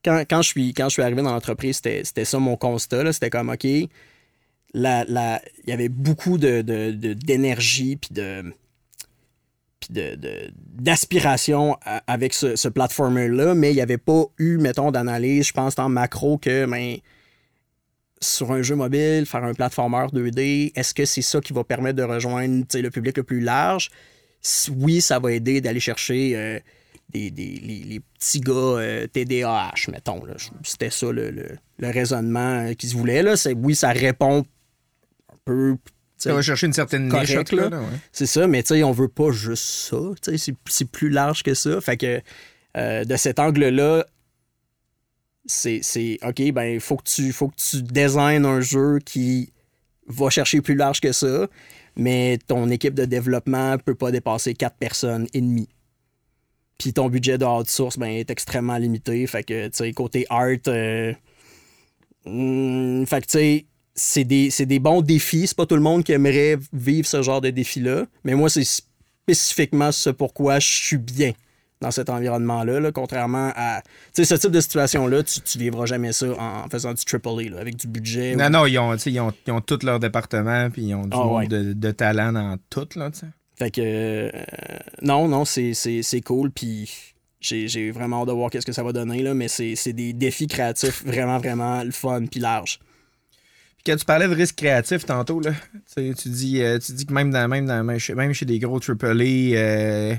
Quand, 0.03 0.23
quand, 0.29 0.41
je 0.41 0.47
suis, 0.49 0.73
quand 0.73 0.85
je 0.85 0.93
suis 0.93 1.01
arrivé 1.01 1.21
dans 1.21 1.31
l'entreprise, 1.31 1.77
c'était 1.83 2.25
ça 2.25 2.39
mon 2.39 2.55
constat. 2.57 3.13
C'était 3.13 3.29
comme, 3.29 3.49
OK, 3.49 3.67
la, 4.73 5.03
la- 5.05 5.41
il 5.63 5.69
y 5.69 5.73
avait 5.73 5.89
beaucoup 5.89 6.37
de- 6.37 6.61
de- 6.61 6.91
de- 6.91 7.13
d'énergie 7.13 7.97
puis 7.97 8.09
puis 9.79 9.93
de- 9.95 10.15
de- 10.15 10.51
d'aspiration 10.55 11.75
avec 12.05 12.33
ce, 12.35 12.55
ce 12.55 12.67
platformer-là, 12.67 13.55
mais 13.55 13.71
il 13.71 13.75
n'y 13.75 13.81
avait 13.81 13.97
pas 13.97 14.25
eu, 14.37 14.57
mettons, 14.57 14.91
d'analyse, 14.91 15.47
je 15.47 15.53
pense, 15.53 15.77
en 15.79 15.89
macro 15.89 16.37
que, 16.37 16.67
ben, 16.67 16.97
sur 18.21 18.51
un 18.51 18.61
jeu 18.61 18.75
mobile, 18.75 19.25
faire 19.25 19.43
un 19.43 19.55
platformer 19.55 20.05
2D, 20.13 20.71
est-ce 20.75 20.93
que 20.93 21.05
c'est 21.05 21.23
ça 21.23 21.41
qui 21.41 21.53
va 21.53 21.63
permettre 21.63 21.95
de 21.97 22.03
rejoindre 22.03 22.63
le 22.75 22.89
public 22.91 23.17
le 23.17 23.23
plus 23.23 23.39
large? 23.41 23.89
Oui, 24.77 25.01
ça 25.01 25.17
va 25.17 25.31
aider 25.31 25.61
d'aller 25.61 25.79
chercher 25.79 26.33
euh, 26.35 26.59
des, 27.11 27.31
des- 27.31 27.59
les, 27.59 27.83
les 27.83 27.99
petits 27.99 28.39
gars 28.39 28.53
euh, 28.53 29.07
TDAH, 29.07 29.73
mettons. 29.91 30.23
là. 30.25 30.33
C'était 30.63 30.89
ça 30.89 31.11
le, 31.11 31.29
le- 31.31 31.57
le 31.79 31.87
raisonnement 31.89 32.65
euh, 32.69 32.73
qu'ils 32.73 32.89
se 32.89 32.95
voulaient. 32.95 33.23
Là. 33.23 33.35
C'est- 33.37 33.53
Oui, 33.53 33.75
ça 33.75 33.89
répond 33.91 34.39
un 35.31 35.35
peu. 35.45 35.77
Ça 36.17 36.33
va 36.33 36.41
chercher 36.41 36.67
une 36.67 36.73
certaine 36.73 37.07
niche. 37.09 37.33
correct, 37.33 37.51
ouais. 37.53 37.69
c'est 38.11 38.27
ça, 38.27 38.45
mais 38.47 38.63
on 38.83 38.91
veut 38.91 39.07
pas 39.07 39.31
juste 39.31 39.63
ça. 39.63 39.97
C'est, 40.21 40.53
c'est 40.69 40.85
plus 40.85 41.09
large 41.09 41.41
que 41.43 41.53
ça. 41.55 41.81
Fait 41.81 41.97
que 41.97 42.21
euh, 42.77 43.03
de 43.03 43.15
cet 43.15 43.39
angle-là, 43.39 44.05
c'est, 45.45 45.79
c'est 45.81 46.19
OK, 46.23 46.51
ben, 46.53 46.65
il 46.65 46.79
faut 46.79 46.97
que 46.97 47.03
tu 47.09 47.31
faut 47.31 47.47
que 47.47 47.55
tu 47.57 47.81
designes 47.81 48.45
un 48.45 48.61
jeu 48.61 48.99
qui 49.03 49.51
va 50.07 50.29
chercher 50.29 50.61
plus 50.61 50.75
large 50.75 51.01
que 51.01 51.11
ça, 51.11 51.47
mais 51.95 52.37
ton 52.47 52.69
équipe 52.69 52.93
de 52.93 53.05
développement 53.05 53.77
peut 53.79 53.95
pas 53.95 54.11
dépasser 54.11 54.53
quatre 54.53 54.77
personnes 54.77 55.27
et 55.33 55.41
demie. 55.41 55.69
Puis 56.81 56.93
ton 56.93 57.09
budget 57.09 57.37
de 57.37 57.45
outsource 57.45 57.99
ben, 57.99 58.07
est 58.07 58.31
extrêmement 58.31 58.75
limité. 58.77 59.27
Fait 59.27 59.43
que, 59.43 59.65
tu 59.67 59.71
sais, 59.75 59.93
côté 59.93 60.25
art, 60.31 60.47
euh, 60.67 61.13
hmm, 62.25 63.05
fait 63.05 63.21
que, 63.21 63.25
tu 63.27 63.31
sais, 63.37 63.65
c'est 63.93 64.23
des, 64.23 64.49
c'est 64.49 64.65
des 64.65 64.79
bons 64.79 65.01
défis. 65.01 65.45
C'est 65.45 65.55
pas 65.57 65.67
tout 65.67 65.75
le 65.75 65.81
monde 65.81 66.03
qui 66.03 66.11
aimerait 66.11 66.57
vivre 66.73 67.07
ce 67.07 67.21
genre 67.21 67.39
de 67.39 67.51
défi-là. 67.51 68.05
Mais 68.23 68.33
moi, 68.33 68.49
c'est 68.49 68.63
spécifiquement 68.63 69.91
ce 69.91 70.09
pourquoi 70.09 70.57
je 70.59 70.67
suis 70.69 70.97
bien 70.97 71.33
dans 71.81 71.91
cet 71.91 72.09
environnement-là. 72.09 72.79
là, 72.79 72.91
contrairement 72.91 73.51
à. 73.55 73.81
Tu 74.15 74.23
sais, 74.23 74.25
ce 74.25 74.41
type 74.41 74.51
de 74.51 74.59
situation-là, 74.61 75.21
tu, 75.21 75.39
tu 75.41 75.59
vivras 75.59 75.85
jamais 75.85 76.13
ça 76.13 76.27
en 76.39 76.67
faisant 76.67 76.93
du 76.95 77.03
AAA, 77.07 77.49
là, 77.51 77.59
avec 77.59 77.75
du 77.75 77.87
budget. 77.87 78.35
Non, 78.35 78.45
ou- 78.47 78.49
non, 78.49 78.65
ils 78.65 78.79
ont, 78.79 78.93
tu 78.93 78.99
sais, 78.99 79.11
ils 79.11 79.19
ont, 79.19 79.31
ils 79.45 79.53
ont 79.53 79.61
tout 79.61 79.79
leur 79.83 79.99
département, 79.99 80.69
puis 80.71 80.83
ils 80.83 80.95
ont 80.95 81.03
du 81.03 81.09
Ah, 81.13 81.17
monde 81.17 81.35
ouais. 81.37 81.47
de, 81.47 81.73
de 81.73 81.91
talent 81.91 82.33
dans 82.33 82.57
tout, 82.71 82.87
là, 82.95 83.11
tu 83.11 83.19
sais. 83.19 83.27
Fait 83.61 83.69
que. 83.69 83.81
euh, 83.83 84.31
non, 85.03 85.27
non, 85.27 85.45
c'est, 85.45 86.21
cool. 86.25 86.49
Puis 86.49 87.13
j'ai, 87.39 87.91
vraiment 87.91 88.21
hâte 88.21 88.29
de 88.29 88.33
voir 88.33 88.49
qu'est-ce 88.49 88.65
que 88.65 88.71
ça 88.71 88.81
va 88.81 88.91
donner, 88.91 89.21
là, 89.21 89.35
mais 89.35 89.47
c'est, 89.47 89.93
des 89.93 90.13
défis 90.13 90.47
créatifs 90.47 91.03
vraiment, 91.05 91.37
vraiment 91.37 91.83
le 91.83 91.91
fun 91.91 92.25
puis 92.25 92.39
large. 92.39 92.79
Puis 93.75 93.83
quand 93.85 93.95
tu 93.97 94.05
parlais 94.05 94.27
de 94.27 94.33
risque 94.33 94.55
créatif 94.55 95.05
tantôt, 95.05 95.39
là, 95.39 95.51
tu 95.95 96.29
dis, 96.29 96.63
euh, 96.63 96.79
tu 96.79 96.93
dis 96.93 97.05
que 97.05 97.13
même, 97.13 97.29
dans, 97.29 97.47
même, 97.47 97.67
dans, 97.67 97.83
même, 97.83 97.99
chez, 97.99 98.15
même 98.15 98.33
chez 98.33 98.45
des 98.45 98.57
gros 98.57 98.79
AAA, 98.79 100.17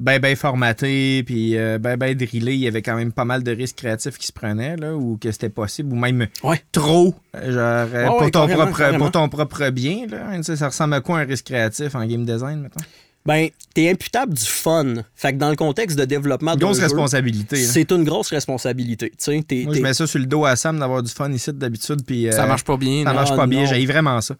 ben, 0.00 0.18
ben 0.20 0.36
formatés, 0.36 1.22
puis 1.24 1.56
euh, 1.56 1.78
ben, 1.78 1.96
ben 1.96 2.14
drillés, 2.14 2.54
il 2.54 2.60
y 2.60 2.68
avait 2.68 2.82
quand 2.82 2.96
même 2.96 3.12
pas 3.12 3.24
mal 3.24 3.42
de 3.42 3.50
risques 3.50 3.76
créatifs 3.78 4.16
qui 4.18 4.26
se 4.26 4.32
prenaient, 4.32 4.76
là, 4.76 4.94
ou 4.94 5.16
que 5.20 5.30
c'était 5.32 5.48
possible, 5.48 5.92
ou 5.92 5.96
même 5.96 6.28
Ouais. 6.44 6.62
trop, 6.72 7.14
euh, 7.34 7.52
genre, 7.52 7.94
euh, 7.94 8.06
pour, 8.06 8.20
ouais, 8.22 8.30
ton 8.30 8.46
propre, 8.48 8.78
carrément. 8.78 8.98
pour 8.98 9.10
ton 9.10 9.28
propre 9.28 9.70
bien, 9.70 10.06
là. 10.08 10.36
Tu 10.36 10.44
sais, 10.44 10.56
ça 10.56 10.68
ressemble 10.68 10.94
à 10.94 11.00
quoi 11.00 11.18
un 11.20 11.24
risque 11.24 11.46
créatif 11.46 11.94
en 11.94 12.06
game 12.06 12.24
design, 12.24 12.60
maintenant? 12.60 12.84
Ben, 13.26 13.48
t'es 13.74 13.90
imputable 13.90 14.32
du 14.34 14.44
fun. 14.44 14.94
Fait 15.14 15.32
que 15.34 15.38
dans 15.38 15.50
le 15.50 15.56
contexte 15.56 15.98
de 15.98 16.04
développement 16.06 16.54
de 16.54 16.60
Grosse 16.60 16.78
responsabilité. 16.78 17.56
c'est 17.56 17.90
une 17.92 18.04
grosse 18.04 18.30
responsabilité. 18.30 19.10
Tu 19.10 19.16
sais, 19.18 19.42
t'es- 19.46 19.64
Moi, 19.64 19.74
je 19.74 19.80
mets 19.82 19.92
ça 19.92 20.06
sur 20.06 20.18
le 20.18 20.24
dos 20.26 20.46
à 20.46 20.56
Sam 20.56 20.78
d'avoir 20.78 21.02
du 21.02 21.10
fun 21.12 21.30
ici 21.32 21.52
d'habitude, 21.52 22.04
puis 22.06 22.28
euh, 22.28 22.32
Ça 22.32 22.46
marche 22.46 22.64
pas 22.64 22.76
bien. 22.78 23.02
ça 23.04 23.10
non? 23.10 23.16
marche 23.16 23.30
Ah, 23.32 23.36
pas 23.36 23.46
bien. 23.46 23.64
non. 23.64 23.66
J'ai 23.66 23.84
vraiment 23.84 24.18
ça. 24.22 24.34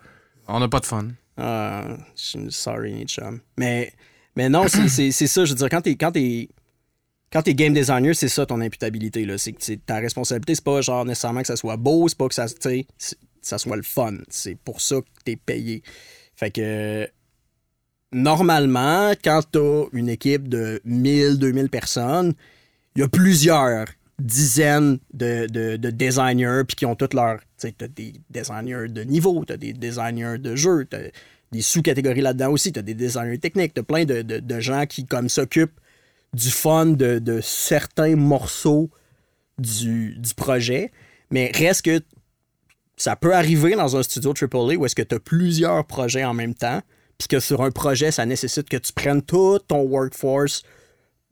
On 0.46 0.60
n'a 0.60 0.68
pas 0.68 0.80
de 0.80 0.86
fun. 0.86 1.08
Ah, 1.36 1.84
je 2.16 2.22
suis 2.22 2.46
sorry, 2.50 3.04
chum. 3.06 3.40
Mais, 3.58 3.92
mais 4.38 4.48
non, 4.48 4.66
c'est- 4.68 5.10
ça. 5.10 5.44
Je 5.44 5.50
veux 5.50 5.56
dire, 5.56 5.68
quand 5.68 5.80
t'es 5.82 5.96
quand 5.96 6.12
t'es 6.12 6.48
quand 7.32 7.42
t'es 7.42 7.54
game 7.54 7.74
designer, 7.74 8.14
c'est 8.14 8.28
ça 8.28 8.46
ton 8.46 8.60
imputabilité. 8.60 9.26
C'est 9.36 9.84
ta 9.84 9.96
responsabilité, 9.96 10.54
c'est 10.54 10.64
pas 10.64 10.80
genre 10.80 11.04
nécessairement 11.04 11.40
que 11.40 11.48
ça 11.48 11.56
soit 11.56 11.76
beau, 11.76 12.08
c'est 12.08 12.16
pas 12.16 12.28
que 12.28 12.34
ça, 12.34 12.46
ça 13.42 13.58
soit 13.58 13.76
le 13.76 13.82
fun. 13.82 14.14
C'est 14.28 14.56
pour 14.56 14.80
ça 14.80 15.00
que 15.00 15.06
t'es 15.24 15.34
payé. 15.34 15.82
Fait 16.36 16.52
que 16.52 17.08
normalement, 18.12 19.10
quand 19.24 19.40
t'as 19.50 19.84
une 19.92 20.08
équipe 20.08 20.48
de 20.48 20.80
1000, 20.84 21.38
2000 21.38 21.68
personnes, 21.68 22.32
il 22.94 23.00
y 23.00 23.02
a 23.02 23.08
plusieurs 23.08 23.86
dizaines 24.20 24.98
de, 25.12 25.46
de, 25.46 25.76
de 25.76 25.90
designers 25.90 26.62
puis 26.66 26.76
qui 26.76 26.86
ont 26.86 26.94
toutes 26.94 27.14
leurs. 27.14 27.40
Tu 27.60 27.72
t'as 27.72 27.88
des 27.88 28.14
designers 28.30 28.88
de 28.88 29.02
niveau, 29.02 29.44
t'as 29.44 29.56
des 29.56 29.72
designers 29.72 30.38
de 30.38 30.54
jeu, 30.54 30.86
des 31.52 31.62
sous-catégories 31.62 32.20
là-dedans 32.20 32.50
aussi, 32.50 32.72
t'as 32.72 32.82
des 32.82 32.94
designers 32.94 33.38
techniques, 33.38 33.74
t'as 33.74 33.82
plein 33.82 34.04
de, 34.04 34.22
de, 34.22 34.38
de 34.38 34.60
gens 34.60 34.86
qui 34.86 35.06
comme 35.06 35.28
s'occupent 35.28 35.80
du 36.34 36.50
fun 36.50 36.86
de, 36.86 37.18
de 37.18 37.40
certains 37.40 38.16
morceaux 38.16 38.90
du, 39.58 40.14
du 40.16 40.34
projet. 40.34 40.92
Mais 41.30 41.50
reste 41.54 41.82
que 41.82 42.00
ça 42.96 43.16
peut 43.16 43.34
arriver 43.34 43.74
dans 43.74 43.96
un 43.96 44.02
studio 44.02 44.34
AAA 44.34 44.76
où 44.76 44.84
est-ce 44.84 44.94
que 44.94 45.02
tu 45.02 45.14
as 45.14 45.20
plusieurs 45.20 45.86
projets 45.86 46.24
en 46.24 46.34
même 46.34 46.54
temps, 46.54 46.82
puis 47.16 47.28
que 47.28 47.40
sur 47.40 47.62
un 47.62 47.70
projet, 47.70 48.10
ça 48.10 48.26
nécessite 48.26 48.68
que 48.68 48.76
tu 48.76 48.92
prennes 48.92 49.22
tout 49.22 49.58
ton 49.66 49.82
workforce 49.82 50.62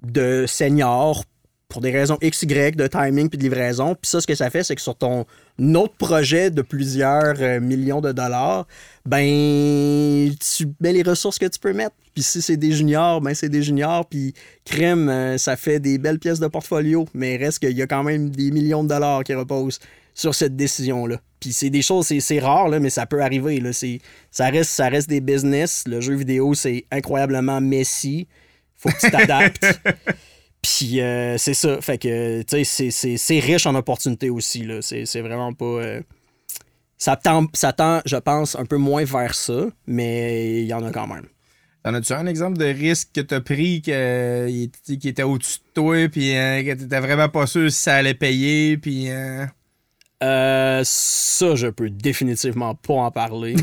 de 0.02 0.44
seniors 0.46 1.24
pour 1.68 1.80
des 1.80 1.90
raisons 1.90 2.16
XY 2.22 2.72
de 2.72 2.86
timing 2.86 3.28
puis 3.28 3.38
de 3.38 3.42
livraison. 3.42 3.94
Puis 3.94 4.08
ça, 4.08 4.20
ce 4.20 4.26
que 4.26 4.34
ça 4.34 4.50
fait, 4.50 4.62
c'est 4.62 4.76
que 4.76 4.80
sur 4.80 4.94
ton 4.94 5.26
autre 5.58 5.94
projet 5.96 6.50
de 6.50 6.62
plusieurs 6.62 7.34
euh, 7.40 7.60
millions 7.60 8.00
de 8.00 8.12
dollars, 8.12 8.66
ben, 9.04 10.30
tu 10.38 10.66
mets 10.80 10.92
les 10.92 11.02
ressources 11.02 11.38
que 11.38 11.46
tu 11.46 11.58
peux 11.58 11.72
mettre. 11.72 11.94
Puis 12.14 12.22
si 12.22 12.40
c'est 12.40 12.56
des 12.56 12.72
juniors, 12.72 13.20
ben 13.20 13.34
c'est 13.34 13.48
des 13.48 13.62
juniors. 13.62 14.06
Puis 14.06 14.32
crème, 14.64 15.08
euh, 15.08 15.38
ça 15.38 15.56
fait 15.56 15.80
des 15.80 15.98
belles 15.98 16.18
pièces 16.18 16.40
de 16.40 16.46
portfolio. 16.46 17.06
Mais 17.14 17.36
reste 17.36 17.58
qu'il 17.58 17.76
y 17.76 17.82
a 17.82 17.86
quand 17.86 18.04
même 18.04 18.30
des 18.30 18.50
millions 18.50 18.84
de 18.84 18.88
dollars 18.88 19.24
qui 19.24 19.34
reposent 19.34 19.80
sur 20.14 20.34
cette 20.34 20.56
décision-là. 20.56 21.20
Puis 21.40 21.52
c'est 21.52 21.68
des 21.68 21.82
choses, 21.82 22.06
c'est, 22.06 22.38
rare, 22.38 22.68
là, 22.68 22.80
mais 22.80 22.90
ça 22.90 23.04
peut 23.06 23.20
arriver. 23.20 23.60
Là. 23.60 23.70
Ça, 23.72 24.48
reste, 24.48 24.70
ça 24.70 24.88
reste 24.88 25.08
des 25.08 25.20
business. 25.20 25.84
Le 25.86 26.00
jeu 26.00 26.14
vidéo, 26.14 26.54
c'est 26.54 26.86
incroyablement 26.90 27.60
messy. 27.60 28.26
Faut 28.76 28.88
que 28.88 28.98
tu 28.98 29.10
t'adaptes. 29.10 29.64
Puis 30.66 31.00
euh, 31.00 31.38
c'est 31.38 31.54
ça. 31.54 31.80
Fait 31.80 31.96
que, 31.96 32.42
tu 32.42 32.64
sais, 32.64 33.16
c'est, 33.16 33.38
riche 33.38 33.66
en 33.66 33.74
opportunités 33.76 34.30
aussi. 34.30 34.64
Là. 34.64 34.80
C'est, 34.82 35.20
vraiment 35.20 35.52
pas. 35.52 35.64
euh, 35.64 36.00
Ça, 36.98 37.14
tend, 37.16 37.46
ça 37.54 37.72
tend, 37.72 38.00
je 38.04 38.16
pense, 38.16 38.56
un 38.56 38.64
peu 38.64 38.76
moins 38.76 39.04
vers 39.04 39.34
ça, 39.34 39.66
mais 39.86 40.62
il 40.62 40.66
y 40.66 40.74
en 40.74 40.84
a 40.84 40.90
quand 40.90 41.06
même. 41.06 41.26
T'en 41.84 41.94
as-tu 41.94 42.12
un 42.14 42.26
exemple 42.26 42.58
de 42.58 42.64
risque 42.64 43.10
que 43.14 43.20
t'as 43.20 43.40
pris 43.40 43.80
qui 43.80 43.92
était 45.08 45.22
au-dessus 45.22 45.58
de 45.60 45.72
toi, 45.72 46.08
puis 46.08 46.36
euh, 46.36 46.62
que 46.64 46.74
t'étais 46.80 47.00
vraiment 47.00 47.28
pas 47.28 47.46
sûr 47.46 47.70
si 47.70 47.78
ça 47.78 47.94
allait 47.94 48.14
payer, 48.14 48.76
puis... 48.76 49.08
euh, 50.22 50.80
ça, 50.84 51.54
je 51.56 51.66
peux 51.66 51.90
définitivement 51.90 52.74
pas 52.74 52.94
en 52.94 53.10
parler. 53.10 53.54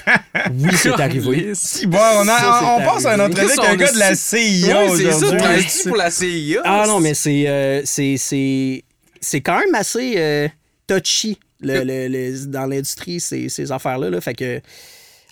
oui, 0.52 0.70
c'est 0.76 1.00
arrivé. 1.00 1.52
Si 1.54 1.86
bon, 1.86 1.98
on, 1.98 2.28
a- 2.28 2.38
Ça, 2.38 2.76
on 2.78 2.84
passe 2.84 3.04
à 3.06 3.12
un 3.14 3.20
entrevue 3.20 3.46
avec 3.46 3.58
un 3.58 3.76
gars 3.76 3.92
de 3.92 3.98
la 3.98 4.14
CIA 4.14 4.82
Ouais, 4.84 4.88
c'est 4.96 5.10
ça, 5.10 5.16
aujourd'hui. 5.16 5.66
pour 5.86 5.96
la 5.96 6.10
CIA? 6.10 6.60
Ah 6.64 6.84
non, 6.86 7.00
mais 7.00 7.14
c'est 7.14 7.48
euh, 7.48 7.82
c'est 7.84 8.16
c'est 8.18 8.84
c'est 9.20 9.40
quand 9.40 9.58
même 9.58 9.74
assez 9.74 10.14
euh, 10.16 10.48
touchy 10.86 11.38
le, 11.60 11.82
le- 11.82 12.06
le- 12.08 12.46
dans 12.46 12.66
l'industrie 12.66 13.18
ces, 13.18 13.48
ces 13.48 13.72
affaires-là. 13.72 14.10
là. 14.10 14.20
Fait 14.20 14.34
que 14.34 14.60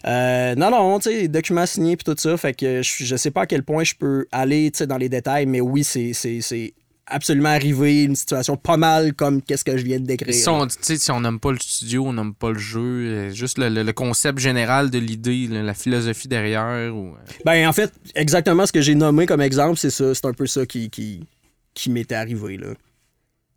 euh, 0.06 0.54
non, 0.56 0.70
non, 0.70 0.98
tu 0.98 1.10
sais, 1.10 1.28
documents 1.28 1.66
signés 1.66 1.96
puis 1.96 2.04
tout 2.04 2.16
ça. 2.18 2.36
Fait 2.36 2.52
que 2.52 2.82
je, 2.82 3.04
je 3.04 3.16
sais 3.16 3.30
pas 3.30 3.42
à 3.42 3.46
quel 3.46 3.62
point 3.62 3.84
je 3.84 3.94
peux 3.94 4.26
aller 4.32 4.70
dans 4.88 4.98
les 4.98 5.08
détails, 5.08 5.46
mais 5.46 5.60
oui, 5.60 5.84
c'est 5.84 6.12
c'est- 6.14 6.40
c'est 6.40 6.74
absolument 7.06 7.50
arrivé 7.50 8.04
une 8.04 8.16
situation 8.16 8.56
pas 8.56 8.76
mal 8.76 9.12
comme 9.14 9.42
qu'est-ce 9.42 9.64
que 9.64 9.76
je 9.76 9.84
viens 9.84 10.00
de 10.00 10.06
décrire. 10.06 10.32
Si 10.34 10.48
on, 10.48 10.66
si 10.68 11.10
on 11.10 11.20
n'aime 11.20 11.38
pas 11.38 11.52
le 11.52 11.58
studio, 11.58 12.06
on 12.06 12.12
n'aime 12.14 12.34
pas 12.34 12.52
le 12.52 12.58
jeu, 12.58 12.80
euh, 12.80 13.30
juste 13.30 13.58
le, 13.58 13.68
le- 13.68 13.82
le 13.82 13.92
concept 13.92 14.38
général 14.38 14.90
de 14.90 14.98
l'idée, 14.98 15.46
la 15.50 15.74
philosophie 15.74 16.28
derrière. 16.28 16.94
Ou... 16.94 17.08
euh, 17.14 17.18
Ben, 17.44 17.68
en 17.68 17.72
fait, 17.72 17.92
exactement 18.14 18.66
ce 18.66 18.72
que 18.72 18.80
j'ai 18.80 18.94
nommé 18.94 19.26
comme 19.26 19.40
exemple, 19.42 19.78
c'est 19.78 19.90
ça. 19.90 20.14
C'est 20.14 20.26
un 20.26 20.32
peu 20.32 20.46
ça 20.46 20.64
qui, 20.66 20.88
qui, 20.90 21.26
qui 21.74 21.90
m'était 21.90 22.14
arrivé, 22.14 22.56
là. 22.56 22.68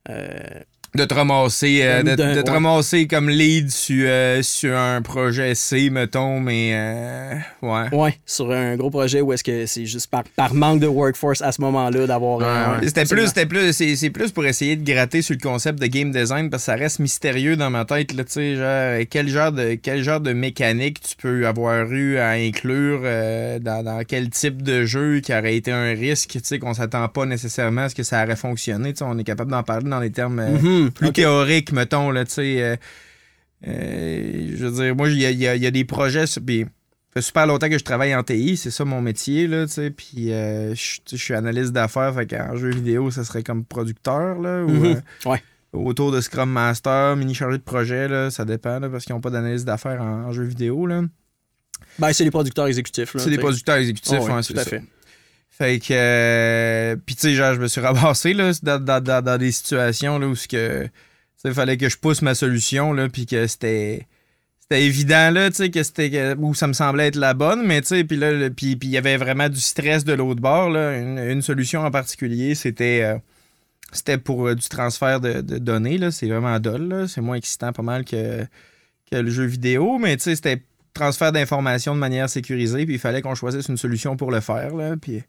Euh, 0.09 0.59
de 0.95 1.05
te 1.05 1.13
ramasser, 1.13 1.81
euh, 1.83 2.01
de, 2.01 2.15
te 2.15 2.21
ouais. 2.21 2.49
ramasser 2.49 3.05
comme 3.07 3.29
lead 3.29 3.69
sur, 3.69 4.05
euh, 4.07 4.41
sur 4.41 4.75
un 4.75 5.01
projet 5.01 5.53
C, 5.53 5.89
mettons, 5.91 6.39
mais 6.39 6.71
euh, 6.73 7.33
ouais. 7.61 7.89
Ouais, 7.95 8.17
sur 8.25 8.51
un 8.51 8.75
gros 8.77 8.89
projet 8.89 9.21
où 9.21 9.31
est-ce 9.33 9.43
que 9.43 9.65
c'est 9.67 9.85
juste 9.85 10.07
par, 10.09 10.23
par 10.35 10.53
manque 10.53 10.79
de 10.79 10.87
workforce 10.87 11.41
à 11.41 11.51
ce 11.51 11.61
moment-là 11.61 12.07
d'avoir. 12.07 12.39
euh, 12.41 12.79
C'était 12.83 13.05
plus, 13.05 13.27
c'était 13.27 13.45
plus, 13.45 13.73
c'est, 13.73 14.09
plus 14.09 14.31
pour 14.31 14.45
essayer 14.45 14.75
de 14.75 14.83
gratter 14.89 15.21
sur 15.21 15.35
le 15.35 15.41
concept 15.41 15.79
de 15.79 15.87
game 15.87 16.11
design 16.11 16.49
parce 16.49 16.63
que 16.63 16.65
ça 16.67 16.75
reste 16.75 16.99
mystérieux 16.99 17.55
dans 17.57 17.69
ma 17.69 17.85
tête, 17.85 18.13
là, 18.13 18.23
tu 18.23 18.31
sais, 18.31 18.55
genre, 18.55 19.05
quel 19.09 19.27
genre 19.29 19.51
de, 19.51 19.75
quel 19.75 20.01
genre 20.03 20.19
de 20.21 20.33
mécanique 20.33 21.01
tu 21.01 21.15
peux 21.17 21.45
avoir 21.45 21.91
eu 21.91 22.17
à 22.17 22.29
inclure 22.31 23.01
euh, 23.03 23.59
dans, 23.59 23.83
dans 23.83 24.01
quel 24.07 24.29
type 24.29 24.63
de 24.63 24.85
jeu 24.85 25.19
qui 25.19 25.31
aurait 25.33 25.55
été 25.57 25.71
un 25.71 25.91
risque, 25.93 26.29
tu 26.31 26.39
sais, 26.43 26.59
qu'on 26.59 26.73
s'attend 26.73 27.07
pas 27.09 27.25
nécessairement 27.25 27.81
à 27.81 27.89
ce 27.89 27.95
que 27.95 28.03
ça 28.03 28.23
aurait 28.23 28.35
fonctionné, 28.35 28.93
tu 28.93 28.99
sais, 28.99 29.05
on 29.07 29.17
est 29.17 29.23
capable 29.23 29.51
d'en 29.51 29.63
parler 29.63 29.89
dans 29.89 29.99
des 29.99 30.11
termes 30.11 30.39
euh, 30.39 30.47
Mhm, 30.57 30.76
plus 30.91 31.07
ok. 31.07 31.13
théoriques, 31.13 31.71
mettons, 31.71 32.11
là, 32.11 32.25
tu 32.25 32.33
sais, 32.33 32.61
euh, 32.61 32.75
euh, 33.67 34.51
je 34.55 34.65
veux 34.65 34.83
dire, 34.83 34.95
moi, 34.95 35.09
il 35.09 35.19
y 35.19 35.25
a, 35.25 35.31
y 35.31 35.47
a- 35.47 35.55
il 35.55 35.63
y 35.63 35.67
a 35.67 35.71
des 35.71 35.83
projets, 35.85 36.25
puis 36.45 36.61
ça 36.61 36.67
fait 37.13 37.21
super 37.21 37.47
longtemps 37.47 37.69
que 37.69 37.77
je 37.77 37.83
travaille 37.83 38.15
en 38.15 38.23
TI, 38.23 38.57
c'est 38.57 38.71
ça 38.71 38.85
mon 38.85 39.01
métier, 39.01 39.47
là, 39.47 39.65
tu 39.65 39.73
sais, 39.73 39.89
puis 39.89 40.31
euh, 40.31 40.75
je 40.75 41.15
suis 41.15 41.33
analyste 41.33 41.71
d'affaires, 41.71 42.13
fait 42.13 42.27
qu'en 42.27 42.55
jeu 42.55 42.69
vidéo, 42.69 43.09
ça 43.11 43.23
serait 43.23 43.43
comme 43.43 43.65
producteur, 43.65 44.39
là, 44.39 44.63
ou 44.63 44.69
Mhm. 44.69 44.85
euh, 45.25 45.29
Ouais. 45.29 45.41
autour 45.73 46.11
de 46.11 46.21
Scrum 46.21 46.49
Master, 46.51 47.15
mini 47.15 47.33
chargé 47.33 47.57
de 47.57 47.63
projet, 47.63 48.07
là, 48.07 48.29
ça 48.29 48.45
dépend, 48.45 48.79
là, 48.79 48.89
parce 48.89 49.05
qu'ils 49.05 49.15
n'ont 49.15 49.21
pas 49.21 49.31
d'analyse 49.31 49.65
d'affaires 49.65 50.01
en, 50.01 50.25
en 50.25 50.31
jeu 50.31 50.43
vidéo, 50.43 50.85
là. 50.85 51.01
Ben, 51.99 52.11
c'est 52.13 52.23
les 52.23 52.31
producteurs 52.31 52.67
exécutifs. 52.67 53.11
C'est 53.17 53.29
sais. 53.29 53.37
producteurs 53.37 53.77
exécutifs, 53.77 54.19
Oh, 54.21 54.27
tout 54.27 54.53
à 54.57 54.63
fait. 54.65 54.83
Fait 55.57 55.79
que. 55.79 55.87
euh, 55.91 56.95
Puis, 57.05 57.15
tu 57.15 57.21
sais, 57.21 57.33
genre, 57.33 57.55
je 57.55 57.59
me 57.59 57.67
suis 57.67 57.81
ramassé, 57.81 58.33
là, 58.33 58.51
dans, 58.61 58.83
dans- 58.83 59.21
dans- 59.23 59.37
des 59.37 59.51
situations, 59.51 60.19
là, 60.19 60.27
où. 60.27 60.35
Il 61.45 61.53
fallait 61.53 61.77
que 61.77 61.87
je 61.89 61.97
pousse 61.97 62.21
ma 62.21 62.35
solution, 62.35 62.93
là, 62.93 63.09
puis 63.09 63.25
que 63.25 63.47
c'était. 63.47 64.07
C'était 64.59 64.83
évident, 64.85 65.31
là, 65.31 65.49
tu 65.49 65.55
sais, 65.57 65.69
que 65.71 65.81
c'était. 65.81 66.35
Où 66.37 66.53
ça 66.53 66.67
me 66.67 66.73
semblait 66.73 67.07
être 67.07 67.15
la 67.15 67.33
bonne, 67.33 67.65
mais, 67.65 67.81
tu 67.81 67.87
sais, 67.87 68.03
puis 68.03 68.17
là, 68.17 68.49
puis 68.49 68.77
il 68.81 68.89
y 68.89 68.97
avait 68.97 69.17
vraiment 69.17 69.49
du 69.49 69.59
stress 69.59 70.03
de 70.03 70.13
l'autre 70.13 70.41
bord, 70.41 70.69
là. 70.69 70.97
Une, 70.97 71.41
solution 71.41 71.81
en 71.81 71.91
particulier, 71.91 72.53
c'était. 72.53 73.01
euh, 73.03 73.17
c'était 73.93 74.17
pour 74.17 74.47
euh, 74.47 74.55
du 74.55 74.67
transfert 74.67 75.21
de, 75.21 75.41
de 75.41 75.57
données, 75.57 75.97
là. 75.97 76.11
C'est 76.11 76.27
vraiment 76.27 76.59
dol, 76.59 76.87
là. 76.87 77.07
C'est 77.07 77.21
moins 77.21 77.37
excitant 77.37 77.71
pas 77.71 77.83
mal 77.83 78.03
que, 78.05 78.43
que 79.09 79.15
le 79.17 79.29
jeu 79.31 79.45
vidéo, 79.45 79.97
mais, 79.99 80.17
tu 80.17 80.23
sais, 80.23 80.35
c'était 80.35 80.61
transfert 80.97 81.31
d'informations 81.31 81.93
de 81.95 81.99
manière 81.99 82.29
sécurisée, 82.29 82.85
puis 82.85 82.95
il 82.95 82.99
fallait 82.99 83.21
qu'on 83.21 83.35
choisisse 83.35 83.67
une 83.69 83.77
solution 83.77 84.17
pour 84.17 84.31
le 84.31 84.39
faire, 84.41 84.75
là. 84.75 84.95
Puis. 85.01 85.21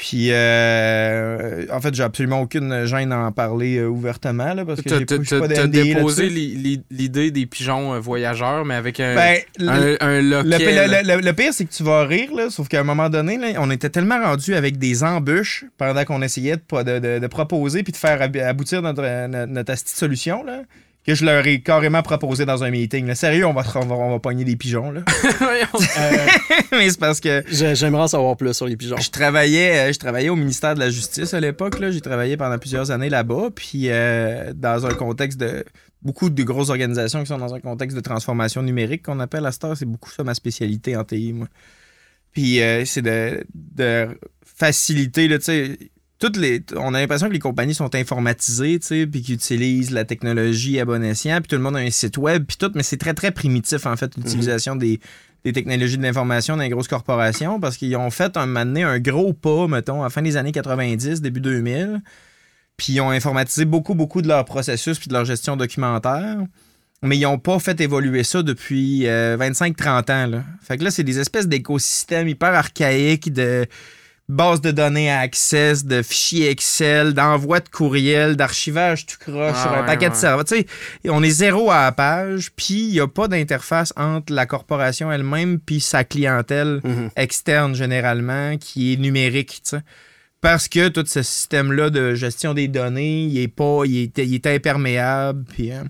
Puis, 0.00 0.28
euh, 0.30 1.66
en 1.72 1.80
fait, 1.80 1.92
j'ai 1.92 2.04
absolument 2.04 2.40
aucune 2.42 2.84
gêne 2.86 3.10
à 3.10 3.18
en 3.18 3.32
parler 3.32 3.78
euh, 3.78 3.88
ouvertement, 3.88 4.54
là, 4.54 4.64
parce 4.64 4.80
que 4.80 4.88
j'ai 4.88 5.04
pas, 5.04 5.48
t'as- 5.48 5.66
déposé 5.66 6.28
l'idée 6.28 7.32
des 7.32 7.46
pigeons 7.46 7.94
euh, 7.94 7.98
voyageurs, 7.98 8.64
mais 8.64 8.74
avec 8.76 9.00
un, 9.00 9.16
Ben, 9.16 9.38
le, 9.58 9.68
un, 10.00 10.06
un 10.08 10.22
le- 10.22 10.42
loquet. 10.48 10.72
là. 10.86 11.02
le- 11.02 11.16
le- 11.16 11.20
le 11.20 11.32
pire, 11.32 11.52
c'est 11.52 11.64
que 11.64 11.72
tu 11.72 11.82
vas 11.82 12.04
rire, 12.04 12.32
là, 12.32 12.48
sauf 12.48 12.68
qu'à 12.68 12.78
un 12.78 12.84
moment 12.84 13.10
donné, 13.10 13.38
là, 13.38 13.48
on 13.58 13.72
était 13.72 13.90
tellement 13.90 14.20
rendu 14.22 14.54
avec 14.54 14.78
des 14.78 15.02
embûches 15.02 15.64
pendant 15.78 16.04
qu'on 16.04 16.22
essayait 16.22 16.58
de, 16.58 16.82
de, 16.84 16.98
de- 17.00 17.18
de 17.18 17.26
proposer 17.26 17.82
puis 17.82 17.90
de 17.92 17.96
faire 17.96 18.22
ab- 18.22 18.36
aboutir 18.36 18.82
notre, 18.82 19.02
notre, 19.26 19.50
notre 19.52 19.76
solution, 19.84 20.44
là, 20.44 20.62
que 21.08 21.14
je 21.14 21.24
leur 21.24 21.46
ai 21.46 21.62
carrément 21.62 22.02
proposé 22.02 22.44
dans 22.44 22.62
un 22.62 22.70
meeting. 22.70 23.06
là. 23.06 23.14
Sérieux, 23.14 23.46
on 23.46 23.54
va, 23.54 23.62
on 23.76 23.80
va, 23.86 23.94
on 23.94 24.10
va 24.10 24.18
pogner 24.18 24.44
des 24.44 24.56
pigeons. 24.56 24.90
Là. 24.90 25.00
Mais 26.72 26.90
c'est 26.90 27.00
parce 27.00 27.18
que 27.18 27.42
J'ai- 27.50 27.74
J'aimerais 27.74 28.02
en 28.02 28.08
savoir 28.08 28.36
plus 28.36 28.52
sur 28.52 28.66
les 28.66 28.76
pigeons. 28.76 28.98
je 28.98 29.10
travaillais, 29.10 29.88
euh, 29.88 29.92
je 29.92 29.98
travaillais 29.98 30.28
au 30.28 30.36
ministère 30.36 30.74
de 30.74 30.80
la 30.80 30.90
Justice 30.90 31.32
à 31.32 31.40
l'époque. 31.40 31.78
là. 31.80 31.90
J'ai 31.90 32.02
travaillé 32.02 32.36
pendant 32.36 32.58
plusieurs 32.58 32.90
années 32.90 33.08
là-bas. 33.08 33.48
Puis 33.54 33.84
euh, 33.88 34.52
dans 34.54 34.84
un 34.86 34.94
contexte 34.94 35.38
de. 35.40 35.64
Beaucoup 36.02 36.30
de 36.30 36.42
grosses 36.44 36.68
organisations 36.68 37.20
qui 37.22 37.26
sont 37.26 37.38
dans 37.38 37.54
un 37.54 37.60
contexte 37.60 37.96
de 37.96 38.00
transformation 38.02 38.62
numérique 38.62 39.02
qu'on 39.06 39.18
appelle 39.18 39.44
à 39.46 39.50
cette 39.50 39.64
heure. 39.64 39.76
C'est 39.76 39.84
beaucoup 39.84 40.10
ça 40.12 40.22
ma 40.22 40.34
spécialité 40.34 40.94
en 40.96 41.02
TI, 41.04 41.32
moi. 41.32 41.48
Puis 42.32 42.60
euh, 42.62 42.84
c'est 42.84 43.02
de, 43.02 43.44
de 43.54 44.06
faciliter, 44.44 45.26
tu 45.28 45.40
sais. 45.40 45.78
Toutes 46.18 46.36
les, 46.36 46.64
on 46.76 46.94
a 46.94 47.00
l'impression 47.00 47.28
que 47.28 47.32
les 47.32 47.38
compagnies 47.38 47.74
sont 47.74 47.94
informatisées, 47.94 48.80
tu 48.80 48.86
sais, 48.86 49.06
puis 49.06 49.22
qu'ils 49.22 49.36
utilisent 49.36 49.92
la 49.92 50.04
technologie 50.04 50.80
à 50.80 50.84
bon 50.84 51.04
escient, 51.04 51.40
puis 51.40 51.48
tout 51.48 51.56
le 51.56 51.62
monde 51.62 51.76
a 51.76 51.80
un 51.80 51.90
site 51.90 52.18
web, 52.18 52.44
puis 52.44 52.56
tout, 52.56 52.72
mais 52.74 52.82
c'est 52.82 52.96
très, 52.96 53.14
très 53.14 53.30
primitif, 53.30 53.86
en 53.86 53.96
fait, 53.96 54.16
l'utilisation 54.16 54.74
des, 54.74 54.98
des 55.44 55.52
technologies 55.52 55.96
de 55.96 56.02
l'information 56.02 56.56
dans 56.56 56.62
les 56.62 56.68
grosses 56.68 56.88
corporations 56.88 57.60
parce 57.60 57.76
qu'ils 57.76 57.96
ont 57.96 58.10
fait 58.10 58.36
un 58.36 58.46
moment 58.46 58.64
donné 58.64 58.82
un 58.82 58.98
gros 58.98 59.32
pas, 59.32 59.66
mettons, 59.68 60.00
à 60.00 60.04
la 60.04 60.10
fin 60.10 60.22
des 60.22 60.36
années 60.36 60.52
90, 60.52 61.20
début 61.20 61.40
2000. 61.40 62.00
Puis 62.76 62.94
ils 62.94 63.00
ont 63.00 63.10
informatisé 63.10 63.64
beaucoup, 63.64 63.94
beaucoup 63.94 64.22
de 64.22 64.28
leur 64.28 64.44
processus 64.44 64.98
puis 64.98 65.08
de 65.08 65.14
leur 65.14 65.24
gestion 65.24 65.56
documentaire. 65.56 66.38
Mais 67.02 67.16
ils 67.16 67.22
n'ont 67.22 67.38
pas 67.38 67.58
fait 67.60 67.80
évoluer 67.80 68.24
ça 68.24 68.42
depuis 68.42 69.06
euh, 69.06 69.36
25-30 69.36 70.12
ans. 70.12 70.26
Là. 70.26 70.44
Fait 70.60 70.78
que 70.78 70.84
là, 70.84 70.90
c'est 70.90 71.04
des 71.04 71.20
espèces 71.20 71.46
d'écosystèmes 71.46 72.26
hyper 72.26 72.54
archaïques 72.54 73.32
de 73.32 73.66
bases 74.28 74.60
de 74.60 74.70
données 74.70 75.10
à 75.10 75.20
access, 75.20 75.84
de 75.86 76.02
fichiers 76.02 76.50
Excel, 76.50 77.14
d'envoi 77.14 77.60
de 77.60 77.68
courriel, 77.68 78.36
d'archivage 78.36 79.06
tout 79.06 79.16
croche 79.18 79.52
Ah 79.54 79.62
sur 79.62 79.72
un 79.72 79.80
ouais, 79.80 79.86
paquet 79.86 80.10
de 80.10 80.14
serveurs. 80.14 80.44
Tu 80.44 80.56
sais, 80.58 80.66
on 81.06 81.22
est 81.22 81.30
zéro 81.30 81.70
à 81.70 81.84
la 81.84 81.92
page, 81.92 82.50
puis 82.54 82.88
il 82.88 82.92
n'y 82.92 83.00
a 83.00 83.08
pas 83.08 83.26
d'interface 83.28 83.92
entre 83.96 84.32
la 84.32 84.44
corporation 84.46 85.10
elle-même 85.10 85.58
puis 85.58 85.80
sa 85.80 86.04
clientèle 86.04 86.80
Mhm. 86.84 87.10
externe 87.16 87.74
généralement 87.74 88.56
qui 88.58 88.92
est 88.92 88.96
numérique, 88.96 89.60
tu 89.64 89.70
sais. 89.76 89.80
Parce 90.40 90.68
que 90.68 90.88
tout 90.88 91.04
ce 91.06 91.22
système-là 91.22 91.90
de 91.90 92.14
gestion 92.14 92.54
des 92.54 92.68
données, 92.68 93.22
il 93.24 93.38
est 93.40 93.48
pas, 93.48 93.80
il 93.86 94.02
est, 94.04 94.18
il 94.18 94.34
est 94.34 94.46
imperméable, 94.46 95.44
puis 95.52 95.72
hein. 95.72 95.86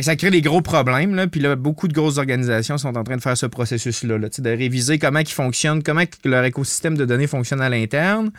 Ça 0.00 0.16
crée 0.16 0.30
des 0.30 0.40
gros 0.40 0.62
problèmes, 0.62 1.14
là. 1.14 1.26
Puis 1.26 1.40
là, 1.40 1.54
beaucoup 1.54 1.86
de 1.86 1.92
grosses 1.92 2.16
organisations 2.16 2.78
sont 2.78 2.96
en 2.96 3.04
train 3.04 3.16
de 3.16 3.20
faire 3.20 3.36
ce 3.36 3.44
processus-là, 3.44 4.16
là, 4.16 4.28
de 4.30 4.50
réviser 4.50 4.98
comment 4.98 5.18
ils 5.18 5.28
fonctionnent, 5.28 5.82
comment 5.82 6.02
leur 6.24 6.44
écosystème 6.44 6.96
de 6.96 7.04
données 7.04 7.26
fonctionne 7.26 7.60
à 7.60 7.68
l'interne, 7.68 8.30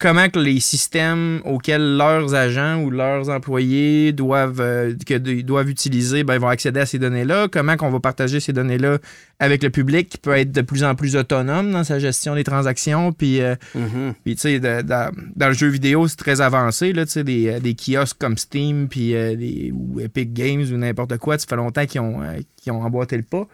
comment 0.00 0.28
que 0.30 0.38
les 0.38 0.58
systèmes 0.60 1.40
auxquels 1.44 1.96
leurs 1.98 2.34
agents 2.34 2.80
ou 2.82 2.90
leurs 2.90 3.28
employés 3.28 4.12
doivent, 4.12 4.60
euh, 4.60 4.94
que 5.06 5.14
doivent 5.42 5.68
utiliser 5.68 6.24
ben, 6.24 6.38
vont 6.38 6.48
accéder 6.48 6.80
à 6.80 6.86
ces 6.86 6.98
données-là, 6.98 7.48
comment 7.52 7.76
qu'on 7.76 7.90
va 7.90 8.00
partager 8.00 8.40
ces 8.40 8.52
données-là 8.54 8.98
avec 9.38 9.62
le 9.62 9.70
public 9.70 10.08
qui 10.08 10.18
peut 10.18 10.36
être 10.36 10.52
de 10.52 10.62
plus 10.62 10.84
en 10.84 10.94
plus 10.94 11.16
autonome 11.16 11.70
dans 11.70 11.84
sa 11.84 11.98
gestion 11.98 12.34
des 12.34 12.44
transactions, 12.44 13.12
puis... 13.12 13.40
euh, 13.42 13.54
Mhm. 13.74 14.14
puis, 14.24 14.34
tu 14.34 14.40
sais, 14.40 14.58
dans, 14.60 15.10
dans 15.36 15.48
le 15.48 15.54
jeu 15.54 15.68
vidéo, 15.68 16.08
c'est 16.08 16.16
très 16.16 16.40
avancé, 16.40 16.92
là, 16.92 17.04
tu 17.06 17.12
sais, 17.12 17.24
des, 17.24 17.48
euh, 17.48 17.60
des 17.60 17.74
kiosques 17.74 18.18
comme 18.18 18.36
Steam, 18.38 18.88
puis 18.88 19.14
euh, 19.14 19.36
des- 19.36 19.70
ou 19.74 20.00
Epic 20.00 20.32
Games, 20.32 20.62
ou 20.62 20.76
n'importe 20.76 21.18
quoi. 21.18 21.38
Ça 21.38 21.46
fait 21.46 21.56
longtemps 21.56 21.84
qu'ils 21.86 22.00
ont, 22.00 22.20
qu'ils 22.56 22.72
ont 22.72 22.82
emboîté 22.82 23.16
le 23.16 23.22
pas. 23.22 23.46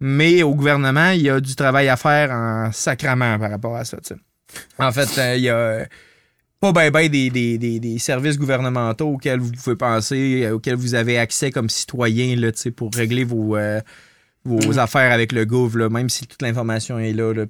Mais 0.00 0.42
au 0.44 0.54
gouvernement, 0.54 1.10
il 1.10 1.22
y 1.22 1.30
a 1.30 1.40
du 1.40 1.56
travail 1.56 1.88
à 1.88 1.96
faire 1.96 2.30
en 2.30 2.70
sacrament 2.72 3.38
par 3.38 3.50
rapport 3.50 3.74
à 3.76 3.84
ça. 3.84 3.96
En 4.78 4.92
fait, 4.92 5.18
euh, 5.18 5.36
il 5.36 5.42
y 5.42 5.48
a 5.48 5.56
euh, 5.56 5.84
pas 6.60 6.72
ben 6.72 6.90
ben 6.90 7.08
des, 7.08 7.30
des- 7.30 7.58
des- 7.58 7.80
des 7.80 7.98
services 7.98 8.38
gouvernementaux 8.38 9.08
auxquels 9.14 9.40
vous 9.40 9.52
pouvez 9.52 9.76
penser, 9.76 10.44
euh, 10.44 10.54
auxquels 10.54 10.74
vous 10.76 10.94
avez 10.94 11.18
accès 11.18 11.50
comme 11.50 11.68
citoyen, 11.70 12.36
là, 12.36 12.50
pour 12.76 12.90
régler 12.94 13.24
vos, 13.24 13.56
euh, 13.56 13.80
vos 14.44 14.78
affaires 14.78 15.12
avec 15.12 15.32
le 15.32 15.44
gouv, 15.44 15.76
là, 15.76 15.88
même 15.88 16.08
si 16.08 16.26
toute 16.26 16.42
l'information 16.42 16.98
est 16.98 17.12
là, 17.12 17.32
là 17.34 17.44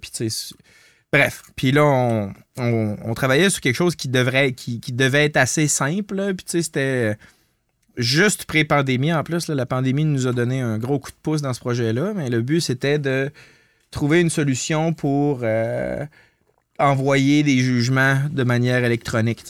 Bref, 1.11 1.43
puis 1.57 1.73
là, 1.73 1.85
on, 1.85 2.33
on- 2.59 2.97
on 3.03 3.15
travaillait 3.15 3.49
sur 3.49 3.61
quelque 3.63 3.77
chose 3.77 3.97
qui 3.97 4.09
devrait, 4.09 4.53
qui, 4.53 4.79
qui 4.81 4.93
devait 4.93 5.25
être 5.25 5.39
assez 5.39 5.67
simple. 5.67 6.35
Puis 6.35 6.63
c'était 6.63 7.17
juste 7.97 8.45
pré-pandémie 8.45 9.13
en 9.15 9.23
plus. 9.25 9.49
là. 9.49 9.55
la 9.55 9.65
pandémie 9.65 10.05
nous 10.05 10.27
a 10.27 10.33
donné 10.33 10.61
un 10.61 10.77
gros 10.79 10.99
coup 10.99 11.11
de 11.11 11.17
pouce 11.23 11.41
dans 11.41 11.55
ce 11.55 11.61
projet-là. 11.61 12.13
Mais 12.15 12.29
le 12.29 12.43
but, 12.43 12.61
c'était 12.61 12.99
de 12.99 13.31
trouver 13.91 14.21
une 14.21 14.29
solution 14.29 14.93
pour 14.93 15.41
euh, 15.45 16.05
envoyer 16.79 17.43
des 17.43 17.59
jugements 17.59 18.21
de 18.31 18.43
manière 18.45 18.85
électronique. 18.85 19.45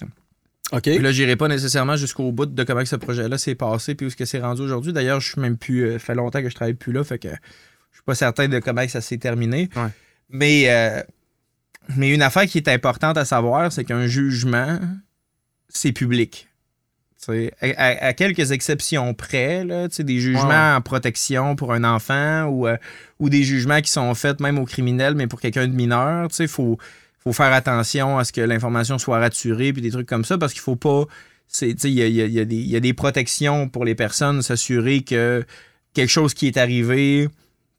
OK. 0.72 0.82
Puis 0.82 0.98
là, 0.98 1.12
j'irai 1.12 1.36
pas 1.36 1.48
nécessairement 1.48 1.96
jusqu'au 1.96 2.30
bout 2.32 2.46
de 2.46 2.62
comment 2.64 2.84
ce 2.84 2.96
projet-là 2.96 3.38
s'est 3.38 3.54
passé 3.54 3.94
puis 3.94 4.06
où 4.06 4.08
est-ce 4.08 4.16
que 4.16 4.24
c'est 4.26 4.40
rendu 4.40 4.62
aujourd'hui. 4.62 4.92
D'ailleurs, 4.92 5.20
je 5.20 5.30
suis 5.32 5.40
même 5.40 5.56
plus. 5.56 5.84
euh, 5.86 5.98
fait 5.98 6.14
longtemps 6.14 6.42
que 6.42 6.50
je 6.50 6.54
travaille 6.54 6.74
plus 6.74 6.92
là, 6.92 7.04
fait 7.04 7.18
que 7.18 7.28
je 7.28 7.96
suis 7.96 8.04
pas 8.04 8.14
certain 8.14 8.48
de 8.48 8.58
comment 8.58 8.86
ça 8.88 9.00
s'est 9.00 9.16
terminé. 9.18 9.68
Ouais. 9.76 9.88
Mais, 10.30 10.64
euh, 10.68 11.02
mais 11.96 12.12
une 12.12 12.20
affaire 12.22 12.44
qui 12.46 12.58
est 12.58 12.68
importante 12.68 13.16
à 13.16 13.24
savoir, 13.24 13.72
c'est 13.72 13.84
qu'un 13.84 14.06
jugement, 14.06 14.78
c'est 15.68 15.92
public. 15.92 16.48
À, 17.28 17.32
à- 17.76 18.06
à 18.06 18.12
quelques 18.14 18.52
exceptions 18.52 19.12
près, 19.12 19.64
là, 19.64 19.88
des 19.88 20.18
jugements 20.20 20.48
Ouais. 20.48 20.74
en 20.76 20.80
protection 20.80 21.56
pour 21.56 21.72
un 21.74 21.84
enfant 21.84 22.44
ou, 22.44 22.66
euh, 22.66 22.76
ou 23.18 23.28
des 23.28 23.42
jugements 23.42 23.80
qui 23.82 23.90
sont 23.90 24.14
faits 24.14 24.40
même 24.40 24.58
aux 24.58 24.64
criminels, 24.64 25.14
mais 25.14 25.26
pour 25.26 25.40
quelqu'un 25.40 25.66
de 25.66 25.74
mineur, 25.74 26.28
il 26.38 26.48
faut, 26.48 26.78
faut 27.22 27.32
faire 27.32 27.52
attention 27.52 28.18
à 28.18 28.24
ce 28.24 28.32
que 28.32 28.40
l'information 28.40 28.98
soit 28.98 29.18
raturée 29.18 29.72
puis 29.72 29.82
des 29.82 29.90
trucs 29.90 30.08
comme 30.08 30.24
ça 30.24 30.38
parce 30.38 30.52
qu'il 30.52 30.62
faut 30.62 30.76
pas. 30.76 31.04
Il 31.62 31.76
y 31.84 31.92
y 31.92 32.02
a- 32.02 32.26
y 32.26 32.46
des- 32.46 32.54
il 32.56 32.68
y 32.70 32.76
a 32.76 32.80
des 32.80 32.92
protections 32.92 33.68
pour 33.68 33.84
les 33.84 33.94
personnes, 33.94 34.42
s'assurer 34.42 35.00
que 35.02 35.44
quelque 35.94 36.10
chose 36.10 36.34
qui 36.34 36.46
est 36.46 36.56
arrivé 36.58 37.28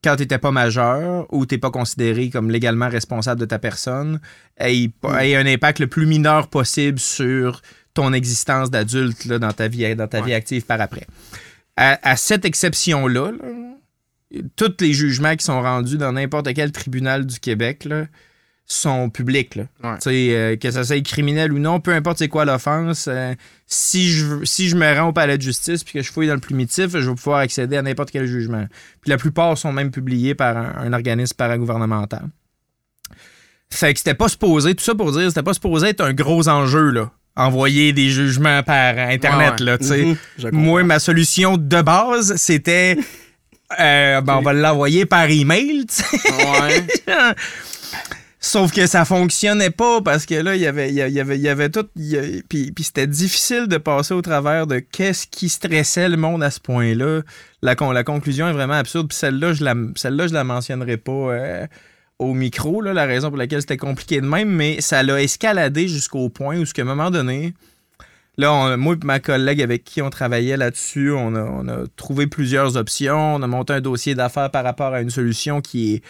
quand 0.04 0.16
tu 0.16 0.24
n'étais 0.24 0.38
pas 0.40 0.52
majeur 0.52 1.28
ou 1.34 1.46
tu 1.46 1.56
n'es 1.56 1.60
pas 1.60 1.70
considéré 1.72 2.30
comme 2.30 2.50
légalement 2.50 2.90
responsable 2.90 3.40
de 3.40 3.46
ta 3.46 3.60
personne 3.60 4.20
ait, 4.60 4.90
ait 5.22 5.36
un 5.36 5.46
impact 5.46 5.80
le 5.80 5.88
plus 5.88 6.06
mineur 6.06 6.48
possible 6.48 7.00
sur 7.00 7.62
ton 7.94 8.14
existence 8.14 8.72
d'adulte 8.72 9.28
dans 9.28 9.52
ta 9.52 9.68
vie, 9.68 9.96
dans 9.96 10.08
ta 10.08 10.22
vie 10.22 10.34
active 10.34 10.66
par 10.66 10.80
après. 10.82 11.06
À, 11.76 12.00
à 12.10 12.16
cette 12.16 12.46
exception-là, 12.46 13.32
là, 13.32 14.42
tous 14.56 14.76
les 14.80 14.94
jugements 14.94 15.36
qui 15.36 15.44
sont 15.46 15.62
rendus 15.62 15.98
dans 15.98 16.12
n'importe 16.14 16.54
quel 16.54 16.72
tribunal 16.72 17.26
du 17.26 17.40
Québec 17.40 17.86
là, 17.86 18.06
sont 18.72 19.10
publics. 19.10 19.56
Là. 19.56 19.64
Ouais. 19.84 19.98
Euh, 20.36 20.56
que 20.56 20.70
ça 20.70 20.84
soit 20.84 21.02
criminel 21.04 21.52
ou 21.52 21.58
non, 21.60 21.80
peu 21.80 21.92
importe 21.92 22.20
c'est 22.20 22.28
quoi 22.28 22.46
l'offense, 22.46 23.08
euh, 23.08 23.34
si, 23.66 24.12
je, 24.12 24.46
si 24.46 24.70
je 24.70 24.76
me 24.76 24.96
rends 24.96 25.08
au 25.10 25.12
palais 25.12 25.38
de 25.38 25.42
justice 25.42 25.84
puis 25.84 25.94
que 25.94 26.02
je 26.04 26.12
fouille 26.12 26.28
dans 26.28 26.36
le 26.36 26.40
plumitif, 26.40 26.92
je 26.92 27.10
vais 27.10 27.16
pouvoir 27.16 27.40
accéder 27.40 27.78
à 27.78 27.82
n'importe 27.82 28.12
quel 28.12 28.28
jugement. 28.28 28.66
Puis 29.02 29.10
la 29.10 29.18
plupart 29.18 29.58
sont 29.58 29.72
même 29.74 29.90
publiés 29.90 30.36
par 30.36 30.56
un, 30.56 30.76
un 30.78 30.94
organisme 30.94 31.36
paragouvernemental. 31.36 32.28
Fait 33.72 33.94
que 33.94 34.00
c'était 34.00 34.14
pas 34.16 34.28
supposé, 34.30 34.74
tout 34.76 34.84
ça 34.84 34.94
pour 34.96 35.12
dire, 35.12 35.28
c'était 35.30 35.44
pas 35.44 35.54
supposé 35.54 35.90
être 35.90 36.02
un 36.02 36.14
gros 36.14 36.48
enjeu, 36.48 36.90
là. 36.92 37.12
Envoyer 37.36 37.94
des 37.94 38.10
jugements 38.10 38.64
par 38.64 38.98
Internet, 38.98 39.54
Ouais, 39.54 39.60
ouais. 39.60 39.66
là, 39.66 39.78
tu 39.78 39.86
sais. 39.86 40.04
Mhm. 40.06 40.50
Moi, 40.52 40.84
ma 40.84 41.00
solution 41.00 41.58
de 41.58 41.82
base, 41.82 42.36
c'était. 42.36 42.98
euh, 43.80 44.22
ben, 44.22 44.36
on 44.38 44.42
va 44.42 44.54
l'envoyer 44.54 45.06
par 45.06 45.30
email, 45.30 45.86
tu 45.88 45.96
sais. 46.04 46.86
Sauf 48.42 48.72
que 48.72 48.88
ça 48.88 49.04
fonctionnait 49.04 49.70
pas 49.70 50.02
parce 50.02 50.26
que 50.26 50.36
là, 50.36 50.56
il 50.56 50.62
y 50.62 50.66
avait, 50.66 50.88
il 50.90 50.96
y 50.96 51.02
avait, 51.20 51.36
il 51.38 51.42
y 51.42 51.50
avait 51.50 51.70
tout. 51.70 51.86
puis, 52.48 52.72
puis 52.72 52.84
c'était 52.86 53.06
difficile 53.08 53.68
de 53.68 53.76
passer 53.78 54.14
au 54.14 54.22
travers 54.22 54.66
de 54.66 54.80
qu'est-ce 54.80 55.28
qui 55.28 55.50
stressait 55.50 56.08
le 56.08 56.16
monde 56.16 56.42
à 56.42 56.50
ce 56.50 56.62
point-là. 56.62 57.22
La, 57.62 57.76
con- 57.76 57.92
la 57.92 58.06
conclusion 58.06 58.48
est 58.48 58.54
vraiment 58.54 58.76
absurde. 58.76 59.10
Puis 59.10 59.18
celle-là, 59.18 59.52
je 59.52 59.64
la, 59.66 59.76
celle-là, 59.98 60.28
je 60.28 60.34
la 60.34 60.46
mentionnerai 60.46 60.96
pas 60.96 61.12
euh, 61.12 61.68
au 62.18 62.34
micro, 62.34 62.82
là, 62.82 62.94
la 62.94 63.06
raison 63.06 63.28
pour 63.28 63.38
laquelle 63.38 63.60
c'était 63.60 63.76
compliqué 63.78 64.22
de 64.22 64.26
même, 64.26 64.50
mais 64.50 64.80
ça 64.80 65.04
l'a 65.04 65.22
escaladé 65.22 65.90
jusqu'au 65.90 66.30
point 66.30 66.58
où, 66.60 66.64
à 66.64 66.82
un 66.82 66.84
moment 66.86 67.12
donné, 67.12 67.54
Là, 68.38 68.54
on- 68.54 68.78
moi 68.78 68.96
et 68.96 69.06
ma 69.06 69.20
collègue 69.20 69.62
avec 69.62 69.84
qui 69.84 70.02
on 70.02 70.10
travaillait 70.10 70.56
là-dessus, 70.56 71.12
on 71.12 71.36
a, 71.36 71.42
on 71.44 71.68
a 71.68 71.84
trouvé 71.98 72.26
plusieurs 72.26 72.78
options. 72.78 73.36
On 73.36 73.42
a 73.42 73.48
monté 73.48 73.74
un 73.74 73.82
dossier 73.82 74.16
d'affaires 74.16 74.50
par 74.50 74.64
rapport 74.64 74.94
à 74.94 75.02
une 75.02 75.10
solution 75.10 75.60
qui 75.60 75.96
est 75.96 76.04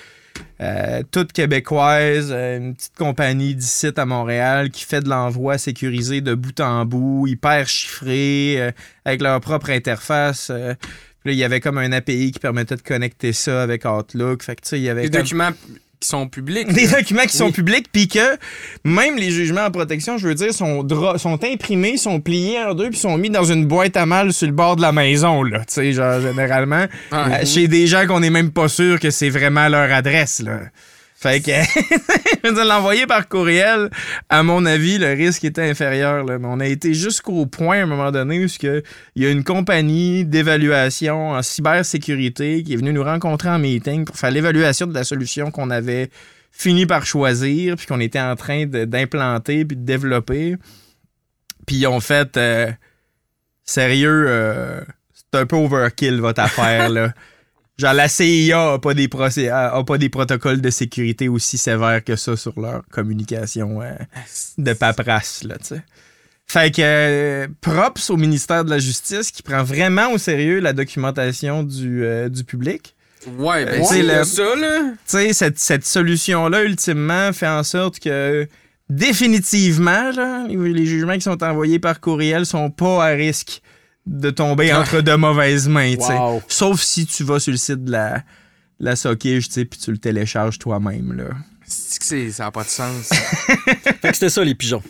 euh, 0.61 1.03
toute 1.11 1.31
québécoise, 1.31 2.31
une 2.31 2.75
petite 2.75 2.95
compagnie 2.97 3.55
d'ici 3.55 3.89
à 3.95 4.05
Montréal 4.05 4.69
qui 4.69 4.83
fait 4.85 5.01
de 5.01 5.09
l'envoi 5.09 5.57
sécurisé 5.57 6.21
de 6.21 6.33
bout 6.33 6.59
en 6.59 6.85
bout, 6.85 7.27
hyper 7.27 7.67
chiffré, 7.67 8.55
euh, 8.57 8.71
avec 9.05 9.21
leur 9.21 9.39
propre 9.41 9.69
interface. 9.69 10.49
euh. 10.49 10.73
Puis 11.21 11.31
là, 11.31 11.33
il 11.33 11.37
y 11.37 11.43
avait 11.43 11.59
comme 11.59 11.77
un 11.77 11.91
API 11.91 12.31
qui 12.31 12.39
permettait 12.39 12.77
de 12.77 12.81
connecter 12.81 13.33
ça 13.33 13.61
avec 13.63 13.83
Outlook. 13.85 14.41
Fait 14.43 14.55
que, 14.55 14.75
il 14.75 14.81
y 14.81 14.89
avait 14.89 15.09
comme- 15.09 15.21
documents 15.21 15.51
qui 15.99 16.07
sont 16.07 16.27
publics. 16.27 16.71
des 16.71 16.87
documents 16.87 17.23
qui 17.25 17.35
sont 17.35 17.51
publics, 17.51 17.87
puis 17.91 18.07
que 18.07 18.37
même 18.85 19.17
les 19.17 19.31
jugements 19.31 19.65
en 19.65 19.71
protection, 19.71 20.17
je 20.17 20.27
veux 20.27 20.35
dire, 20.35 20.53
sont, 20.53 20.87
sont 21.17 21.43
imprimés, 21.43 21.97
sont 21.97 22.21
pliés 22.21 22.59
en 22.63 22.73
deux, 22.73 22.89
puis 22.89 22.99
sont 22.99 23.17
mis 23.17 23.29
dans 23.29 23.43
une 23.43 23.65
boîte 23.65 23.97
à 23.97 24.05
mal 24.05 24.31
sur 24.31 24.47
le 24.47 24.53
bord 24.53 24.75
de 24.77 24.81
la 24.81 24.91
maison, 24.93 25.43
là. 25.43 25.59
Tu 25.59 25.65
sais, 25.67 25.91
genre, 25.93 26.21
généralement, 26.21 26.85
Ouais. 27.11 27.41
euh, 27.41 27.45
chez 27.45 27.67
des 27.67 27.85
gens 27.87 28.07
qu'on 28.07 28.21
n'est 28.21 28.29
même 28.29 28.51
pas 28.51 28.67
sûr 28.69 28.99
que 28.99 29.09
c'est 29.09 29.29
vraiment 29.29 29.67
leur 29.67 29.91
adresse, 29.91 30.41
là. 30.41 30.59
Fait 31.21 31.41
que, 31.41 31.51
je 32.43 32.49
veux 32.49 32.67
l'envoyer 32.67 33.05
par 33.05 33.27
courriel, 33.27 33.89
à 34.29 34.41
mon 34.41 34.65
avis, 34.65 34.97
le 34.97 35.07
risque 35.07 35.43
était 35.43 35.69
inférieur. 35.69 36.23
Là. 36.23 36.39
Mais 36.39 36.47
on 36.49 36.59
a 36.61 36.65
été 36.65 36.93
jusqu'au 36.93 37.45
point, 37.45 37.79
à 37.79 37.83
un 37.83 37.87
moment 37.87 38.11
donné, 38.11 38.43
où 38.43 38.47
il 38.63 38.83
y 39.23 39.25
a 39.25 39.29
une 39.29 39.43
compagnie 39.43 40.23
d'évaluation 40.23 41.31
en 41.31 41.41
cybersécurité 41.41 42.63
qui 42.63 42.73
est 42.73 42.77
venue 42.77 42.93
nous 42.93 43.03
rencontrer 43.03 43.49
en 43.49 43.59
meeting 43.59 44.05
pour 44.05 44.15
faire 44.15 44.31
l'évaluation 44.31 44.87
de 44.87 44.93
la 44.93 45.03
solution 45.03 45.51
qu'on 45.51 45.69
avait 45.69 46.09
fini 46.51 46.85
par 46.85 47.05
choisir, 47.05 47.75
puis 47.75 47.85
qu'on 47.85 47.99
était 47.99 48.21
en 48.21 48.35
train 48.37 48.65
d'implanter, 48.65 49.65
puis 49.65 49.75
de 49.75 49.83
développer. 49.83 50.55
Puis 51.67 51.75
ils 51.75 51.87
ont 51.87 51.99
fait... 51.99 52.37
euh, 52.37 52.71
sérieux, 53.69 54.25
euh, 54.27 54.81
c'est 55.13 55.39
un 55.39 55.45
peu 55.45 55.55
overkill, 55.55 56.19
votre 56.19 56.41
affaire, 56.41 56.89
là. 56.89 57.13
Genre, 57.79 57.93
la 57.93 58.09
CIA 58.09 58.73
a 58.73 58.77
pas, 58.79 58.93
des 58.93 59.07
a 59.49 59.75
a 59.75 59.83
pas 59.85 59.97
des 59.97 60.09
protocoles 60.09 60.59
de 60.59 60.69
sécurité 60.69 61.29
aussi 61.29 61.57
sévères 61.57 62.03
que 62.03 62.15
ça 62.17 62.35
sur 62.35 62.59
leur 62.59 62.81
communication 62.91 63.81
euh, 63.81 63.93
de 64.57 64.73
paperasse, 64.73 65.43
là, 65.45 65.57
tu 65.57 65.67
sais. 65.67 65.81
Fait 66.45 66.71
que 66.75 66.81
euh, 66.83 67.47
props 67.61 68.09
au 68.09 68.17
ministère 68.17 68.65
de 68.65 68.69
la 68.69 68.79
Justice 68.79 69.31
qui 69.31 69.43
prend 69.43 69.63
vraiment 69.63 70.11
au 70.11 70.17
sérieux 70.17 70.59
la 70.59 70.73
documentation 70.73 71.63
du, 71.63 72.03
euh, 72.03 72.27
du 72.27 72.43
public. 72.43 72.95
Ouais, 73.37 73.65
ben 73.65 73.83
c'est 73.85 74.01
le- 74.01 74.23
ça, 74.23 74.55
là. 74.55 74.79
Tu 74.91 74.97
sais, 75.05 75.33
cette, 75.33 75.59
cette 75.59 75.85
solution-là, 75.85 76.63
ultimement, 76.63 77.31
fait 77.33 77.47
en 77.47 77.63
sorte 77.63 77.99
que 77.99 78.47
définitivement, 78.89 80.11
là, 80.11 80.45
les 80.47 80.73
les 80.73 80.85
jugements 80.85 81.13
qui 81.15 81.21
sont 81.21 81.43
envoyés 81.43 81.79
par 81.79 81.99
courriel 81.99 82.45
sont 82.45 82.69
pas 82.69 83.05
à 83.05 83.09
risque 83.09 83.61
de 84.09 84.31
tomber 84.31 84.73
entre 84.73 85.01
de 85.01 85.13
mauvaises 85.13 85.67
mains, 85.67 85.95
tu 85.95 86.03
sais. 86.03 86.17
Wow. 86.17 86.41
Sauf 86.47 86.81
si 86.81 87.05
tu 87.05 87.23
vas 87.23 87.39
sur 87.39 87.51
le 87.51 87.57
site 87.57 87.85
de 87.85 87.91
la, 87.91 88.23
la 88.79 88.95
Sockage, 88.95 89.47
tu 89.47 89.53
sais, 89.53 89.65
puis 89.65 89.79
tu 89.79 89.91
le 89.91 89.99
télécharges 89.99 90.57
toi-même, 90.57 91.13
là. 91.13 91.29
C'est 91.65 91.99
que 91.99 92.31
ça 92.31 92.45
n'a 92.45 92.51
pas 92.51 92.63
de 92.63 92.69
sens. 92.69 93.09
Fait 93.09 94.09
que 94.09 94.13
c'était 94.13 94.29
ça, 94.29 94.43
les 94.43 94.55
pigeons. 94.55 94.81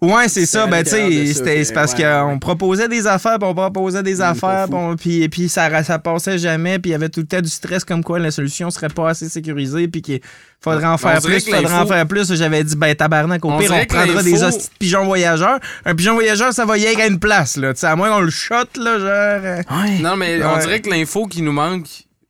Ouais, 0.00 0.28
c'est 0.28 0.46
ça. 0.46 0.66
Ben, 0.66 0.82
tu 0.82 0.90
sais, 0.90 1.34
c'est 1.34 1.74
parce 1.74 1.92
ouais, 1.92 2.04
ouais. 2.04 2.20
qu'on 2.22 2.38
proposait 2.38 2.88
des 2.88 3.06
affaires, 3.06 3.38
puis 3.38 3.46
on 3.46 3.54
proposait 3.54 4.02
des 4.02 4.16
pas 4.16 4.30
affaires, 4.30 4.66
puis 4.98 5.28
puis, 5.28 5.48
ça, 5.50 5.82
ça 5.84 5.98
passait 5.98 6.38
jamais, 6.38 6.78
puis 6.78 6.90
il 6.90 6.92
y 6.92 6.94
avait 6.94 7.10
tout 7.10 7.20
le 7.20 7.26
temps 7.26 7.42
du 7.42 7.50
stress 7.50 7.84
comme 7.84 8.02
quoi 8.02 8.18
la 8.18 8.30
solution 8.30 8.70
serait 8.70 8.88
pas 8.88 9.10
assez 9.10 9.28
sécurisée, 9.28 9.88
puis 9.88 10.00
qu'il 10.00 10.20
faudrait 10.62 10.86
en 10.86 10.96
faire 10.96 11.20
plus, 11.20 11.44
faudrait 11.44 11.74
en 11.74 11.86
faire 11.86 12.06
plus. 12.06 12.32
J'avais 12.34 12.64
dit, 12.64 12.76
ben, 12.76 12.94
tabarnak, 12.94 13.44
au 13.44 13.50
On 13.50 13.58
pire, 13.58 13.72
on 13.74 13.84
prendra 13.84 14.22
des 14.22 14.42
hosties 14.42 14.68
de 14.68 14.78
pigeons 14.78 15.04
voyageurs. 15.04 15.58
Un 15.84 15.94
pigeon 15.94 16.14
voyageur, 16.14 16.54
ça 16.54 16.64
va 16.64 16.78
y 16.78 16.86
aller 16.86 17.02
à 17.02 17.06
une 17.06 17.18
place, 17.18 17.58
là. 17.58 17.74
Tu 17.74 17.80
sais, 17.80 17.86
à 17.86 17.94
moins 17.94 18.08
qu'on 18.10 18.20
le 18.20 18.30
shot, 18.30 18.54
là, 18.78 18.98
genre. 18.98 19.04
euh, 19.06 19.56
Ouais. 19.70 19.98
non, 20.00 20.16
mais 20.16 20.42
on 20.42 20.56
dirait 20.58 20.80
que 20.80 20.88
l'info 20.88 21.26
qui 21.26 21.42
nous 21.42 21.52
manque 21.52 21.86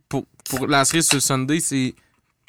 pour, 0.09 0.25
pour 0.49 0.67
la 0.67 0.85
série 0.85 1.05
sur 1.05 1.23
Sunday, 1.23 1.61
c'est 1.61 1.95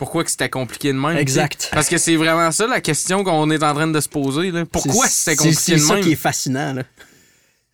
pourquoi 0.01 0.23
que 0.23 0.31
c'était 0.31 0.49
compliqué 0.49 0.91
de 0.91 0.97
même. 0.97 1.15
Exact. 1.15 1.69
Parce 1.71 1.87
que 1.87 1.99
c'est 1.99 2.15
vraiment 2.15 2.51
ça 2.51 2.65
la 2.65 2.81
question 2.81 3.23
qu'on 3.23 3.51
est 3.51 3.61
en 3.61 3.75
train 3.75 3.85
de 3.85 3.99
se 4.01 4.09
poser. 4.09 4.49
Là. 4.49 4.65
Pourquoi 4.65 5.05
C'est- 5.07 5.31
c'était 5.31 5.35
compliqué 5.37 5.61
C'est 5.61 5.73
de 5.73 5.77
ça 5.77 5.93
même? 5.93 6.03
qui 6.03 6.13
est 6.13 6.15
fascinant, 6.15 6.73
là. 6.73 6.83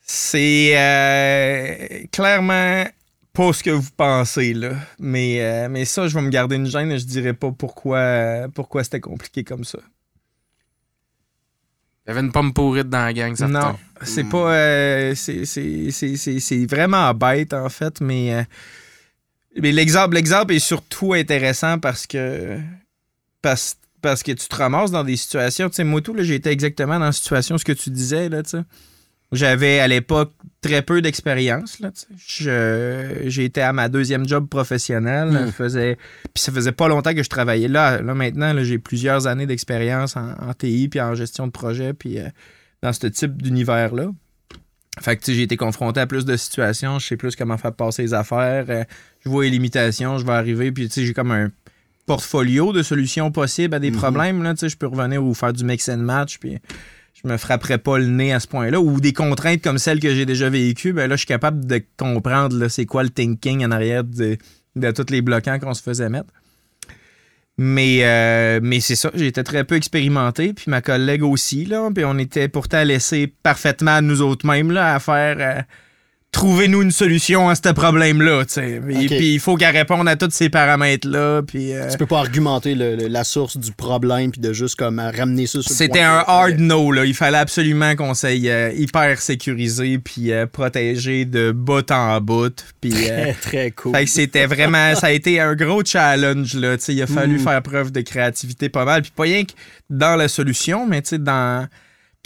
C'est 0.02 0.72
euh, 0.78 1.88
clairement 2.12 2.84
pas 3.32 3.54
ce 3.54 3.64
que 3.64 3.70
vous 3.70 3.90
pensez, 3.96 4.54
là. 4.54 4.72
Mais, 5.00 5.42
euh, 5.42 5.70
mais 5.70 5.86
ça, 5.86 6.10
je 6.10 6.16
vais 6.16 6.22
me 6.22 6.30
garder 6.30 6.58
une 6.58 6.66
gêne 6.66 6.92
et 6.92 7.00
je 7.00 7.06
dirais 7.06 7.34
pas 7.34 7.52
pourquoi, 7.52 7.98
euh, 8.00 8.48
pourquoi 8.54 8.84
c'était 8.84 9.00
compliqué 9.00 9.46
comme 9.46 9.64
ça. 9.64 9.80
Il 12.06 12.10
y 12.10 12.12
avait 12.12 12.20
une 12.22 12.32
pomme 12.34 12.52
pourrite 12.54 12.90
dans 12.90 13.06
la 13.06 13.14
gang, 13.14 13.36
ça 13.38 13.48
Non, 13.48 13.78
c'est 14.04 14.24
pas. 14.26 14.54
euh, 14.54 15.16
c'est- 15.16 15.46
c'est 15.46 15.92
c'est- 15.92 16.16
c'est- 16.18 16.40
c'est 16.42 16.66
vraiment 16.66 17.14
bête, 17.14 17.54
en 17.54 17.70
fait, 17.70 18.02
mais. 18.02 18.46
Mais 19.62 19.72
l'exemple, 19.72 20.16
l'exemple 20.16 20.54
est 20.54 20.60
surtout 20.60 21.14
intéressant 21.14 21.80
parce 21.80 22.06
que. 22.08 22.60
Parce, 23.42 23.76
parce 24.02 24.24
que 24.24 24.32
tu 24.32 24.48
te 24.48 24.56
ramasses 24.56 24.92
dans 24.92 25.04
des 25.04 25.16
situations. 25.18 25.70
Tu 25.70 25.76
sais, 25.76 25.84
moi, 25.84 26.02
tout, 26.02 26.16
j'étais 26.20 26.52
exactement 26.52 27.00
dans 27.00 27.06
la 27.06 27.12
situation, 27.12 27.58
ce 27.58 27.66
que 27.66 27.72
tu 27.72 27.90
disais, 27.90 28.30
là, 28.30 28.44
tu 28.44 28.50
sais. 28.52 28.62
J'avais 29.34 29.80
à 29.82 29.90
l'époque 29.90 30.32
très 30.62 30.82
peu 30.82 31.02
d'expérience. 31.02 31.82
Je- 32.18 33.24
J'étais 33.26 33.60
à 33.60 33.74
ma 33.74 33.90
deuxième 33.90 34.26
job 34.26 34.48
professionnelle. 34.48 35.34
Ça 35.48 35.52
faisait, 35.52 35.98
puis 36.34 36.42
ça 36.42 36.52
faisait 36.54 36.72
pas 36.72 36.88
longtemps 36.88 37.14
que 37.14 37.24
je 37.24 37.30
travaillais 37.30 37.68
là. 37.68 38.02
Là 38.02 38.14
maintenant, 38.14 38.54
là, 38.54 38.64
j'ai 38.64 38.78
plusieurs 38.80 39.28
années 39.28 39.46
d'expérience 39.46 40.16
en, 40.16 40.30
en 40.32 40.54
TI 40.54 40.88
puis 40.88 41.02
en 41.02 41.14
gestion 41.14 41.46
de 41.46 41.52
projet 41.52 41.94
puis 41.94 42.20
euh, 42.20 42.30
dans 42.82 42.94
ce 42.94 43.06
type 43.08 43.42
d'univers-là. 43.42 44.12
Fait 45.00 45.16
que 45.16 45.22
tu 45.22 45.32
sais, 45.32 45.36
j'ai 45.38 45.44
été 45.44 45.58
confronté 45.58 46.00
à 46.00 46.08
plus 46.08 46.26
de 46.26 46.36
situations. 46.38 47.00
Je 47.00 47.08
sais 47.08 47.18
plus 47.18 47.36
comment 47.36 47.58
faire 47.58 47.74
passer 47.74 48.02
les 48.04 48.14
affaires. 48.14 48.66
euh, 48.70 48.84
je 49.24 49.30
vois 49.30 49.44
les 49.44 49.50
limitations. 49.52 50.18
Je 50.18 50.26
vais 50.26 50.32
arriver 50.34 50.72
puis 50.72 50.88
tu 50.88 50.94
sais, 50.96 51.06
j'ai 51.06 51.14
comme 51.14 51.32
un 51.32 51.52
portfolio 52.06 52.72
de 52.74 52.84
solutions 52.84 53.32
possibles 53.32 53.76
à 53.76 53.80
des 53.80 53.92
Mhm. 53.92 53.98
problèmes. 53.98 54.44
Là, 54.44 54.54
tu 54.54 54.62
sais, 54.62 54.70
je 54.70 54.78
peux 54.78 54.88
revenir 54.88 55.24
ou 55.24 55.34
faire 55.34 55.54
du 55.54 55.64
mix 55.64 55.90
and 55.90 55.98
match 55.98 56.38
puis 56.40 56.58
je 57.22 57.28
me 57.28 57.38
frapperais 57.38 57.78
pas 57.80 57.98
le 57.98 58.06
nez 58.08 58.32
à 58.34 58.40
ce 58.40 58.48
point-là. 58.48 58.80
Ou 58.80 59.00
des 59.02 59.14
contraintes 59.14 59.62
comme 59.62 59.78
celles 59.78 60.00
que 60.00 60.14
j'ai 60.14 60.26
déjà 60.26 60.50
vécues, 60.50 60.94
ben 60.94 61.08
là, 61.10 61.16
je 61.16 61.20
suis 61.20 61.28
capable 61.28 61.66
de 61.66 61.82
comprendre 61.98 62.56
là, 62.58 62.70
c'est 62.70 62.86
quoi 62.86 63.04
le 63.04 63.10
thinking 63.10 63.66
en 63.66 63.72
arrière 63.72 64.04
de, 64.04 64.38
de 64.76 64.92
tous 64.92 65.12
les 65.12 65.22
bloquants 65.22 65.60
qu'on 65.60 65.74
se 65.74 65.82
faisait 65.84 66.10
mettre. 66.10 66.30
Mais, 67.60 68.00
euh, 68.04 68.60
mais 68.62 68.80
c'est 68.80 68.96
ça, 68.96 69.10
été 69.16 69.44
très 69.44 69.64
peu 69.64 69.76
expérimenté, 69.76 70.54
puis 70.54 70.66
ma 70.68 70.82
collègue 70.82 71.24
aussi, 71.24 71.66
là, 71.66 71.90
puis 71.94 72.06
on 72.06 72.20
était 72.20 72.50
pourtant 72.50 72.84
laissés 72.84 73.26
parfaitement 73.42 74.00
nous 74.04 74.22
autres 74.22 74.46
mêmes 74.46 74.72
là, 74.72 74.94
à 74.94 75.00
faire 75.00 75.38
euh, 75.40 75.62
trouvez-nous 76.32 76.84
une 76.84 76.92
solution 76.92 77.50
à 77.50 77.56
ce 77.56 77.70
problème-là. 77.74 78.46
tu 78.46 78.54
sais. 78.54 78.82
Et 78.90 78.98
Ok. 78.98 79.08
puis 79.08 79.34
il 79.34 79.40
faut 79.40 79.56
qu'elle 79.56 79.76
réponde 79.76 80.08
à 80.08 80.16
tous 80.16 80.30
ces 80.32 80.50
paramètres-là. 80.50 81.42
Puis, 81.42 81.74
euh, 81.74 81.90
Tu 81.90 81.98
peux 81.98 82.06
pas 82.06 82.20
argumenter 82.20 82.76
le- 82.76 82.96
le- 82.96 83.08
la 83.08 83.24
source 83.24 83.58
du 83.58 83.72
problème 83.72 84.32
puis 84.32 84.40
de 84.42 84.54
juste 84.54 84.76
comme 84.76 85.00
euh, 85.00 85.10
ramener 85.10 85.48
ça 85.48 85.62
sur 85.64 85.72
le 85.72 85.76
C'était 85.76 86.02
un 86.02 86.24
hard 86.28 86.60
no, 86.60 86.92
là. 86.92 87.06
Il 87.06 87.16
fallait 87.16 87.38
absolument 87.40 87.96
qu'on 87.96 88.14
s'aille 88.14 88.50
euh, 88.50 88.72
hyper 88.76 89.20
sécurisé 89.20 89.98
puis 89.98 90.32
euh, 90.32 90.46
protégé 90.46 91.26
de 91.26 91.52
bout 91.52 91.90
en 91.92 92.22
bout. 92.22 92.64
Puis, 92.82 92.92
Très, 92.92 93.34
très 93.34 93.72
cool. 93.72 93.96
fait 93.96 94.04
que 94.06 94.10
c'était 94.12 94.46
vraiment, 94.46 94.94
ça 94.96 95.08
a 95.08 95.12
été 95.12 95.40
un 95.40 95.56
gros 95.56 95.84
challenge, 95.84 96.54
là. 96.54 96.78
Tu 96.78 96.84
sais, 96.84 96.94
il 96.94 97.02
a 97.02 97.08
fallu 97.08 97.36
Mm. 97.38 97.40
faire 97.40 97.62
preuve 97.64 97.92
de 97.92 98.02
créativité 98.02 98.70
pas 98.70 98.86
mal. 98.86 99.02
Puis 99.02 99.12
pas 99.16 99.24
rien 99.24 99.44
que 99.44 99.54
dans 99.90 100.16
la 100.16 100.28
solution, 100.28 100.86
mais 100.86 101.02
tu 101.02 101.10
sais, 101.10 101.18
dans. 101.20 101.68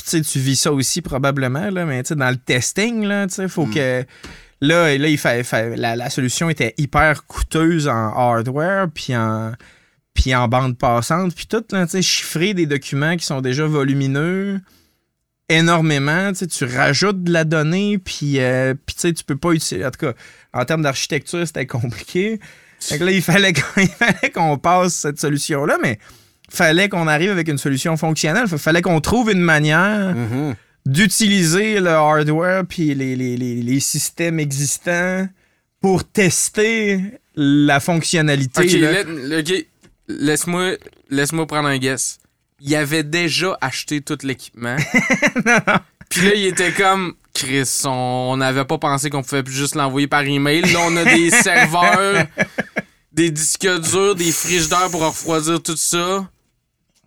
Puis 0.01 0.09
tu 0.09 0.23
sais, 0.23 0.31
tu 0.31 0.39
vis 0.39 0.55
ça 0.55 0.71
aussi 0.71 1.01
probablement, 1.01 1.69
là, 1.69 1.85
mais 1.85 2.01
dans 2.01 2.29
le 2.29 2.37
testing, 2.37 3.03
là, 3.03 3.27
faut 3.47 3.67
que. 3.67 4.03
Là, 4.63 4.97
là 4.97 5.07
il 5.07 5.19
la, 5.77 5.95
la 5.95 6.09
solution 6.09 6.49
était 6.49 6.73
hyper 6.77 7.25
coûteuse 7.25 7.87
en 7.87 8.13
hardware, 8.15 8.87
puis 8.93 9.15
en, 9.15 9.53
puis 10.13 10.33
en 10.35 10.47
bande 10.47 10.77
passante, 10.77 11.35
puis 11.35 11.45
tout, 11.47 11.63
là, 11.71 11.85
chiffrer 12.01 12.53
des 12.53 12.65
documents 12.65 13.15
qui 13.15 13.25
sont 13.25 13.41
déjà 13.41 13.65
volumineux 13.65 14.59
énormément, 15.49 16.31
tu 16.31 16.65
rajoutes 16.65 17.23
de 17.23 17.31
la 17.31 17.43
donnée, 17.43 17.97
puis 17.97 18.39
euh, 18.39 18.73
puis 18.85 19.13
tu 19.13 19.23
peux 19.23 19.37
pas 19.37 19.51
utiliser. 19.51 19.85
En 19.85 19.91
tout 19.91 19.99
cas, 19.99 20.13
en 20.53 20.65
termes 20.65 20.81
d'architecture, 20.81 21.45
c'était 21.45 21.67
compliqué. 21.67 22.39
Que 22.89 23.03
là, 23.03 23.11
il 23.11 23.21
fallait 23.21 23.53
qu'on 23.53 23.81
il 23.81 23.87
fallait 23.87 24.31
qu'on 24.31 24.57
passe 24.57 24.93
cette 24.93 25.19
solution-là, 25.19 25.77
mais 25.81 25.99
fallait 26.51 26.89
qu'on 26.89 27.07
arrive 27.07 27.31
avec 27.31 27.47
une 27.47 27.57
solution 27.57 27.95
fonctionnelle. 27.97 28.47
Fallait 28.47 28.81
qu'on 28.81 28.99
trouve 29.01 29.31
une 29.31 29.41
manière 29.41 30.13
Mhm. 30.15 30.55
d'utiliser 30.85 31.79
le 31.79 31.89
hardware 31.89 32.63
puis 32.67 32.93
les, 32.93 33.15
les- 33.15 33.37
les- 33.37 33.61
les 33.61 33.79
systèmes 33.79 34.39
existants 34.39 35.27
pour 35.81 36.03
tester 36.03 36.99
la 37.35 37.79
fonctionnalité. 37.79 38.61
Ok, 38.61 39.39
ok, 39.39 39.65
laisse-moi 41.09 41.47
prendre 41.47 41.69
un 41.69 41.77
guess. 41.77 42.17
Il 42.59 42.75
avait 42.75 43.03
déjà 43.03 43.57
acheté 43.61 44.01
tout 44.01 44.17
l'équipement. 44.23 44.75
Puis 46.09 46.21
là, 46.25 46.31
il 46.35 46.45
était 46.45 46.71
comme 46.73 47.13
Chris, 47.33 47.67
on 47.85 48.35
n'avait 48.37 48.65
pas 48.65 48.77
pensé 48.77 49.09
qu'on 49.09 49.23
pouvait 49.23 49.41
plus 49.43 49.53
juste 49.53 49.75
l'envoyer 49.75 50.07
par 50.07 50.21
email. 50.23 50.61
Là, 50.73 50.79
on 50.85 50.95
a 50.97 51.05
des 51.05 51.29
serveurs, 51.31 52.25
des 53.13 53.31
disques 53.31 53.67
durs, 53.79 54.13
des 54.15 54.31
frigidaires 54.31 54.89
pour 54.91 55.01
refroidir 55.05 55.63
tout 55.63 55.77
ça. 55.77 56.29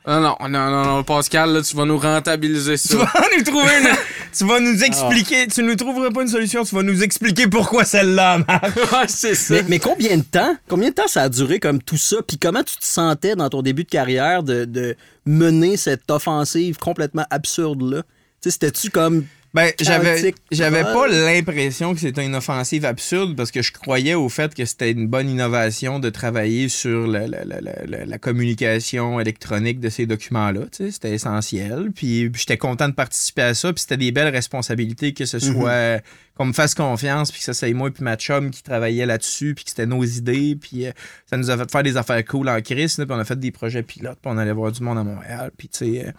Ah 0.07 0.21
non, 0.21 0.37
non, 0.51 0.71
non, 0.71 0.85
non, 0.85 1.03
Pascal, 1.03 1.51
là, 1.55 1.63
tu 1.63 1.75
vas 1.75 1.87
nous 1.87 1.97
rentabiliser 1.97 2.77
Tu 2.77 2.89
ça. 2.89 2.99
vas 2.99 3.27
nous 3.37 3.43
trouver 3.43 3.73
une... 3.81 3.89
tu 4.37 4.45
vas 4.45 4.61
nous 4.61 4.85
expliquer. 4.85 5.47
Tu 5.47 5.63
nous 5.63 5.77
trouveras 5.77 6.11
pas 6.11 6.21
une 6.23 6.29
solution, 6.29 6.63
tu 6.63 6.75
vas 6.75 6.83
nous 6.83 7.03
expliquer 7.03 7.47
pourquoi 7.49 7.85
celle-là. 7.85 8.39
Ouais, 8.93 9.07
c'est 9.09 9.35
ça. 9.35 9.55
Mais, 9.55 9.65
mais 9.69 9.79
combien 9.79 10.19
de 10.19 10.23
temps? 10.23 10.55
Combien 10.69 10.91
de 10.91 10.95
temps 10.95 11.09
ça 11.09 11.23
a 11.23 11.29
duré 11.31 11.59
comme 11.59 11.81
tout 11.83 11.97
ça? 11.97 12.17
Puis 12.27 12.37
comment 12.39 12.63
tu 12.63 12.77
te 12.77 12.85
sentais 12.85 13.35
dans 13.35 13.49
ton 13.49 13.63
début 13.63 13.85
de 13.85 13.89
carrière 13.89 14.43
de, 14.43 14.67
de 14.67 14.95
mener 15.25 15.79
cette 15.79 16.11
offensive 16.11 16.77
complètement 16.77 17.25
absurde-là? 17.31 18.03
Tu 18.03 18.07
sais, 18.41 18.51
c'était-tu 18.51 18.91
comme. 18.91 19.25
Ben, 19.55 19.71
j'avais, 19.81 20.17
j'avais 20.51 20.83
pas 20.83 21.07
l'impression 21.07 21.95
que 21.95 22.01
c'était 22.01 22.25
une 22.27 22.35
offensive 22.35 22.85
absurde 22.85 23.37
parce 23.37 23.53
que 23.53 23.63
je 23.63 23.71
croyais 23.73 24.15
au 24.15 24.29
fait 24.29 24.53
que 24.53 24.65
c'était 24.65 24.91
une 24.91 25.07
bonne 25.07 25.31
innovation 25.31 26.01
de 26.01 26.11
travailler 26.11 26.69
sur 26.69 27.07
la, 27.07 27.29
la- 27.29 27.45
la- 27.45 27.61
la- 28.05 28.19
communication 28.19 29.21
électronique 29.21 29.79
de 29.79 29.89
ces 29.91 30.07
documents-là. 30.07 30.63
tu 30.73 30.87
sais, 30.87 30.91
C'était 30.91 31.13
essentiel. 31.15 31.93
Puis 31.95 32.33
j'étais 32.35 32.57
content 32.59 32.89
de 32.89 32.95
participer 32.95 33.43
à 33.43 33.55
ça. 33.55 33.73
Puis 33.73 33.83
c'était 33.83 33.97
des 33.97 34.11
belles 34.11 34.35
responsabilités 34.35 35.13
que 35.13 35.25
ce 35.25 35.39
soit 35.39 36.01
qu'on 36.37 36.47
me 36.47 36.53
fasse 36.53 36.75
confiance, 36.75 37.31
puis 37.31 37.39
que 37.39 37.45
ça 37.45 37.55
soit 37.55 37.73
moi 37.75 37.93
puis 37.93 38.03
ma 38.03 38.17
chum 38.17 38.51
qui 38.51 38.65
travaillait 38.65 39.07
là-dessus, 39.07 39.55
puis 39.55 39.63
que 39.65 39.71
c'était 39.71 39.87
nos 39.87 40.03
idées. 40.03 40.57
Puis 40.61 40.87
euh, 40.87 40.91
ça 41.31 41.37
nous 41.37 41.49
a 41.51 41.57
fait 41.57 41.71
faire 41.71 41.83
des 41.85 41.97
affaires 41.97 42.25
cool 42.25 42.49
en 42.49 42.61
crise. 42.61 42.97
Puis 42.97 43.07
on 43.09 43.19
a 43.21 43.25
fait 43.25 43.39
des 43.39 43.53
projets 43.53 43.85
pilotes, 43.85 44.19
puis 44.21 44.33
on 44.35 44.37
allait 44.39 44.53
voir 44.53 44.73
du 44.73 44.83
monde 44.83 44.99
à 44.99 45.05
Montréal. 45.05 45.53
Puis 45.57 45.69
tu 45.69 45.79
sais... 45.79 46.13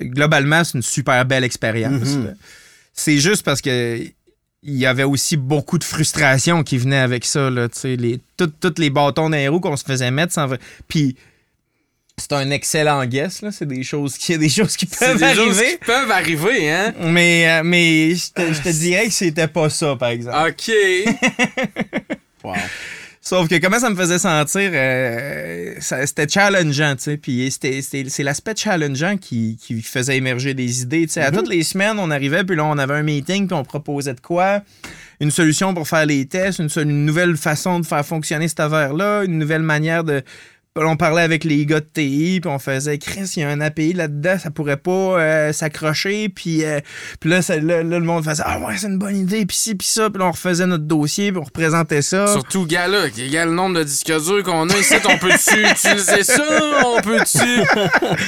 globalement, 0.00 0.64
c'est 0.64 0.78
une 0.78 0.82
super 0.82 1.24
belle 1.24 1.44
expérience. 1.44 2.16
Mhm. 2.16 2.36
C'est 2.92 3.18
juste 3.18 3.42
parce 3.42 3.60
que 3.60 4.00
il 4.62 4.74
y 4.74 4.86
avait 4.86 5.04
aussi 5.04 5.36
beaucoup 5.36 5.78
de 5.78 5.84
frustration 5.84 6.64
qui 6.64 6.76
venait 6.78 6.98
avec 6.98 7.24
ça. 7.24 7.50
Là, 7.50 7.68
les, 7.84 8.20
tous 8.36 8.74
les 8.78 8.90
bâtons 8.90 9.30
dans 9.30 9.36
les 9.36 9.48
roues 9.48 9.60
qu'on 9.60 9.76
se 9.76 9.84
faisait 9.84 10.10
mettre 10.10 10.32
sans. 10.32 10.48
Puis 10.88 11.16
c'est 12.18 12.32
un 12.32 12.50
excellent 12.50 13.04
guess. 13.04 13.42
Là. 13.42 13.52
C'est 13.52 13.66
des 13.66 13.82
choses 13.82 14.16
qui, 14.16 14.36
des 14.36 14.48
choses 14.48 14.76
qui 14.76 14.86
peuvent 14.86 15.18
des 15.18 15.34
choses 15.34 15.58
arriver. 15.58 15.78
qui 15.78 15.84
peuvent 15.84 16.10
arriver, 16.10 16.70
hein? 16.70 16.94
Mais, 17.00 17.48
euh, 17.48 17.62
mais 17.62 18.14
je 18.14 18.32
te, 18.32 18.52
je 18.52 18.62
te 18.62 18.68
dirais 18.70 19.06
que 19.06 19.12
c'était 19.12 19.48
pas 19.48 19.70
ça, 19.70 19.96
par 19.96 20.08
exemple. 20.08 20.50
OK. 20.50 20.72
Wow. 22.44 22.54
Sauf 23.28 23.48
que 23.48 23.56
comment 23.58 23.80
ça 23.80 23.90
me 23.90 23.96
faisait 23.96 24.20
sentir, 24.20 24.70
euh, 24.72 25.74
c'était 25.80 26.28
challengeant, 26.28 26.94
tu 26.94 27.02
sais. 27.02 27.16
Puis 27.16 27.50
c'était- 27.50 27.82
c'était- 27.82 28.08
c'est 28.08 28.22
l'aspect 28.22 28.54
challengeant 28.56 29.16
qui, 29.16 29.58
qui 29.60 29.82
faisait 29.82 30.16
émerger 30.16 30.54
des 30.54 30.82
idées. 30.82 31.06
Tu 31.08 31.14
sais, 31.14 31.22
à 31.22 31.32
toutes 31.32 31.48
les 31.48 31.64
semaines, 31.64 31.98
on 31.98 32.12
arrivait, 32.12 32.44
puis 32.44 32.54
là, 32.54 32.64
on 32.64 32.78
avait 32.78 32.94
un 32.94 33.02
meeting, 33.02 33.48
puis 33.48 33.56
on 33.56 33.64
proposait 33.64 34.14
de 34.14 34.20
quoi? 34.20 34.62
Une 35.18 35.32
solution 35.32 35.74
pour 35.74 35.88
faire 35.88 36.06
les 36.06 36.24
tests, 36.26 36.60
une, 36.60 36.68
une 36.88 37.04
nouvelle 37.04 37.36
façon 37.36 37.80
de 37.80 37.86
faire 37.86 38.06
fonctionner 38.06 38.46
cet 38.46 38.60
affaire-là, 38.60 39.24
une 39.24 39.38
nouvelle 39.38 39.62
manière 39.62 40.04
de. 40.04 40.22
On 40.78 40.96
parlait 40.96 41.22
avec 41.22 41.44
les 41.44 41.64
gars 41.64 41.80
de 41.80 41.86
TI, 41.92 42.40
puis 42.42 42.50
on 42.50 42.58
faisait, 42.58 42.98
Chris, 42.98 43.32
il 43.36 43.40
y 43.40 43.42
a 43.44 43.48
un 43.48 43.60
API 43.60 43.92
là-dedans, 43.94 44.38
ça 44.38 44.50
pourrait 44.50 44.76
pas 44.76 44.90
euh, 44.90 45.52
s'accrocher, 45.52 46.28
puis, 46.28 46.64
euh, 46.64 46.80
puis 47.20 47.30
là, 47.30 47.40
ça- 47.42 47.56
là, 47.56 47.82
là, 47.82 47.98
le 47.98 48.04
monde 48.04 48.24
faisait, 48.24 48.42
ah 48.44 48.58
ouais, 48.60 48.74
c'est 48.76 48.86
une 48.88 48.98
bonne 48.98 49.16
idée, 49.16 49.46
puis 49.46 49.56
ci, 49.56 49.74
puis 49.74 49.86
ça, 49.88 50.10
puis 50.10 50.18
là, 50.20 50.26
on 50.26 50.32
refaisait 50.32 50.66
notre 50.66 50.84
dossier, 50.84 51.32
puis 51.32 51.40
on 51.40 51.44
représentait 51.44 52.02
ça. 52.02 52.26
Surtout, 52.26 52.66
gars, 52.66 52.88
là, 52.88 53.08
gars, 53.08 53.44
le 53.46 53.52
nombre 53.52 53.78
de 53.78 53.84
disques 53.84 54.06
durs 54.12 54.42
qu'on 54.44 54.68
a 54.68 54.76
ici, 54.76 54.94
on 55.08 55.16
peut-tu 55.18 55.62
utiliser 55.70 56.22
ça? 56.24 56.44
On 56.84 57.00
peut-tu? 57.00 57.38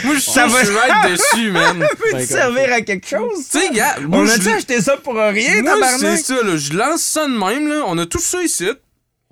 Moi, 0.05 0.15
je 0.15 0.21
suis 0.21 0.31
Ça 0.33 0.47
va- 0.47 0.65
je 0.65 0.71
être 0.71 1.11
dessus, 1.13 1.51
man. 1.53 1.79
peut 1.79 2.19
te 2.19 2.23
servir 2.25 2.73
à 2.73 2.81
quelque 2.81 3.07
chose? 3.09 3.47
Tu 3.51 3.59
sais, 3.61 3.71
gars, 3.75 3.97
On 4.11 4.27
a-tu 4.27 4.49
acheté 4.49 4.81
ça 4.81 4.97
pour 4.97 5.15
rien, 5.15 5.63
moi, 5.63 5.75
c'est 5.99 6.17
ça, 6.19 6.35
là. 6.43 6.57
Je 6.57 6.73
lance 6.73 7.03
ça 7.03 7.27
de 7.27 7.33
même, 7.33 7.69
là. 7.69 7.83
On 7.87 7.99
a 7.99 8.07
tout 8.07 8.21
ça 8.21 8.43
ici. 8.43 8.69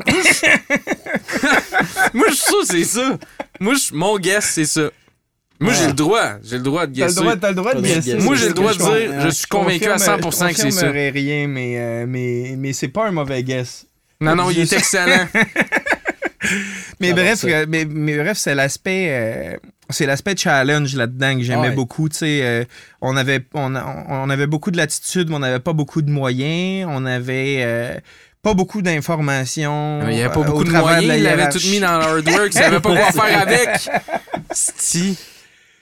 Moi, 0.04 0.14
je- 2.28 2.30
je 2.30 2.34
suis 2.34 2.46
sûr 2.46 2.64
c'est 2.64 2.84
ça. 2.84 3.18
Moi, 3.60 3.74
je- 3.74 3.94
mon 3.94 4.18
guess, 4.18 4.50
c'est 4.54 4.64
ça. 4.66 4.90
Moi, 5.58 5.72
j'ai 5.72 5.86
le 5.86 5.94
droit. 5.94 6.32
J'ai 6.44 6.56
le 6.58 6.62
droit 6.62 6.86
de 6.86 6.92
guesser. 6.92 7.14
t'as 7.14 7.20
le 7.20 7.24
droit 7.24 7.34
de 7.34 7.40
T'as 7.40 7.48
le 7.48 7.54
droit 7.54 7.74
de 7.74 7.80
guesser. 7.80 8.14
Moi, 8.18 8.36
j'ai 8.36 8.48
le 8.48 8.54
droit 8.54 8.74
de 8.74 8.78
Je 8.78 9.08
dire, 9.08 9.20
je 9.22 9.28
suis 9.30 9.46
convaincu 9.46 9.86
à 9.86 9.96
100% 9.96 10.48
que 10.50 10.54
c'est 10.56 10.70
ça. 10.70 10.86
confirmerai 10.86 11.10
rien, 11.10 11.48
mais, 11.48 11.78
euh, 11.78 12.04
mais, 12.06 12.54
mais 12.58 12.72
c'est 12.74 12.88
pas 12.88 13.06
un 13.06 13.12
mauvais 13.12 13.42
guess. 13.42 13.86
Non, 14.20 14.36
non, 14.36 14.50
il 14.50 14.58
est 14.60 14.72
excellent. 14.72 15.26
Mais 17.00 17.08
va, 17.12 17.22
bref, 17.22 17.44
euh, 17.44 17.66
mais, 17.68 17.84
mais 17.84 18.16
bref, 18.16 18.38
c'est 18.38 18.54
l'aspect 18.54 19.08
euh, 19.10 19.56
c'est 19.90 20.06
l'aspect 20.06 20.36
challenge 20.36 20.94
là-dedans 20.94 21.36
que 21.36 21.42
j'aimais 21.42 21.70
Ouais. 21.70 21.74
beaucoup. 21.74 22.08
Tu 22.08 22.18
sais, 22.18 22.40
euh, 22.42 22.64
on 23.00 23.16
avait 23.16 23.40
on, 23.52 23.74
on 23.74 24.30
avait 24.30 24.46
beaucoup 24.46 24.70
de 24.70 24.76
latitude, 24.76 25.28
mais 25.28 25.36
on 25.36 25.40
n'avait 25.40 25.58
pas 25.58 25.72
beaucoup 25.72 26.02
de 26.02 26.10
moyens. 26.10 26.88
On 26.90 27.04
avait 27.04 27.62
euh, 27.64 27.94
pas 28.46 28.54
beaucoup 28.54 28.80
d'informations. 28.80 30.00
Il 30.08 30.14
n'y 30.14 30.22
avait 30.22 30.32
pas 30.32 30.40
euh, 30.40 30.42
au 30.44 30.46
beaucoup 30.46 30.64
de 30.64 30.70
moyens. 30.70 31.04
la 31.06 31.16
Il 31.16 31.22
l'avait 31.24 31.48
tout 31.48 31.58
mis 31.68 31.80
dans 31.80 31.98
l'hardware. 31.98 32.46
Il 32.46 32.52
savait 32.52 32.78
pas 32.80 32.94
quoi 32.94 33.12
faire 33.24 33.40
avec. 33.40 33.68
Si. 34.52 35.18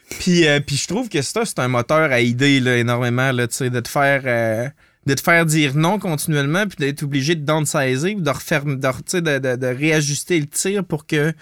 Puis, 0.08 0.46
euh, 0.46 0.60
puis 0.60 0.76
je 0.76 0.86
trouve 0.86 1.08
que 1.10 1.20
ça, 1.20 1.42
c'est 1.44 1.58
un 1.58 1.68
moteur 1.68 2.10
à 2.10 2.20
idées 2.20 2.60
là, 2.60 2.76
énormément, 2.76 3.30
là, 3.32 3.46
de 3.46 3.80
te 3.80 3.88
faire. 3.88 4.22
euh, 4.24 4.68
de 5.06 5.12
te 5.12 5.20
faire 5.20 5.44
dire 5.44 5.74
non 5.74 5.98
continuellement, 5.98 6.66
puis 6.66 6.76
d'être 6.78 7.02
obligé 7.02 7.34
de 7.34 7.44
downsizer, 7.44 8.14
de, 8.16 8.30
refaire, 8.30 8.64
de, 8.64 8.74
de, 8.76 9.38
de- 9.38 9.56
de 9.56 9.66
réajuster 9.66 10.40
le 10.40 10.46
tir 10.46 10.82
pour 10.84 11.06
que, 11.06 11.34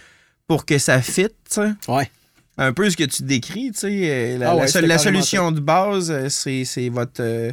pour 0.48 0.66
que 0.66 0.78
ça 0.78 1.00
fit. 1.00 1.28
tu 1.28 1.34
sais. 1.48 1.70
Ouais. 1.86 2.10
Un 2.58 2.72
peu 2.72 2.90
ce 2.90 2.96
que 2.96 3.04
tu 3.04 3.22
décris. 3.22 3.70
tu 3.72 3.78
sais, 3.78 4.36
La, 4.38 4.50
Ah 4.50 4.56
ouais, 4.56 4.66
la, 4.82 4.98
solution 4.98 5.52
de 5.52 5.60
base, 5.60 6.26
c'est 6.28 6.88
votre. 6.88 7.20
euh, 7.22 7.52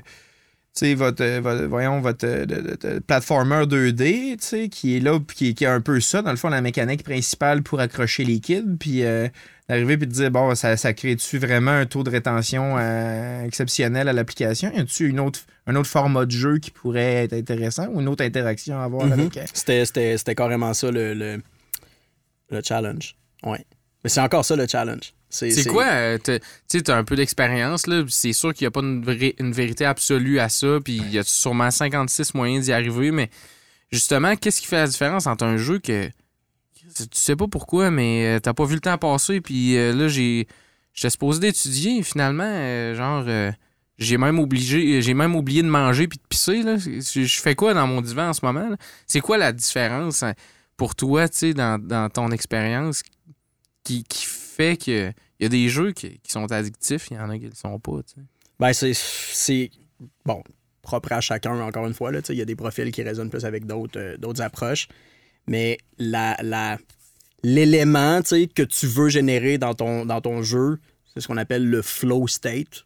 sais, 0.79 0.93
votre, 0.95 1.23
euh, 1.23 1.39
votre- 1.41 1.65
voyons, 1.65 2.01
votre 2.01 2.25
euh, 2.27 2.45
de- 2.45 2.55
de- 2.61 2.77
de 2.95 2.99
platformer 2.99 3.65
2D, 3.65 4.37
tu 4.39 4.45
sais, 4.45 4.69
qui 4.69 4.97
est 4.97 4.99
là, 4.99 5.19
puis 5.19 5.35
qui, 5.35 5.47
est- 5.49 5.53
qui 5.53 5.63
est 5.63 5.67
un 5.67 5.81
peu 5.81 5.99
ça, 5.99 6.21
dans 6.21 6.31
le 6.31 6.37
fond, 6.37 6.49
la 6.49 6.61
mécanique 6.61 7.03
principale 7.03 7.61
pour 7.63 7.79
accrocher 7.79 8.23
les 8.23 8.39
kids, 8.39 8.77
puis 8.79 9.03
euh, 9.03 9.27
d'arriver 9.67 9.97
puis 9.97 10.07
de 10.07 10.11
dire, 10.13 10.31
bon, 10.31 10.55
ça, 10.55 10.75
ça 10.77 10.93
crée-tu 10.93 11.37
vraiment 11.37 11.71
un 11.71 11.85
taux 11.85 12.03
de 12.03 12.09
rétention 12.09 12.75
euh, 12.79 13.43
exceptionnel 13.45 14.07
à 14.07 14.13
l'application? 14.13 14.71
Y 14.75 14.79
a-tu 14.79 15.07
une 15.09 15.19
autre, 15.19 15.41
un 15.67 15.75
autre 15.75 15.89
format 15.89 16.25
de 16.25 16.31
jeu 16.31 16.57
qui 16.57 16.71
pourrait 16.71 17.23
être 17.25 17.33
intéressant 17.33 17.87
ou 17.93 18.01
une 18.01 18.07
autre 18.07 18.23
interaction 18.23 18.79
à 18.79 18.83
avoir 18.85 19.05
Mhm. 19.05 19.11
avec... 19.13 19.37
euh, 19.37 19.45
C'était, 19.85 20.35
carrément 20.35 20.73
ça 20.73 20.89
le, 20.91 21.13
le, 21.13 21.41
le 22.49 22.61
challenge. 22.63 23.15
Ouais. 23.43 23.63
Mais 24.03 24.09
c'est 24.09 24.21
encore 24.21 24.43
ça 24.45 24.55
le 24.55 24.65
challenge. 24.67 25.13
C'est 25.29 25.67
quoi? 25.67 25.85
euh, 25.85 26.17
Tu 26.23 26.39
sais, 26.67 26.81
t'as 26.81 26.97
un 26.97 27.03
peu 27.03 27.15
d'expérience, 27.15 27.87
là. 27.87 28.03
C'est 28.09 28.33
sûr 28.33 28.53
qu'il 28.53 28.65
n'y 28.65 28.67
a 28.67 28.71
pas 28.71 28.81
une, 28.81 29.51
vérité 29.51 29.85
absolue 29.85 30.39
à 30.39 30.49
ça, 30.49 30.79
puis 30.83 30.97
il 30.97 31.11
y 31.11 31.19
a 31.19 31.23
sûrement 31.23 31.69
56 31.69 32.33
moyens 32.33 32.65
d'y 32.65 32.71
arriver, 32.71 33.11
mais 33.11 33.29
justement, 33.91 34.35
qu'est-ce 34.35 34.61
qui 34.61 34.67
fait 34.67 34.77
la 34.77 34.87
différence 34.87 35.27
entre 35.27 35.45
un 35.45 35.57
jeu 35.57 35.79
que 35.79 36.09
tu 36.95 37.05
sais 37.13 37.35
pas 37.35 37.47
pourquoi, 37.47 37.91
mais 37.91 38.25
euh, 38.25 38.39
t'as 38.39 38.53
pas 38.53 38.65
vu 38.65 38.75
le 38.75 38.81
temps 38.81 38.97
passer, 38.97 39.41
puis 39.41 39.77
euh, 39.77 39.93
là, 39.93 40.07
j'ai 40.07 40.47
j'étais 40.93 41.09
supposé 41.11 41.39
d'étudier, 41.39 41.99
et 41.99 42.03
finalement, 42.03 42.43
euh, 42.45 42.95
genre, 42.95 43.23
euh, 43.27 43.51
j'ai 43.97 44.17
même 44.17 44.39
obligé, 44.39 45.01
j'ai 45.01 45.13
même 45.13 45.35
oublié 45.35 45.61
de 45.61 45.67
manger 45.67 46.07
puis 46.07 46.17
de 46.17 46.23
pisser, 46.27 46.63
là. 46.63 46.77
Je 46.77 47.39
fais 47.39 47.55
quoi 47.55 47.73
dans 47.73 47.87
mon 47.87 48.01
divan 48.01 48.29
en 48.29 48.33
ce 48.33 48.43
moment? 48.43 48.75
C'est 49.07 49.21
quoi 49.21 49.37
la 49.37 49.51
différence 49.51 50.23
hein, 50.23 50.33
pour 50.77 50.95
toi, 50.95 51.29
tu 51.29 51.37
sais, 51.37 51.53
dans, 51.53 51.79
dans 51.79 52.09
ton 52.09 52.31
expérience 52.31 53.03
qui, 53.83 54.03
qui 54.03 54.25
fait 54.59 54.77
que 54.77 55.09
il 55.39 55.43
y 55.43 55.45
a 55.45 55.49
des 55.49 55.69
jeux 55.69 55.91
qui, 55.93 56.19
qui 56.19 56.31
sont 56.31 56.51
addictifs, 56.51 57.07
il 57.11 57.17
y 57.17 57.19
en 57.19 57.29
a 57.29 57.37
qui 57.37 57.45
ne 57.45 57.49
le 57.49 57.55
sont 57.55 57.79
pas. 57.79 57.93
tu 58.05 58.15
sais. 58.15 58.21
Ben, 58.59 58.73
c'est, 58.73 58.93
c'est. 58.93 59.71
Bon, 60.25 60.43
propre 60.81 61.13
à 61.13 61.21
chacun, 61.21 61.57
encore 61.61 61.87
une 61.87 61.93
fois. 61.93 62.11
là, 62.11 62.21
tu 62.21 62.27
sais, 62.27 62.33
Il 62.35 62.39
y 62.39 62.41
a 62.41 62.45
des 62.45 62.55
profils 62.57 62.91
qui 62.91 63.03
résonnent 63.03 63.29
plus 63.29 63.45
avec 63.45 63.65
d'autres, 63.65 63.97
euh, 63.99 64.17
d'autres 64.17 64.41
approches. 64.41 64.87
Mais 65.47 65.77
la, 65.97 66.35
la, 66.43 66.77
l'élément 67.43 68.21
tu 68.21 68.29
sais, 68.29 68.47
que 68.47 68.63
tu 68.63 68.85
veux 68.87 69.09
générer 69.09 69.57
dans 69.57 69.73
ton, 69.73 70.05
dans 70.05 70.21
ton 70.21 70.41
jeu, 70.43 70.79
c'est 71.13 71.21
ce 71.21 71.27
qu'on 71.27 71.37
appelle 71.37 71.65
le 71.69 71.81
flow 71.81 72.27
state. 72.27 72.85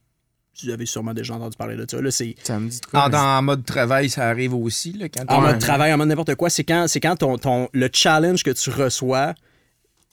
Vous 0.62 0.70
avez 0.70 0.86
sûrement 0.86 1.16
déjà 1.16 1.34
entendu 1.34 1.58
parler 1.58 1.76
de 1.76 1.86
ça. 1.90 2.00
Là, 2.00 2.12
c'est 2.12 2.36
Ça 2.44 2.60
me 2.60 2.70
dit 2.70 2.80
quoi, 2.82 3.06
En, 3.06 3.10
mais- 3.10 3.18
en 3.18 3.42
mode 3.42 3.66
travail, 3.66 4.10
ça 4.10 4.30
arrive 4.30 4.54
aussi. 4.54 4.94
Là, 4.94 5.10
quand 5.10 5.24
en 5.28 5.42
mode 5.42 5.56
un- 5.56 5.58
travail, 5.58 5.92
en 5.92 5.98
mode 5.98 6.10
n'importe 6.10 6.36
quoi. 6.36 6.52
C'est 6.52 6.64
quand, 6.64 6.86
c'est 6.88 7.00
quand 7.00 7.16
ton, 7.16 7.38
ton, 7.40 7.68
le 7.74 7.90
challenge 7.92 8.44
que 8.44 8.52
tu 8.52 8.70
reçois 8.70 9.34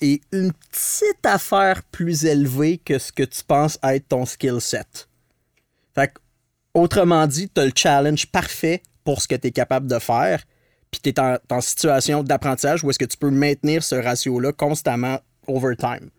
est 0.00 0.22
une 0.32 0.52
petite 0.52 1.24
affaire 1.24 1.82
plus 1.84 2.24
élevée 2.24 2.78
que 2.78 2.98
ce 2.98 3.12
que 3.12 3.22
tu 3.22 3.42
penses 3.44 3.78
être 3.82 4.08
ton 4.08 4.26
skill 4.26 4.60
set. 4.60 5.08
Autrement 6.72 7.26
dit, 7.26 7.48
tu 7.48 7.60
as 7.60 7.64
le 7.64 7.72
challenge 7.74 8.26
parfait 8.26 8.82
pour 9.02 9.20
ce 9.20 9.26
que 9.26 9.34
tu 9.34 9.48
es 9.48 9.50
capable 9.50 9.88
de 9.88 9.98
faire, 9.98 10.44
puis 10.90 11.00
tu 11.00 11.10
es 11.10 11.14
en, 11.18 11.60
situation 11.60 12.22
d'apprentissage 12.22 12.84
où 12.84 12.90
est-ce 12.90 12.98
que 12.98 13.04
tu 13.04 13.16
peux 13.16 13.30
maintenir 13.30 13.82
ce 13.82 13.96
ratio-là 13.96 14.52
constamment 14.52 15.18
over 15.48 15.74
time. 15.76 16.10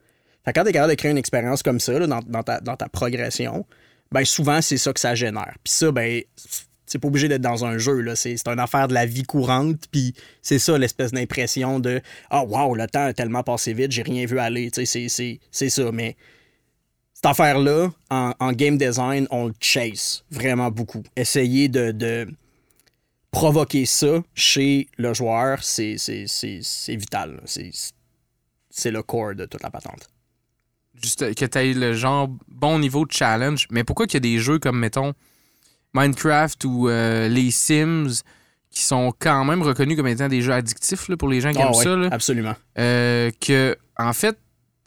Quand 0.46 0.64
tu 0.64 0.70
es 0.70 0.74
capable 0.74 0.92
de 0.92 0.98
créer 0.98 1.12
une 1.12 1.18
expérience 1.18 1.64
comme 1.64 1.80
ça 1.80 1.98
là, 1.98 2.06
dans, 2.06 2.20
dans 2.20 2.44
ta, 2.44 2.60
dans 2.60 2.76
ta 2.76 2.90
progression, 2.90 3.66
ben 4.12 4.26
souvent, 4.26 4.62
c'est 4.62 4.78
ça 4.78 4.92
que 4.92 5.00
ça 5.00 5.16
génère. 5.16 5.56
Puis 5.64 5.74
ça, 5.74 5.92
ben, 5.92 6.22
c'est 6.92 7.00
pas 7.00 7.08
obligé 7.08 7.30
d'être 7.30 7.42
dans 7.42 7.64
un 7.64 7.78
jeu, 7.78 8.02
là. 8.02 8.18
C'est, 8.18 8.36
une 8.46 8.60
affaire 8.60 8.90
de 8.90 8.94
la 8.94 9.06
vie 9.06 9.24
courante, 9.24 9.86
puis 9.92 10.14
c'est 10.42 10.60
ça 10.60 10.78
l'espèce 10.78 11.14
d'impression 11.14 11.80
de 11.80 12.02
Ah, 12.30 12.44
wow, 12.44 12.76
le 12.76 12.86
temps 12.86 13.06
a 13.06 13.14
tellement 13.14 13.44
passé 13.44 13.74
vite, 13.74 13.94
j'ai 13.94 14.02
rien 14.02 14.26
vu 14.26 14.40
aller. 14.40 14.70
C'est, 14.74 15.08
c'est, 15.08 15.70
ça. 15.70 15.92
Mais 15.94 16.18
cette 17.14 17.28
affaire-là, 17.28 17.92
en, 18.10 18.52
game 18.52 18.78
design, 18.78 19.26
on 19.32 19.46
le 19.48 19.54
chase 19.62 20.26
vraiment 20.32 20.70
beaucoup. 20.70 21.02
Essayer 21.16 21.70
de, 21.70 21.92
de 21.92 22.28
provoquer 23.32 23.86
ça 23.86 24.22
chez 24.36 24.90
le 24.98 25.14
joueur, 25.14 25.64
c'est, 25.64 25.96
c'est, 25.98 26.26
vital. 26.90 27.42
C'est, 27.46 28.92
le 28.92 29.02
core 29.02 29.36
de 29.36 29.46
toute 29.46 29.64
la 29.64 29.72
patente. 29.72 30.10
juste 31.02 31.36
que 31.36 31.46
tu 31.46 31.58
aies 31.58 31.74
le 31.74 31.94
genre 31.94 32.28
bon 32.50 32.80
niveau 32.80 33.06
de 33.06 33.14
challenge. 33.14 33.70
Mais 33.72 33.86
pourquoi 33.86 34.08
qu'il 34.08 34.16
y 34.16 34.18
a 34.18 34.36
des 34.36 34.40
jeux 34.40 34.60
comme, 34.60 34.78
mettons, 34.78 35.14
Minecraft 35.94 36.64
ou 36.66 36.90
euh, 36.90 37.28
les 37.28 37.52
Sims 37.52 38.22
qui 38.70 38.82
sont 38.84 39.14
quand 39.20 39.44
même 39.44 39.62
reconnus 39.62 39.98
comme 39.98 40.08
étant 40.08 40.30
des 40.30 40.42
jeux 40.42 40.54
addictifs 40.54 41.10
là, 41.10 41.18
pour 41.18 41.28
les 41.28 41.42
gens 41.42 41.52
qui 41.52 41.58
Ah 41.62 41.68
aiment 41.68 41.76
ouais, 41.76 41.84
ça, 41.84 41.96
là, 41.96 42.08
Absolument. 42.12 42.56
euh, 42.80 43.30
que 43.42 43.76
en 43.98 44.14
fait, 44.14 44.38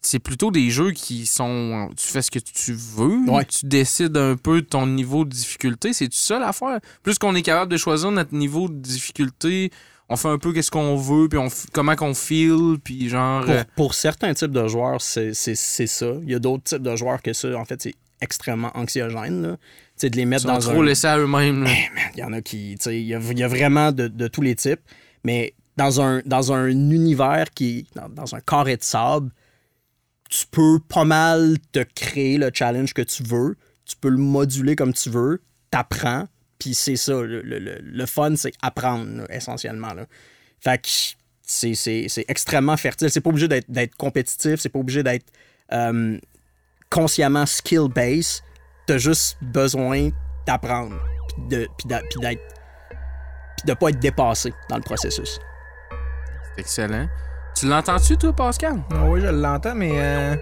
c'est 0.00 0.18
plutôt 0.18 0.50
des 0.50 0.70
jeux 0.70 0.90
qui 0.92 1.26
sont. 1.26 1.90
Tu 1.96 2.06
fais 2.06 2.22
ce 2.22 2.30
que 2.30 2.38
tu 2.38 2.72
veux, 2.74 3.30
Ouais. 3.30 3.44
tu 3.44 3.66
décides 3.66 4.16
un 4.16 4.36
peu 4.36 4.62
ton 4.62 4.86
niveau 4.86 5.24
de 5.24 5.30
difficulté. 5.30 5.92
C'est 5.92 6.12
ça 6.12 6.38
l'affaire? 6.38 6.78
Plus 7.02 7.18
qu'on 7.18 7.34
est 7.34 7.42
capable 7.42 7.70
de 7.72 7.76
choisir 7.76 8.10
notre 8.10 8.34
niveau 8.34 8.68
de 8.68 8.74
difficulté, 8.74 9.70
on 10.10 10.16
fait 10.16 10.28
un 10.28 10.36
peu 10.38 10.52
qu'est-ce 10.52 10.70
qu'on 10.70 10.96
veut, 10.96 11.28
puis 11.28 11.38
on 11.38 11.48
comment 11.72 11.94
qu'on 11.96 12.12
feel, 12.14 12.76
puis 12.82 13.08
genre. 13.08 13.44
Pour, 13.44 13.50
euh, 13.54 13.64
pour 13.76 13.94
certains 13.94 14.34
types 14.34 14.50
de 14.52 14.66
joueurs, 14.68 15.00
c'est 15.00 15.32
c'est- 15.34 15.54
c'est 15.54 15.86
ça. 15.86 16.12
Il 16.22 16.30
y 16.30 16.34
a 16.34 16.38
d'autres 16.38 16.64
types 16.64 16.82
de 16.82 16.96
joueurs 16.96 17.22
que 17.22 17.32
ça, 17.32 17.48
en 17.56 17.64
fait, 17.64 17.80
c'est 17.80 17.94
extrêmement 18.20 18.70
anxiogène. 18.76 19.56
sais, 19.96 20.10
de 20.10 20.16
les 20.16 20.22
ils 20.22 20.26
mettre 20.26 20.42
sont 20.42 20.48
dans 20.48 20.58
trop 20.58 20.82
un... 20.82 20.84
laissés 20.84 21.06
à 21.06 21.18
eux-mêmes. 21.18 21.64
là. 21.64 21.70
Il 22.14 22.20
y 22.20 22.24
en 22.24 22.32
a 22.32 22.40
qui... 22.42 22.76
tu 22.78 22.84
sais, 22.84 23.00
Il 23.00 23.06
y 23.06 23.08
y 23.08 23.14
a 23.42 23.48
vraiment 23.48 23.92
de, 23.92 24.08
de 24.08 24.28
tous 24.28 24.42
les 24.42 24.54
types. 24.54 24.80
Mais 25.24 25.54
dans 25.76 26.00
un, 26.00 26.22
dans 26.24 26.52
un 26.52 26.68
univers 26.68 27.50
qui... 27.54 27.86
Dans, 27.94 28.08
dans 28.08 28.34
un 28.34 28.40
carré 28.40 28.76
de 28.76 28.82
sable, 28.82 29.30
tu 30.30 30.46
peux 30.50 30.78
pas 30.80 31.04
mal 31.04 31.56
te 31.72 31.80
créer 31.94 32.38
le 32.38 32.50
challenge 32.52 32.92
que 32.94 33.02
tu 33.02 33.22
veux. 33.22 33.56
Tu 33.84 33.96
peux 33.96 34.08
le 34.08 34.16
moduler 34.18 34.76
comme 34.76 34.92
tu 34.92 35.10
veux. 35.10 35.42
T'apprends. 35.70 36.26
Puis 36.58 36.74
c'est 36.74 36.96
ça. 36.96 37.20
Le, 37.20 37.42
le- 37.42 37.58
le- 37.58 37.80
le 37.82 38.06
fun, 38.06 38.34
c'est 38.36 38.52
apprendre, 38.62 39.18
là, 39.18 39.24
essentiellement. 39.30 39.92
Là. 39.92 40.06
Fait 40.60 40.80
que 40.80 40.88
c'est, 41.42 42.24
extrêmement 42.28 42.76
fertile. 42.76 43.10
C'est 43.10 43.20
pas 43.20 43.28
obligé 43.30 43.48
d'être, 43.48 43.70
d'être 43.70 43.94
compétitif. 43.96 44.56
C'est 44.60 44.70
pas 44.70 44.78
obligé 44.78 45.02
d'être 45.02 45.26
euh, 45.72 46.18
consciemment 46.94 47.44
skill-based. 47.44 48.42
T'as 48.86 48.98
juste 48.98 49.36
besoin 49.42 50.10
d'apprendre. 50.46 50.94
Puis 51.28 51.46
de, 51.48 51.68
puis 51.76 51.88
puis 51.88 52.20
d'être. 52.20 52.42
Puis 53.56 53.66
de 53.66 53.74
pas 53.74 53.88
être 53.88 53.98
dépassé 53.98 54.54
dans 54.68 54.76
le 54.76 54.82
processus. 54.82 55.40
C'est 56.54 56.60
excellent. 56.60 57.08
Tu 57.56 57.66
l'entends-tu, 57.66 58.16
toi, 58.16 58.32
Pascal? 58.32 58.82
Oui, 59.06 59.20
je 59.20 59.26
l'entends, 59.28 59.74
mais. 59.74 59.92
Euh... 59.94 60.36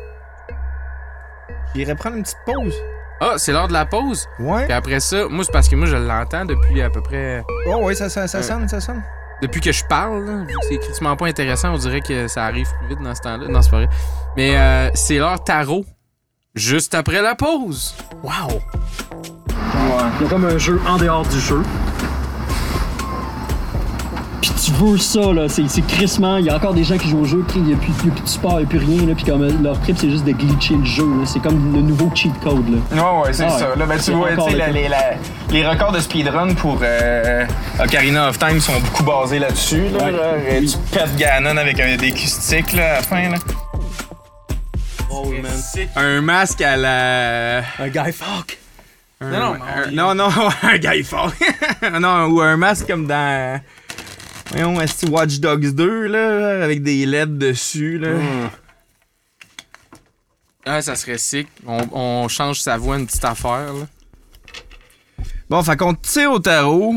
J'irais 1.74 1.94
prendre 1.94 2.16
une 2.16 2.22
petite 2.22 2.38
pause. 2.44 2.74
Ah, 3.20 3.34
c'est 3.36 3.52
l'heure 3.52 3.68
de 3.68 3.72
la 3.72 3.86
pause? 3.86 4.26
Ouais. 4.40 4.64
Puis 4.64 4.72
après 4.72 5.00
ça, 5.00 5.26
moi, 5.30 5.44
c'est 5.44 5.52
parce 5.52 5.68
que 5.68 5.76
moi, 5.76 5.86
je 5.86 5.96
l'entends 5.96 6.44
depuis 6.44 6.82
à 6.82 6.90
peu 6.90 7.00
près. 7.00 7.42
Oh, 7.68 7.78
oui, 7.82 7.94
ça, 7.96 8.08
ça, 8.10 8.26
ça 8.26 8.38
Ouais. 8.38 8.44
sonne, 8.44 8.68
ça 8.68 8.80
sonne. 8.80 9.02
Depuis 9.40 9.60
que 9.60 9.72
je 9.72 9.84
parle, 9.84 10.24
là, 10.24 10.44
vu 10.44 10.46
que 10.46 10.52
c'est 10.68 10.78
critiquement 10.78 11.16
pas 11.16 11.26
intéressant, 11.26 11.72
on 11.74 11.78
dirait 11.78 12.00
que 12.00 12.28
ça 12.28 12.44
arrive 12.44 12.68
plus 12.78 12.88
vite 12.88 13.02
dans 13.02 13.14
ce 13.14 13.20
temps-là. 13.22 13.48
Non, 13.48 13.62
c'est 13.62 13.70
pas 13.70 13.76
vrai. 13.78 13.88
Mais 14.36 14.56
euh, 14.56 14.90
c'est 14.94 15.18
l'heure 15.18 15.42
tarot. 15.42 15.84
Juste 16.54 16.94
après 16.94 17.22
la 17.22 17.34
pause. 17.34 17.94
Wow! 18.22 18.60
Il 20.20 20.24
y 20.24 20.26
a 20.26 20.28
comme 20.28 20.44
un 20.44 20.58
jeu 20.58 20.78
en 20.86 20.98
dehors 20.98 21.26
du 21.26 21.40
jeu. 21.40 21.62
Puis 24.42 24.50
tu 24.62 24.72
veux 24.72 24.98
ça, 24.98 25.32
là, 25.32 25.48
c'est 25.48 25.66
c'est 25.68 25.80
crissement. 25.86 26.36
Il 26.36 26.44
y 26.46 26.50
a 26.50 26.56
encore 26.56 26.74
des 26.74 26.84
gens 26.84 26.98
qui 26.98 27.08
jouent 27.08 27.20
au 27.20 27.24
jeu, 27.24 27.42
puis 27.48 27.58
il 27.60 27.64
n'y 27.64 27.72
a, 27.72 27.76
plus- 27.76 27.92
il 28.02 28.08
y 28.08 28.10
a 28.10 28.14
plus 28.14 28.22
de 28.22 28.28
support, 28.28 28.54
il 28.54 28.58
n'y 28.58 28.64
a 28.64 28.66
plus 28.66 28.78
rien, 28.80 29.06
là, 29.06 29.14
puis 29.14 29.24
comme 29.24 29.40
euh, 29.42 29.50
leur 29.62 29.80
trip, 29.80 29.96
c'est 29.98 30.10
juste 30.10 30.24
de 30.24 30.32
glitcher 30.32 30.74
le 30.74 30.84
jeu. 30.84 31.04
là. 31.06 31.24
C'est 31.24 31.40
comme 31.40 31.72
le 31.74 31.80
nouveau 31.80 32.10
cheat 32.14 32.32
code. 32.42 32.68
Là. 32.68 33.02
Ouais, 33.02 33.22
ouais, 33.22 33.32
c'est 33.32 33.44
Ah 33.44 33.50
ça. 33.58 33.70
ouais. 33.70 33.76
Là, 33.78 33.86
ben, 33.86 33.96
tu 33.96 34.02
C'est 34.02 34.12
vois, 34.12 34.36
tu 34.36 34.42
sais, 34.42 34.50
le 34.66 34.72
les, 34.74 34.88
les 35.50 35.66
records 35.66 35.92
de 35.92 36.00
speedrun 36.00 36.52
pour 36.54 36.78
euh, 36.82 37.46
Ocarina 37.82 38.28
of 38.28 38.38
Time 38.38 38.60
sont 38.60 38.78
beaucoup 38.80 39.04
basés 39.04 39.38
là-dessus. 39.38 39.88
Là, 39.88 40.04
Ouais. 40.04 40.12
euh, 40.14 40.60
tu 40.60 40.76
pètes 40.92 41.16
Ganon 41.16 41.56
avec 41.56 41.80
un, 41.80 41.96
des 41.96 42.08
acoustiques 42.08 42.72
là, 42.74 42.90
à 42.90 42.94
la 42.96 43.02
fin. 43.02 43.28
Là. 43.30 43.36
Oh, 45.12 45.30
man. 45.30 45.52
Un 45.96 46.20
masque 46.22 46.60
à 46.62 46.76
la. 46.76 47.58
Un 47.78 47.88
guy 47.88 48.12
fuck! 48.12 48.58
un- 49.20 49.30
Non, 49.30 49.38
non, 49.38 49.54
un- 49.62 49.86
mais 49.86 49.92
non, 49.92 50.14
non, 50.14 50.28
un 50.62 50.78
gars 50.78 51.02
fort. 51.04 51.32
non, 52.00 52.26
ou 52.26 52.40
un 52.40 52.56
masque 52.56 52.86
comme 52.86 53.06
dans. 53.06 53.60
Voyons, 54.50 54.80
est 54.80 55.08
Watch 55.08 55.38
Dogs 55.38 55.74
2, 55.74 56.06
là, 56.08 56.62
avec 56.64 56.82
des 56.82 57.06
LED 57.06 57.38
dessus, 57.38 57.98
là. 57.98 58.10
Ah, 60.64 60.82
ça 60.82 60.94
serait 60.94 61.18
sick. 61.18 61.48
On, 61.66 61.80
on 61.92 62.28
change 62.28 62.60
sa 62.60 62.76
voix 62.76 62.98
une 62.98 63.06
petite 63.06 63.24
affaire. 63.24 63.72
Là. 63.72 63.86
Bon, 65.48 65.62
fait 65.62 65.76
qu'on 65.76 65.94
tire 65.94 66.32
au 66.32 66.38
tarot. 66.38 66.94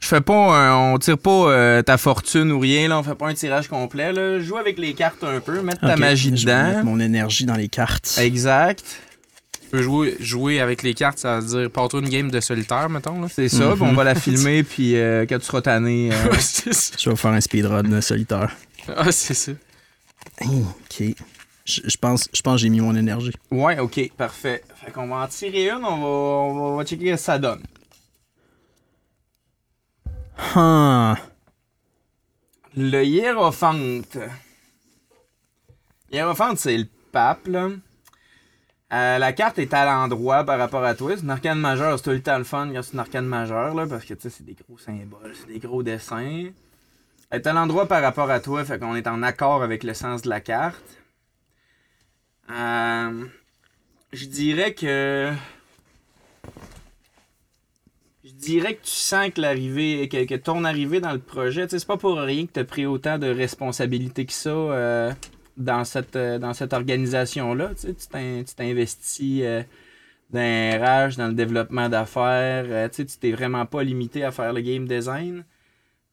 Je 0.00 0.06
fais 0.08 0.20
pas 0.22 0.34
un- 0.34 0.92
on 0.94 0.98
tire 0.98 1.18
pas 1.18 1.30
euh, 1.50 1.82
ta 1.82 1.98
fortune 1.98 2.50
ou 2.52 2.58
rien, 2.58 2.88
là. 2.88 2.98
On 2.98 3.02
fait 3.02 3.14
pas 3.14 3.28
un 3.28 3.34
tirage 3.34 3.68
complet, 3.68 4.12
là. 4.12 4.40
Joue 4.40 4.56
avec 4.56 4.78
les 4.78 4.94
cartes 4.94 5.22
un 5.22 5.40
peu, 5.40 5.60
mettre 5.62 5.80
ta 5.82 5.96
magie 5.96 6.32
je 6.34 6.46
vais 6.46 6.54
mettre 6.54 6.68
dedans. 6.78 6.84
mon 6.84 7.00
énergie 7.00 7.44
dans 7.44 7.54
les 7.56 7.68
cartes. 7.68 8.16
Exact. 8.18 8.82
Tu 9.62 9.68
peux 9.76 9.82
jouer, 9.82 10.16
jouer 10.18 10.58
avec 10.60 10.82
les 10.82 10.94
cartes, 10.94 11.18
ça 11.18 11.38
veut 11.38 11.46
dire 11.60 11.70
pas 11.70 11.86
toi 11.86 12.00
une 12.00 12.08
game 12.08 12.30
de 12.30 12.40
solitaire, 12.40 12.88
mettons. 12.88 13.20
Là. 13.20 13.28
C'est 13.32 13.48
ça, 13.48 13.66
Mhm. 13.66 13.74
puis 13.74 13.82
on 13.84 13.92
va 13.92 14.02
la 14.04 14.14
filmer, 14.16 14.62
puis 14.64 14.96
euh, 14.96 15.26
quand 15.28 15.38
tu 15.38 15.44
seras 15.44 15.60
tanné. 15.60 16.10
euh, 16.12 16.32
ça. 16.40 16.70
Je 16.98 17.10
vais 17.10 17.16
faire 17.16 17.30
un 17.32 17.40
speedrun 17.40 17.82
de 17.84 18.00
solitaire. 18.00 18.56
Ah, 18.96 19.12
c'est 19.12 19.34
ça. 19.34 19.52
Ok. 20.42 21.04
Je, 21.66 21.82
je 21.84 21.96
pense, 21.98 22.26
je 22.34 22.40
pense 22.40 22.54
que 22.56 22.62
j'ai 22.62 22.68
mis 22.70 22.80
mon 22.80 22.96
énergie. 22.96 23.32
Ouais, 23.50 23.78
ok, 23.78 24.10
parfait. 24.16 24.64
Fait 24.84 24.90
qu'on 24.90 25.06
va 25.08 25.16
en 25.16 25.26
tirer 25.28 25.68
une, 25.68 25.84
on 25.84 25.98
va, 25.98 26.06
on 26.06 26.54
va, 26.54 26.60
on 26.62 26.76
va 26.78 26.84
checker 26.84 27.06
ce 27.10 27.12
que 27.12 27.16
ça 27.20 27.38
donne. 27.38 27.60
Ah. 30.38 31.16
Le 32.76 33.04
hiérophante. 33.04 34.18
Hiérophante, 36.10 36.58
c'est 36.58 36.76
le 36.76 36.86
pape, 37.12 37.46
là. 37.46 37.68
Euh, 38.92 39.18
la 39.18 39.32
carte 39.32 39.58
est 39.58 39.72
à 39.72 39.84
l'endroit 39.84 40.44
par 40.44 40.58
rapport 40.58 40.84
à 40.84 40.94
toi. 40.94 41.16
C'est 41.16 41.22
une 41.22 41.30
arcane 41.30 41.60
majeure, 41.60 41.98
c'est 41.98 42.04
tout 42.04 42.10
le 42.10 42.22
temps 42.22 42.38
le 42.38 42.44
fun 42.44 42.70
quand 42.72 42.82
c'est 42.82 42.94
une 42.94 42.98
arcane 42.98 43.26
majeure, 43.26 43.74
là, 43.74 43.86
parce 43.86 44.04
que, 44.04 44.14
tu 44.14 44.22
sais, 44.22 44.30
c'est 44.30 44.44
des 44.44 44.54
gros 44.54 44.78
symboles, 44.78 45.34
c'est 45.34 45.52
des 45.52 45.60
gros 45.60 45.82
dessins. 45.82 46.50
Elle 47.30 47.40
est 47.40 47.46
à 47.46 47.52
l'endroit 47.52 47.86
par 47.86 48.02
rapport 48.02 48.30
à 48.30 48.40
toi, 48.40 48.64
fait 48.64 48.80
qu'on 48.80 48.96
est 48.96 49.06
en 49.06 49.22
accord 49.22 49.62
avec 49.62 49.84
le 49.84 49.94
sens 49.94 50.22
de 50.22 50.28
la 50.28 50.40
carte. 50.40 50.98
Euh, 52.50 53.24
je 54.12 54.26
dirais 54.26 54.74
que... 54.74 55.32
Dirais 58.40 58.74
que 58.74 58.84
tu 58.84 58.90
sens 58.90 59.30
que 59.34 59.40
l'arrivée, 59.42 60.08
que, 60.08 60.36
ton 60.36 60.64
arrivée 60.64 61.00
dans 61.00 61.12
le 61.12 61.18
projet, 61.18 61.66
c'est 61.68 61.86
pas 61.86 61.98
pour 61.98 62.16
rien 62.16 62.46
que 62.46 62.52
tu 62.52 62.60
as 62.60 62.64
pris 62.64 62.86
autant 62.86 63.18
de 63.18 63.26
responsabilités 63.26 64.24
que 64.24 64.32
ça 64.32 64.48
euh, 64.48 65.12
dans 65.58 65.84
cette, 65.84 66.16
euh, 66.16 66.38
dans 66.38 66.54
cette 66.54 66.72
organisation-là. 66.72 67.72
Tu 67.78 67.94
t'investis 68.56 69.42
euh, 69.42 69.62
dans 70.30 70.40
RH, 70.40 71.16
dans 71.18 71.28
le 71.28 71.34
développement 71.34 71.90
d'affaires. 71.90 72.64
euh, 72.66 72.88
tu 72.88 73.04
t'es 73.04 73.32
vraiment 73.32 73.66
pas 73.66 73.82
limité 73.82 74.24
à 74.24 74.30
faire 74.30 74.54
le 74.54 74.62
game 74.62 74.88
design. 74.88 75.44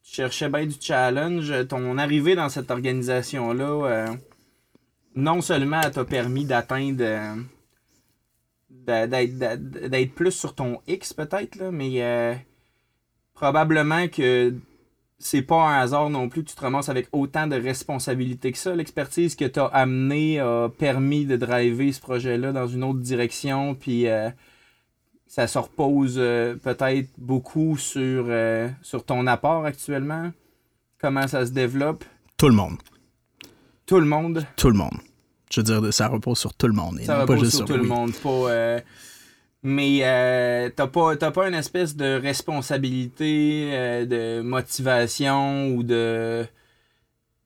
Tu 0.03 0.15
cherchais 0.15 0.49
bien 0.49 0.65
du 0.65 0.75
challenge. 0.81 1.53
Ton 1.69 1.97
arrivée 1.97 2.35
dans 2.35 2.49
cette 2.49 2.69
organisation-là, 2.71 3.85
euh, 3.85 4.07
non 5.15 5.39
seulement 5.39 5.81
t'a 5.81 6.03
permis 6.03 6.43
d'atteindre. 6.43 7.37
D'être 8.87 10.13
plus 10.13 10.31
sur 10.31 10.55
ton 10.55 10.79
X 10.87 11.13
peut-être 11.13 11.61
mais 11.71 12.01
euh, 12.01 12.33
probablement 13.33 14.07
que 14.07 14.55
c'est 15.19 15.41
pas 15.41 15.67
un 15.67 15.79
hasard 15.79 16.09
non 16.09 16.29
plus 16.29 16.43
que 16.43 16.49
tu 16.49 16.55
te 16.55 16.61
ramasses 16.61 16.89
avec 16.89 17.07
autant 17.11 17.47
de 17.47 17.55
responsabilités 17.55 18.51
que 18.51 18.57
ça. 18.57 18.75
L'expertise 18.75 19.35
que 19.35 19.45
tu 19.45 19.59
as 19.59 19.65
amenée 19.65 20.39
a 20.39 20.69
permis 20.69 21.25
de 21.25 21.35
driver 21.37 21.91
ce 21.91 21.99
projet-là 21.99 22.51
dans 22.51 22.67
une 22.67 22.83
autre 22.83 22.99
direction, 22.99 23.73
puis 23.73 24.07
euh, 24.07 24.29
ça 25.25 25.47
se 25.47 25.57
repose 25.57 26.17
euh, 26.17 26.55
peut-être 26.55 27.09
beaucoup 27.17 27.77
sur, 27.77 28.27
sur 28.83 29.05
ton 29.05 29.25
apport 29.25 29.65
actuellement? 29.65 30.31
Comment 30.99 31.27
ça 31.27 31.45
se 31.45 31.51
développe? 31.51 32.05
Tout 32.37 32.49
le 32.49 32.55
monde. 32.55 32.77
Tout 33.87 33.99
le 33.99 34.05
monde? 34.05 34.45
Tout 34.55 34.69
le 34.69 34.77
monde. 34.77 35.06
Je 35.49 35.61
veux 35.61 35.63
dire, 35.63 35.93
ça 35.93 36.07
repose 36.07 36.37
sur 36.37 36.53
tout 36.53 36.67
le 36.67 36.73
monde. 36.73 36.99
et 36.99 37.05
Ça 37.05 37.21
repose 37.21 37.37
pas 37.37 37.43
juste 37.43 37.57
sur 37.57 37.65
tout 37.65 37.77
le 37.77 37.83
monde. 37.83 38.13
Pas, 38.13 38.29
euh, 38.29 38.79
mais 39.63 39.99
euh, 40.03 40.69
t'as 40.75 40.87
pas, 40.87 41.15
pas 41.15 41.47
une 41.47 41.53
espèce 41.53 41.95
de 41.95 42.19
responsabilité, 42.19 43.69
euh, 43.71 44.05
de 44.05 44.41
motivation 44.41 45.69
ou 45.69 45.83
de 45.83 46.45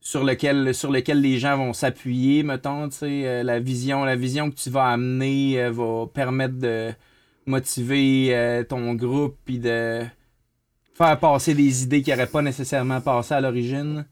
sur 0.04 0.24
lequel, 0.24 0.74
sur 0.74 0.92
lequel 0.92 1.22
les 1.22 1.38
gens 1.38 1.58
vont 1.58 1.74
s'appuyer, 1.74 2.42
mettons, 2.42 2.90
tu 2.90 2.98
sais, 2.98 3.44
la 3.44 3.60
vision, 3.60 4.04
la 4.04 4.16
vision 4.16 4.50
que 4.50 4.56
tu 4.56 4.72
vas 4.72 4.88
amener 4.88 5.70
va 5.70 6.08
permettre 6.12 6.56
de 6.56 6.92
motiver 7.46 8.66
ton 8.68 8.96
groupe 8.96 9.38
puis 9.46 9.60
de 9.60 10.02
faire 10.96 11.20
passer 11.20 11.54
des 11.54 11.84
idées 11.84 12.02
qui 12.02 12.10
n'auraient 12.10 12.26
pas 12.26 12.42
nécessairement 12.42 13.00
passé 13.00 13.36
à 13.36 13.42
l'origine. 13.42 14.06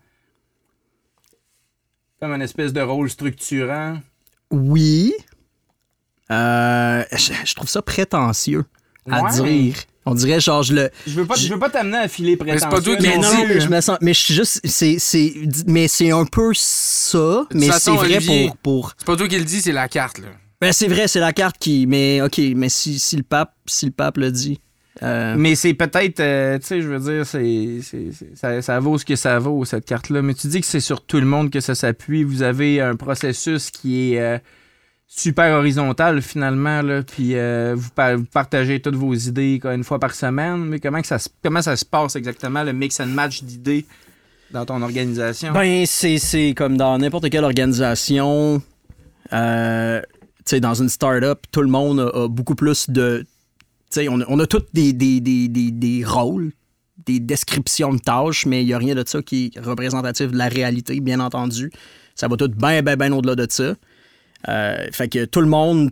Comme 2.21 2.33
une 2.33 2.41
espèce 2.41 2.73
de 2.73 2.81
rôle 2.81 3.09
structurant. 3.09 3.99
Oui. 4.51 5.13
Euh, 6.31 7.03
je, 7.11 7.33
je 7.45 7.55
trouve 7.55 7.69
ça 7.69 7.81
prétentieux 7.81 8.65
à 9.09 9.23
Ouais. 9.23 9.31
dire. 9.31 9.75
On 10.05 10.13
dirait 10.15 10.39
genre 10.39 10.63
je 10.63 10.73
le. 10.73 10.89
Je 11.05 11.13
veux 11.13 11.25
pas, 11.25 11.35
je 11.35 11.47
veux 11.53 11.59
pas 11.59 11.69
t'amener 11.69 11.97
à 11.97 12.07
filer 12.07 12.31
c'est 12.31 12.37
prétentieux. 12.37 12.69
pas 12.69 12.81
toi 12.81 12.95
qui 12.97 13.03
Mais 13.07 13.17
non, 13.17 13.29
dit, 13.35 13.43
mais 13.47 13.59
je 13.59 13.67
me 13.69 13.81
sens. 13.81 13.97
Mais 14.01 14.13
je 14.13 14.19
suis 14.19 14.33
juste. 14.33 14.59
C'est, 14.63 14.97
c'est, 14.97 15.33
mais 15.67 15.87
c'est 15.87 16.11
un 16.11 16.25
peu 16.25 16.51
ça. 16.55 17.45
Mais 17.53 17.69
c'est 17.71 17.91
vrai 17.91 18.15
Olivier- 18.17 18.47
pour, 18.47 18.57
pour. 18.57 18.93
C'est 18.97 19.05
pas 19.05 19.15
toi 19.15 19.27
qui 19.27 19.37
le 19.37 19.45
dis, 19.45 19.61
c'est 19.61 19.71
la 19.71 19.87
carte, 19.87 20.17
là. 20.19 20.27
Ben 20.61 20.73
c'est 20.73 20.87
vrai, 20.87 21.07
c'est 21.07 21.19
la 21.19 21.31
carte 21.31 21.57
qui. 21.59 21.85
Mais 21.87 22.21
ok, 22.21 22.39
mais 22.55 22.69
si, 22.69 22.97
si 22.99 23.17
le 23.17 23.23
pape, 23.23 23.53
si 23.67 23.85
le 23.85 23.91
pape 23.91 24.17
le 24.17 24.31
dit. 24.31 24.59
Euh, 25.03 25.35
Mais 25.37 25.55
c'est 25.55 25.73
peut-être, 25.73 26.19
euh, 26.19 26.57
tu 26.59 26.65
sais, 26.67 26.81
je 26.81 26.87
veux 26.89 26.99
dire, 26.99 27.25
c'est, 27.25 27.79
ça, 28.35 28.61
ça 28.61 28.79
vaut 28.79 28.97
ce 28.97 29.05
que 29.05 29.15
ça 29.15 29.39
vaut, 29.39 29.63
cette 29.65 29.85
carte-là. 29.85 30.21
Mais 30.21 30.33
tu 30.33 30.47
dis 30.47 30.59
que 30.61 30.67
c'est 30.67 30.79
sur 30.79 31.05
tout 31.05 31.19
le 31.19 31.25
monde 31.25 31.49
que 31.51 31.59
ça 31.61 31.75
s'appuie. 31.75 32.23
Vous 32.23 32.41
avez 32.41 32.81
un 32.81 32.95
processus 32.95 33.71
qui 33.71 34.13
est 34.13 34.19
euh, 34.21 34.37
super 35.07 35.57
horizontal, 35.57 36.21
finalement, 36.21 36.81
là, 36.81 37.01
puis 37.03 37.33
vous, 37.75 37.89
par- 37.95 38.17
vous 38.17 38.25
partagez 38.25 38.79
toutes 38.81 38.95
vos 38.95 39.13
idées 39.13 39.59
quoi, 39.61 39.73
une 39.73 39.83
fois 39.83 39.99
par 39.99 40.13
semaine. 40.13 40.65
Mais 40.65 40.79
comment, 40.79 41.01
que 41.01 41.07
ça, 41.07 41.17
se- 41.19 41.29
comment 41.43 41.61
ça 41.61 41.75
se 41.77 41.85
passe 41.85 42.15
exactement, 42.15 42.63
le 42.63 42.73
mix 42.73 42.99
and 42.99 43.07
match 43.07 43.41
d'idées 43.43 43.85
dans 44.51 44.65
ton 44.65 44.81
organisation? 44.81 45.53
Ben, 45.53 45.85
c'est, 45.85 46.17
c'est 46.17 46.53
comme 46.55 46.75
dans 46.77 46.97
n'importe 46.97 47.29
quelle 47.29 47.43
organisation. 47.45 48.61
Tu 49.31 49.35
sais, 50.55 50.59
dans 50.59 50.73
une 50.73 50.89
start-up, 50.89 51.43
tout 51.51 51.61
le 51.61 51.67
monde 51.69 51.99
a, 51.99 52.23
a 52.23 52.27
beaucoup 52.27 52.55
plus 52.55 52.89
de. 52.89 53.25
On 53.97 54.21
a, 54.21 54.25
on 54.27 54.39
a 54.39 54.47
tous 54.47 54.63
des, 54.73 54.93
des, 54.93 55.19
des, 55.19 55.47
des, 55.47 55.71
des 55.71 56.05
rôles, 56.05 56.51
des 57.05 57.19
descriptions 57.19 57.93
de 57.93 57.99
tâches, 57.99 58.45
mais 58.45 58.63
il 58.63 58.67
n'y 58.67 58.73
a 58.73 58.77
rien 58.77 58.95
de 58.95 59.03
ça 59.05 59.21
qui 59.21 59.51
est 59.55 59.59
représentatif 59.59 60.31
de 60.31 60.37
la 60.37 60.47
réalité, 60.47 60.99
bien 60.99 61.19
entendu. 61.19 61.71
Ça 62.15 62.27
va 62.27 62.37
tout 62.37 62.49
bien, 62.49 62.81
bien, 62.81 62.97
bien 62.97 63.11
au-delà 63.11 63.35
de 63.35 63.47
ça. 63.49 63.75
Euh, 64.47 64.87
fait 64.91 65.09
que 65.09 65.25
tout 65.25 65.41
le 65.41 65.47
monde. 65.47 65.91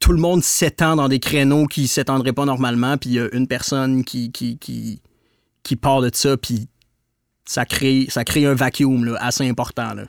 Tout 0.00 0.12
le 0.12 0.18
monde 0.18 0.42
s'étend 0.42 0.96
dans 0.96 1.08
des 1.10 1.20
créneaux 1.20 1.66
qui 1.66 1.86
s'étendraient 1.86 2.32
pas 2.32 2.46
normalement, 2.46 2.96
puis 2.96 3.10
il 3.10 3.16
y 3.16 3.20
a 3.20 3.28
une 3.34 3.46
personne 3.46 4.02
qui, 4.02 4.32
qui, 4.32 4.56
qui, 4.56 5.02
qui 5.62 5.76
part 5.76 6.00
de 6.00 6.10
ça, 6.10 6.38
puis 6.38 6.68
ça 7.44 7.66
crée, 7.66 8.06
ça 8.08 8.24
crée 8.24 8.46
un 8.46 8.54
vacuum 8.54 9.04
là, 9.04 9.18
assez 9.20 9.46
important. 9.46 9.92
Là. 9.92 10.04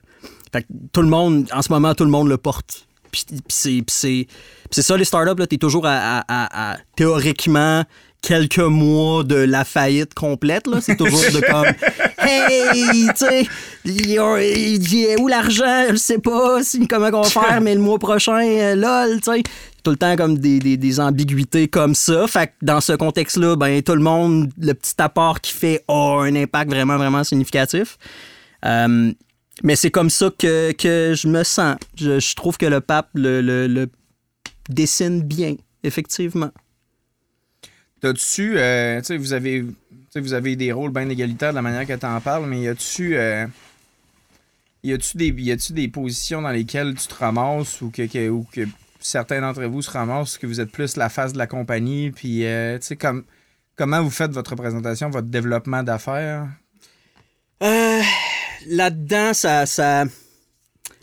Fait 0.54 0.62
que 0.62 0.68
tout 0.94 1.02
le 1.02 1.10
monde, 1.10 1.46
en 1.52 1.62
ce 1.62 1.74
moment, 1.74 1.94
tout 1.94 2.06
le 2.06 2.10
monde 2.10 2.30
le 2.30 2.38
porte. 2.38 2.88
Puis, 3.12 3.26
puis 3.28 3.86
c'est, 3.88 4.28
ça, 4.82 4.98
les 4.98 5.06
startups, 5.06 5.48
tu 5.48 5.56
es 5.56 5.58
toujours 5.58 5.86
à, 5.86 6.20
à- 6.20 6.24
à- 6.28 6.72
à, 6.74 6.78
théoriquement 6.96 7.84
quelques 8.22 8.60
mois 8.60 9.24
de 9.24 9.36
la 9.36 9.66
faillite 9.66 10.14
complète. 10.14 10.68
Là. 10.68 10.78
C'est 10.80 10.96
toujours 10.96 11.20
de 11.20 11.40
comme 11.40 11.66
Hey, 12.20 13.08
tu 13.18 13.26
sais, 13.26 13.48
il 13.84 14.20
où 15.20 15.28
l'argent? 15.28 15.86
Je 15.90 15.96
sais 15.96 16.20
pas 16.20 16.64
si, 16.64 16.88
comment 16.88 17.10
on 17.12 17.22
va 17.24 17.30
faire, 17.30 17.62
mais 17.62 17.74
le 17.74 17.82
mois 17.82 17.98
prochain, 17.98 18.40
euh, 18.44 18.76
lol, 18.76 19.20
tu 19.22 19.32
sais. 19.32 19.44
Tout 19.84 19.90
le 19.92 19.98
temps 19.98 20.16
comme 20.16 20.38
des, 20.38 20.60
des, 20.60 20.78
des 20.78 21.00
ambiguïtés 21.00 21.68
comme 21.68 21.96
ça. 21.96 22.28
Fait 22.28 22.48
que 22.48 22.52
dans 22.62 22.80
ce 22.82 22.94
contexte-là, 22.94 23.56
ben 23.56 23.82
tout 23.82 23.96
le 23.96 24.02
monde, 24.04 24.52
le 24.60 24.76
petit 24.76 24.94
apport 25.00 25.42
qu'il 25.42 25.56
fait 25.58 25.84
a 25.88 26.20
un 26.22 26.36
impact 26.36 26.70
vraiment, 26.70 26.98
vraiment 26.98 27.24
significatif. 27.24 27.98
Euh, 28.64 29.12
mais 29.64 29.76
c'est 29.76 29.92
comme 29.92 30.10
ça 30.10 30.30
que, 30.38 30.72
que 30.74 31.14
je 31.16 31.28
me 31.28 31.44
sens. 31.44 31.76
Je, 31.96 32.20
je 32.20 32.36
trouve 32.36 32.58
que 32.58 32.66
le 32.66 32.82
pape 32.82 33.10
le, 33.16 33.42
le- 33.42 33.68
le 33.68 33.90
dessine 34.70 35.22
bien, 35.22 35.56
effectivement. 35.84 36.52
T'as-tu, 38.00 38.58
euh, 38.58 39.00
tu 39.00 39.06
sais, 39.06 39.18
vous 39.18 39.34
avez, 39.34 39.64
tu 39.64 39.76
sais, 40.10 40.20
vous 40.22 40.34
avez 40.34 40.56
des 40.56 40.72
rôles 40.72 40.92
bien 40.92 41.08
égalitaires 41.08 41.52
de 41.52 41.56
la 41.56 41.62
manière 41.62 41.86
que 41.86 41.94
t'en 41.94 42.20
parles, 42.20 42.48
mais 42.48 42.62
y 42.62 42.68
a-tu, 42.68 43.16
euh, 43.16 43.46
y 44.84 44.92
a-tu 44.94 45.18
des, 45.18 45.28
y 45.28 45.52
a-tu 45.52 45.74
des 45.74 45.88
positions 45.88 46.42
dans 46.42 46.50
lesquelles 46.50 46.96
tu 46.96 47.08
te 47.08 47.14
ramasses 47.14 47.80
ou 47.82 47.92
que, 47.92 48.08
que- 48.08 48.30
ou 48.30 48.44
que 48.52 48.62
certains 49.00 49.42
d'entre 49.42 49.64
vous 49.66 49.82
se 49.84 49.92
ramassent, 49.92 50.38
que 50.40 50.48
vous 50.48 50.60
êtes 50.60 50.72
plus 50.72 50.96
la 50.98 51.10
face 51.10 51.34
de 51.34 51.38
la 51.38 51.46
compagnie, 51.48 52.10
puis 52.12 52.46
euh, 52.46 52.80
tu 52.80 52.88
sais, 52.88 52.96
comme, 52.96 53.24
comment 53.76 54.02
vous 54.02 54.10
faites 54.10 54.32
votre 54.32 54.52
représentation, 54.52 55.10
votre 55.12 55.28
développement 55.28 55.84
d'affaires? 55.84 56.48
Euh, 57.62 58.02
Là-dedans, 58.68 59.34
ça. 59.34 60.06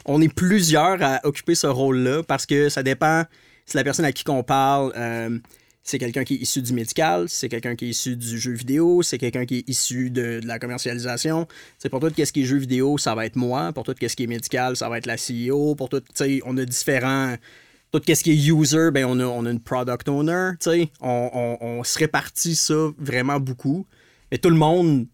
On 0.04 0.22
est 0.22 0.32
plusieurs 0.32 1.02
à 1.02 1.20
occuper 1.24 1.54
ce 1.54 1.66
rôle-là 1.66 2.22
parce 2.22 2.46
que 2.46 2.70
ça 2.70 2.82
dépend 2.82 3.24
si 3.68 3.76
la 3.76 3.84
personne 3.84 4.06
à 4.06 4.12
qui 4.12 4.24
qu'on 4.24 4.42
parle, 4.42 4.92
euh, 4.96 5.38
c'est 5.82 5.98
quelqu'un 5.98 6.24
qui 6.24 6.34
est 6.34 6.38
issu 6.38 6.62
du 6.62 6.72
médical, 6.72 7.26
c'est 7.28 7.48
quelqu'un 7.48 7.76
qui 7.76 7.86
est 7.86 7.88
issu 7.90 8.16
du 8.16 8.38
jeu 8.38 8.52
vidéo, 8.52 9.02
c'est 9.02 9.18
quelqu'un 9.18 9.44
qui 9.44 9.58
est 9.58 9.68
issu 9.68 10.10
de, 10.10 10.40
la 10.44 10.58
commercialisation. 10.58 11.46
C'est 11.78 11.90
pour 11.90 12.00
tout 12.00 12.10
ce 12.16 12.32
qui 12.32 12.42
est 12.42 12.44
jeu 12.44 12.56
vidéo, 12.56 12.96
ça 12.96 13.14
va 13.14 13.26
être 13.26 13.36
moi. 13.36 13.72
Pour 13.74 13.84
tout 13.84 13.94
ce 14.00 14.16
qui 14.16 14.22
est 14.22 14.26
médical, 14.26 14.76
ça 14.76 14.88
va 14.88 14.98
être 14.98 15.06
la 15.06 15.16
CEO. 15.16 15.74
Pour 15.74 15.90
tout, 15.90 16.02
on 16.44 16.56
a 16.56 16.64
différents. 16.64 17.36
Tout 17.90 18.02
ce 18.06 18.22
qui 18.22 18.32
est 18.32 18.46
user, 18.48 18.90
ben 18.90 19.06
on 19.06 19.18
a, 19.18 19.24
on 19.24 19.46
a 19.46 19.50
une 19.50 19.60
product 19.60 20.08
owner. 20.08 20.52
On, 21.00 21.30
on, 21.32 21.58
on 21.60 21.84
se 21.84 21.98
répartit 21.98 22.56
ça 22.56 22.90
vraiment 22.98 23.40
beaucoup. 23.40 23.86
Mais 24.30 24.38
tout 24.38 24.50
le 24.50 24.56
monde 24.56 25.06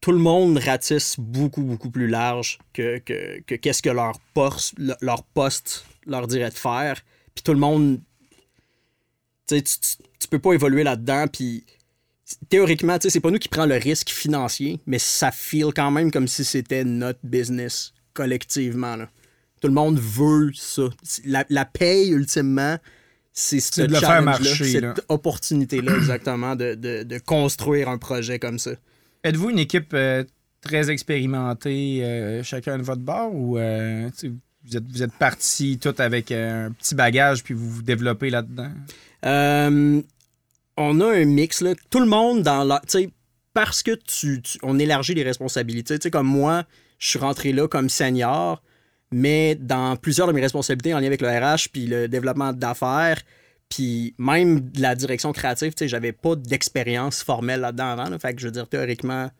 tout 0.00 0.12
le 0.12 0.18
monde 0.18 0.58
ratisse 0.58 1.16
beaucoup, 1.18 1.62
beaucoup 1.62 1.90
plus 1.90 2.06
large 2.06 2.58
que, 2.72 2.98
que, 2.98 3.40
que 3.40 3.54
qu'est-ce 3.54 3.82
que 3.82 3.90
leur 3.90 4.20
poste, 4.34 4.74
leur 5.00 5.22
poste 5.24 5.84
leur 6.06 6.26
dirait 6.26 6.50
de 6.50 6.54
faire. 6.54 7.02
Puis 7.34 7.42
tout 7.42 7.52
le 7.52 7.58
monde. 7.58 8.00
Tu 9.48 9.56
sais, 9.56 9.62
tu, 9.62 9.78
tu- 10.20 10.28
peux 10.28 10.38
pas 10.38 10.52
évoluer 10.54 10.82
là-dedans. 10.82 11.26
Puis 11.28 11.64
théoriquement, 12.48 12.98
tu 12.98 13.04
sais, 13.04 13.10
c'est 13.10 13.20
pas 13.20 13.30
nous 13.30 13.38
qui 13.38 13.48
prenons 13.48 13.66
le 13.66 13.76
risque 13.76 14.10
financier, 14.10 14.80
mais 14.86 14.98
ça 14.98 15.30
feel 15.30 15.66
quand 15.74 15.90
même 15.90 16.10
comme 16.10 16.26
si 16.28 16.44
c'était 16.44 16.84
notre 16.84 17.20
business 17.22 17.92
collectivement. 18.12 18.96
là. 18.96 19.08
Tout 19.60 19.68
le 19.68 19.74
monde 19.74 19.98
veut 19.98 20.50
ça. 20.54 20.88
La, 21.24 21.44
la 21.48 21.64
paye, 21.64 22.10
ultimement, 22.10 22.76
c'est 23.32 23.60
ce 23.60 23.82
de 23.82 23.86
le 23.92 23.98
faire 24.00 24.22
marcher, 24.22 24.80
là. 24.80 24.94
cette 24.96 25.04
opportunité-là, 25.08 25.96
exactement, 25.96 26.56
de, 26.56 26.74
de, 26.74 27.02
de 27.04 27.18
construire 27.18 27.88
un 27.88 27.98
projet 27.98 28.38
comme 28.38 28.58
ça. 28.58 28.72
Êtes-vous 29.26 29.50
une 29.50 29.58
équipe 29.58 29.92
euh, 29.92 30.22
très 30.60 30.88
expérimentée, 30.88 31.98
euh, 32.04 32.44
chacun 32.44 32.78
de 32.78 32.84
votre 32.84 33.00
bord, 33.00 33.34
ou 33.34 33.58
euh, 33.58 34.08
vous 34.64 34.76
êtes, 34.76 34.84
vous 34.88 35.02
êtes 35.02 35.14
partis 35.14 35.80
tous 35.80 36.00
avec 36.00 36.30
un 36.30 36.70
petit 36.70 36.94
bagage, 36.94 37.42
puis 37.42 37.52
vous 37.52 37.68
vous 37.68 37.82
développez 37.82 38.30
là-dedans? 38.30 38.70
On 40.78 41.00
a 41.00 41.06
un 41.12 41.24
mix, 41.24 41.60
là. 41.60 41.74
Tout 41.90 41.98
le 41.98 42.06
monde 42.06 42.44
dans 42.44 42.62
la. 42.62 42.80
Parce 43.52 43.82
que 43.82 43.92
tu, 43.96 44.40
on 44.62 44.78
élargit 44.78 45.14
les 45.14 45.24
responsabilités. 45.24 45.98
Comme 46.08 46.28
moi, 46.28 46.64
je 46.98 47.08
suis 47.08 47.18
rentré 47.18 47.52
là 47.52 47.66
comme 47.66 47.88
senior, 47.88 48.62
mais 49.10 49.56
dans 49.56 49.96
plusieurs 49.96 50.28
de 50.28 50.32
mes 50.32 50.42
responsabilités 50.42 50.94
en 50.94 51.00
lien 51.00 51.06
avec 51.06 51.20
le 51.20 51.28
RH, 51.28 51.70
puis 51.72 51.86
le 51.86 52.06
développement 52.06 52.52
d'affaires, 52.52 53.22
puis 53.68 54.14
même 54.18 54.70
la 54.76 54.94
direction 54.94 55.32
créative, 55.32 55.74
tu 55.74 55.84
sais, 55.84 55.88
j'avais 55.88 56.12
pas 56.12 56.36
d'expérience 56.36 57.22
formelle 57.22 57.60
là-dedans 57.60 57.98
avant. 57.98 58.18
Fait 58.18 58.34
que 58.34 58.40
je 58.40 58.46
veux 58.46 58.52
dire, 58.52 58.68
théoriquement, 58.68 59.30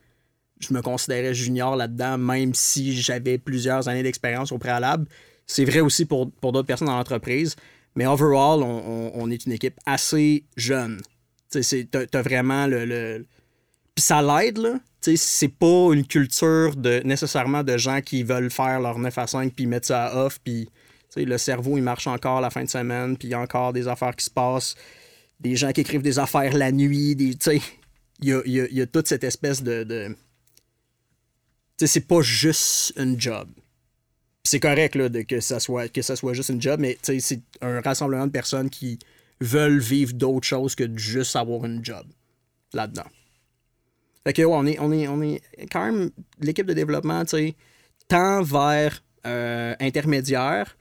je 0.58 0.74
me 0.74 0.82
considérais 0.82 1.34
junior 1.34 1.76
là-dedans, 1.76 2.18
même 2.18 2.54
si 2.54 3.00
j'avais 3.00 3.38
plusieurs 3.38 3.88
années 3.88 4.02
d'expérience 4.02 4.52
au 4.52 4.58
préalable. 4.58 5.06
C'est 5.46 5.64
vrai 5.64 5.80
aussi 5.80 6.06
pour, 6.06 6.30
pour 6.32 6.52
d'autres 6.52 6.66
personnes 6.66 6.88
dans 6.88 6.96
l'entreprise. 6.96 7.56
Mais 7.94 8.06
overall, 8.06 8.62
on, 8.62 9.30
est 9.30 9.46
une 9.46 9.52
équipe 9.52 9.78
assez 9.86 10.44
jeune. 10.56 11.00
Tu 11.50 11.86
T'as 11.86 12.06
t'as 12.06 12.22
vraiment 12.22 12.66
le. 12.66 12.84
le... 12.84 13.26
Puis 13.94 14.02
ça 14.02 14.20
l'aide, 14.20 14.58
là. 14.58 14.74
Tu 15.00 15.12
sais, 15.12 15.16
C'est 15.16 15.48
pas 15.48 15.94
une 15.94 16.06
culture 16.06 16.76
de 16.76 17.00
nécessairement 17.04 17.62
de 17.62 17.78
gens 17.78 18.02
qui 18.02 18.22
veulent 18.22 18.50
faire 18.50 18.80
leur 18.80 18.98
9 18.98 19.16
à 19.16 19.26
5 19.26 19.54
puis 19.54 19.66
mettre 19.66 19.86
ça 19.86 20.06
à 20.06 20.26
off. 20.26 20.38
Le 21.24 21.38
cerveau, 21.38 21.76
il 21.76 21.82
marche 21.82 22.06
encore 22.06 22.40
la 22.40 22.50
fin 22.50 22.64
de 22.64 22.68
semaine. 22.68 23.16
Puis 23.16 23.28
il 23.28 23.30
y 23.30 23.34
a 23.34 23.40
encore 23.40 23.72
des 23.72 23.88
affaires 23.88 24.14
qui 24.14 24.24
se 24.24 24.30
passent. 24.30 24.74
Des 25.40 25.56
gens 25.56 25.72
qui 25.72 25.80
écrivent 25.80 26.02
des 26.02 26.18
affaires 26.18 26.54
la 26.56 26.72
nuit. 26.72 27.14
Des, 27.16 27.36
il 28.20 28.28
y 28.28 28.32
a, 28.32 28.42
y 28.46 28.80
a- 28.80 28.86
toute 28.86 29.08
cette 29.08 29.24
espèce 29.24 29.62
de. 29.62 29.84
de... 29.84 30.16
C'est 31.78 32.06
pas 32.06 32.22
juste 32.22 32.92
une 32.96 33.20
job. 33.20 33.48
C'est 34.44 34.60
correct 34.60 34.94
là, 34.94 35.08
de, 35.08 35.22
que, 35.22 35.40
ça 35.40 35.58
soit, 35.60 35.88
que 35.88 36.02
ça 36.02 36.16
soit 36.16 36.32
juste 36.32 36.50
une 36.50 36.62
job, 36.62 36.78
mais 36.80 36.96
c'est 37.02 37.40
un 37.60 37.80
rassemblement 37.80 38.26
de 38.26 38.32
personnes 38.32 38.70
qui 38.70 38.98
veulent 39.40 39.80
vivre 39.80 40.14
d'autres 40.14 40.46
choses 40.46 40.74
que 40.74 40.84
de 40.84 40.96
juste 40.96 41.34
avoir 41.36 41.64
une 41.64 41.84
job 41.84 42.06
là-dedans. 42.72 43.04
Fait 44.24 44.32
que, 44.32 44.42
ouais, 44.42 44.56
on 44.56 44.66
est, 44.66 44.78
on 44.78 44.92
est, 44.92 45.08
on 45.08 45.20
est 45.22 45.40
quand 45.70 45.84
même, 45.84 46.10
l'équipe 46.40 46.66
de 46.66 46.72
développement, 46.72 47.24
tu 47.24 47.36
sais, 47.36 47.54
tend 48.08 48.42
vers 48.42 49.02
euh, 49.26 49.74
intermédiaire, 49.80 50.76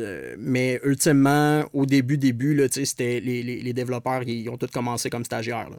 euh, 0.00 0.34
mais 0.38 0.80
ultimement, 0.84 1.64
au 1.72 1.86
début, 1.86 2.18
début, 2.18 2.54
là, 2.54 2.66
c'était 2.70 3.20
les, 3.20 3.42
les- 3.42 3.60
les 3.62 3.72
développeurs, 3.72 4.22
ils, 4.24 4.42
ils 4.42 4.48
ont 4.50 4.56
tous 4.56 4.68
commencé 4.68 5.10
comme 5.10 5.24
stagiaires, 5.24 5.70
là. 5.70 5.76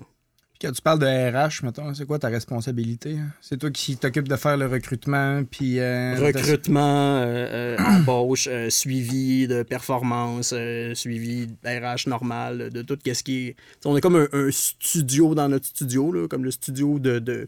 Puis 0.52 0.68
Quand 0.68 0.74
tu 0.74 0.82
parles 0.82 1.00
de 1.00 1.06
RH, 1.06 1.64
mettons, 1.64 1.94
c'est 1.94 2.06
quoi 2.06 2.20
ta 2.20 2.28
responsabilité? 2.28 3.16
C'est 3.40 3.58
toi 3.58 3.72
qui 3.72 3.96
t'occupes 3.96 4.28
de 4.28 4.36
faire 4.36 4.58
le 4.58 4.66
recrutement, 4.68 5.42
puis... 5.50 5.80
euh, 5.80 6.16
Recrutement, 6.20 7.18
euh, 7.20 7.76
euh, 7.78 7.78
embauche, 7.80 8.50
suivi 8.68 9.48
de 9.48 9.64
performance, 9.64 10.54
suivi 10.96 11.48
RH 11.64 12.10
normal, 12.10 12.72
de 12.72 12.82
tout 12.82 12.98
ce 13.06 13.24
qui 13.24 13.48
est. 13.48 13.54
T'sais, 13.80 13.88
on 13.90 13.96
est 13.96 14.02
comme 14.02 14.18
un, 14.18 14.28
un 14.34 14.50
studio 14.52 15.34
dans 15.34 15.48
notre 15.48 15.66
studio, 15.68 16.12
là, 16.12 16.28
comme 16.28 16.44
le 16.44 16.52
studio 16.52 17.00
de, 17.00 17.20
de, 17.20 17.48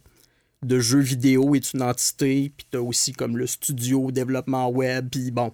de 0.64 0.80
jeux 0.80 0.99
vidéo 1.02 1.53
est 1.53 1.73
une 1.73 1.81
entité, 1.81 2.53
puis 2.56 2.65
t'as 2.72 2.80
aussi 2.80 3.11
comme 3.11 3.35
le 3.38 3.45
studio 3.48 4.10
développement 4.11 4.69
web, 4.69 5.10
puis 5.11 5.31
bon. 5.31 5.52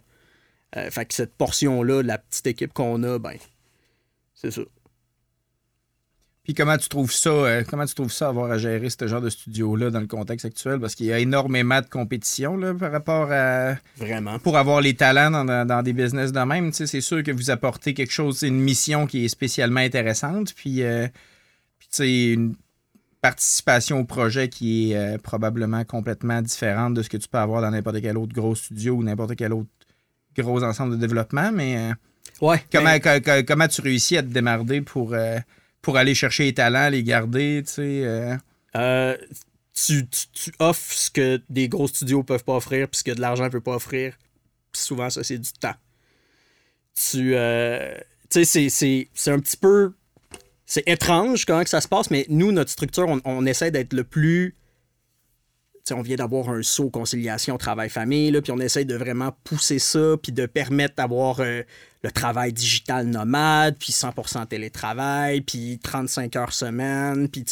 Euh, 0.76 0.90
fait 0.90 1.06
que 1.06 1.14
cette 1.14 1.34
portion-là, 1.36 2.04
la 2.04 2.18
petite 2.18 2.48
équipe 2.48 2.74
qu'on 2.74 3.02
a, 3.04 3.20
ben, 3.20 3.38
c'est 4.34 4.52
ça. 4.52 4.62
Puis 6.48 6.54
comment 6.54 6.78
tu 6.78 6.88
trouves 6.88 7.12
ça, 7.12 7.30
euh, 7.30 7.64
comment 7.70 7.86
tu 7.86 7.94
trouves 7.94 8.12
ça 8.12 8.30
avoir 8.30 8.50
à 8.50 8.58
gérer 8.58 8.90
ce 8.90 9.06
genre 9.06 9.20
de 9.20 9.30
studio-là 9.30 9.90
dans 9.90 10.00
le 10.00 10.08
contexte 10.08 10.46
actuel? 10.46 10.80
Parce 10.80 10.96
qu'il 10.96 11.08
y 11.08 11.12
a 11.12 11.20
énormément 11.20 11.82
de 11.82 11.88
compétition 11.88 12.56
là, 12.56 12.74
par 12.74 12.90
rapport 12.90 13.30
à... 13.34 13.76
Vraiment. 13.98 14.40
Pour 14.40 14.56
avoir 14.56 14.80
les 14.80 14.94
talents 14.94 15.44
dans, 15.44 15.84
des 15.84 15.92
business 15.92 16.32
de 16.32 16.40
même, 16.40 16.72
c'est 16.72 17.02
sûr 17.02 17.22
que 17.22 17.32
vous 17.32 17.52
apportez 17.52 17.94
quelque 17.94 18.14
chose, 18.14 18.44
une 18.44 18.62
mission 18.62 19.08
qui 19.08 19.26
est 19.26 19.28
spécialement 19.28 19.82
intéressante, 19.82 20.54
puis, 20.54 20.84
euh, 20.84 21.10
puis 21.80 21.90
tu 21.92 21.98
sais, 21.98 22.28
une 22.32 22.56
participation 23.22 24.00
au 24.00 24.06
projet 24.06 24.48
qui 24.48 24.94
est 24.94 24.96
euh, 24.96 25.18
probablement 25.18 25.84
complètement 25.84 26.42
différente 26.42 26.94
de 26.94 27.02
ce 27.02 27.10
que 27.10 27.18
tu 27.18 27.28
peux 27.28 27.40
avoir 27.40 27.62
dans 27.62 27.72
n'importe 27.72 28.00
quel 28.00 28.18
autre 28.18 28.34
gros 28.34 28.56
studio 28.56 28.94
ou 28.94 29.04
n'importe 29.04 29.36
quel 29.36 29.52
autre 29.52 29.68
gros 30.44 30.64
ensemble 30.64 30.94
de 30.96 30.98
développement, 31.02 31.52
mais 31.52 31.78
euh, 31.78 31.94
Ouais. 32.42 32.64
comment, 32.72 32.98
ben, 32.98 33.22
co- 33.22 33.22
co- 33.32 33.44
comment 33.48 33.68
tu 33.68 33.82
réussis 33.82 34.18
à 34.18 34.22
te 34.24 34.28
démarrer 34.28 34.82
pour, 34.82 35.14
euh, 35.14 35.38
pour 35.82 35.98
aller 35.98 36.14
chercher 36.16 36.44
les 36.46 36.54
talents, 36.54 36.90
les 36.90 37.04
garder, 37.04 37.64
tu 37.66 37.74
sais... 37.74 38.02
euh, 38.76 39.16
tu, 39.74 40.08
tu, 40.08 40.28
tu 40.34 40.52
offres 40.60 40.94
ce 40.94 41.10
que 41.12 41.42
des 41.50 41.68
gros 41.70 41.88
studios 41.88 42.24
peuvent 42.24 42.44
pas 42.44 42.56
offrir, 42.56 42.88
puis 42.88 43.00
ce 43.00 43.04
que 43.04 43.12
de 43.12 43.22
l'argent 43.22 43.50
peut 43.50 43.62
pas 43.62 43.76
offrir. 43.76 44.14
Souvent, 44.74 45.10
ça, 45.10 45.24
c'est 45.24 45.38
du 45.38 45.52
temps. 45.54 45.76
Tu. 46.96 47.36
euh, 47.36 47.96
sais, 48.30 48.44
c'est- 48.46 48.70
un 49.32 49.40
petit 49.40 49.58
peu. 49.58 49.94
C'est 50.66 50.88
étrange 50.88 51.46
comment 51.46 51.64
que 51.64 51.70
ça 51.70 51.80
se 51.82 51.88
passe, 51.88 52.12
mais 52.12 52.26
nous, 52.30 52.52
notre 52.52 52.72
structure, 52.72 53.08
on, 53.08 53.22
on 53.24 53.46
essaie 53.46 53.72
d'être 53.72 53.94
le 53.94 54.04
plus. 54.04 54.56
On 55.92 56.02
vient 56.02 56.16
d'avoir 56.16 56.50
un 56.50 56.64
saut 56.64 56.90
conciliation 56.90 57.58
travail-famille, 57.58 58.40
puis 58.42 58.52
on 58.52 58.60
essaie 58.60 58.86
de 58.86 58.96
vraiment 58.96 59.32
pousser 59.44 59.80
ça, 59.80 60.16
puis 60.22 60.32
de 60.32 60.46
permettre 60.46 60.96
d'avoir 60.96 61.40
euh, 61.40 61.64
le 62.04 62.12
travail 62.12 62.54
digital 62.54 63.08
nomade, 63.08 63.78
puis 63.78 63.92
100% 63.92 64.48
télétravail, 64.48 65.42
puis 65.42 65.80
35 65.82 66.36
heures 66.36 66.54
semaine, 66.54 67.30
puis 67.30 67.46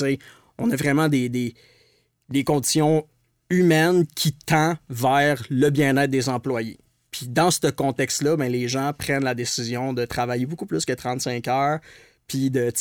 on 0.58 0.72
a 0.72 0.76
vraiment 0.76 1.08
des, 1.08 1.30
des, 1.30 2.44
conditions 2.44 3.06
humaines 3.50 4.06
qui 4.16 4.34
tendent 4.34 4.78
vers 4.90 5.44
le 5.50 5.70
bien-être 5.70 6.12
des 6.12 6.30
employés. 6.30 6.80
Puis 7.12 7.28
dans 7.28 7.52
ce 7.52 7.68
contexte-là, 7.68 8.36
ben, 8.36 8.52
les 8.52 8.68
gens 8.68 8.92
prennent 8.94 9.24
la 9.24 9.36
décision 9.36 9.94
de 9.94 10.06
travailler 10.06 10.46
beaucoup 10.46 10.66
plus 10.66 10.86
que 10.86 10.94
35 10.94 11.48
heures, 11.48 11.80
puis 12.28 12.50
de, 12.50 12.72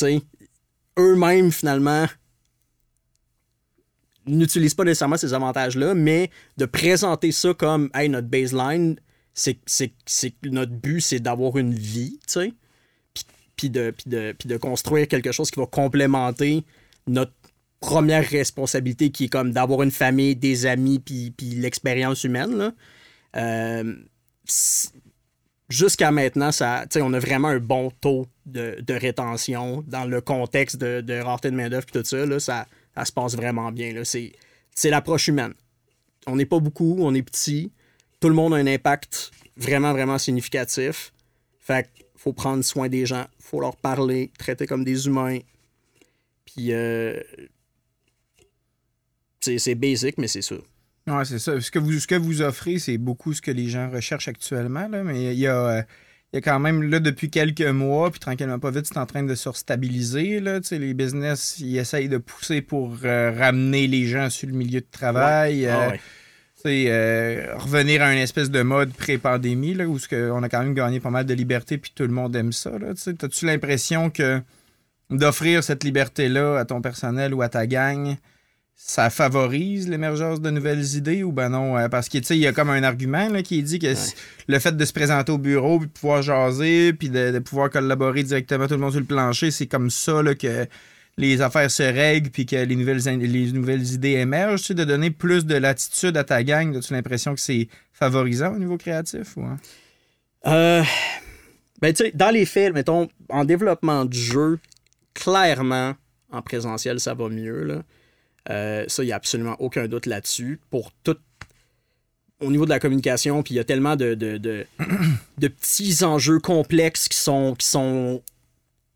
eux-mêmes, 0.97 1.51
finalement, 1.51 2.05
n'utilisent 4.27 4.73
pas 4.73 4.83
nécessairement 4.83 5.17
ces 5.17 5.33
avantages-là, 5.33 5.93
mais 5.93 6.29
de 6.57 6.65
présenter 6.65 7.31
ça 7.31 7.53
comme, 7.53 7.89
hey, 7.93 8.09
notre 8.09 8.27
baseline, 8.27 8.95
c'est 9.33 9.57
c'est- 9.65 9.93
c'est 10.05 10.33
notre 10.45 10.71
but, 10.73 11.01
c'est 11.01 11.19
d'avoir 11.19 11.57
une 11.57 11.73
vie, 11.73 12.17
tu 12.27 12.33
sais, 12.33 12.53
puis- 13.55 13.69
de, 13.69 13.93
de, 14.05 14.35
de 14.45 14.57
construire 14.57 15.07
quelque 15.07 15.31
chose 15.31 15.49
qui 15.51 15.59
va 15.59 15.65
complémenter 15.65 16.63
notre 17.07 17.31
première 17.79 18.27
responsabilité 18.27 19.11
qui 19.11 19.25
est 19.25 19.29
comme 19.29 19.51
d'avoir 19.51 19.83
une 19.83 19.91
famille, 19.91 20.35
des 20.35 20.65
amis, 20.65 20.99
puis, 20.99 21.33
l'expérience 21.55 22.23
humaine. 22.23 22.55
là. 22.57 22.71
Euh, 23.37 23.95
Jusqu'à 25.67 26.11
maintenant, 26.11 26.51
ça, 26.51 26.85
on 26.97 27.11
a 27.13 27.19
vraiment 27.19 27.47
un 27.47 27.57
bon 27.59 27.91
taux 27.99 28.27
de, 28.45 28.77
de 28.85 28.93
rétention 28.93 29.83
dans 29.87 30.05
le 30.05 30.21
contexte 30.21 30.77
de, 30.77 31.01
de 31.01 31.15
rareté 31.19 31.49
de 31.49 31.55
main-d'œuvre 31.55 31.87
tout 31.87 32.03
ça, 32.03 32.23
là, 32.23 32.39
ça. 32.39 32.67
Ça 32.95 33.05
se 33.05 33.11
passe 33.11 33.35
vraiment 33.35 33.71
bien. 33.71 33.93
C'est 34.03 34.89
l'approche 34.89 35.27
humaine. 35.27 35.53
On 36.27 36.35
n'est 36.35 36.45
pas 36.45 36.59
beaucoup, 36.59 36.97
on 36.99 37.13
est 37.13 37.21
petit. 37.21 37.71
Tout 38.19 38.29
le 38.29 38.35
monde 38.35 38.53
a 38.53 38.57
un 38.57 38.67
impact 38.67 39.31
vraiment, 39.57 39.91
vraiment 39.91 40.17
significatif. 40.17 41.13
Fait 41.59 41.89
qu'il 41.93 42.05
faut 42.15 42.33
prendre 42.33 42.63
soin 42.63 42.89
des 42.89 43.05
gens, 43.05 43.25
faut 43.39 43.59
leur 43.59 43.75
parler, 43.75 44.31
traiter 44.37 44.65
comme 44.67 44.83
des 44.83 45.07
humains. 45.07 45.39
Puis, 46.45 46.71
euh, 46.71 47.19
c'est 49.41 49.75
basic, 49.75 50.17
mais 50.17 50.27
c'est 50.27 50.41
ça. 50.41 50.55
Ouais, 51.07 51.25
c'est 51.25 51.39
ça. 51.39 51.59
Ce 51.61 51.69
que, 51.69 51.77
vous, 51.77 51.99
ce 51.99 52.07
que 52.07 52.15
vous 52.15 52.41
offrez, 52.41 52.79
c'est 52.79 52.97
beaucoup 52.97 53.33
ce 53.33 53.41
que 53.41 53.51
les 53.51 53.67
gens 53.67 53.89
recherchent 53.91 54.27
actuellement. 54.27 54.87
Là, 54.87 55.03
mais 55.03 55.33
il 55.33 55.39
y 55.39 55.47
a, 55.47 55.67
euh, 55.67 55.83
il 56.33 56.37
y 56.37 56.39
a 56.39 56.41
quand 56.41 56.59
même, 56.59 56.83
là, 56.83 56.99
depuis 56.99 57.29
quelques 57.29 57.61
mois, 57.61 58.11
puis 58.11 58.19
tranquillement 58.19 58.59
pas 58.59 58.71
vite, 58.71 58.87
c'est 58.87 58.97
en 58.97 59.05
train 59.05 59.23
de 59.23 59.35
se 59.35 59.51
stabiliser. 59.53 60.39
Là, 60.39 60.59
Tu 60.59 60.67
sais, 60.67 60.79
les 60.79 60.93
business, 60.93 61.57
ils 61.59 61.77
essayent 61.77 62.09
de 62.09 62.17
pousser 62.17 62.61
pour 62.61 62.97
euh, 63.05 63.31
ramener 63.31 63.87
les 63.87 64.05
gens 64.05 64.29
sur 64.29 64.47
le 64.47 64.53
milieu 64.53 64.81
de 64.81 64.87
travail. 64.91 65.65
Ah 65.67 65.83
euh, 65.83 65.89
ouais. 65.91 65.97
tu 65.97 66.61
sais, 66.63 66.85
euh, 66.89 67.55
revenir 67.55 68.01
à 68.01 68.11
une 68.11 68.19
espèce 68.19 68.51
de 68.51 68.61
mode 68.63 68.91
pré-pandémie, 68.91 69.75
là, 69.75 69.85
où 69.85 69.97
ce 69.97 70.07
que 70.09 70.29
on 70.31 70.43
a 70.43 70.49
quand 70.49 70.61
même 70.61 70.73
gagné 70.73 70.99
pas 70.99 71.09
mal 71.09 71.25
de 71.25 71.33
liberté, 71.33 71.77
puis 71.77 71.93
tout 71.95 72.03
le 72.03 72.09
monde 72.09 72.35
aime 72.35 72.51
ça. 72.51 72.71
Là, 72.71 72.93
tu 72.93 73.01
sais. 73.01 73.13
T'as-tu 73.13 73.45
l'impression 73.45 74.09
que 74.09 74.41
d'offrir 75.09 75.63
cette 75.63 75.83
liberté-là 75.83 76.57
à 76.57 76.65
ton 76.65 76.81
personnel 76.81 77.33
ou 77.33 77.43
à 77.43 77.49
ta 77.49 77.67
gang, 77.67 78.15
ça 78.75 79.09
favorise 79.09 79.87
l'émergence 79.87 80.41
de 80.41 80.49
nouvelles 80.49 80.95
idées 80.95 81.23
ou 81.23 81.31
ben 81.31 81.49
non? 81.49 81.77
euh, 81.77 81.87
parce 81.87 82.09
que, 82.09 82.17
tu 82.17 82.25
sais, 82.25 82.37
il 82.37 82.41
y 82.41 82.47
a 82.47 82.51
comme 82.51 82.69
un 82.69 82.83
argument 82.83 83.29
là, 83.29 83.41
qui 83.41 83.63
dit 83.63 83.79
que 83.79 83.93
le 84.47 84.59
fait 84.59 84.75
de 84.75 84.85
se 84.85 84.93
présenter 84.93 85.31
au 85.31 85.37
bureau, 85.37 85.79
puis 85.79 85.87
de 85.87 85.93
pouvoir 85.93 86.21
jaser, 86.21 86.93
puis 86.93 87.09
de, 87.09 87.31
de 87.31 87.39
pouvoir 87.39 87.69
collaborer 87.69 88.23
directement 88.23 88.67
tout 88.67 88.73
le 88.73 88.81
monde 88.81 88.91
sur 88.91 88.99
le 88.99 89.05
plancher, 89.05 89.49
c'est 89.51 89.67
comme 89.67 89.89
ça 89.89 90.21
là, 90.21 90.35
que 90.35 90.67
les 91.17 91.41
affaires 91.41 91.71
se 91.71 91.83
règlent, 91.83 92.29
puis 92.29 92.45
que 92.45 92.57
les 92.57 92.75
nouvelles, 92.75 92.99
les 93.19 93.51
nouvelles 93.53 93.93
idées 93.93 94.13
émergent. 94.13 94.61
Tu 94.61 94.67
sais, 94.67 94.73
de 94.73 94.83
donner 94.83 95.11
plus 95.11 95.45
de 95.45 95.55
latitude 95.55 96.17
à 96.17 96.23
ta 96.23 96.43
gang, 96.43 96.75
as-tu 96.75 96.93
l'impression 96.93 97.33
que 97.33 97.39
c'est 97.39 97.69
favorisant 97.93 98.53
au 98.53 98.59
niveau 98.59 98.77
créatif? 98.77 99.37
Ou, 99.37 99.43
hein? 99.43 99.57
Euh, 100.47 100.83
ben, 101.81 101.93
tu 101.93 102.03
sais, 102.03 102.11
dans 102.13 102.29
les 102.29 102.45
faits, 102.45 102.73
mettons, 102.73 103.07
en 103.29 103.45
développement 103.45 104.05
de 104.05 104.13
jeu, 104.13 104.59
clairement, 105.13 105.93
en 106.31 106.41
présentiel, 106.41 106.99
ça 106.99 107.13
va 107.13 107.29
mieux. 107.29 107.63
Là. 107.63 107.83
Euh, 108.49 108.85
ça, 108.87 109.03
il 109.03 109.07
n'y 109.07 109.11
a 109.11 109.15
absolument 109.15 109.55
aucun 109.59 109.87
doute 109.87 110.05
là-dessus. 110.05 110.59
Pour 110.69 110.91
tout. 111.03 111.17
Au 112.41 112.51
niveau 112.51 112.65
de 112.65 112.69
la 112.69 112.79
communication, 112.79 113.43
puis 113.43 113.53
il 113.53 113.57
y 113.57 113.59
a 113.61 113.63
tellement 113.63 113.95
de, 113.95 114.13
de, 114.13 114.37
de, 114.37 114.65
de 115.37 115.47
petits 115.47 116.03
enjeux 116.03 116.39
complexes 116.39 117.07
qui 117.07 117.17
sont, 117.17 117.55
qui 117.57 117.65
sont 117.65 118.21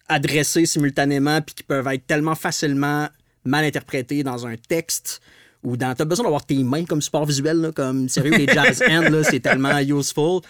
adressés 0.09 0.65
simultanément, 0.65 1.41
puis 1.41 1.55
qui 1.55 1.63
peuvent 1.63 1.87
être 1.87 2.05
tellement 2.05 2.35
facilement 2.35 3.07
mal 3.45 3.63
interprétés 3.63 4.23
dans 4.23 4.45
un 4.45 4.55
texte 4.57 5.21
ou 5.63 5.77
dans. 5.77 5.95
T'as 5.95 6.05
besoin 6.05 6.23
d'avoir 6.23 6.45
tes 6.45 6.61
mains 6.63 6.85
comme 6.85 7.01
support 7.01 7.25
visuel, 7.25 7.57
là, 7.57 7.71
comme 7.71 8.09
sérieux, 8.09 8.35
les 8.35 8.47
jazz 8.47 8.83
hands, 8.89 9.23
c'est 9.23 9.39
tellement 9.39 9.77
useful. 9.79 10.41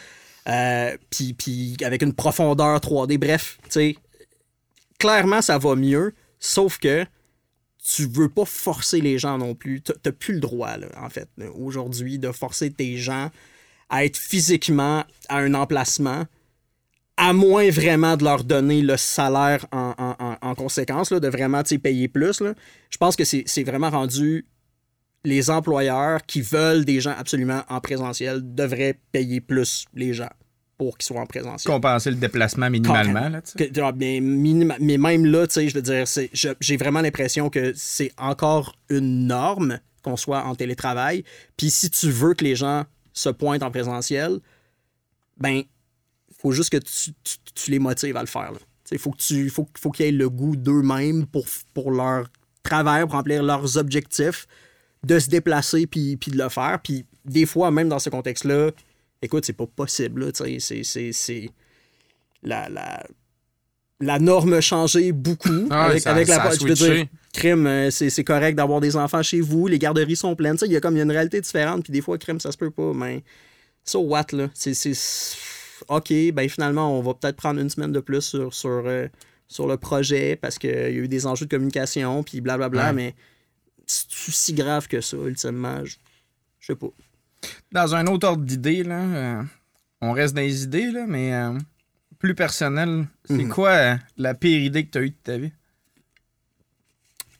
Euh, 0.48 0.98
puis, 1.10 1.34
puis 1.34 1.78
avec 1.84 2.02
une 2.02 2.14
profondeur 2.14 2.80
3D. 2.80 3.18
Bref, 3.18 3.58
tu 3.64 3.70
sais, 3.70 3.96
clairement, 4.98 5.42
ça 5.42 5.58
va 5.58 5.76
mieux, 5.76 6.14
sauf 6.40 6.80
que 6.80 7.06
tu 7.96 8.06
veux 8.08 8.30
pas 8.30 8.46
forcer 8.46 9.02
les 9.02 9.18
gens 9.18 9.38
non 9.38 9.56
plus. 9.56 9.82
T'as 9.82 9.94
t'as 10.02 10.12
plus 10.12 10.36
le 10.36 10.40
droit, 10.40 10.78
là, 10.78 10.88
en 11.02 11.10
fait, 11.10 11.30
aujourd'hui, 11.58 12.20
de 12.20 12.32
forcer 12.32 12.72
tes 12.72 12.98
gens 12.98 13.30
à 13.90 14.06
être 14.06 14.18
physiquement 14.18 15.04
à 15.30 15.38
un 15.38 15.54
emplacement, 15.54 16.26
à 17.18 17.34
moins 17.34 17.70
vraiment 17.70 18.16
de 18.18 18.24
leur 18.24 18.44
donner 18.44 18.82
le 18.82 18.96
salaire 18.98 19.66
en, 19.72 19.94
en- 19.98 20.16
en- 20.20 20.38
en 20.42 20.56
conséquence, 20.56 21.12
là, 21.12 21.20
de 21.20 21.28
vraiment 21.28 21.64
tu 21.64 21.80
payer 21.80 22.08
plus. 22.08 22.40
là. 22.42 22.54
Je 22.90 22.98
pense 22.98 23.16
que 23.16 23.24
c'est 23.26 23.64
vraiment 23.64 23.90
rendu 23.90 24.46
les 25.26 25.50
employeurs 25.50 26.26
qui 26.26 26.42
veulent 26.42 26.86
des 26.86 27.02
gens 27.02 27.14
absolument 27.18 27.64
en 27.70 27.82
présentiel 27.82 28.42
devraient 28.56 28.98
payer 29.12 29.42
plus 29.42 29.86
les 29.94 30.14
gens 30.14 30.30
pour 30.80 30.98
qu'ils 30.98 31.06
soient 31.06 31.22
en 31.22 31.26
présentiel. 31.28 31.72
Compenser 31.72 32.10
le 32.10 32.16
déplacement 32.16 32.70
minimalement. 32.70 33.30
Là, 33.30 33.42
tu 33.42 33.52
sais. 33.52 33.70
Que- 33.70 33.92
mais, 33.98 34.20
minima- 34.22 34.78
mais 34.80 34.98
même 34.98 35.26
là, 35.26 35.46
tu 35.46 35.54
sais, 35.54 35.70
je 35.70 35.76
veux 35.76 35.82
dire, 35.84 36.06
j'ai 36.60 36.78
vraiment 36.78 37.02
l'impression 37.02 37.50
que 37.52 37.74
c'est 37.76 38.12
encore 38.18 38.76
une 38.90 39.28
norme 39.28 39.80
qu'on 40.02 40.16
soit 40.18 40.44
en 40.46 40.56
télétravail. 40.56 41.24
Puis 41.58 41.70
si 41.70 41.90
tu 41.92 42.10
veux 42.10 42.34
que 42.34 42.44
les 42.46 42.56
gens 42.56 42.86
se 43.14 43.28
pointent 43.30 43.62
en 43.62 43.70
présentiel, 43.72 44.40
ben, 45.38 45.64
faut 46.42 46.54
juste 46.54 46.70
que 46.72 46.78
tu, 46.78 47.12
tu- 47.24 47.38
tu 47.54 47.72
les 47.72 47.80
motives 47.80 48.16
à 48.16 48.22
le 48.22 48.28
faire. 48.28 48.54
Il 48.92 48.98
faut 48.98 49.14
tu 49.18 49.50
faut, 49.50 49.68
faut 49.78 49.92
qu'ils 49.92 50.06
aient 50.08 50.12
le 50.12 50.30
goût 50.30 50.56
d'eux-mêmes 50.56 51.26
pour, 51.28 51.46
pour 51.74 51.92
leur 51.92 52.28
travail, 52.64 53.04
pour 53.04 53.12
remplir 53.12 53.44
leurs 53.44 53.78
objectifs, 53.78 54.48
de 55.04 55.20
se 55.20 55.30
déplacer 55.30 55.86
puis, 55.88 56.16
puis 56.18 56.32
de 56.32 56.38
le 56.38 56.48
faire. 56.50 56.80
Puis 56.82 57.06
des 57.26 57.46
fois, 57.46 57.70
même 57.72 57.90
dans 57.90 58.00
ce 58.00 58.10
contexte-là, 58.10 58.72
écoute, 59.22 59.46
c'est 59.46 59.54
pas 59.54 59.68
possible. 59.68 60.32
C'est, 60.34 61.50
la, 62.44 62.70
la, 62.70 63.06
la 64.00 64.20
norme 64.20 64.54
a 64.54 64.62
changé 64.62 65.12
beaucoup 65.12 65.68
Ah 65.70 65.86
avec, 65.86 66.02
ça- 66.02 66.12
avec 66.12 66.28
ça 66.28 66.38
la 66.44 66.52
je 66.56 66.66
veux 66.66 66.74
dire, 66.74 67.06
crime, 67.34 67.68
euh, 67.68 67.92
c'est, 67.92 68.24
correct 68.24 68.56
d'avoir 68.56 68.80
des 68.80 68.96
enfants 68.96 69.22
chez 69.24 69.42
vous, 69.42 69.68
les 69.68 69.78
garderies 69.80 70.16
sont 70.16 70.36
pleines. 70.36 70.54
Tu 70.56 70.60
sais, 70.60 70.66
Il 70.68 70.72
y 70.72 70.76
a 70.78 70.82
comme 70.82 70.96
y 70.96 71.02
a 71.02 71.04
une 71.04 71.12
réalité 71.12 71.42
différente, 71.42 71.84
puis 71.84 71.92
des 71.92 72.02
fois, 72.02 72.18
crime, 72.18 72.40
ça 72.40 72.52
se 72.52 72.58
peut 72.58 72.72
pas, 72.72 72.94
mais 72.94 73.24
so 73.84 74.00
what, 74.00 74.28
là? 74.32 74.50
C'est, 74.54 74.74
OK, 75.88 76.14
ben 76.34 76.50
finalement, 76.50 76.98
on 76.98 77.02
va 77.02 77.14
peut-être 77.14 77.38
prendre 77.38 77.60
une 77.60 77.70
semaine 77.70 77.92
de 77.92 78.00
plus 78.02 78.22
sur, 78.22 78.54
sur, 78.54 78.84
euh, 78.86 79.08
sur 79.48 79.66
le 79.68 79.78
projet 79.78 80.36
parce 80.36 80.58
qu'il 80.60 80.70
y 80.70 80.74
a 80.74 80.90
eu 80.90 81.08
des 81.08 81.26
enjeux 81.26 81.46
de 81.46 81.50
communication, 81.50 82.22
puis 82.24 82.42
blablabla, 82.42 82.88
Ouais. 82.88 82.94
mais 82.94 83.16
c'est 83.86 84.08
si 84.10 84.54
grave 84.54 84.88
que 84.88 85.02
ça, 85.02 85.18
ultimement? 85.18 85.84
Je 85.86 85.96
sais 86.62 86.76
pas. 86.76 86.90
Dans 87.72 87.96
un 87.96 88.08
autre 88.08 88.28
ordre 88.28 88.44
d'idée, 88.44 88.84
là, 88.84 89.00
euh, 89.02 89.44
on 90.02 90.12
reste 90.12 90.34
dans 90.36 90.42
les 90.42 90.64
idées, 90.64 90.92
là, 90.92 91.06
mais 91.08 91.34
euh, 91.34 91.58
plus 92.20 92.36
personnel, 92.36 93.08
c'est 93.26 93.44
Mhm. 93.44 93.50
quoi 93.50 93.70
euh, 93.72 93.96
la 94.18 94.34
pire 94.34 94.60
idée 94.62 94.86
que 94.86 94.92
tu 94.92 94.98
as 94.98 95.02
eue 95.02 95.10
de 95.12 95.16
ta 95.24 95.38
vie? 95.38 95.52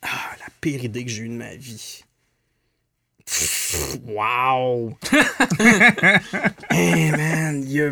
Ah, 0.02 0.32
la 0.40 0.46
pire 0.62 0.84
idée 0.84 1.04
que 1.04 1.12
j'ai 1.12 1.24
eue 1.24 1.30
de 1.30 1.34
ma 1.34 1.56
vie. 1.56 2.04
Pff, 3.26 3.98
Wow! 4.06 4.98
hey 6.72 7.12
man, 7.16 7.62
il 7.64 7.72
y, 7.72 7.82
a- 7.82 7.90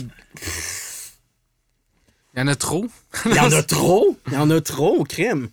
Il 2.34 2.40
y 2.40 2.42
en 2.42 2.48
a 2.48 2.56
trop. 2.56 2.88
il 3.26 3.36
y 3.36 3.40
en 3.40 3.52
a 3.52 3.64
trop! 3.78 4.18
Il 4.28 4.34
y 4.34 4.38
en 4.38 4.50
a 4.50 4.62
trop, 4.62 5.04
crime! 5.04 5.50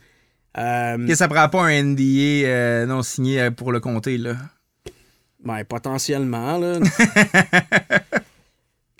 Euh, 0.56 1.04
Ok, 1.08 1.16
ça 1.16 1.26
prend 1.28 1.48
pas 1.48 1.64
un 1.64 1.82
NDA 1.82 2.46
euh, 2.46 2.86
non 2.86 3.02
signé 3.02 3.50
pour 3.50 3.72
le 3.72 3.80
compter, 3.80 4.16
là. 4.18 4.36
Ben, 5.44 5.62
potentiellement, 5.64 6.58
là. 6.58 6.78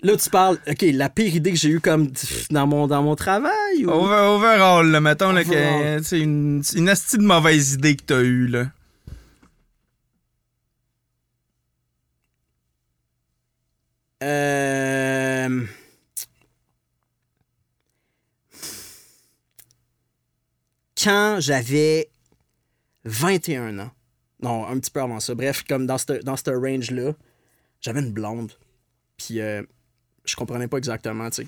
là, 0.03 0.17
tu 0.17 0.29
parles. 0.29 0.59
Ok, 0.67 0.85
la 0.93 1.09
pire 1.09 1.35
idée 1.35 1.51
que 1.51 1.57
j'ai 1.57 1.69
eue 1.69 1.79
comme 1.79 2.11
dans 2.51 2.67
mon, 2.67 2.87
dans 2.87 3.01
mon 3.01 3.15
travail 3.15 3.85
ou? 3.85 3.89
Over- 3.89 4.35
overall, 4.35 4.87
là, 4.91 5.01
mettons 5.01 5.31
là, 5.31 5.43
c'est 6.03 6.19
une, 6.19 6.61
une 6.75 6.85
de 6.85 7.23
mauvaise 7.23 7.73
idée 7.73 7.95
que 7.95 8.03
t'as 8.03 8.21
eue, 8.21 8.47
là. 8.47 8.67
Euh... 14.23 15.65
Quand 21.01 21.37
j'avais 21.39 22.09
21 23.03 23.77
ans, 23.79 23.91
non, 24.45 24.67
un 24.67 24.79
petit 24.79 24.91
peu 24.91 25.01
avant 25.01 25.19
ça, 25.19 25.33
bref, 25.35 25.63
comme 25.67 25.85
dans 25.87 25.97
ce 25.97 26.21
dans 26.23 26.35
range-là, 26.61 27.13
j'avais 27.81 27.99
une 28.01 28.11
blonde. 28.13 28.51
Puis 29.17 29.39
euh, 29.41 29.63
je 30.25 30.35
comprenais 30.35 30.67
pas 30.67 30.77
exactement, 30.77 31.29
tu 31.29 31.43
sais. 31.43 31.47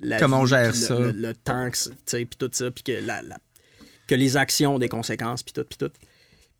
la 0.00 0.18
Comment 0.18 0.40
on 0.40 0.46
gère 0.46 0.70
puis 0.72 0.80
le- 0.80 0.86
ça? 0.86 0.98
Le, 0.98 1.12
le 1.12 1.34
temps, 1.34 1.70
tu 1.70 1.90
sais, 2.06 2.24
puis 2.24 2.36
tout 2.38 2.50
ça, 2.52 2.70
puis 2.70 2.82
que, 2.84 2.92
la, 2.92 3.22
la- 3.22 3.38
que 4.06 4.14
les 4.14 4.36
actions 4.36 4.74
ont 4.76 4.78
des 4.78 4.88
conséquences, 4.88 5.42
puis 5.42 5.52
tout, 5.52 5.64
puis 5.64 5.78
tout. 5.78 5.92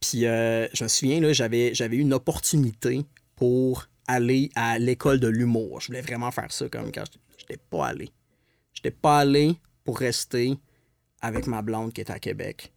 Puis 0.00 0.26
euh, 0.26 0.68
je 0.72 0.84
me 0.84 0.88
souviens, 0.88 1.20
là, 1.20 1.32
j'avais, 1.32 1.74
j'avais 1.74 1.96
eu 1.96 2.00
une 2.00 2.14
opportunité 2.14 3.04
pour 3.36 3.86
aller 4.06 4.50
à 4.54 4.78
l'école 4.78 5.18
de 5.20 5.28
l'humour. 5.28 5.80
Je 5.80 5.88
voulais 5.88 6.00
vraiment 6.02 6.30
faire 6.30 6.50
ça 6.52 6.68
comme 6.68 6.90
quand 6.92 7.04
j'étais 7.36 7.58
pas 7.70 7.88
allé. 7.88 8.10
J'étais 8.72 8.90
pas 8.92 9.18
allé 9.18 9.56
pour 9.84 9.98
rester 9.98 10.56
avec 11.20 11.46
ma 11.48 11.62
blonde 11.62 11.92
qui 11.92 12.00
est 12.00 12.10
à 12.10 12.18
Québec. 12.20 12.72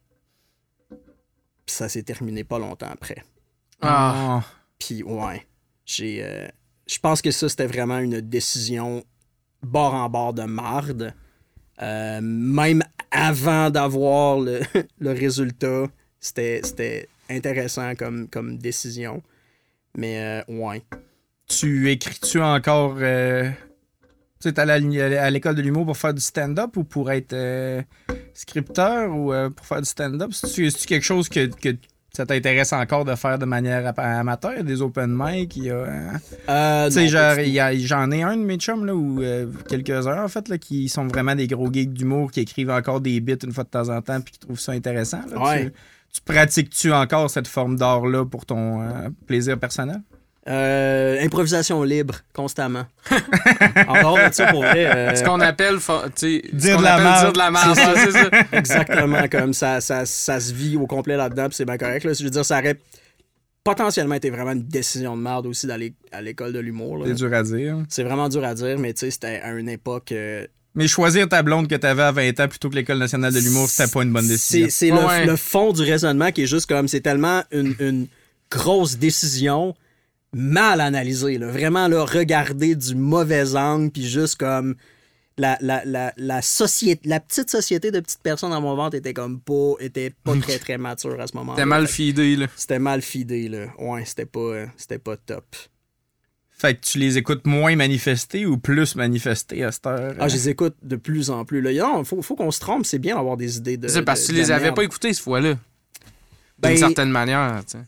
Puis 1.66 1.74
ça 1.74 1.88
s'est 1.88 2.02
terminé 2.02 2.44
pas 2.44 2.58
longtemps 2.58 2.90
après. 2.92 3.22
Ah. 3.80 4.42
Puis 4.78 5.02
ouais, 5.02 5.46
j'ai, 5.84 6.22
euh, 6.24 6.48
je 6.86 6.98
pense 6.98 7.22
que 7.22 7.30
ça 7.30 7.48
c'était 7.48 7.66
vraiment 7.66 7.98
une 7.98 8.20
décision 8.20 9.04
bord 9.62 9.94
en 9.94 10.08
bord 10.08 10.34
de 10.34 10.42
marde. 10.42 11.14
Euh, 11.80 12.20
même 12.20 12.82
avant 13.10 13.70
d'avoir 13.70 14.38
le, 14.38 14.60
le 14.98 15.10
résultat, 15.10 15.86
c'était, 16.20 16.60
c'était 16.64 17.08
intéressant 17.30 17.94
comme, 17.94 18.28
comme 18.28 18.58
décision. 18.58 19.22
Mais 19.96 20.42
euh, 20.48 20.54
ouais. 20.54 20.82
Tu 21.48 21.90
écris-tu 21.90 22.40
encore. 22.40 22.96
euh, 22.98 23.50
tu 24.40 24.50
sais, 24.50 24.58
à 24.58 25.30
l'école 25.30 25.54
de 25.54 25.62
l'humour 25.62 25.86
pour 25.86 25.96
faire 25.96 26.14
du 26.14 26.20
stand-up 26.20 26.76
ou 26.76 26.84
pour 26.84 27.10
être 27.10 27.34
scripteur 28.34 29.14
ou 29.14 29.32
euh, 29.32 29.50
pour 29.50 29.66
faire 29.66 29.80
du 29.80 29.88
stand-up? 29.88 30.30
C'est-tu 30.32 30.70
quelque 30.86 31.02
chose 31.04 31.28
que, 31.28 31.46
que 31.46 31.76
ça 32.14 32.26
t'intéresse 32.26 32.72
encore 32.72 33.04
de 33.04 33.14
faire 33.14 33.38
de 33.38 33.44
manière 33.46 33.92
amateur? 33.96 34.62
Des 34.64 34.82
open 34.82 35.14
mic? 35.18 35.56
Il 35.56 35.64
y 35.64 35.70
a, 35.70 35.86
euh, 36.48 36.86
Tu 36.88 37.08
sais, 37.08 37.48
y 37.50 37.60
a- 37.60 37.76
j'en 37.78 38.10
ai 38.10 38.22
un 38.22 38.36
de 38.36 38.42
mes 38.42 38.56
chums, 38.56 38.84
là, 38.84 38.94
ou 38.94 39.22
euh, 39.22 39.46
quelques-uns, 39.68 40.22
en 40.24 40.28
fait, 40.28 40.48
là, 40.48 40.58
qui 40.58 40.88
sont 40.88 41.06
vraiment 41.06 41.34
des 41.34 41.46
gros 41.46 41.72
geeks 41.72 41.92
d'humour, 41.92 42.30
qui 42.30 42.40
écrivent 42.40 42.70
encore 42.70 43.00
des 43.00 43.20
bits 43.20 43.34
une 43.44 43.52
fois 43.52 43.64
de 43.64 43.70
temps 43.70 43.88
en 43.88 44.00
temps, 44.02 44.20
puis 44.20 44.32
qui 44.32 44.38
trouvent 44.40 44.60
ça 44.60 44.72
intéressant. 44.72 45.20
là. 45.30 45.42
Ouais. 45.42 45.64
Tu, 45.66 45.72
tu 46.14 46.20
pratiques-tu 46.22 46.92
encore 46.92 47.30
cette 47.30 47.48
forme 47.48 47.76
d'art-là 47.76 48.26
pour 48.26 48.44
ton 48.44 48.82
euh, 48.82 49.08
plaisir 49.26 49.58
personnel? 49.58 50.02
Euh, 50.48 51.22
improvisation 51.24 51.84
libre, 51.84 52.16
constamment. 52.32 52.84
en 53.86 53.94
dehors 53.94 54.18
de 54.28 54.34
ça, 54.34 54.46
pour 54.46 54.62
vrai. 54.62 54.86
euh, 54.86 55.14
Ce 55.14 55.22
qu'on 55.22 55.38
appelle, 55.40 55.78
fa- 55.78 56.06
tu 56.16 56.40
sais, 56.40 56.42
ce 56.50 56.56
Dire 56.56 56.74
qu'on 56.74 56.80
de 56.80 56.84
la 56.84 56.94
appelle 56.94 57.04
merde. 57.06 57.20
dire 57.22 57.32
de 57.32 57.38
la 57.38 57.50
merde. 57.52 57.74
C'est 57.76 57.86
ouais, 57.86 57.94
c'est 57.96 58.10
ça. 58.10 58.30
exactement 58.58 59.28
comme 59.28 59.54
ça, 59.54 59.80
ça, 59.80 60.04
ça 60.04 60.40
se 60.40 60.52
vit 60.52 60.76
au 60.76 60.86
complet 60.88 61.16
là-dedans, 61.16 61.46
puis 61.46 61.54
c'est 61.54 61.64
bien 61.64 61.78
correct. 61.78 62.02
Là. 62.04 62.12
Je 62.12 62.24
veux 62.24 62.30
dire, 62.30 62.44
ça 62.44 62.58
aurait 62.58 62.76
potentiellement 63.64 64.16
été 64.16 64.30
vraiment 64.30 64.50
une 64.52 64.64
décision 64.66 65.16
de 65.16 65.22
merde 65.22 65.46
aussi 65.46 65.68
d'aller 65.68 65.94
à 66.10 66.20
l'école 66.20 66.52
de 66.52 66.58
l'humour. 66.58 66.98
là. 66.98 67.04
C'est 67.06 67.14
dur 67.14 67.32
à 67.32 67.42
dire. 67.44 67.76
C'est 67.88 68.02
vraiment 68.02 68.28
dur 68.28 68.44
à 68.44 68.54
dire, 68.54 68.78
mais 68.78 68.92
tu 68.94 69.00
sais, 69.00 69.10
c'était 69.12 69.40
à 69.44 69.52
une 69.52 69.68
époque. 69.68 70.10
euh, 70.10 70.44
Mais 70.74 70.88
choisir 70.88 71.28
ta 71.28 71.44
blonde 71.44 71.68
que 71.68 71.76
t'avais 71.76 72.02
à 72.02 72.10
20 72.10 72.40
ans 72.40 72.48
plutôt 72.48 72.68
que 72.68 72.74
l'École 72.74 72.98
nationale 72.98 73.32
de 73.32 73.38
l'humour, 73.38 73.68
c'était 73.68 73.88
pas 73.92 74.02
une 74.02 74.12
bonne 74.12 74.26
décision. 74.26 74.66
C'est, 74.68 74.70
c'est 74.70 74.90
le, 74.90 75.06
Ouais. 75.06 75.24
le 75.24 75.36
fond 75.36 75.72
du 75.72 75.82
raisonnement 75.82 76.32
qui 76.32 76.42
est 76.42 76.46
juste 76.48 76.66
comme 76.66 76.88
c'est 76.88 77.00
tellement 77.00 77.44
une, 77.52 77.76
une 77.78 78.06
grosse 78.50 78.98
décision 78.98 79.76
mal 80.32 80.80
analysée. 80.80 81.38
Là. 81.38 81.48
Vraiment 81.48 81.88
là, 81.88 82.04
regarder 82.04 82.74
du 82.74 82.94
mauvais 82.94 83.54
angle, 83.54 83.90
puis 83.90 84.06
juste 84.06 84.36
comme 84.36 84.76
la, 85.38 85.56
la, 85.60 85.84
la, 85.84 86.12
la, 86.16 86.42
société, 86.42 87.08
la 87.08 87.20
petite 87.20 87.50
société 87.50 87.90
de 87.90 88.00
petites 88.00 88.22
personnes 88.22 88.50
dans 88.50 88.60
mon 88.60 88.74
ventre 88.74 88.96
était 88.96 89.14
comme 89.14 89.40
pas, 89.40 89.74
était 89.80 90.10
pas 90.24 90.36
très 90.36 90.58
très 90.60 90.78
mature 90.78 91.20
à 91.20 91.26
ce 91.26 91.36
moment-là. 91.36 91.56
T'es 91.56 91.66
mal 91.66 91.86
fidé, 91.86 92.36
là. 92.36 92.46
C'était 92.56 92.78
mal 92.78 93.02
fidé, 93.02 93.48
là. 93.48 93.66
Ouais, 93.78 94.04
c'était 94.04 94.26
pas, 94.26 94.40
euh, 94.40 94.66
c'était 94.76 94.98
pas 94.98 95.16
top. 95.16 95.44
Fait 96.50 96.74
que 96.76 96.80
tu 96.80 96.98
les 96.98 97.18
écoutes 97.18 97.44
moins 97.44 97.74
manifester 97.74 98.46
ou 98.46 98.56
plus 98.56 98.94
manifester 98.94 99.64
à 99.64 99.72
cette 99.72 99.86
heure? 99.86 100.14
Ah, 100.20 100.28
je 100.28 100.34
les 100.34 100.48
écoute 100.48 100.76
de 100.82 100.94
plus 100.94 101.28
en 101.28 101.44
plus. 101.44 101.60
Là. 101.60 101.72
Non, 101.72 102.04
faut, 102.04 102.22
faut 102.22 102.36
qu'on 102.36 102.52
se 102.52 102.60
trompe, 102.60 102.86
c'est 102.86 103.00
bien 103.00 103.16
d'avoir 103.16 103.36
des 103.36 103.56
idées 103.56 103.76
de. 103.76 103.88
C'est 103.88 104.02
parce 104.02 104.20
que 104.20 104.26
tu 104.26 104.32
les 104.34 104.52
avais 104.52 104.70
pas 104.70 104.84
écoutés, 104.84 105.12
cette 105.12 105.24
fois-là. 105.24 105.56
Ben- 106.58 106.68
D'une 106.68 106.78
certaine 106.78 107.10
manière, 107.10 107.62
tu 107.66 107.78
sais. 107.78 107.84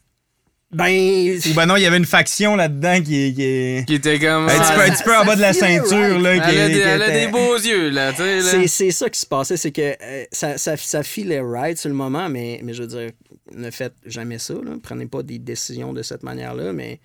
Ben. 0.75 1.39
Ou 1.51 1.55
ben 1.55 1.67
non, 1.67 1.77
il 1.77 1.83
y 1.83 1.87
avait 1.87 1.97
une 1.97 2.05
faction 2.05 2.57
là-dedans 2.57 2.97
qui, 2.99 3.33
qui 3.35 3.43
est... 3.43 3.87
Qui 3.87 3.95
était 3.95 4.19
comme. 4.19 4.45
Un 4.45 4.49
petit 4.49 4.59
ah, 4.61 4.75
peu, 4.75 4.81
un 4.83 4.91
petit 4.95 5.03
peu 5.05 5.17
en 5.17 5.25
bas 5.25 5.37
de 5.37 5.41
la 5.41 5.53
ceinture, 5.53 6.21
right. 6.21 6.23
là. 6.23 6.39
Qui, 6.39 6.57
Elle 6.57 6.61
a, 6.61 6.69
des, 6.69 6.75
qui 6.75 6.81
elle 6.81 7.03
a 7.03 7.09
était- 7.09 7.27
des 7.27 7.33
beaux 7.33 7.57
yeux, 7.57 7.91
là, 7.91 8.11
tu 8.13 8.19
sais. 8.19 8.37
là. 8.37 8.43
C'est, 8.43 8.67
c'est 8.67 8.91
ça 8.91 9.09
qui 9.09 9.21
se 9.21 9.27
passait, 9.27 9.57
c'est 9.57 9.73
que 9.73 9.97
euh, 10.03 10.25
ça, 10.33 10.59
ça, 10.59 10.77
ça 10.77 11.03
filait 11.03 11.41
right 11.41 11.79
sur 11.79 11.89
le 11.89 11.95
moment, 11.95 12.29
mais, 12.29 12.61
mais 12.63 12.75
je 12.75 12.83
veux 12.83 12.89
dire, 12.89 13.11
ne 13.53 13.71
faites 13.71 13.95
jamais 14.05 14.39
ça. 14.39 14.55
Là. 14.55 14.73
Prenez 14.83 15.07
pas 15.07 15.23
des 15.23 15.39
décisions 15.39 15.93
de 15.93 16.03
cette 16.03 16.23
manière-là, 16.23 16.73
mais 16.73 17.01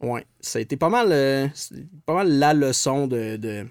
ouais, 0.00 0.24
ça 0.40 0.58
a 0.58 0.62
été 0.62 0.76
pas 0.76 0.88
mal, 0.90 1.08
euh, 1.10 1.48
pas 2.06 2.14
mal 2.14 2.28
la 2.38 2.54
leçon 2.54 3.06
de. 3.06 3.36
de... 3.36 3.66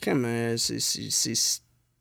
Crème, 0.00 0.24
euh, 0.24 0.56
c'est, 0.56 0.78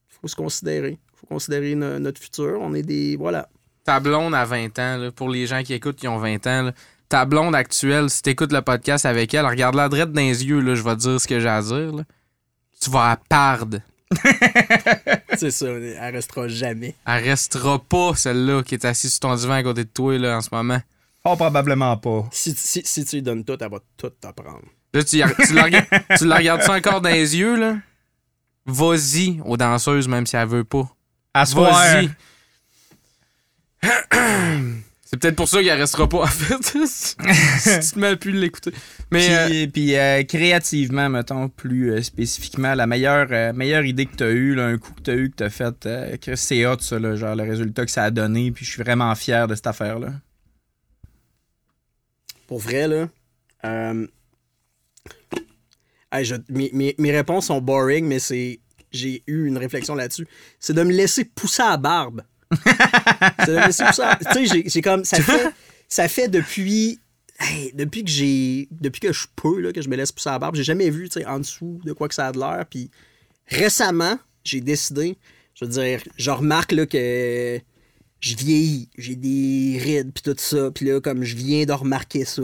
faut 0.07 0.27
se 0.27 0.35
considérer. 0.35 0.97
faut 1.13 1.27
considérer 1.27 1.75
no- 1.75 1.99
notre 1.99 2.21
futur. 2.21 2.57
On 2.61 2.73
est 2.73 2.81
des. 2.83 3.15
Voilà. 3.17 3.49
Ta 3.89 3.99
blonde 3.99 4.35
à 4.35 4.45
20 4.45 4.77
ans, 4.77 4.97
là, 4.97 5.11
pour 5.11 5.29
les 5.29 5.47
gens 5.47 5.63
qui 5.63 5.73
écoutent 5.73 5.95
qui 5.95 6.07
ont 6.07 6.19
20 6.19 6.45
ans, 6.45 6.61
là, 6.61 6.71
ta 7.09 7.25
blonde 7.25 7.55
actuelle, 7.55 8.07
si 8.11 8.21
t'écoutes 8.21 8.53
le 8.53 8.61
podcast 8.61 9.03
avec 9.07 9.33
elle, 9.33 9.47
regarde-la 9.47 9.89
droite 9.89 10.11
dans 10.11 10.21
les 10.21 10.45
yeux, 10.45 10.59
là, 10.59 10.75
je 10.75 10.83
vais 10.83 10.95
te 10.95 10.99
dire 11.01 11.19
ce 11.19 11.27
que 11.27 11.39
j'ai 11.39 11.47
à 11.49 11.59
dire. 11.59 11.91
là. 11.95 12.03
Tu 12.79 12.91
vas 12.91 13.09
à 13.09 13.17
perdre. 13.17 13.79
c'est 15.37 15.49
ça, 15.49 15.65
elle 15.65 16.13
restera 16.13 16.47
jamais. 16.47 16.93
Elle 17.07 17.23
restera 17.23 17.79
pas, 17.79 18.13
celle-là, 18.15 18.61
qui 18.61 18.75
est 18.75 18.85
assise 18.85 19.11
sur 19.13 19.21
ton 19.21 19.33
divan 19.33 19.53
à 19.53 19.63
côté 19.63 19.85
de 19.85 19.89
toi, 19.89 20.15
là, 20.19 20.37
en 20.37 20.41
ce 20.41 20.49
moment. 20.51 20.81
Oh, 21.25 21.35
probablement 21.35 21.97
pas. 21.97 22.27
Si, 22.31 22.53
si, 22.55 22.83
si 22.85 23.05
tu 23.05 23.15
lui 23.15 23.23
donnes 23.23 23.43
tout, 23.43 23.57
elle 23.59 23.71
va 23.71 23.79
tout 23.97 24.11
t'apprendre. 24.21 24.61
Là, 24.93 25.03
tu, 25.03 25.17
la, 25.53 25.63
regardes- 25.63 25.87
tu 26.15 26.25
la 26.27 26.35
regardes-tu 26.37 26.69
encore 26.69 27.01
dans 27.01 27.09
les 27.09 27.35
yeux, 27.35 27.55
là? 27.59 27.77
Vas-y 28.67 29.41
aux 29.45 29.57
danseuses, 29.57 30.07
même 30.07 30.27
si 30.27 30.35
elle 30.35 30.47
veut 30.47 30.63
pas. 30.63 30.87
À 31.33 31.47
soir, 31.47 31.71
Vas-y. 31.73 32.09
C'est 35.11 35.17
peut-être 35.19 35.35
pour 35.37 35.49
ça 35.49 35.59
qu'il 35.61 35.71
restera 35.71 36.07
pas, 36.07 36.19
en 36.19 36.27
fait. 36.27 36.85
si 36.85 37.15
tu 37.15 37.93
te 37.93 37.99
mets 37.99 38.07
à 38.09 38.15
plus 38.15 38.31
l'écouter. 38.31 38.71
Mais. 39.09 39.27
euh, 39.31 39.47
Puis, 39.47 39.67
puis, 39.69 39.95
euh, 39.95 40.21
créativement, 40.23 41.09
mettons, 41.09 41.49
plus 41.49 41.91
euh, 41.93 42.01
spécifiquement, 42.03 42.75
la 42.75 42.85
meilleure, 42.85 43.27
euh, 43.31 43.51
meilleure 43.51 43.85
idée 43.85 44.05
que 44.05 44.15
tu 44.15 44.23
as 44.23 44.29
eue, 44.29 44.53
là, 44.53 44.65
un 44.67 44.77
coup 44.77 44.93
que 44.93 45.01
tu 45.01 45.09
as 45.09 45.15
eu, 45.15 45.31
que 45.31 45.37
tu 45.37 45.43
as 45.43 45.49
fait, 45.49 45.85
euh, 45.87 46.15
Chris, 46.21 46.37
c'est 46.37 46.63
hot, 46.67 46.77
ça, 46.79 46.99
là, 46.99 47.15
genre 47.15 47.35
le 47.35 47.41
résultat 47.43 47.85
que 47.85 47.91
ça 47.91 48.03
a 48.03 48.11
donné, 48.11 48.51
puis 48.51 48.65
je 48.65 48.69
suis 48.71 48.83
vraiment 48.83 49.13
fier 49.15 49.47
de 49.47 49.55
cette 49.55 49.65
affaire-là. 49.67 50.13
Pour 52.47 52.59
vrai, 52.59 52.87
là. 52.87 53.09
euh, 53.65 54.05
hey, 56.11 56.23
je- 56.25 56.35
mes, 56.49 56.69
mes- 56.73 56.95
mes 56.99 57.11
réponses 57.11 57.47
sont 57.47 57.61
boring, 57.61 58.05
mais 58.05 58.19
c'est. 58.19 58.59
J'ai 58.91 59.23
eu 59.27 59.45
une 59.47 59.57
réflexion 59.57 59.93
là-dessus. 59.95 60.27
C'est 60.59 60.73
de 60.73 60.81
me 60.83 60.91
laisser 60.91 61.23
pousser 61.25 61.61
à 61.61 61.69
la 61.71 61.77
barbe. 61.77 62.21
C'est 63.45 63.85
Tu 64.33 64.47
sais, 64.47 64.63
j'ai- 64.69 64.81
comme. 64.81 65.03
Ça 65.05 65.21
fait, 65.21 65.49
ça 65.87 66.07
fait 66.07 66.27
depuis. 66.27 66.99
hey, 67.39 67.71
depuis 67.73 68.03
que 68.03 68.09
j'ai. 68.09 68.67
Depuis 68.71 68.99
que 68.99 69.13
je 69.13 69.27
peux, 69.35 69.59
là, 69.59 69.71
que 69.71 69.81
je 69.81 69.89
me 69.89 69.95
laisse 69.95 70.11
pousser 70.11 70.29
la 70.29 70.39
barbe, 70.39 70.55
j'ai 70.55 70.63
jamais 70.63 70.89
vu, 70.89 71.09
tu 71.09 71.19
sais, 71.19 71.25
en 71.25 71.39
dessous 71.39 71.79
de 71.83 71.93
quoi 71.93 72.07
que 72.07 72.15
ça 72.15 72.27
a 72.27 72.31
de 72.31 72.39
l'air. 72.39 72.65
Puis 72.69 72.89
récemment, 73.47 74.17
j'ai 74.43 74.61
décidé. 74.61 75.17
Je 75.55 75.65
veux 75.65 75.71
dire, 75.71 76.01
je 76.17 76.31
remarque, 76.31 76.71
là, 76.71 76.85
que 76.85 77.59
je 78.21 78.35
vieillis, 78.35 78.89
j'ai 78.97 79.15
des 79.15 79.77
rides 79.81 80.11
puis 80.13 80.23
tout 80.23 80.35
ça, 80.37 80.71
puis 80.71 80.85
là 80.85 80.99
comme 80.99 81.23
je 81.23 81.35
viens 81.37 81.65
de 81.65 81.71
remarquer 81.71 82.25
ça, 82.25 82.41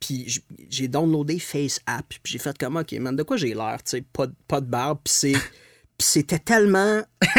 puis 0.00 0.42
j'ai 0.68 0.88
downloadé 0.88 1.38
Face 1.38 1.78
App, 1.86 2.04
puis 2.08 2.20
j'ai 2.32 2.38
fait 2.38 2.56
comme 2.58 2.76
OK, 2.76 2.90
man, 2.94 3.14
de 3.14 3.22
quoi 3.22 3.36
j'ai 3.36 3.54
l'air, 3.54 3.78
tu 3.84 3.90
sais, 3.98 4.04
pas, 4.12 4.26
de- 4.26 4.34
pas 4.48 4.60
de 4.60 4.66
barbe, 4.66 4.98
puis 5.04 5.14
c'est 5.16 5.32
puis 5.96 6.08
c'était 6.08 6.40
tellement 6.40 7.02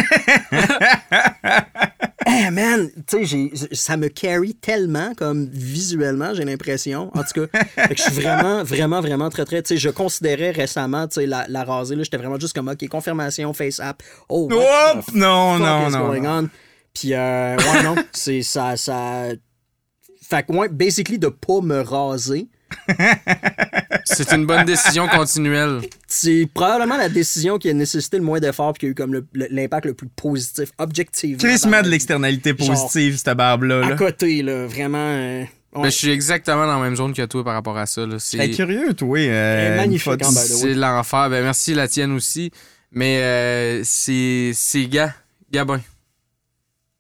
Eh 2.28 2.50
man, 2.50 2.90
tu 3.08 3.26
sais, 3.26 3.52
ça 3.72 3.98
me 3.98 4.08
carry 4.08 4.56
tellement 4.56 5.14
comme 5.14 5.48
visuellement, 5.52 6.34
j'ai 6.34 6.44
l'impression. 6.44 7.12
En 7.16 7.24
tout 7.24 7.46
cas, 7.46 7.60
je 7.96 8.02
suis 8.02 8.12
vraiment, 8.12 8.64
vraiment, 8.64 9.00
vraiment 9.00 9.30
très, 9.30 9.46
très. 9.46 9.62
Tu 9.62 9.76
sais, 9.76 9.78
je 9.78 9.90
considérais 9.90 10.50
récemment, 10.52 11.08
tu 11.08 11.16
sais, 11.16 11.28
la, 11.28 11.46
la 11.48 11.64
raser, 11.64 11.96
là, 11.96 12.04
j'étais 12.04 12.18
vraiment 12.18 12.40
juste 12.40 12.54
comme, 12.54 12.68
OK, 12.68 12.88
confirmation, 12.88 13.54
face 13.54 13.80
app. 13.80 14.02
Oh, 14.28 14.50
what 14.52 14.98
Hop! 14.98 15.06
Non, 15.14 15.60
non, 15.60 15.90
non. 15.92 16.08
going 16.08 16.26
on? 16.26 16.50
Puis, 16.94 17.14
euh, 17.14 17.58
ouais, 17.58 17.84
non, 17.84 17.96
c'est 18.12 18.42
ça, 18.42 18.76
ça. 18.76 19.26
Fait 20.22 20.44
que, 20.48 20.54
ouais, 20.54 20.70
basically, 20.70 21.20
de 21.20 21.28
pas 21.28 21.62
me 21.62 21.82
raser, 21.82 22.48
c'est 24.06 24.32
une 24.34 24.46
bonne 24.46 24.66
décision 24.66 25.08
continuelle. 25.08 25.82
c'est 26.08 26.48
probablement 26.54 26.98
la 26.98 27.10
décision 27.10 27.58
qui 27.58 27.70
a 27.70 27.74
nécessité 27.74 28.18
le 28.18 28.24
moins 28.24 28.40
d'efforts 28.40 28.74
puis 28.74 28.80
qui 28.82 28.86
a 28.88 28.90
eu 28.90 28.96
comme 28.96 29.14
le- 29.14 29.26
le- 29.34 29.48
l'impact 29.50 29.86
le, 29.86 29.94
plus 29.94 30.08
positif, 30.08 30.70
objectivement. 30.78 31.38
Chris 31.38 31.60
dans 31.64 31.70
met 31.70 31.78
ma 31.78 31.84
de 31.84 31.90
l'externalité 31.90 32.54
Genre, 32.58 32.68
positive, 32.70 33.18
cette 33.18 33.36
barbe-là. 33.38 33.86
À 33.86 33.90
Là. 33.92 33.96
côté, 33.96 34.42
là, 34.42 34.68
vraiment. 34.68 34.98
euh, 35.00 35.42
ouais. 35.42 35.50
Ben, 35.74 35.86
je 35.86 35.90
suis 35.90 36.10
exactement 36.12 36.66
dans 36.68 36.78
la 36.80 36.84
même 36.84 36.96
zone 36.96 37.14
que 37.14 37.26
toi 37.26 37.44
par 37.44 37.54
rapport 37.54 37.78
à 37.78 37.86
ça. 37.86 38.06
là. 38.06 38.18
C'est 38.20 38.50
curieux, 38.52 38.94
toi. 38.94 39.20
Elle 39.20 39.26
est 39.26 39.30
Euh, 39.32 39.76
magnifique, 39.78 40.22
hein, 40.24 40.32
c'est 40.32 40.74
l'enfer. 40.74 41.30
Ben, 41.30 41.44
merci, 41.44 41.74
la 41.74 41.88
tienne 41.88 42.12
aussi. 42.14 42.52
Mais 42.92 43.18
euh, 43.22 43.82
c'est 43.84 44.52
c'est 44.54 44.86
Ga- 44.88 45.14
Gabin. 45.52 45.82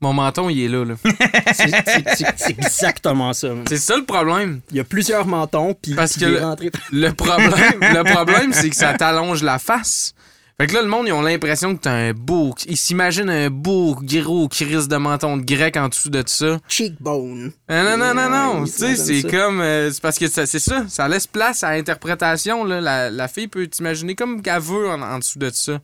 Mon 0.05 0.13
menton, 0.13 0.49
il 0.51 0.61
est 0.63 0.67
là. 0.67 0.85
là. 0.85 0.95
C'est- 1.53 2.49
exactement 2.49 3.33
ça. 3.33 3.47
c'est 3.67 3.77
ça 3.77 3.97
le 3.97 4.05
problème. 4.05 4.61
Il 4.69 4.77
y 4.77 4.79
a 4.79 4.83
plusieurs 4.83 5.25
mentons, 5.25 5.73
puis 5.81 5.95
Parce 5.95 6.15
que 6.15 6.25
le- 6.25 6.39
rentré- 6.41 6.69
Le 6.91 7.09
problème, 7.11 7.49
le 7.81 8.03
problème 8.13 8.53
c'est 8.53 8.69
que 8.69 8.75
ça 8.75 8.93
t'allonge 8.93 9.41
la 9.41 9.57
face. 9.57 10.13
Fait 10.59 10.67
que 10.67 10.73
là, 10.75 10.83
le 10.83 10.87
monde, 10.87 11.07
ils 11.07 11.11
ont 11.11 11.23
l'impression 11.23 11.75
que 11.75 11.81
t'as 11.81 11.91
un 11.91 12.13
beau. 12.13 12.53
Ils 12.67 12.77
s'imaginent 12.77 13.31
un 13.31 13.49
beau, 13.49 13.97
gros 13.99 14.47
crise 14.47 14.87
de 14.87 14.95
menton 14.95 15.37
de 15.37 15.43
grec 15.43 15.75
en 15.75 15.89
dessous 15.89 16.09
de 16.11 16.23
ça. 16.27 16.59
cheekbone. 16.69 17.51
Ah, 17.67 17.83
non, 17.83 17.97
non, 17.97 18.13
non, 18.13 18.29
non. 18.29 18.59
Ouais, 18.61 18.65
Tu 18.69 18.71
sais, 18.73 18.95
c'est 18.95 19.23
comme. 19.23 19.59
euh, 19.59 19.89
c'est 19.91 20.01
parce 20.01 20.19
que 20.19 20.27
c'est 20.27 20.45
ça. 20.45 20.85
Ça 20.87 21.07
laisse 21.07 21.25
place 21.27 21.63
à 21.63 21.71
l'interprétation. 21.75 22.63
La, 22.63 23.09
la 23.09 23.27
fille 23.27 23.47
peut 23.47 23.65
t'imaginer 23.67 24.13
comme 24.13 24.41
qu'elle 24.43 24.61
veut 24.61 24.87
en, 24.87 25.01
en 25.01 25.17
dessous 25.17 25.39
de 25.39 25.49
ça. 25.49 25.79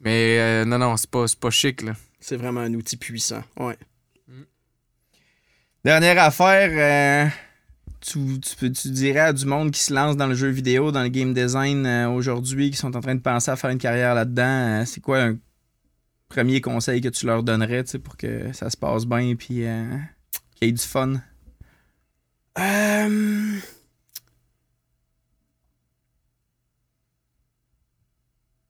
Mais 0.00 0.38
euh, 0.38 0.64
non, 0.64 0.78
non, 0.78 0.96
c'est 0.96 1.08
pas, 1.10 1.26
c'est 1.28 1.38
pas 1.38 1.50
chic, 1.50 1.82
là. 1.82 1.92
C'est 2.20 2.36
vraiment 2.36 2.60
un 2.60 2.74
outil 2.74 2.96
puissant. 2.96 3.42
Ouais. 3.58 3.76
Dernière 5.84 6.18
affaire, 6.22 6.70
euh, 6.72 7.28
tu, 8.00 8.40
tu, 8.40 8.90
dirais 8.90 9.20
à 9.20 9.32
du 9.32 9.46
monde 9.46 9.70
qui 9.70 9.82
se 9.82 9.92
lance 9.92 10.16
dans 10.16 10.26
le 10.26 10.34
jeu 10.34 10.48
vidéo, 10.48 10.92
dans 10.92 11.02
le 11.02 11.08
game 11.08 11.32
design 11.32 11.86
euh, 11.86 12.08
aujourd'hui, 12.08 12.70
qui 12.70 12.76
sont 12.76 12.96
en 12.96 13.00
train 13.00 13.14
de 13.14 13.20
penser 13.20 13.50
à 13.50 13.56
faire 13.56 13.70
une 13.70 13.78
carrière 13.78 14.14
là-dedans, 14.14 14.80
euh, 14.80 14.84
c'est 14.84 15.00
quoi 15.00 15.22
un 15.22 15.36
premier 16.28 16.60
conseil 16.60 17.00
que 17.00 17.08
tu 17.08 17.26
leur 17.26 17.42
donnerais 17.42 17.84
pour 18.02 18.16
que 18.16 18.52
ça 18.52 18.70
se 18.70 18.76
passe 18.76 19.06
bien 19.06 19.30
et 19.30 19.36
qu'il 19.36 19.56
y 19.56 19.64
ait 20.60 20.72
du 20.72 20.82
fun? 20.82 21.14
Euh, 22.58 23.58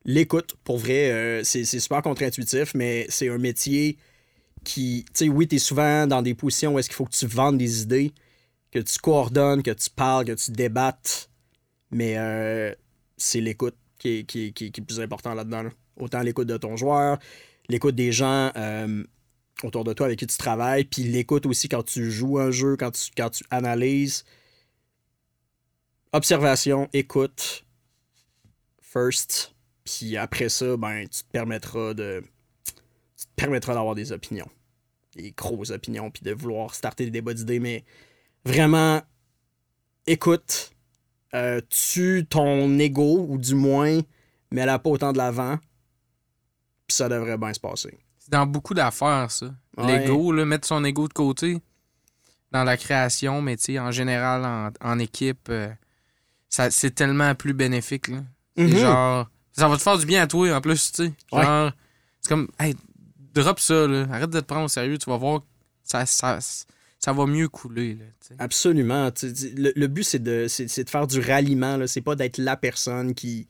L'écoute, 0.09 0.55
pour 0.63 0.79
vrai, 0.79 1.11
euh, 1.11 1.43
c'est 1.43 1.63
super 1.63 2.01
contre-intuitif, 2.01 2.73
mais 2.73 3.05
c'est 3.09 3.29
un 3.29 3.37
métier 3.37 3.99
qui, 4.63 5.05
tu 5.13 5.25
sais, 5.25 5.29
oui, 5.29 5.47
t'es 5.47 5.59
souvent 5.59 6.07
dans 6.07 6.23
des 6.23 6.33
positions 6.33 6.73
où 6.73 6.79
est-ce 6.79 6.89
qu'il 6.89 6.95
faut 6.95 7.05
que 7.05 7.15
tu 7.15 7.27
vendes 7.27 7.59
des 7.59 7.83
idées, 7.83 8.11
que 8.71 8.79
tu 8.79 8.97
coordonnes, 8.97 9.61
que 9.61 9.69
tu 9.69 9.91
parles, 9.91 10.25
que 10.25 10.31
tu 10.31 10.49
débattes, 10.49 11.29
mais 11.91 12.17
euh, 12.17 12.73
c'est 13.17 13.39
l'écoute 13.39 13.75
qui 13.99 14.17
est, 14.17 14.23
qui, 14.23 14.51
qui 14.51 14.71
plus 14.81 14.99
important 14.99 15.35
là-dedans. 15.35 15.61
là. 15.61 15.69
Autant 15.97 16.21
l'écoute 16.21 16.47
de 16.47 16.57
ton 16.57 16.75
joueur, 16.75 17.19
l'écoute 17.67 17.93
des 17.93 18.11
gens 18.11 18.51
euh, 18.55 19.03
autour 19.61 19.83
de 19.83 19.93
toi 19.93 20.07
avec 20.07 20.17
qui 20.17 20.25
tu 20.25 20.37
travailles, 20.39 20.85
puis 20.85 21.03
l'écoute 21.03 21.45
aussi 21.45 21.69
quand 21.69 21.83
tu 21.83 22.09
joues 22.09 22.39
un 22.39 22.49
jeu, 22.49 22.77
quand 22.77 22.89
tu, 22.89 23.11
quand 23.15 23.29
tu 23.29 23.43
analyses. 23.51 24.25
Observation, 26.13 26.89
écoute, 26.93 27.63
first, 28.81 29.53
puis 29.89 30.17
après 30.17 30.49
ça, 30.49 30.77
ben, 30.77 31.07
tu 31.07 31.23
te 31.23 31.31
permettras 31.31 31.93
de. 31.93 32.23
Tu 32.65 33.25
te 33.25 33.31
permettras 33.35 33.73
d'avoir 33.73 33.95
des 33.95 34.11
opinions. 34.11 34.49
Des 35.15 35.31
grosses 35.31 35.71
opinions, 35.71 36.11
puis 36.11 36.23
de 36.23 36.31
vouloir 36.31 36.75
starter 36.75 37.05
des 37.05 37.11
débats 37.11 37.33
d'idées, 37.33 37.59
mais 37.59 37.83
vraiment, 38.45 39.01
écoute, 40.05 40.71
euh, 41.33 41.59
tue 41.69 42.25
ton 42.29 42.77
ego, 42.77 43.25
ou 43.27 43.37
du 43.37 43.55
moins, 43.55 43.99
mets-la 44.51 44.79
pas 44.79 44.89
autant 44.89 45.11
de 45.11 45.17
l'avant, 45.17 45.57
puis 46.87 46.95
ça 46.95 47.09
devrait 47.09 47.37
bien 47.37 47.53
se 47.53 47.59
passer. 47.59 47.97
C'est 48.19 48.31
dans 48.31 48.45
beaucoup 48.45 48.73
d'affaires, 48.73 49.31
ça. 49.31 49.53
Ouais. 49.77 49.99
L'ego, 49.99 50.31
mettre 50.45 50.67
son 50.67 50.83
ego 50.85 51.07
de 51.07 51.13
côté 51.13 51.61
dans 52.51 52.63
la 52.63 52.77
création, 52.77 53.41
mais 53.41 53.57
tu 53.57 53.63
sais, 53.63 53.79
en 53.79 53.91
général, 53.91 54.45
en, 54.45 54.71
en 54.87 54.99
équipe, 54.99 55.49
euh, 55.49 55.69
ça, 56.47 56.69
c'est 56.69 56.91
tellement 56.91 57.33
plus 57.35 57.53
bénéfique, 57.53 58.09
là. 58.09 58.23
Mhm. 58.55 58.75
genre. 58.75 59.29
Ça 59.53 59.67
va 59.67 59.77
te 59.77 59.81
faire 59.81 59.97
du 59.97 60.05
bien 60.05 60.23
à 60.23 60.27
toi, 60.27 60.51
en 60.55 60.61
plus, 60.61 60.91
tu 60.91 61.03
sais. 61.05 61.13
Ouais. 61.31 61.43
Genre, 61.43 61.71
c'est 62.21 62.29
comme, 62.29 62.47
hey, 62.59 62.75
drop 63.33 63.59
ça, 63.59 63.87
là. 63.87 64.07
Arrête 64.11 64.29
de 64.29 64.39
te 64.39 64.45
prendre 64.45 64.65
au 64.65 64.69
sérieux, 64.69 64.97
tu 64.97 65.09
vas 65.09 65.17
voir, 65.17 65.43
ça, 65.83 66.05
ça, 66.05 66.39
ça 66.99 67.13
va 67.13 67.25
mieux 67.25 67.47
couler, 67.49 67.95
là. 67.95 68.05
Absolument. 68.39 69.11
Le, 69.23 69.71
le 69.75 69.87
but, 69.87 70.03
c'est 70.03 70.19
de, 70.23 70.47
c'est, 70.47 70.83
de 70.83 70.89
faire 70.89 71.07
du 71.07 71.19
ralliement. 71.19 71.77
Là. 71.77 71.87
C'est 71.87 72.01
pas 72.01 72.15
d'être 72.15 72.37
la 72.37 72.55
personne 72.55 73.13
qui, 73.15 73.47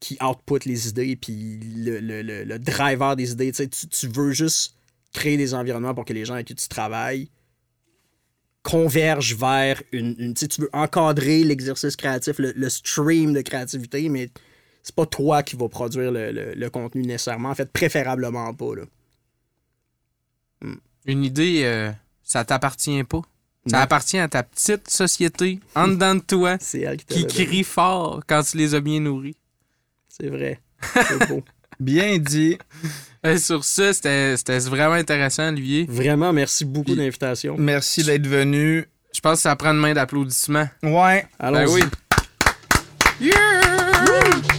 qui 0.00 0.18
output 0.20 0.66
les 0.68 0.88
idées 0.88 1.14
puis 1.16 1.60
le, 1.76 2.00
le- 2.00 2.22
le- 2.22 2.42
le 2.44 2.58
driver 2.58 3.14
des 3.14 3.30
idées. 3.32 3.52
Tu, 3.52 3.58
sais, 3.58 3.68
tu, 3.68 3.86
tu 3.86 4.08
veux 4.08 4.32
juste 4.32 4.74
créer 5.12 5.36
des 5.36 5.54
environnements 5.54 5.94
pour 5.94 6.04
que 6.04 6.12
les 6.12 6.24
gens 6.24 6.34
avec 6.34 6.48
qui 6.48 6.54
tu 6.56 6.66
travailles 6.68 7.30
convergent 8.62 9.34
vers 9.36 9.82
une. 9.92 10.14
une- 10.18 10.34
tu 10.34 10.46
veux 10.60 10.70
encadrer 10.72 11.44
l'exercice 11.44 11.96
créatif, 11.96 12.38
le, 12.38 12.52
le 12.56 12.68
stream 12.68 13.32
de 13.32 13.40
créativité, 13.40 14.08
mais 14.08 14.30
c'est 14.82 14.94
pas 14.94 15.06
toi 15.06 15.42
qui 15.42 15.56
vas 15.56 15.68
produire 15.68 16.10
le, 16.10 16.32
le- 16.32 16.54
le 16.54 16.70
contenu 16.70 17.02
nécessairement. 17.02 17.50
En 17.50 17.54
fait, 17.54 17.70
préférablement 17.72 18.52
pas. 18.54 18.74
Là. 18.76 18.82
Une 21.06 21.24
idée, 21.24 21.62
euh, 21.64 21.90
ça 22.22 22.44
t'appartient 22.44 23.02
pas. 23.04 23.22
Ça 23.66 23.76
Non. 23.78 23.82
appartient 23.82 24.18
à 24.18 24.28
ta 24.28 24.42
petite 24.42 24.88
société, 24.90 25.60
en 25.74 25.88
dedans 25.88 26.14
de 26.16 26.20
toi, 26.20 26.56
C'est 26.60 26.80
elle 26.80 26.96
qui 27.04 27.26
crie 27.26 27.64
fort 27.64 28.22
quand 28.26 28.42
tu 28.42 28.56
les 28.56 28.74
as 28.74 28.80
bien 28.80 29.00
nourris. 29.00 29.36
C'est 30.08 30.28
vrai. 30.28 30.60
C'est 30.94 31.28
beau. 31.28 31.42
Bien 31.80 32.18
dit. 32.18 32.58
Et 33.24 33.38
sur 33.38 33.64
ça, 33.64 33.92
c'était 33.92 34.36
c'était 34.36 34.58
vraiment 34.60 34.94
intéressant, 34.94 35.48
Olivier. 35.48 35.86
Vraiment, 35.88 36.32
merci 36.32 36.64
beaucoup 36.64 36.94
l'invitation. 36.94 37.56
Merci 37.58 38.02
d'être 38.04 38.26
venu. 38.26 38.86
Je 39.14 39.20
pense 39.20 39.38
que 39.38 39.42
ça 39.42 39.56
prend 39.56 39.70
une 39.70 39.78
main 39.78 39.92
d'applaudissement. 39.94 40.68
Ouais. 40.82 41.26
Allons-y. 41.38 41.80
Ben 41.82 41.90
oui. 43.20 43.28
Yeah! 43.28 44.56